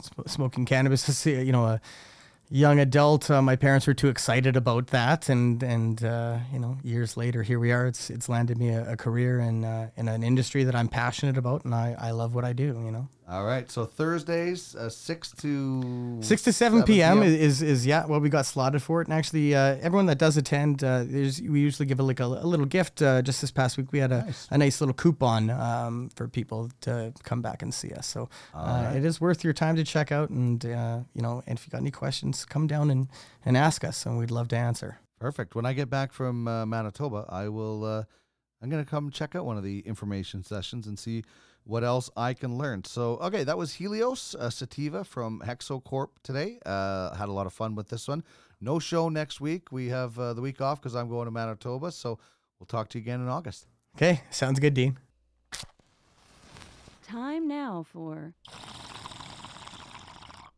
sm- 0.01 0.27
smoking 0.27 0.65
cannabis, 0.65 1.27
you 1.27 1.53
know, 1.53 1.65
a 1.65 1.81
young 2.51 2.79
adult, 2.79 3.31
uh, 3.31 3.43
my 3.43 3.57
parents 3.57 3.87
were 3.87 3.95
too 3.95 4.09
excited 4.09 4.57
about 4.57 4.89
that, 4.89 5.29
and 5.29 5.63
and 5.63 6.05
uh, 6.05 6.39
you 6.53 6.59
know, 6.59 6.79
years 6.83 7.17
later, 7.17 7.43
here 7.43 7.59
we 7.59 7.73
are. 7.73 7.87
It's 7.87 8.11
it's 8.11 8.29
landed 8.29 8.59
me 8.59 8.71
a, 8.71 8.93
a 8.93 8.97
career 8.97 9.41
in 9.41 9.65
uh, 9.65 9.91
in 9.97 10.09
an 10.09 10.23
industry 10.23 10.65
that 10.65 10.75
I'm 10.75 10.89
passionate 10.89 11.37
about, 11.37 11.65
and 11.65 11.75
I, 11.75 11.97
I 11.99 12.11
love 12.13 12.35
what 12.35 12.45
I 12.45 12.53
do. 12.53 12.65
You 12.65 12.91
know. 12.91 13.09
All 13.29 13.45
right. 13.45 13.69
So 13.69 13.85
Thursdays, 13.85 14.77
uh, 14.77 14.89
six 14.89 15.33
to 15.39 16.19
six 16.23 16.43
to 16.43 16.53
seven, 16.53 16.79
7 16.81 16.87
p.m. 16.87 17.23
Is, 17.25 17.61
is 17.61 17.85
yeah. 17.85 18.07
Well, 18.07 18.21
we 18.21 18.29
got 18.29 18.47
slotted 18.47 18.83
for 18.83 19.01
it, 19.01 19.09
and 19.09 19.15
actually, 19.15 19.53
uh, 19.53 19.77
everyone 19.81 20.07
that 20.07 20.19
does 20.19 20.37
attend, 20.37 20.85
uh, 20.85 21.03
there's 21.05 21.43
we 21.43 21.59
usually 21.59 21.87
give 21.87 21.99
a, 21.99 22.05
like 22.05 22.21
a, 22.21 22.25
a 22.25 22.47
little 22.47 22.67
gift. 22.67 23.03
Uh, 23.03 23.23
just 23.23 23.41
this 23.41 23.51
past 23.51 23.79
week, 23.79 23.91
we 23.91 23.99
had 23.99 24.13
a 24.13 24.23
nice, 24.23 24.49
a 24.53 24.59
nice 24.59 24.81
little 24.81 24.95
coupon 24.95 25.51
um, 25.51 26.09
for 26.15 26.29
people 26.29 26.71
to 26.83 27.13
come 27.25 27.43
back 27.43 27.63
and 27.63 27.75
see 27.75 27.93
us. 27.93 28.07
So 28.07 28.29
uh, 28.55 28.85
right. 28.87 28.97
it 28.97 29.05
is 29.05 29.21
worth 29.21 29.43
your 29.43 29.53
time 29.53 29.75
to 29.75 29.83
check 29.83 30.13
out, 30.13 30.31
and 30.31 30.65
uh, 30.65 31.01
you 31.13 31.21
know, 31.23 31.43
and 31.49 31.59
if 31.59 31.67
you 31.67 31.73
got 31.73 31.81
any 31.81 31.91
questions, 31.91 32.36
come 32.45 32.67
down 32.67 32.91
and 32.91 33.09
and 33.45 33.57
ask 33.57 33.85
us, 33.85 34.05
and 34.05 34.19
we'd 34.19 34.31
love 34.31 34.49
to 34.49 34.57
answer. 34.57 34.99
Perfect. 35.19 35.55
When 35.55 35.65
I 35.65 35.73
get 35.73 35.89
back 35.89 36.13
from 36.13 36.45
Manitoba, 36.45 37.25
I 37.29 37.49
will. 37.49 38.07
I'm 38.63 38.71
gonna 38.71 38.85
come 38.85 39.11
check 39.11 39.35
out 39.35 39.45
one 39.47 39.57
of 39.57 39.63
the 39.63 39.81
information 39.81 40.43
sessions 40.43 40.87
and 40.87 40.99
see 40.99 41.25
what 41.67 41.83
else 41.83 42.09
I 42.17 42.33
can 42.33 42.57
learn. 42.57 42.85
So, 42.85 43.17
okay, 43.17 43.43
that 43.45 43.59
was 43.59 43.75
Helios 43.75 44.37
uh, 44.37 44.51
Sativa 44.51 45.05
from 45.05 45.43
Hexo 45.45 45.83
Corp 45.83 46.13
today. 46.23 46.61
Uh, 46.65 47.15
had 47.15 47.29
a 47.29 47.33
lot 47.33 47.47
of 47.47 47.53
fun 47.53 47.75
with 47.75 47.89
this 47.89 48.07
one. 48.07 48.23
No 48.61 48.79
show 48.79 49.09
next 49.09 49.41
week. 49.41 49.73
We 49.73 49.89
have 49.89 50.19
uh, 50.19 50.33
the 50.33 50.41
week 50.41 50.61
off 50.61 50.81
because 50.81 50.95
I'm 50.95 51.09
going 51.09 51.27
to 51.27 51.33
Manitoba. 51.33 51.91
So, 51.91 52.19
we'll 52.59 52.67
talk 52.67 52.89
to 52.91 52.99
you 52.99 53.03
again 53.03 53.21
in 53.21 53.29
August. 53.29 53.67
Okay, 53.97 54.23
sounds 54.31 54.61
good, 54.61 54.75
Dean. 54.75 54.97
Time 57.07 57.49
now 57.49 57.85
for 57.93 58.33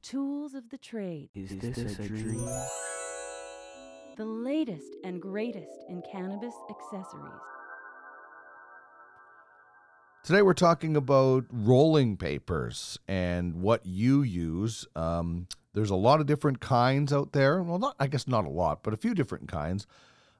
Tools 0.08 0.54
of 0.54 0.70
the 0.70 0.78
Trade. 0.78 1.28
Is 1.34 1.50
this 1.58 1.76
a 1.76 2.08
dream? 2.08 2.42
The 4.16 4.24
latest 4.24 4.96
and 5.04 5.20
greatest 5.20 5.84
in 5.90 6.02
cannabis 6.10 6.54
accessories. 6.70 7.30
Today 10.24 10.40
we're 10.40 10.54
talking 10.54 10.96
about 10.96 11.44
rolling 11.52 12.16
papers 12.16 12.98
and 13.06 13.60
what 13.60 13.84
you 13.84 14.22
use. 14.22 14.86
Um, 14.96 15.46
there's 15.74 15.90
a 15.90 15.94
lot 15.94 16.20
of 16.20 16.26
different 16.26 16.60
kinds 16.60 17.12
out 17.12 17.32
there. 17.32 17.62
Well, 17.62 17.78
not 17.78 17.94
I 18.00 18.06
guess 18.06 18.26
not 18.26 18.46
a 18.46 18.50
lot, 18.50 18.82
but 18.82 18.94
a 18.94 18.96
few 18.96 19.12
different 19.12 19.48
kinds. 19.48 19.86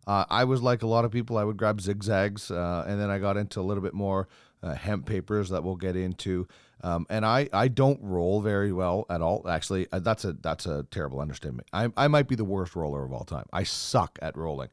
Uh, 0.07 0.25
I 0.31 0.45
was 0.45 0.63
like 0.63 0.83
a 0.83 0.87
lot 0.87 1.05
of 1.05 1.11
people. 1.11 1.37
I 1.37 1.45
would 1.45 1.59
grab 1.59 1.83
zigzags, 1.83 2.51
uh, 2.51 2.87
and 2.89 2.99
then 2.99 3.11
I 3.11 3.19
got 3.19 3.37
into 3.37 3.61
a 3.61 3.67
little 3.69 3.83
bit 3.83 3.93
more 3.93 4.29
uh, 4.63 4.73
hemp 4.73 5.05
papers 5.05 5.51
that 5.51 5.63
we'll 5.63 5.77
get 5.77 5.95
into. 5.95 6.49
Um, 6.83 7.07
and 7.11 7.27
I, 7.27 7.49
I 7.53 7.69
don't 7.69 8.01
roll 8.03 8.41
very 8.41 8.73
well 8.73 9.05
at 9.11 9.21
all. 9.21 9.49
Actually, 9.49 9.89
uh, 9.93 9.99
that's 9.99 10.25
a 10.25 10.35
that's 10.35 10.67
a 10.67 10.85
terrible 10.91 11.21
understatement. 11.21 11.69
I, 11.73 11.89
I 11.97 12.09
might 12.09 12.29
be 12.29 12.37
the 12.37 12.45
worst 12.45 12.77
roller 12.77 13.05
of 13.05 13.13
all 13.13 13.25
time. 13.25 13.47
I 13.53 13.65
suck 13.65 14.19
at 14.23 14.37
rolling, 14.37 14.69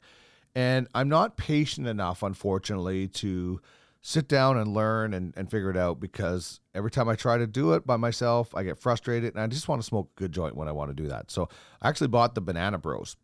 and 0.54 0.88
I'm 0.94 1.08
not 1.08 1.36
patient 1.36 1.86
enough, 1.86 2.22
unfortunately, 2.22 3.08
to 3.08 3.60
sit 4.06 4.28
down 4.28 4.56
and 4.56 4.72
learn 4.72 5.12
and, 5.12 5.34
and 5.36 5.50
figure 5.50 5.68
it 5.68 5.76
out 5.76 5.98
because 5.98 6.60
every 6.76 6.92
time 6.92 7.08
I 7.08 7.16
try 7.16 7.38
to 7.38 7.46
do 7.46 7.72
it 7.72 7.84
by 7.84 7.96
myself, 7.96 8.54
I 8.54 8.62
get 8.62 8.78
frustrated 8.78 9.34
and 9.34 9.42
I 9.42 9.48
just 9.48 9.66
want 9.66 9.82
to 9.82 9.86
smoke 9.86 10.10
a 10.16 10.20
good 10.20 10.30
joint 10.30 10.54
when 10.54 10.68
I 10.68 10.72
want 10.72 10.90
to 10.90 11.02
do 11.02 11.08
that. 11.08 11.32
So 11.32 11.48
I 11.82 11.88
actually 11.88 12.06
bought 12.06 12.36
the 12.36 12.40
Banana 12.40 12.78
Bros. 12.78 13.16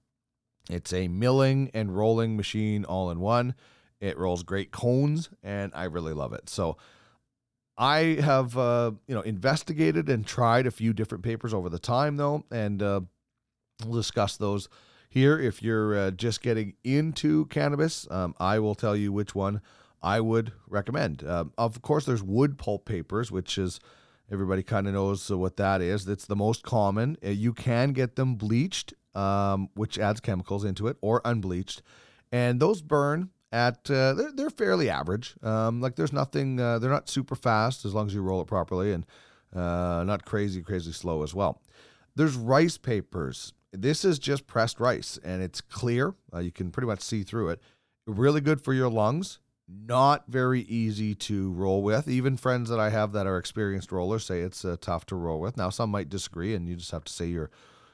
It's 0.68 0.92
a 0.92 1.06
milling 1.06 1.70
and 1.72 1.96
rolling 1.96 2.36
machine 2.36 2.84
all 2.84 3.12
in 3.12 3.20
one. 3.20 3.54
It 4.00 4.18
rolls 4.18 4.42
great 4.42 4.72
cones 4.72 5.30
and 5.40 5.70
I 5.72 5.84
really 5.84 6.14
love 6.14 6.32
it. 6.32 6.48
So 6.48 6.78
I 7.82 8.20
have 8.20 8.56
uh, 8.56 8.92
you 9.08 9.14
know 9.16 9.22
investigated 9.22 10.08
and 10.08 10.24
tried 10.24 10.68
a 10.68 10.70
few 10.70 10.92
different 10.92 11.24
papers 11.24 11.52
over 11.52 11.68
the 11.68 11.80
time 11.80 12.16
though, 12.16 12.44
and 12.52 12.80
uh, 12.80 13.00
we'll 13.84 13.96
discuss 13.96 14.36
those 14.36 14.68
here. 15.08 15.36
If 15.36 15.64
you're 15.64 15.98
uh, 15.98 16.10
just 16.12 16.42
getting 16.42 16.74
into 16.84 17.46
cannabis, 17.46 18.06
um, 18.08 18.36
I 18.38 18.60
will 18.60 18.76
tell 18.76 18.94
you 18.94 19.12
which 19.12 19.34
one 19.34 19.62
I 20.00 20.20
would 20.20 20.52
recommend. 20.68 21.24
Uh, 21.24 21.46
of 21.58 21.82
course, 21.82 22.06
there's 22.06 22.22
wood 22.22 22.56
pulp 22.56 22.84
papers, 22.84 23.32
which 23.32 23.58
is 23.58 23.80
everybody 24.30 24.62
kind 24.62 24.86
of 24.86 24.94
knows 24.94 25.28
what 25.28 25.56
that 25.56 25.82
is. 25.82 26.04
That's 26.04 26.26
the 26.26 26.36
most 26.36 26.62
common. 26.62 27.16
Uh, 27.24 27.30
you 27.30 27.52
can 27.52 27.94
get 27.94 28.14
them 28.14 28.36
bleached, 28.36 28.94
um, 29.16 29.70
which 29.74 29.98
adds 29.98 30.20
chemicals 30.20 30.64
into 30.64 30.86
it, 30.86 30.98
or 31.00 31.20
unbleached, 31.24 31.82
and 32.30 32.60
those 32.60 32.80
burn 32.80 33.30
at 33.52 33.90
uh, 33.90 34.14
they're, 34.14 34.32
they're 34.32 34.50
fairly 34.50 34.88
average. 34.90 35.34
Um, 35.42 35.80
like 35.80 35.96
there's 35.96 36.12
nothing, 36.12 36.58
uh, 36.58 36.78
they're 36.78 36.90
not 36.90 37.08
super 37.08 37.34
fast 37.34 37.84
as 37.84 37.94
long 37.94 38.06
as 38.06 38.14
you 38.14 38.22
roll 38.22 38.40
it 38.40 38.46
properly, 38.46 38.92
and 38.92 39.06
uh, 39.54 40.02
not 40.04 40.24
crazy, 40.24 40.62
crazy 40.62 40.92
slow 40.92 41.22
as 41.22 41.34
well. 41.34 41.60
There's 42.16 42.36
rice 42.36 42.78
papers. 42.78 43.52
This 43.72 44.04
is 44.04 44.18
just 44.18 44.46
pressed 44.46 44.80
rice, 44.80 45.18
and 45.22 45.42
it's 45.42 45.60
clear. 45.60 46.14
Uh, 46.34 46.40
you 46.40 46.50
can 46.50 46.70
pretty 46.70 46.86
much 46.86 47.00
see 47.00 47.22
through 47.22 47.50
it. 47.50 47.60
Really 48.06 48.40
good 48.40 48.60
for 48.60 48.74
your 48.74 48.90
lungs 48.90 49.38
not 49.68 50.24
very 50.28 50.62
easy 50.62 51.14
to 51.14 51.52
roll 51.52 51.82
with. 51.82 52.08
Even 52.08 52.36
friends 52.36 52.68
that 52.68 52.80
I 52.80 52.90
have 52.90 53.12
that 53.12 53.26
are 53.26 53.38
experienced 53.38 53.92
rollers 53.92 54.24
say 54.24 54.40
it's 54.40 54.64
uh, 54.64 54.76
tough 54.80 55.06
to 55.06 55.16
roll 55.16 55.40
with. 55.40 55.56
Now, 55.56 55.70
some 55.70 55.90
might 55.90 56.08
disagree, 56.08 56.54
and 56.54 56.68
you 56.68 56.76
just 56.76 56.90
have 56.90 57.04
to 57.04 57.12
say 57.12 57.26
you're 57.26 57.50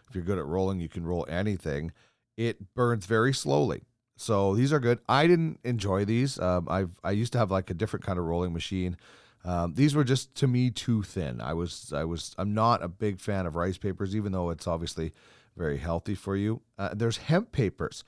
if 0.09 0.15
you're 0.15 0.25
good 0.25 0.39
at 0.39 0.47
rolling, 0.47 0.81
you 0.81 0.89
can 0.89 1.05
roll 1.05 1.27
anything. 1.29 1.93
It 2.37 2.75
burns 2.75 3.05
very 3.05 3.35
slowly, 3.35 3.83
so 4.19 4.57
these 4.57 4.73
are 4.73 4.81
good. 4.81 4.99
I 5.09 5.29
didn't 5.29 5.61
enjoy 5.63 6.05
these. 6.05 6.41
Um, 6.41 6.67
I've 6.69 6.91
I 7.05 7.13
used 7.13 7.33
to 7.35 7.39
have 7.39 7.53
like 7.53 7.71
a 7.71 7.75
different 7.75 8.05
kind 8.05 8.19
of 8.19 8.25
rolling 8.25 8.53
machine. 8.53 8.97
Um, 9.45 9.75
these 9.75 9.95
were 9.95 10.03
just 10.03 10.35
to 10.37 10.49
me 10.49 10.71
too 10.71 11.05
thin. 11.05 11.41
I 11.41 11.55
was 11.55 11.93
I 11.95 12.03
was 12.05 12.35
I'm 12.37 12.53
not 12.53 12.83
a 12.83 12.89
big 12.89 13.21
fan 13.21 13.47
of 13.47 13.55
rice 13.55 13.79
papers, 13.79 14.17
even 14.17 14.33
though 14.33 14.51
it's 14.51 14.67
obviously 14.67 15.13
very 15.57 15.79
healthy 15.79 16.17
for 16.17 16.37
you. 16.37 16.63
Uh, 16.77 16.91
there's 16.93 17.19
hemp 17.19 17.53
papers. 17.53 18.03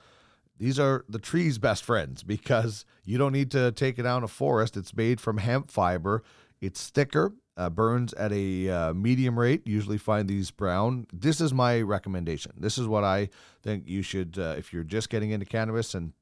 These 0.59 0.81
are 0.81 1.05
the 1.09 1.21
tree's 1.21 1.59
best 1.59 1.85
friends 1.85 2.25
because 2.25 2.85
you 3.05 3.17
don't 3.17 3.33
need 3.33 3.53
to 3.53 3.71
take 3.71 3.99
it 3.99 4.03
down 4.03 4.25
a 4.25 4.29
forest. 4.29 4.77
It's 4.77 4.95
made 4.95 5.21
from 5.21 5.39
hemp 5.39 5.71
fiber. 5.71 6.25
It's 6.61 6.89
thicker, 6.89 7.33
uh, 7.61 7.69
burns 7.69 8.15
at 8.15 8.33
a 8.33 8.71
uh, 8.71 8.95
medium 8.95 9.39
rate. 9.39 9.67
Usually 9.67 9.99
find 9.99 10.27
these 10.27 10.51
brown. 10.51 11.07
This 11.13 11.43
is 11.43 11.53
my 11.53 11.83
recommendation. 11.83 12.53
This 12.57 12.79
is 12.79 12.87
what 12.87 13.05
I 13.05 13.29
think 13.63 13.87
you 13.87 14.01
should, 14.01 14.39
uh, 14.39 14.55
if 14.57 14.73
you're 14.73 14.83
just 14.83 15.11
getting 15.11 15.31
into 15.31 15.45
cannabis 15.45 15.95
and 15.95 16.15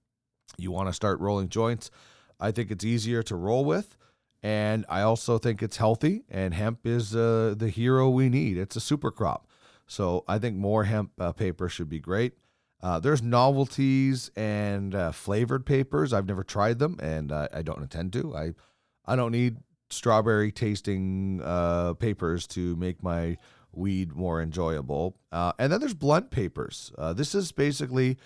you 0.56 0.73
want 0.73 0.89
to 0.89 0.93
start 0.93 1.20
rolling 1.20 1.48
joints, 1.48 1.93
I 2.40 2.51
think 2.51 2.73
it's 2.73 2.85
easier 2.85 3.23
to 3.23 3.36
roll 3.36 3.65
with. 3.65 3.97
And 4.43 4.85
I 4.89 5.02
also 5.02 5.39
think 5.39 5.62
it's 5.62 5.77
healthy, 5.77 6.24
and 6.28 6.55
hemp 6.55 6.86
is 6.86 7.15
uh, 7.15 7.55
the 7.56 7.69
hero 7.69 8.09
we 8.09 8.28
need. 8.28 8.56
It's 8.56 8.77
a 8.77 8.81
super 8.81 9.10
crop. 9.10 9.48
So 9.86 10.24
I 10.28 10.39
think 10.39 10.56
more 10.56 10.85
hemp 10.85 11.12
uh, 11.20 11.32
paper 11.32 11.69
should 11.69 11.89
be 11.89 12.01
great. 12.01 12.35
Uh, 12.81 13.01
there's 13.01 13.23
novelties 13.23 14.31
and 14.36 14.94
flavored 15.15 15.66
papers. 15.66 16.12
I've 16.12 16.27
never 16.27 16.44
tried 16.44 16.78
them, 16.78 16.98
and 17.01 17.32
I 17.32 17.62
don't 17.62 17.82
intend 17.82 18.12
to. 18.12 18.36
I 18.36 18.55
I 19.05 19.16
don't 19.16 19.32
need 19.32 19.56
strawberry 19.90 20.52
tasting 20.52 21.40
uh, 21.43 21.94
papers 21.94 22.47
to 22.48 22.77
make 22.77 23.02
my 23.02 23.36
weed 23.73 24.12
more 24.12 24.40
enjoyable. 24.40 25.16
Uh, 25.31 25.52
and 25.59 25.73
then 25.73 25.81
there's 25.81 25.94
blunt 25.94 26.31
papers. 26.31 26.93
Uh, 26.98 27.12
this 27.12 27.35
is 27.35 27.52
basically 27.52 28.16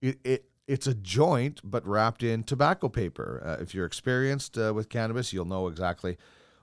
it, 0.00 0.18
it 0.24 0.44
it's 0.66 0.86
a 0.86 0.94
joint 0.94 1.60
but 1.64 1.84
wrapped 1.84 2.22
in 2.22 2.44
tobacco 2.44 2.88
paper. 2.88 3.58
if 3.60 3.74
you're 3.74 3.86
experienced 3.86 4.56
with 4.56 4.88
cannabis, 4.88 5.32
you'll 5.32 5.44
know 5.44 5.66
exactly 5.66 6.16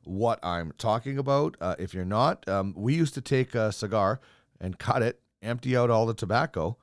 what 0.06 0.40
I'm 0.44 0.72
talking 0.78 1.18
about. 1.18 1.58
if 1.78 1.94
you're 1.94 2.06
not, 2.06 2.48
um, 2.48 2.74
we 2.78 2.96
used 2.96 3.16
to 3.16 3.22
take 3.22 3.54
a 3.54 3.70
cigar 3.74 4.22
and 4.62 4.80
cut 4.80 5.02
it, 5.02 5.20
empty 5.42 5.76
out 5.76 5.90
all 5.90 6.06
the 6.06 6.14
tobacco 6.14 6.78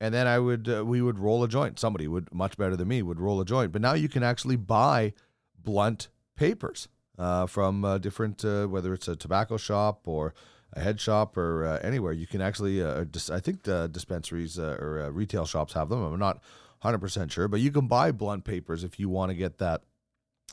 and 0.00 0.14
then 0.14 0.26
I 0.26 0.38
would 0.38 0.68
uh, 0.68 0.84
we 0.84 1.02
would 1.02 1.18
roll 1.18 1.44
a 1.44 1.48
joint. 1.48 1.78
Somebody 1.78 2.08
would 2.08 2.32
much 2.32 2.56
better 2.56 2.74
than 2.74 2.88
me 2.88 3.02
would 3.02 3.20
roll 3.20 3.40
a 3.40 3.44
joint. 3.44 3.70
But 3.72 3.82
now 3.82 3.92
you 3.92 4.08
can 4.08 4.22
actually 4.22 4.56
buy 4.56 5.12
blunt 5.62 6.08
papers 6.36 6.88
uh, 7.18 7.46
from 7.46 7.84
uh, 7.84 7.98
different 7.98 8.44
uh, 8.44 8.66
whether 8.66 8.94
it's 8.94 9.08
a 9.08 9.16
tobacco 9.16 9.56
shop 9.56 10.06
or 10.06 10.34
a 10.72 10.80
head 10.80 11.00
shop 11.00 11.36
or 11.36 11.66
uh, 11.66 11.78
anywhere. 11.82 12.12
You 12.12 12.26
can 12.26 12.40
actually 12.40 12.82
uh, 12.82 13.04
dis- 13.04 13.30
I 13.30 13.40
think 13.40 13.64
the 13.64 13.88
dispensaries 13.88 14.58
or 14.58 15.10
retail 15.12 15.46
shops 15.46 15.72
have 15.74 15.88
them. 15.88 16.02
I'm 16.02 16.18
not 16.18 16.40
100% 16.84 17.30
sure, 17.30 17.48
but 17.48 17.60
you 17.60 17.70
can 17.70 17.86
buy 17.88 18.10
blunt 18.12 18.44
papers 18.44 18.84
if 18.84 18.98
you 18.98 19.08
want 19.08 19.30
to 19.30 19.36
get 19.36 19.58
that 19.58 19.82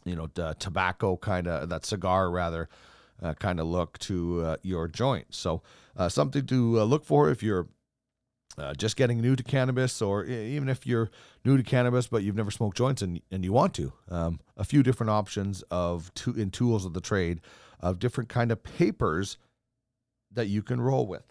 you 0.06 0.16
know 0.16 0.28
tobacco 0.60 1.18
kind 1.18 1.48
of 1.48 1.70
that 1.70 1.86
cigar 1.86 2.30
rather 2.30 2.70
uh, 3.22 3.34
kind 3.34 3.60
of 3.60 3.68
look 3.68 3.98
to 4.00 4.42
uh, 4.44 4.58
your 4.62 4.88
joint. 4.88 5.28
So, 5.34 5.62
uh, 5.96 6.10
something 6.10 6.46
to 6.48 6.84
look 6.84 7.04
for 7.04 7.30
if 7.30 7.42
you're 7.42 7.68
uh, 8.58 8.74
just 8.74 8.96
getting 8.96 9.22
new 9.22 9.36
to 9.36 9.44
cannabis, 9.44 10.02
or 10.02 10.26
even 10.26 10.68
if 10.70 10.88
you're 10.88 11.10
new 11.46 11.58
to 11.58 11.64
cannabis 11.64 12.08
but 12.08 12.24
you've 12.24 12.36
never 12.36 12.52
smoked 12.52 12.78
joints 12.78 13.02
and, 13.02 13.22
and 13.32 13.44
you 13.44 13.54
want 13.54 13.74
to, 13.76 13.94
um, 14.10 14.40
a 14.56 14.64
few 14.64 14.84
different 14.84 15.10
options 15.10 15.64
of 15.70 16.14
to, 16.16 16.32
in 16.34 16.50
tools 16.52 16.86
of 16.86 16.94
the 16.94 17.02
trade 17.02 17.40
of 17.80 18.00
different 18.00 18.30
kind 18.30 18.52
of 18.52 18.64
papers 18.64 19.38
that 20.32 20.48
you 20.48 20.62
can 20.62 20.82
roll 20.82 21.06
with. 21.06 21.24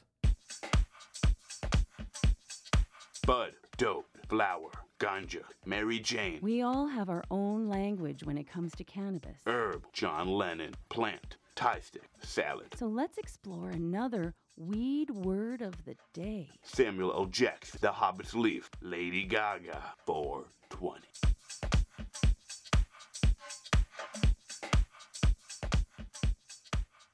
Bud, 3.26 3.52
dope, 3.76 4.06
flower, 4.28 4.70
ganja, 5.00 5.42
Mary 5.64 5.98
Jane, 5.98 6.38
We 6.42 6.62
all 6.62 6.86
have 6.86 7.08
our 7.10 7.24
own 7.30 7.68
language 7.68 8.22
when 8.22 8.38
it 8.38 8.48
comes 8.48 8.72
to 8.76 8.84
cannabis. 8.84 9.38
herb, 9.46 9.84
John 9.92 10.28
Lennon, 10.28 10.74
plant, 10.88 11.36
Thai 11.56 11.80
stick, 11.80 12.08
salad, 12.22 12.68
So 12.78 12.86
let's 12.86 13.18
explore 13.18 13.70
another 13.70 14.34
weed 14.56 15.10
word 15.10 15.60
of 15.60 15.84
the 15.84 15.96
day. 16.14 16.48
Samuel 16.62 17.12
L. 17.12 17.26
Jackson, 17.26 17.78
The 17.82 17.92
Hobbit's 17.92 18.34
Leaf, 18.34 18.70
Lady 18.80 19.24
Gaga, 19.24 19.82
420. 20.06 21.02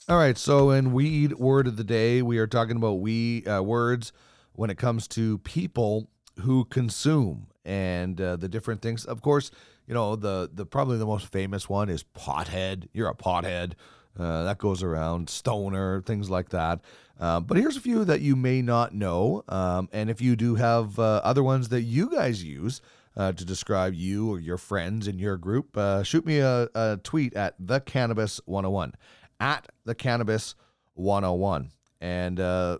All 0.09 0.19
right, 0.19 0.36
so 0.36 0.70
in 0.70 0.93
weed 0.93 1.35
word 1.35 1.66
of 1.66 1.77
the 1.77 1.85
day, 1.85 2.23
we 2.23 2.39
are 2.39 2.47
talking 2.47 2.77
about 2.77 3.01
we 3.01 3.44
uh, 3.47 3.62
words 3.62 4.12
when 4.52 4.69
it 4.70 4.77
comes 4.77 5.09
to 5.09 5.39
people 5.39 6.10
who 6.40 6.64
consume 6.64 7.47
and 7.64 8.20
uh, 8.20 8.36
the 8.36 8.48
different 8.48 8.82
things. 8.82 9.05
Of 9.05 9.23
course, 9.23 9.51
you 9.86 9.94
know 9.94 10.16
the 10.16 10.51
the 10.52 10.66
probably 10.66 10.98
the 10.98 11.06
most 11.06 11.31
famous 11.31 11.69
one 11.69 11.89
is 11.89 12.02
pothead. 12.02 12.89
You're 12.93 13.09
a 13.09 13.14
pothead. 13.14 13.74
Uh, 14.19 14.43
that 14.44 14.59
goes 14.59 14.82
around 14.82 15.31
stoner 15.31 16.02
things 16.02 16.28
like 16.28 16.51
that. 16.51 16.81
Uh, 17.23 17.39
but 17.39 17.57
here's 17.57 17.77
a 17.77 17.81
few 17.81 18.05
that 18.05 18.20
you 18.20 18.35
may 18.35 18.61
not 18.61 18.93
know, 18.93 19.44
um, 19.49 19.89
and 19.93 20.11
if 20.11 20.20
you 20.20 20.35
do 20.35 20.57
have 20.57 20.99
uh, 20.99 21.20
other 21.23 21.43
ones 21.43 21.69
that 21.69 21.82
you 21.82 22.11
guys 22.11 22.43
use. 22.43 22.81
Uh, 23.15 23.31
to 23.31 23.44
describe 23.44 23.93
you 23.93 24.31
or 24.31 24.40
your 24.40 24.57
friends 24.57 25.07
in 25.07 25.19
your 25.19 25.36
group, 25.36 25.77
uh, 25.77 26.03
shoot 26.03 26.24
me 26.24 26.39
a, 26.39 26.66
a 26.74 26.99
tweet 27.05 27.35
at 27.35 27.55
the 27.59 27.78
cannabis 27.78 28.40
101 28.47 28.94
at 29.39 29.66
the 29.85 29.94
cannabis 29.94 30.55
101 30.94 31.70
and 32.01 32.40
uh, 32.40 32.78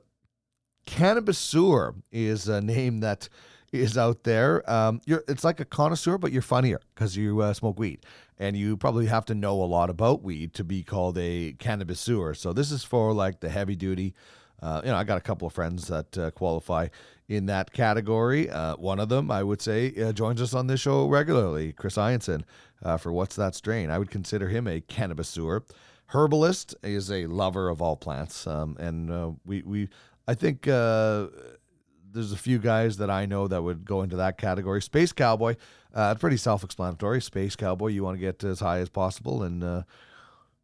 sewer 1.33 1.95
is 2.11 2.49
a 2.49 2.61
name 2.61 3.01
that 3.01 3.29
is 3.73 3.99
out 3.99 4.23
there 4.23 4.69
um, 4.71 5.01
it's 5.07 5.45
like 5.45 5.61
a 5.61 5.65
connoisseur 5.65 6.17
but 6.19 6.31
you're 6.31 6.41
funnier 6.41 6.81
because 6.95 7.17
you 7.17 7.41
uh, 7.41 7.53
smoke 7.53 7.79
weed 7.79 8.05
and 8.43 8.57
you 8.57 8.77
probably 8.77 9.07
have 9.07 9.25
to 9.25 9.35
know 9.35 9.63
a 9.63 9.65
lot 9.65 9.89
about 9.89 10.23
weed 10.23 10.53
to 10.55 10.65
be 10.65 10.83
called 10.83 11.17
a 11.17 11.55
cannabis 11.59 12.01
sewer 12.01 12.35
so 12.35 12.53
this 12.53 12.71
is 12.71 12.85
for 12.85 13.13
like 13.13 13.41
the 13.41 13.49
heavy 13.49 13.77
duty 13.77 14.15
uh, 14.63 14.81
you 14.85 14.91
know, 14.91 14.97
I 14.97 15.03
got 15.03 15.19
a 15.19 15.23
couple 15.23 15.47
of 15.47 15.53
friends 15.53 15.89
that 15.89 16.17
uh, 16.17 16.31
qualify 16.31 16.89
in 17.29 17.47
that 17.47 17.73
category. 17.73 18.49
Uh, 18.49 18.77
one 18.77 19.01
of 19.01 19.09
them, 19.09 19.31
I 19.31 19.43
would 19.43 19.61
say, 19.61 19.93
uh, 20.01 20.13
joins 20.13 20.41
us 20.41 20.55
on 20.55 20.69
this 20.69 20.81
show 20.81 21.09
regularly, 21.09 21.73
Chris 21.73 21.97
Ianson, 21.97 22.45
uh, 22.83 22.97
for 22.97 23.13
What's 23.13 23.35
That 23.35 23.57
Strain. 23.57 23.91
I 23.91 23.99
would 23.99 24.11
consider 24.11 24.49
him 24.49 24.69
a 24.69 24.81
cannabis 24.81 25.29
sewer. 25.29 25.65
Herbalist 26.07 26.77
is 26.85 27.11
a 27.11 27.27
lover 27.27 27.69
of 27.69 27.83
all 27.83 27.97
plants, 27.97 28.47
um, 28.47 28.77
and 28.79 29.11
uh, 29.11 29.33
we 29.45 29.63
we 29.63 29.89
I 30.29 30.35
think 30.35 30.63
there's 30.63 32.33
a 32.33 32.37
few 32.37 32.59
guys 32.59 32.99
that 32.99 33.11
I 33.11 33.27
know 33.27 33.49
that 33.49 33.63
would 33.63 33.85
go 33.85 34.03
into 34.03 34.17
that 34.17 34.37
category. 34.37 34.83
Space 34.83 35.13
cowboy, 35.13 35.57
uh, 35.95 36.15
pretty 36.17 36.37
self-explanatory. 36.37 37.21
Space 37.21 37.57
cowboy, 37.57 37.89
you 37.89 38.05
want 38.05 38.17
to 38.17 38.21
get 38.21 38.43
as 38.45 38.61
high 38.61 38.79
as 38.79 38.89
possible 38.89 39.43
and 39.43 39.63
uh, 39.63 39.83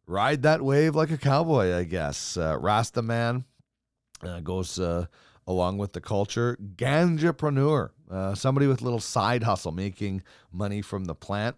ride 0.07 0.41
that 0.43 0.61
wave 0.61 0.95
like 0.95 1.11
a 1.11 1.17
cowboy, 1.17 1.75
I 1.75 1.83
guess. 1.83 2.37
Uh, 2.37 2.57
Rasta 2.59 3.01
man 3.01 3.45
uh, 4.21 4.39
goes 4.39 4.79
uh, 4.79 5.05
along 5.47 5.77
with 5.77 5.93
the 5.93 6.01
culture. 6.01 6.57
Ganjapreneur, 6.75 7.89
uh, 8.09 8.35
somebody 8.35 8.67
with 8.67 8.81
a 8.81 8.83
little 8.83 8.99
side 8.99 9.43
hustle, 9.43 9.71
making 9.71 10.23
money 10.51 10.81
from 10.81 11.05
the 11.05 11.15
plant. 11.15 11.55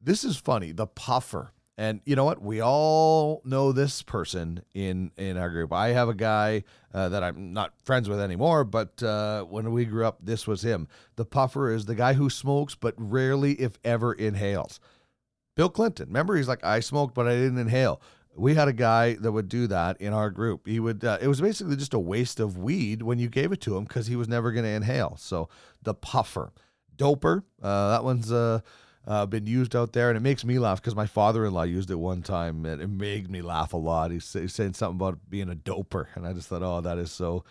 This 0.00 0.24
is 0.24 0.36
funny. 0.36 0.72
The 0.72 0.86
puffer. 0.86 1.52
And 1.78 2.00
you 2.04 2.16
know 2.16 2.24
what? 2.24 2.40
We 2.40 2.62
all 2.62 3.42
know 3.44 3.70
this 3.70 4.00
person 4.02 4.62
in 4.72 5.10
in 5.18 5.36
our 5.36 5.50
group. 5.50 5.72
I 5.72 5.88
have 5.88 6.08
a 6.08 6.14
guy 6.14 6.64
uh, 6.94 7.10
that 7.10 7.22
I'm 7.22 7.52
not 7.52 7.74
friends 7.84 8.08
with 8.08 8.18
anymore, 8.18 8.64
but 8.64 9.02
uh, 9.02 9.42
when 9.44 9.70
we 9.72 9.84
grew 9.84 10.06
up, 10.06 10.18
this 10.22 10.46
was 10.46 10.62
him. 10.62 10.88
The 11.16 11.26
puffer 11.26 11.70
is 11.70 11.84
the 11.84 11.94
guy 11.94 12.14
who 12.14 12.30
smokes 12.30 12.74
but 12.74 12.94
rarely, 12.96 13.52
if 13.54 13.78
ever, 13.84 14.14
inhales. 14.14 14.80
Bill 15.54 15.68
Clinton. 15.68 16.06
Remember, 16.06 16.36
he's 16.36 16.48
like, 16.48 16.64
I 16.64 16.80
smoked, 16.80 17.14
but 17.14 17.26
I 17.26 17.34
didn't 17.34 17.58
inhale. 17.58 18.00
We 18.34 18.54
had 18.54 18.68
a 18.68 18.72
guy 18.74 19.14
that 19.14 19.32
would 19.32 19.48
do 19.48 19.66
that 19.66 19.98
in 20.00 20.12
our 20.12 20.30
group. 20.30 20.66
He 20.66 20.80
would. 20.80 21.04
Uh, 21.04 21.18
it 21.20 21.28
was 21.28 21.42
basically 21.42 21.76
just 21.76 21.94
a 21.94 21.98
waste 21.98 22.40
of 22.40 22.56
weed 22.56 23.02
when 23.02 23.18
you 23.18 23.28
gave 23.28 23.52
it 23.52 23.60
to 23.62 23.76
him 23.76 23.84
because 23.84 24.06
he 24.06 24.16
was 24.16 24.28
never 24.28 24.52
going 24.52 24.64
to 24.64 24.70
inhale. 24.70 25.16
So 25.18 25.50
the 25.82 25.94
puffer, 25.94 26.52
doper. 26.96 27.42
Uh, 27.62 27.90
that 27.90 28.04
one's 28.04 28.32
uh, 29.06 29.26
been 29.26 29.46
used 29.46 29.76
out 29.76 29.92
there, 29.92 30.08
and 30.08 30.16
it 30.16 30.20
makes 30.20 30.44
me 30.44 30.58
laugh 30.58 30.80
because 30.80 30.96
my 30.96 31.06
father-in-law 31.06 31.62
used 31.62 31.90
it 31.90 31.96
one 31.96 32.22
time, 32.22 32.64
and 32.66 32.82
it 32.82 32.88
made 32.88 33.30
me 33.30 33.42
laugh 33.42 33.72
a 33.72 33.76
lot. 33.76 34.10
He's, 34.10 34.32
he's 34.32 34.54
saying 34.54 34.74
something 34.74 34.96
about 34.96 35.18
being 35.28 35.50
a 35.50 35.54
doper, 35.54 36.06
and 36.14 36.26
I 36.26 36.32
just 36.32 36.48
thought, 36.48 36.62
oh, 36.62 36.80
that 36.80 36.98
is 36.98 37.12
so, 37.12 37.44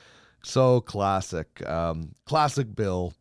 so 0.43 0.81
classic. 0.81 1.67
Um, 1.67 2.13
classic 2.25 2.75
Bill 2.75 3.13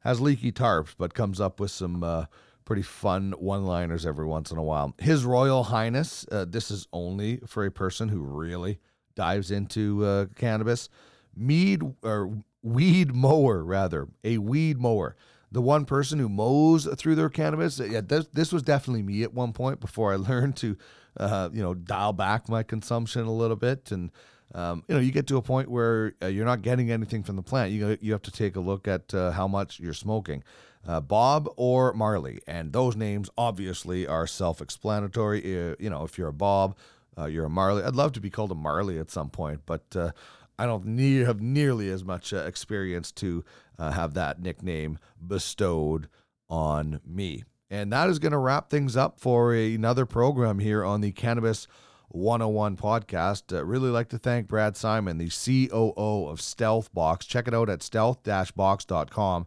has 0.00 0.20
leaky 0.20 0.52
tarps, 0.52 0.94
but 0.96 1.14
comes 1.14 1.40
up 1.40 1.60
with 1.60 1.70
some. 1.70 2.02
Uh, 2.02 2.26
pretty 2.66 2.82
fun 2.82 3.32
one 3.38 3.64
liners 3.64 4.04
every 4.04 4.26
once 4.26 4.50
in 4.50 4.58
a 4.58 4.62
while. 4.62 4.92
His 4.98 5.24
Royal 5.24 5.62
Highness, 5.62 6.26
uh, 6.30 6.44
this 6.46 6.70
is 6.70 6.86
only 6.92 7.38
for 7.46 7.64
a 7.64 7.70
person 7.70 8.08
who 8.08 8.18
really 8.18 8.80
dives 9.14 9.50
into 9.50 10.04
uh, 10.04 10.26
cannabis. 10.34 10.90
Mead 11.34 11.82
or 12.02 12.42
weed 12.62 13.14
mower, 13.14 13.64
rather, 13.64 14.08
a 14.24 14.38
weed 14.38 14.78
mower. 14.78 15.16
The 15.52 15.62
one 15.62 15.84
person 15.84 16.18
who 16.18 16.28
mows 16.28 16.88
through 16.96 17.14
their 17.14 17.28
cannabis. 17.28 17.78
Yeah, 17.78 18.00
this, 18.00 18.26
this 18.32 18.52
was 18.52 18.62
definitely 18.62 19.02
me 19.02 19.22
at 19.22 19.32
one 19.32 19.52
point 19.52 19.80
before 19.80 20.12
I 20.12 20.16
learned 20.16 20.56
to, 20.56 20.76
uh, 21.18 21.48
you 21.52 21.62
know, 21.62 21.74
dial 21.74 22.12
back 22.12 22.48
my 22.48 22.62
consumption 22.62 23.22
a 23.22 23.32
little 23.32 23.56
bit 23.56 23.90
and. 23.90 24.10
Um, 24.54 24.84
you 24.86 24.94
know, 24.94 25.00
you 25.00 25.10
get 25.10 25.26
to 25.26 25.38
a 25.38 25.42
point 25.42 25.68
where 25.68 26.14
uh, 26.22 26.28
you're 26.28 26.44
not 26.44 26.62
getting 26.62 26.92
anything 26.92 27.24
from 27.24 27.34
the 27.34 27.42
plant. 27.42 27.72
You 27.72 27.98
you 28.00 28.12
have 28.12 28.22
to 28.22 28.30
take 28.30 28.54
a 28.54 28.60
look 28.60 28.86
at 28.86 29.12
uh, 29.12 29.32
how 29.32 29.48
much 29.48 29.80
you're 29.80 29.92
smoking 29.92 30.44
uh, 30.86 31.00
Bob 31.00 31.48
or 31.56 31.92
Marley. 31.92 32.40
And 32.46 32.72
those 32.72 32.96
names 32.96 33.30
obviously 33.36 34.06
are 34.06 34.26
self 34.26 34.60
explanatory. 34.60 35.40
Uh, 35.40 35.74
you 35.78 35.90
know, 35.90 36.04
if 36.04 36.18
you're 36.18 36.28
a 36.28 36.32
Bob, 36.32 36.76
uh, 37.18 37.26
you're 37.26 37.46
a 37.46 37.50
Marley. 37.50 37.82
I'd 37.82 37.96
love 37.96 38.12
to 38.12 38.20
be 38.20 38.30
called 38.30 38.52
a 38.52 38.56
Marley 38.56 38.98
at 38.98 39.10
some 39.10 39.30
point, 39.30 39.60
but 39.66 39.84
uh, 39.96 40.10
I 40.58 40.66
don't 40.66 40.98
have 40.98 41.40
nearly 41.40 41.90
as 41.90 42.04
much 42.04 42.32
uh, 42.32 42.38
experience 42.38 43.12
to 43.12 43.44
uh, 43.78 43.90
have 43.92 44.14
that 44.14 44.40
nickname 44.40 44.98
bestowed 45.24 46.08
on 46.48 47.00
me. 47.04 47.44
And 47.68 47.92
that 47.92 48.08
is 48.08 48.18
going 48.18 48.32
to 48.32 48.38
wrap 48.38 48.70
things 48.70 48.96
up 48.96 49.18
for 49.18 49.52
another 49.52 50.06
program 50.06 50.60
here 50.60 50.84
on 50.84 51.00
the 51.00 51.12
Cannabis 51.12 51.66
101 52.08 52.76
podcast. 52.76 53.56
Uh, 53.56 53.64
really 53.64 53.90
like 53.90 54.08
to 54.10 54.18
thank 54.18 54.46
Brad 54.46 54.76
Simon, 54.76 55.18
the 55.18 55.28
COO 55.28 56.28
of 56.28 56.40
Stealth 56.40 56.94
Box. 56.94 57.26
Check 57.26 57.48
it 57.48 57.54
out 57.54 57.68
at 57.68 57.82
stealth-box.com 57.82 59.46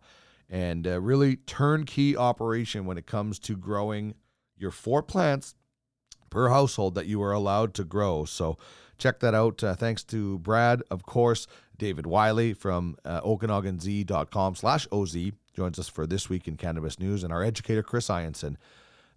and 0.49 0.87
uh, 0.87 0.99
really 0.99 1.37
turnkey 1.37 2.17
operation 2.17 2.85
when 2.85 2.97
it 2.97 3.05
comes 3.05 3.39
to 3.39 3.55
growing 3.55 4.15
your 4.57 4.71
four 4.71 5.01
plants 5.01 5.55
per 6.29 6.49
household 6.49 6.95
that 6.95 7.05
you 7.07 7.21
are 7.21 7.31
allowed 7.31 7.73
to 7.75 7.83
grow. 7.83 8.25
So 8.25 8.57
check 8.99 9.19
that 9.21 9.33
out. 9.33 9.63
Uh, 9.63 9.73
thanks 9.73 10.03
to 10.05 10.37
Brad, 10.39 10.83
of 10.91 11.03
course, 11.03 11.47
David 11.77 12.05
Wylie 12.05 12.53
from 12.53 12.97
uh, 13.05 13.21
OkanaganZ.com 13.21 14.55
slash 14.55 14.87
OZ 14.91 15.15
joins 15.55 15.79
us 15.79 15.89
for 15.89 16.05
This 16.05 16.29
Week 16.29 16.47
in 16.47 16.57
Cannabis 16.57 16.99
News, 16.99 17.23
and 17.23 17.33
our 17.33 17.43
educator, 17.43 17.83
Chris 17.83 18.07
Ianson, 18.07 18.55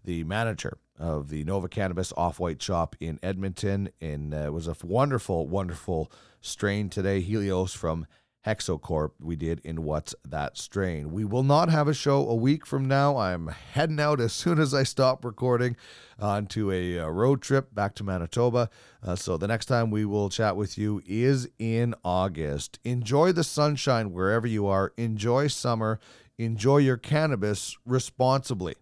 the 0.05 0.25
manager 0.25 0.79
of 0.99 1.29
the 1.29 1.45
Nova 1.45 1.69
Cannabis 1.69 2.13
Off-Whyte 2.17 2.63
Shop 2.63 2.97
in 3.01 3.19
Edmonton. 3.23 3.91
And 4.01 4.33
uh, 4.33 4.39
it 4.39 4.53
was 4.53 4.67
a 4.67 4.77
wonderful, 4.83 5.47
wonderful 5.47 6.11
strain 6.41 6.89
today, 6.89 7.21
Helios 7.21 7.75
from 7.75 8.07
Hexo 8.47 8.81
Corp 8.81 9.15
we 9.21 9.37
did 9.37 9.61
in 9.63 9.85
What's 9.85 10.15
That 10.25 10.57
Strain. 10.59 11.13
We 11.13 11.25
will 11.25 11.45
not 11.45 11.69
have 11.69 11.87
a 11.87 11.95
show 11.95 12.29
a 12.29 12.35
week 12.35 12.67
from 12.67 12.87
now. 12.87 13.17
I'm 13.17 13.47
heading 13.49 14.01
out 14.01 14.21
as 14.21 14.33
soon 14.33 14.59
as 14.59 14.75
I 14.75 14.83
stop 14.83 15.25
recording 15.25 15.77
onto 16.19 16.73
a, 16.73 16.99
uh 16.99 17.09
road 17.09 17.41
trip 17.41 17.73
back 17.75 17.95
to 17.97 18.05
Manitoba. 18.05 18.69
Uh, 19.03 19.15
so 19.15 19.37
the 19.37 19.47
next 19.47 19.67
time 19.67 19.91
we 19.91 20.05
will 20.05 20.29
chat 20.29 20.57
with 20.57 20.77
you 20.77 21.03
is 21.07 21.49
in 21.59 21.95
August. 22.05 22.81
Enjoy 22.85 23.31
the 23.31 23.45
sunshine 23.45 24.13
wherever 24.13 24.47
you 24.47 24.67
are. 24.67 24.93
Enjoy 24.97 25.47
summer. 25.47 26.01
Enjoy 26.39 26.79
your 26.79 26.97
cannabis 26.97 27.77
responsibly. 27.87 28.75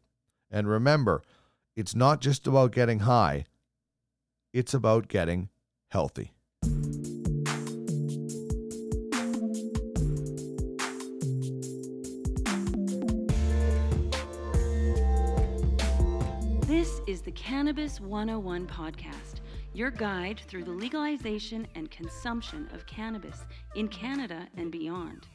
And 0.51 0.69
remember, 0.69 1.23
it's 1.77 1.95
not 1.95 2.21
just 2.21 2.47
about 2.47 2.73
getting 2.73 3.01
high, 3.01 3.45
it's 4.53 4.75
about 4.75 5.09
getting 5.09 5.51
healthy. 5.89 6.33
The 17.31 17.37
Cannabis 17.37 18.01
101 18.01 18.67
podcast, 18.67 19.39
your 19.73 19.93
guide 19.93 20.41
through 20.49 20.65
the 20.65 20.71
legalization 20.73 21.65
and 21.77 21.89
consumption 21.89 22.69
of 22.75 22.85
cannabis 22.87 23.45
in 23.77 23.87
Canada 23.87 24.49
and 24.57 24.73
beyond. 24.73 25.29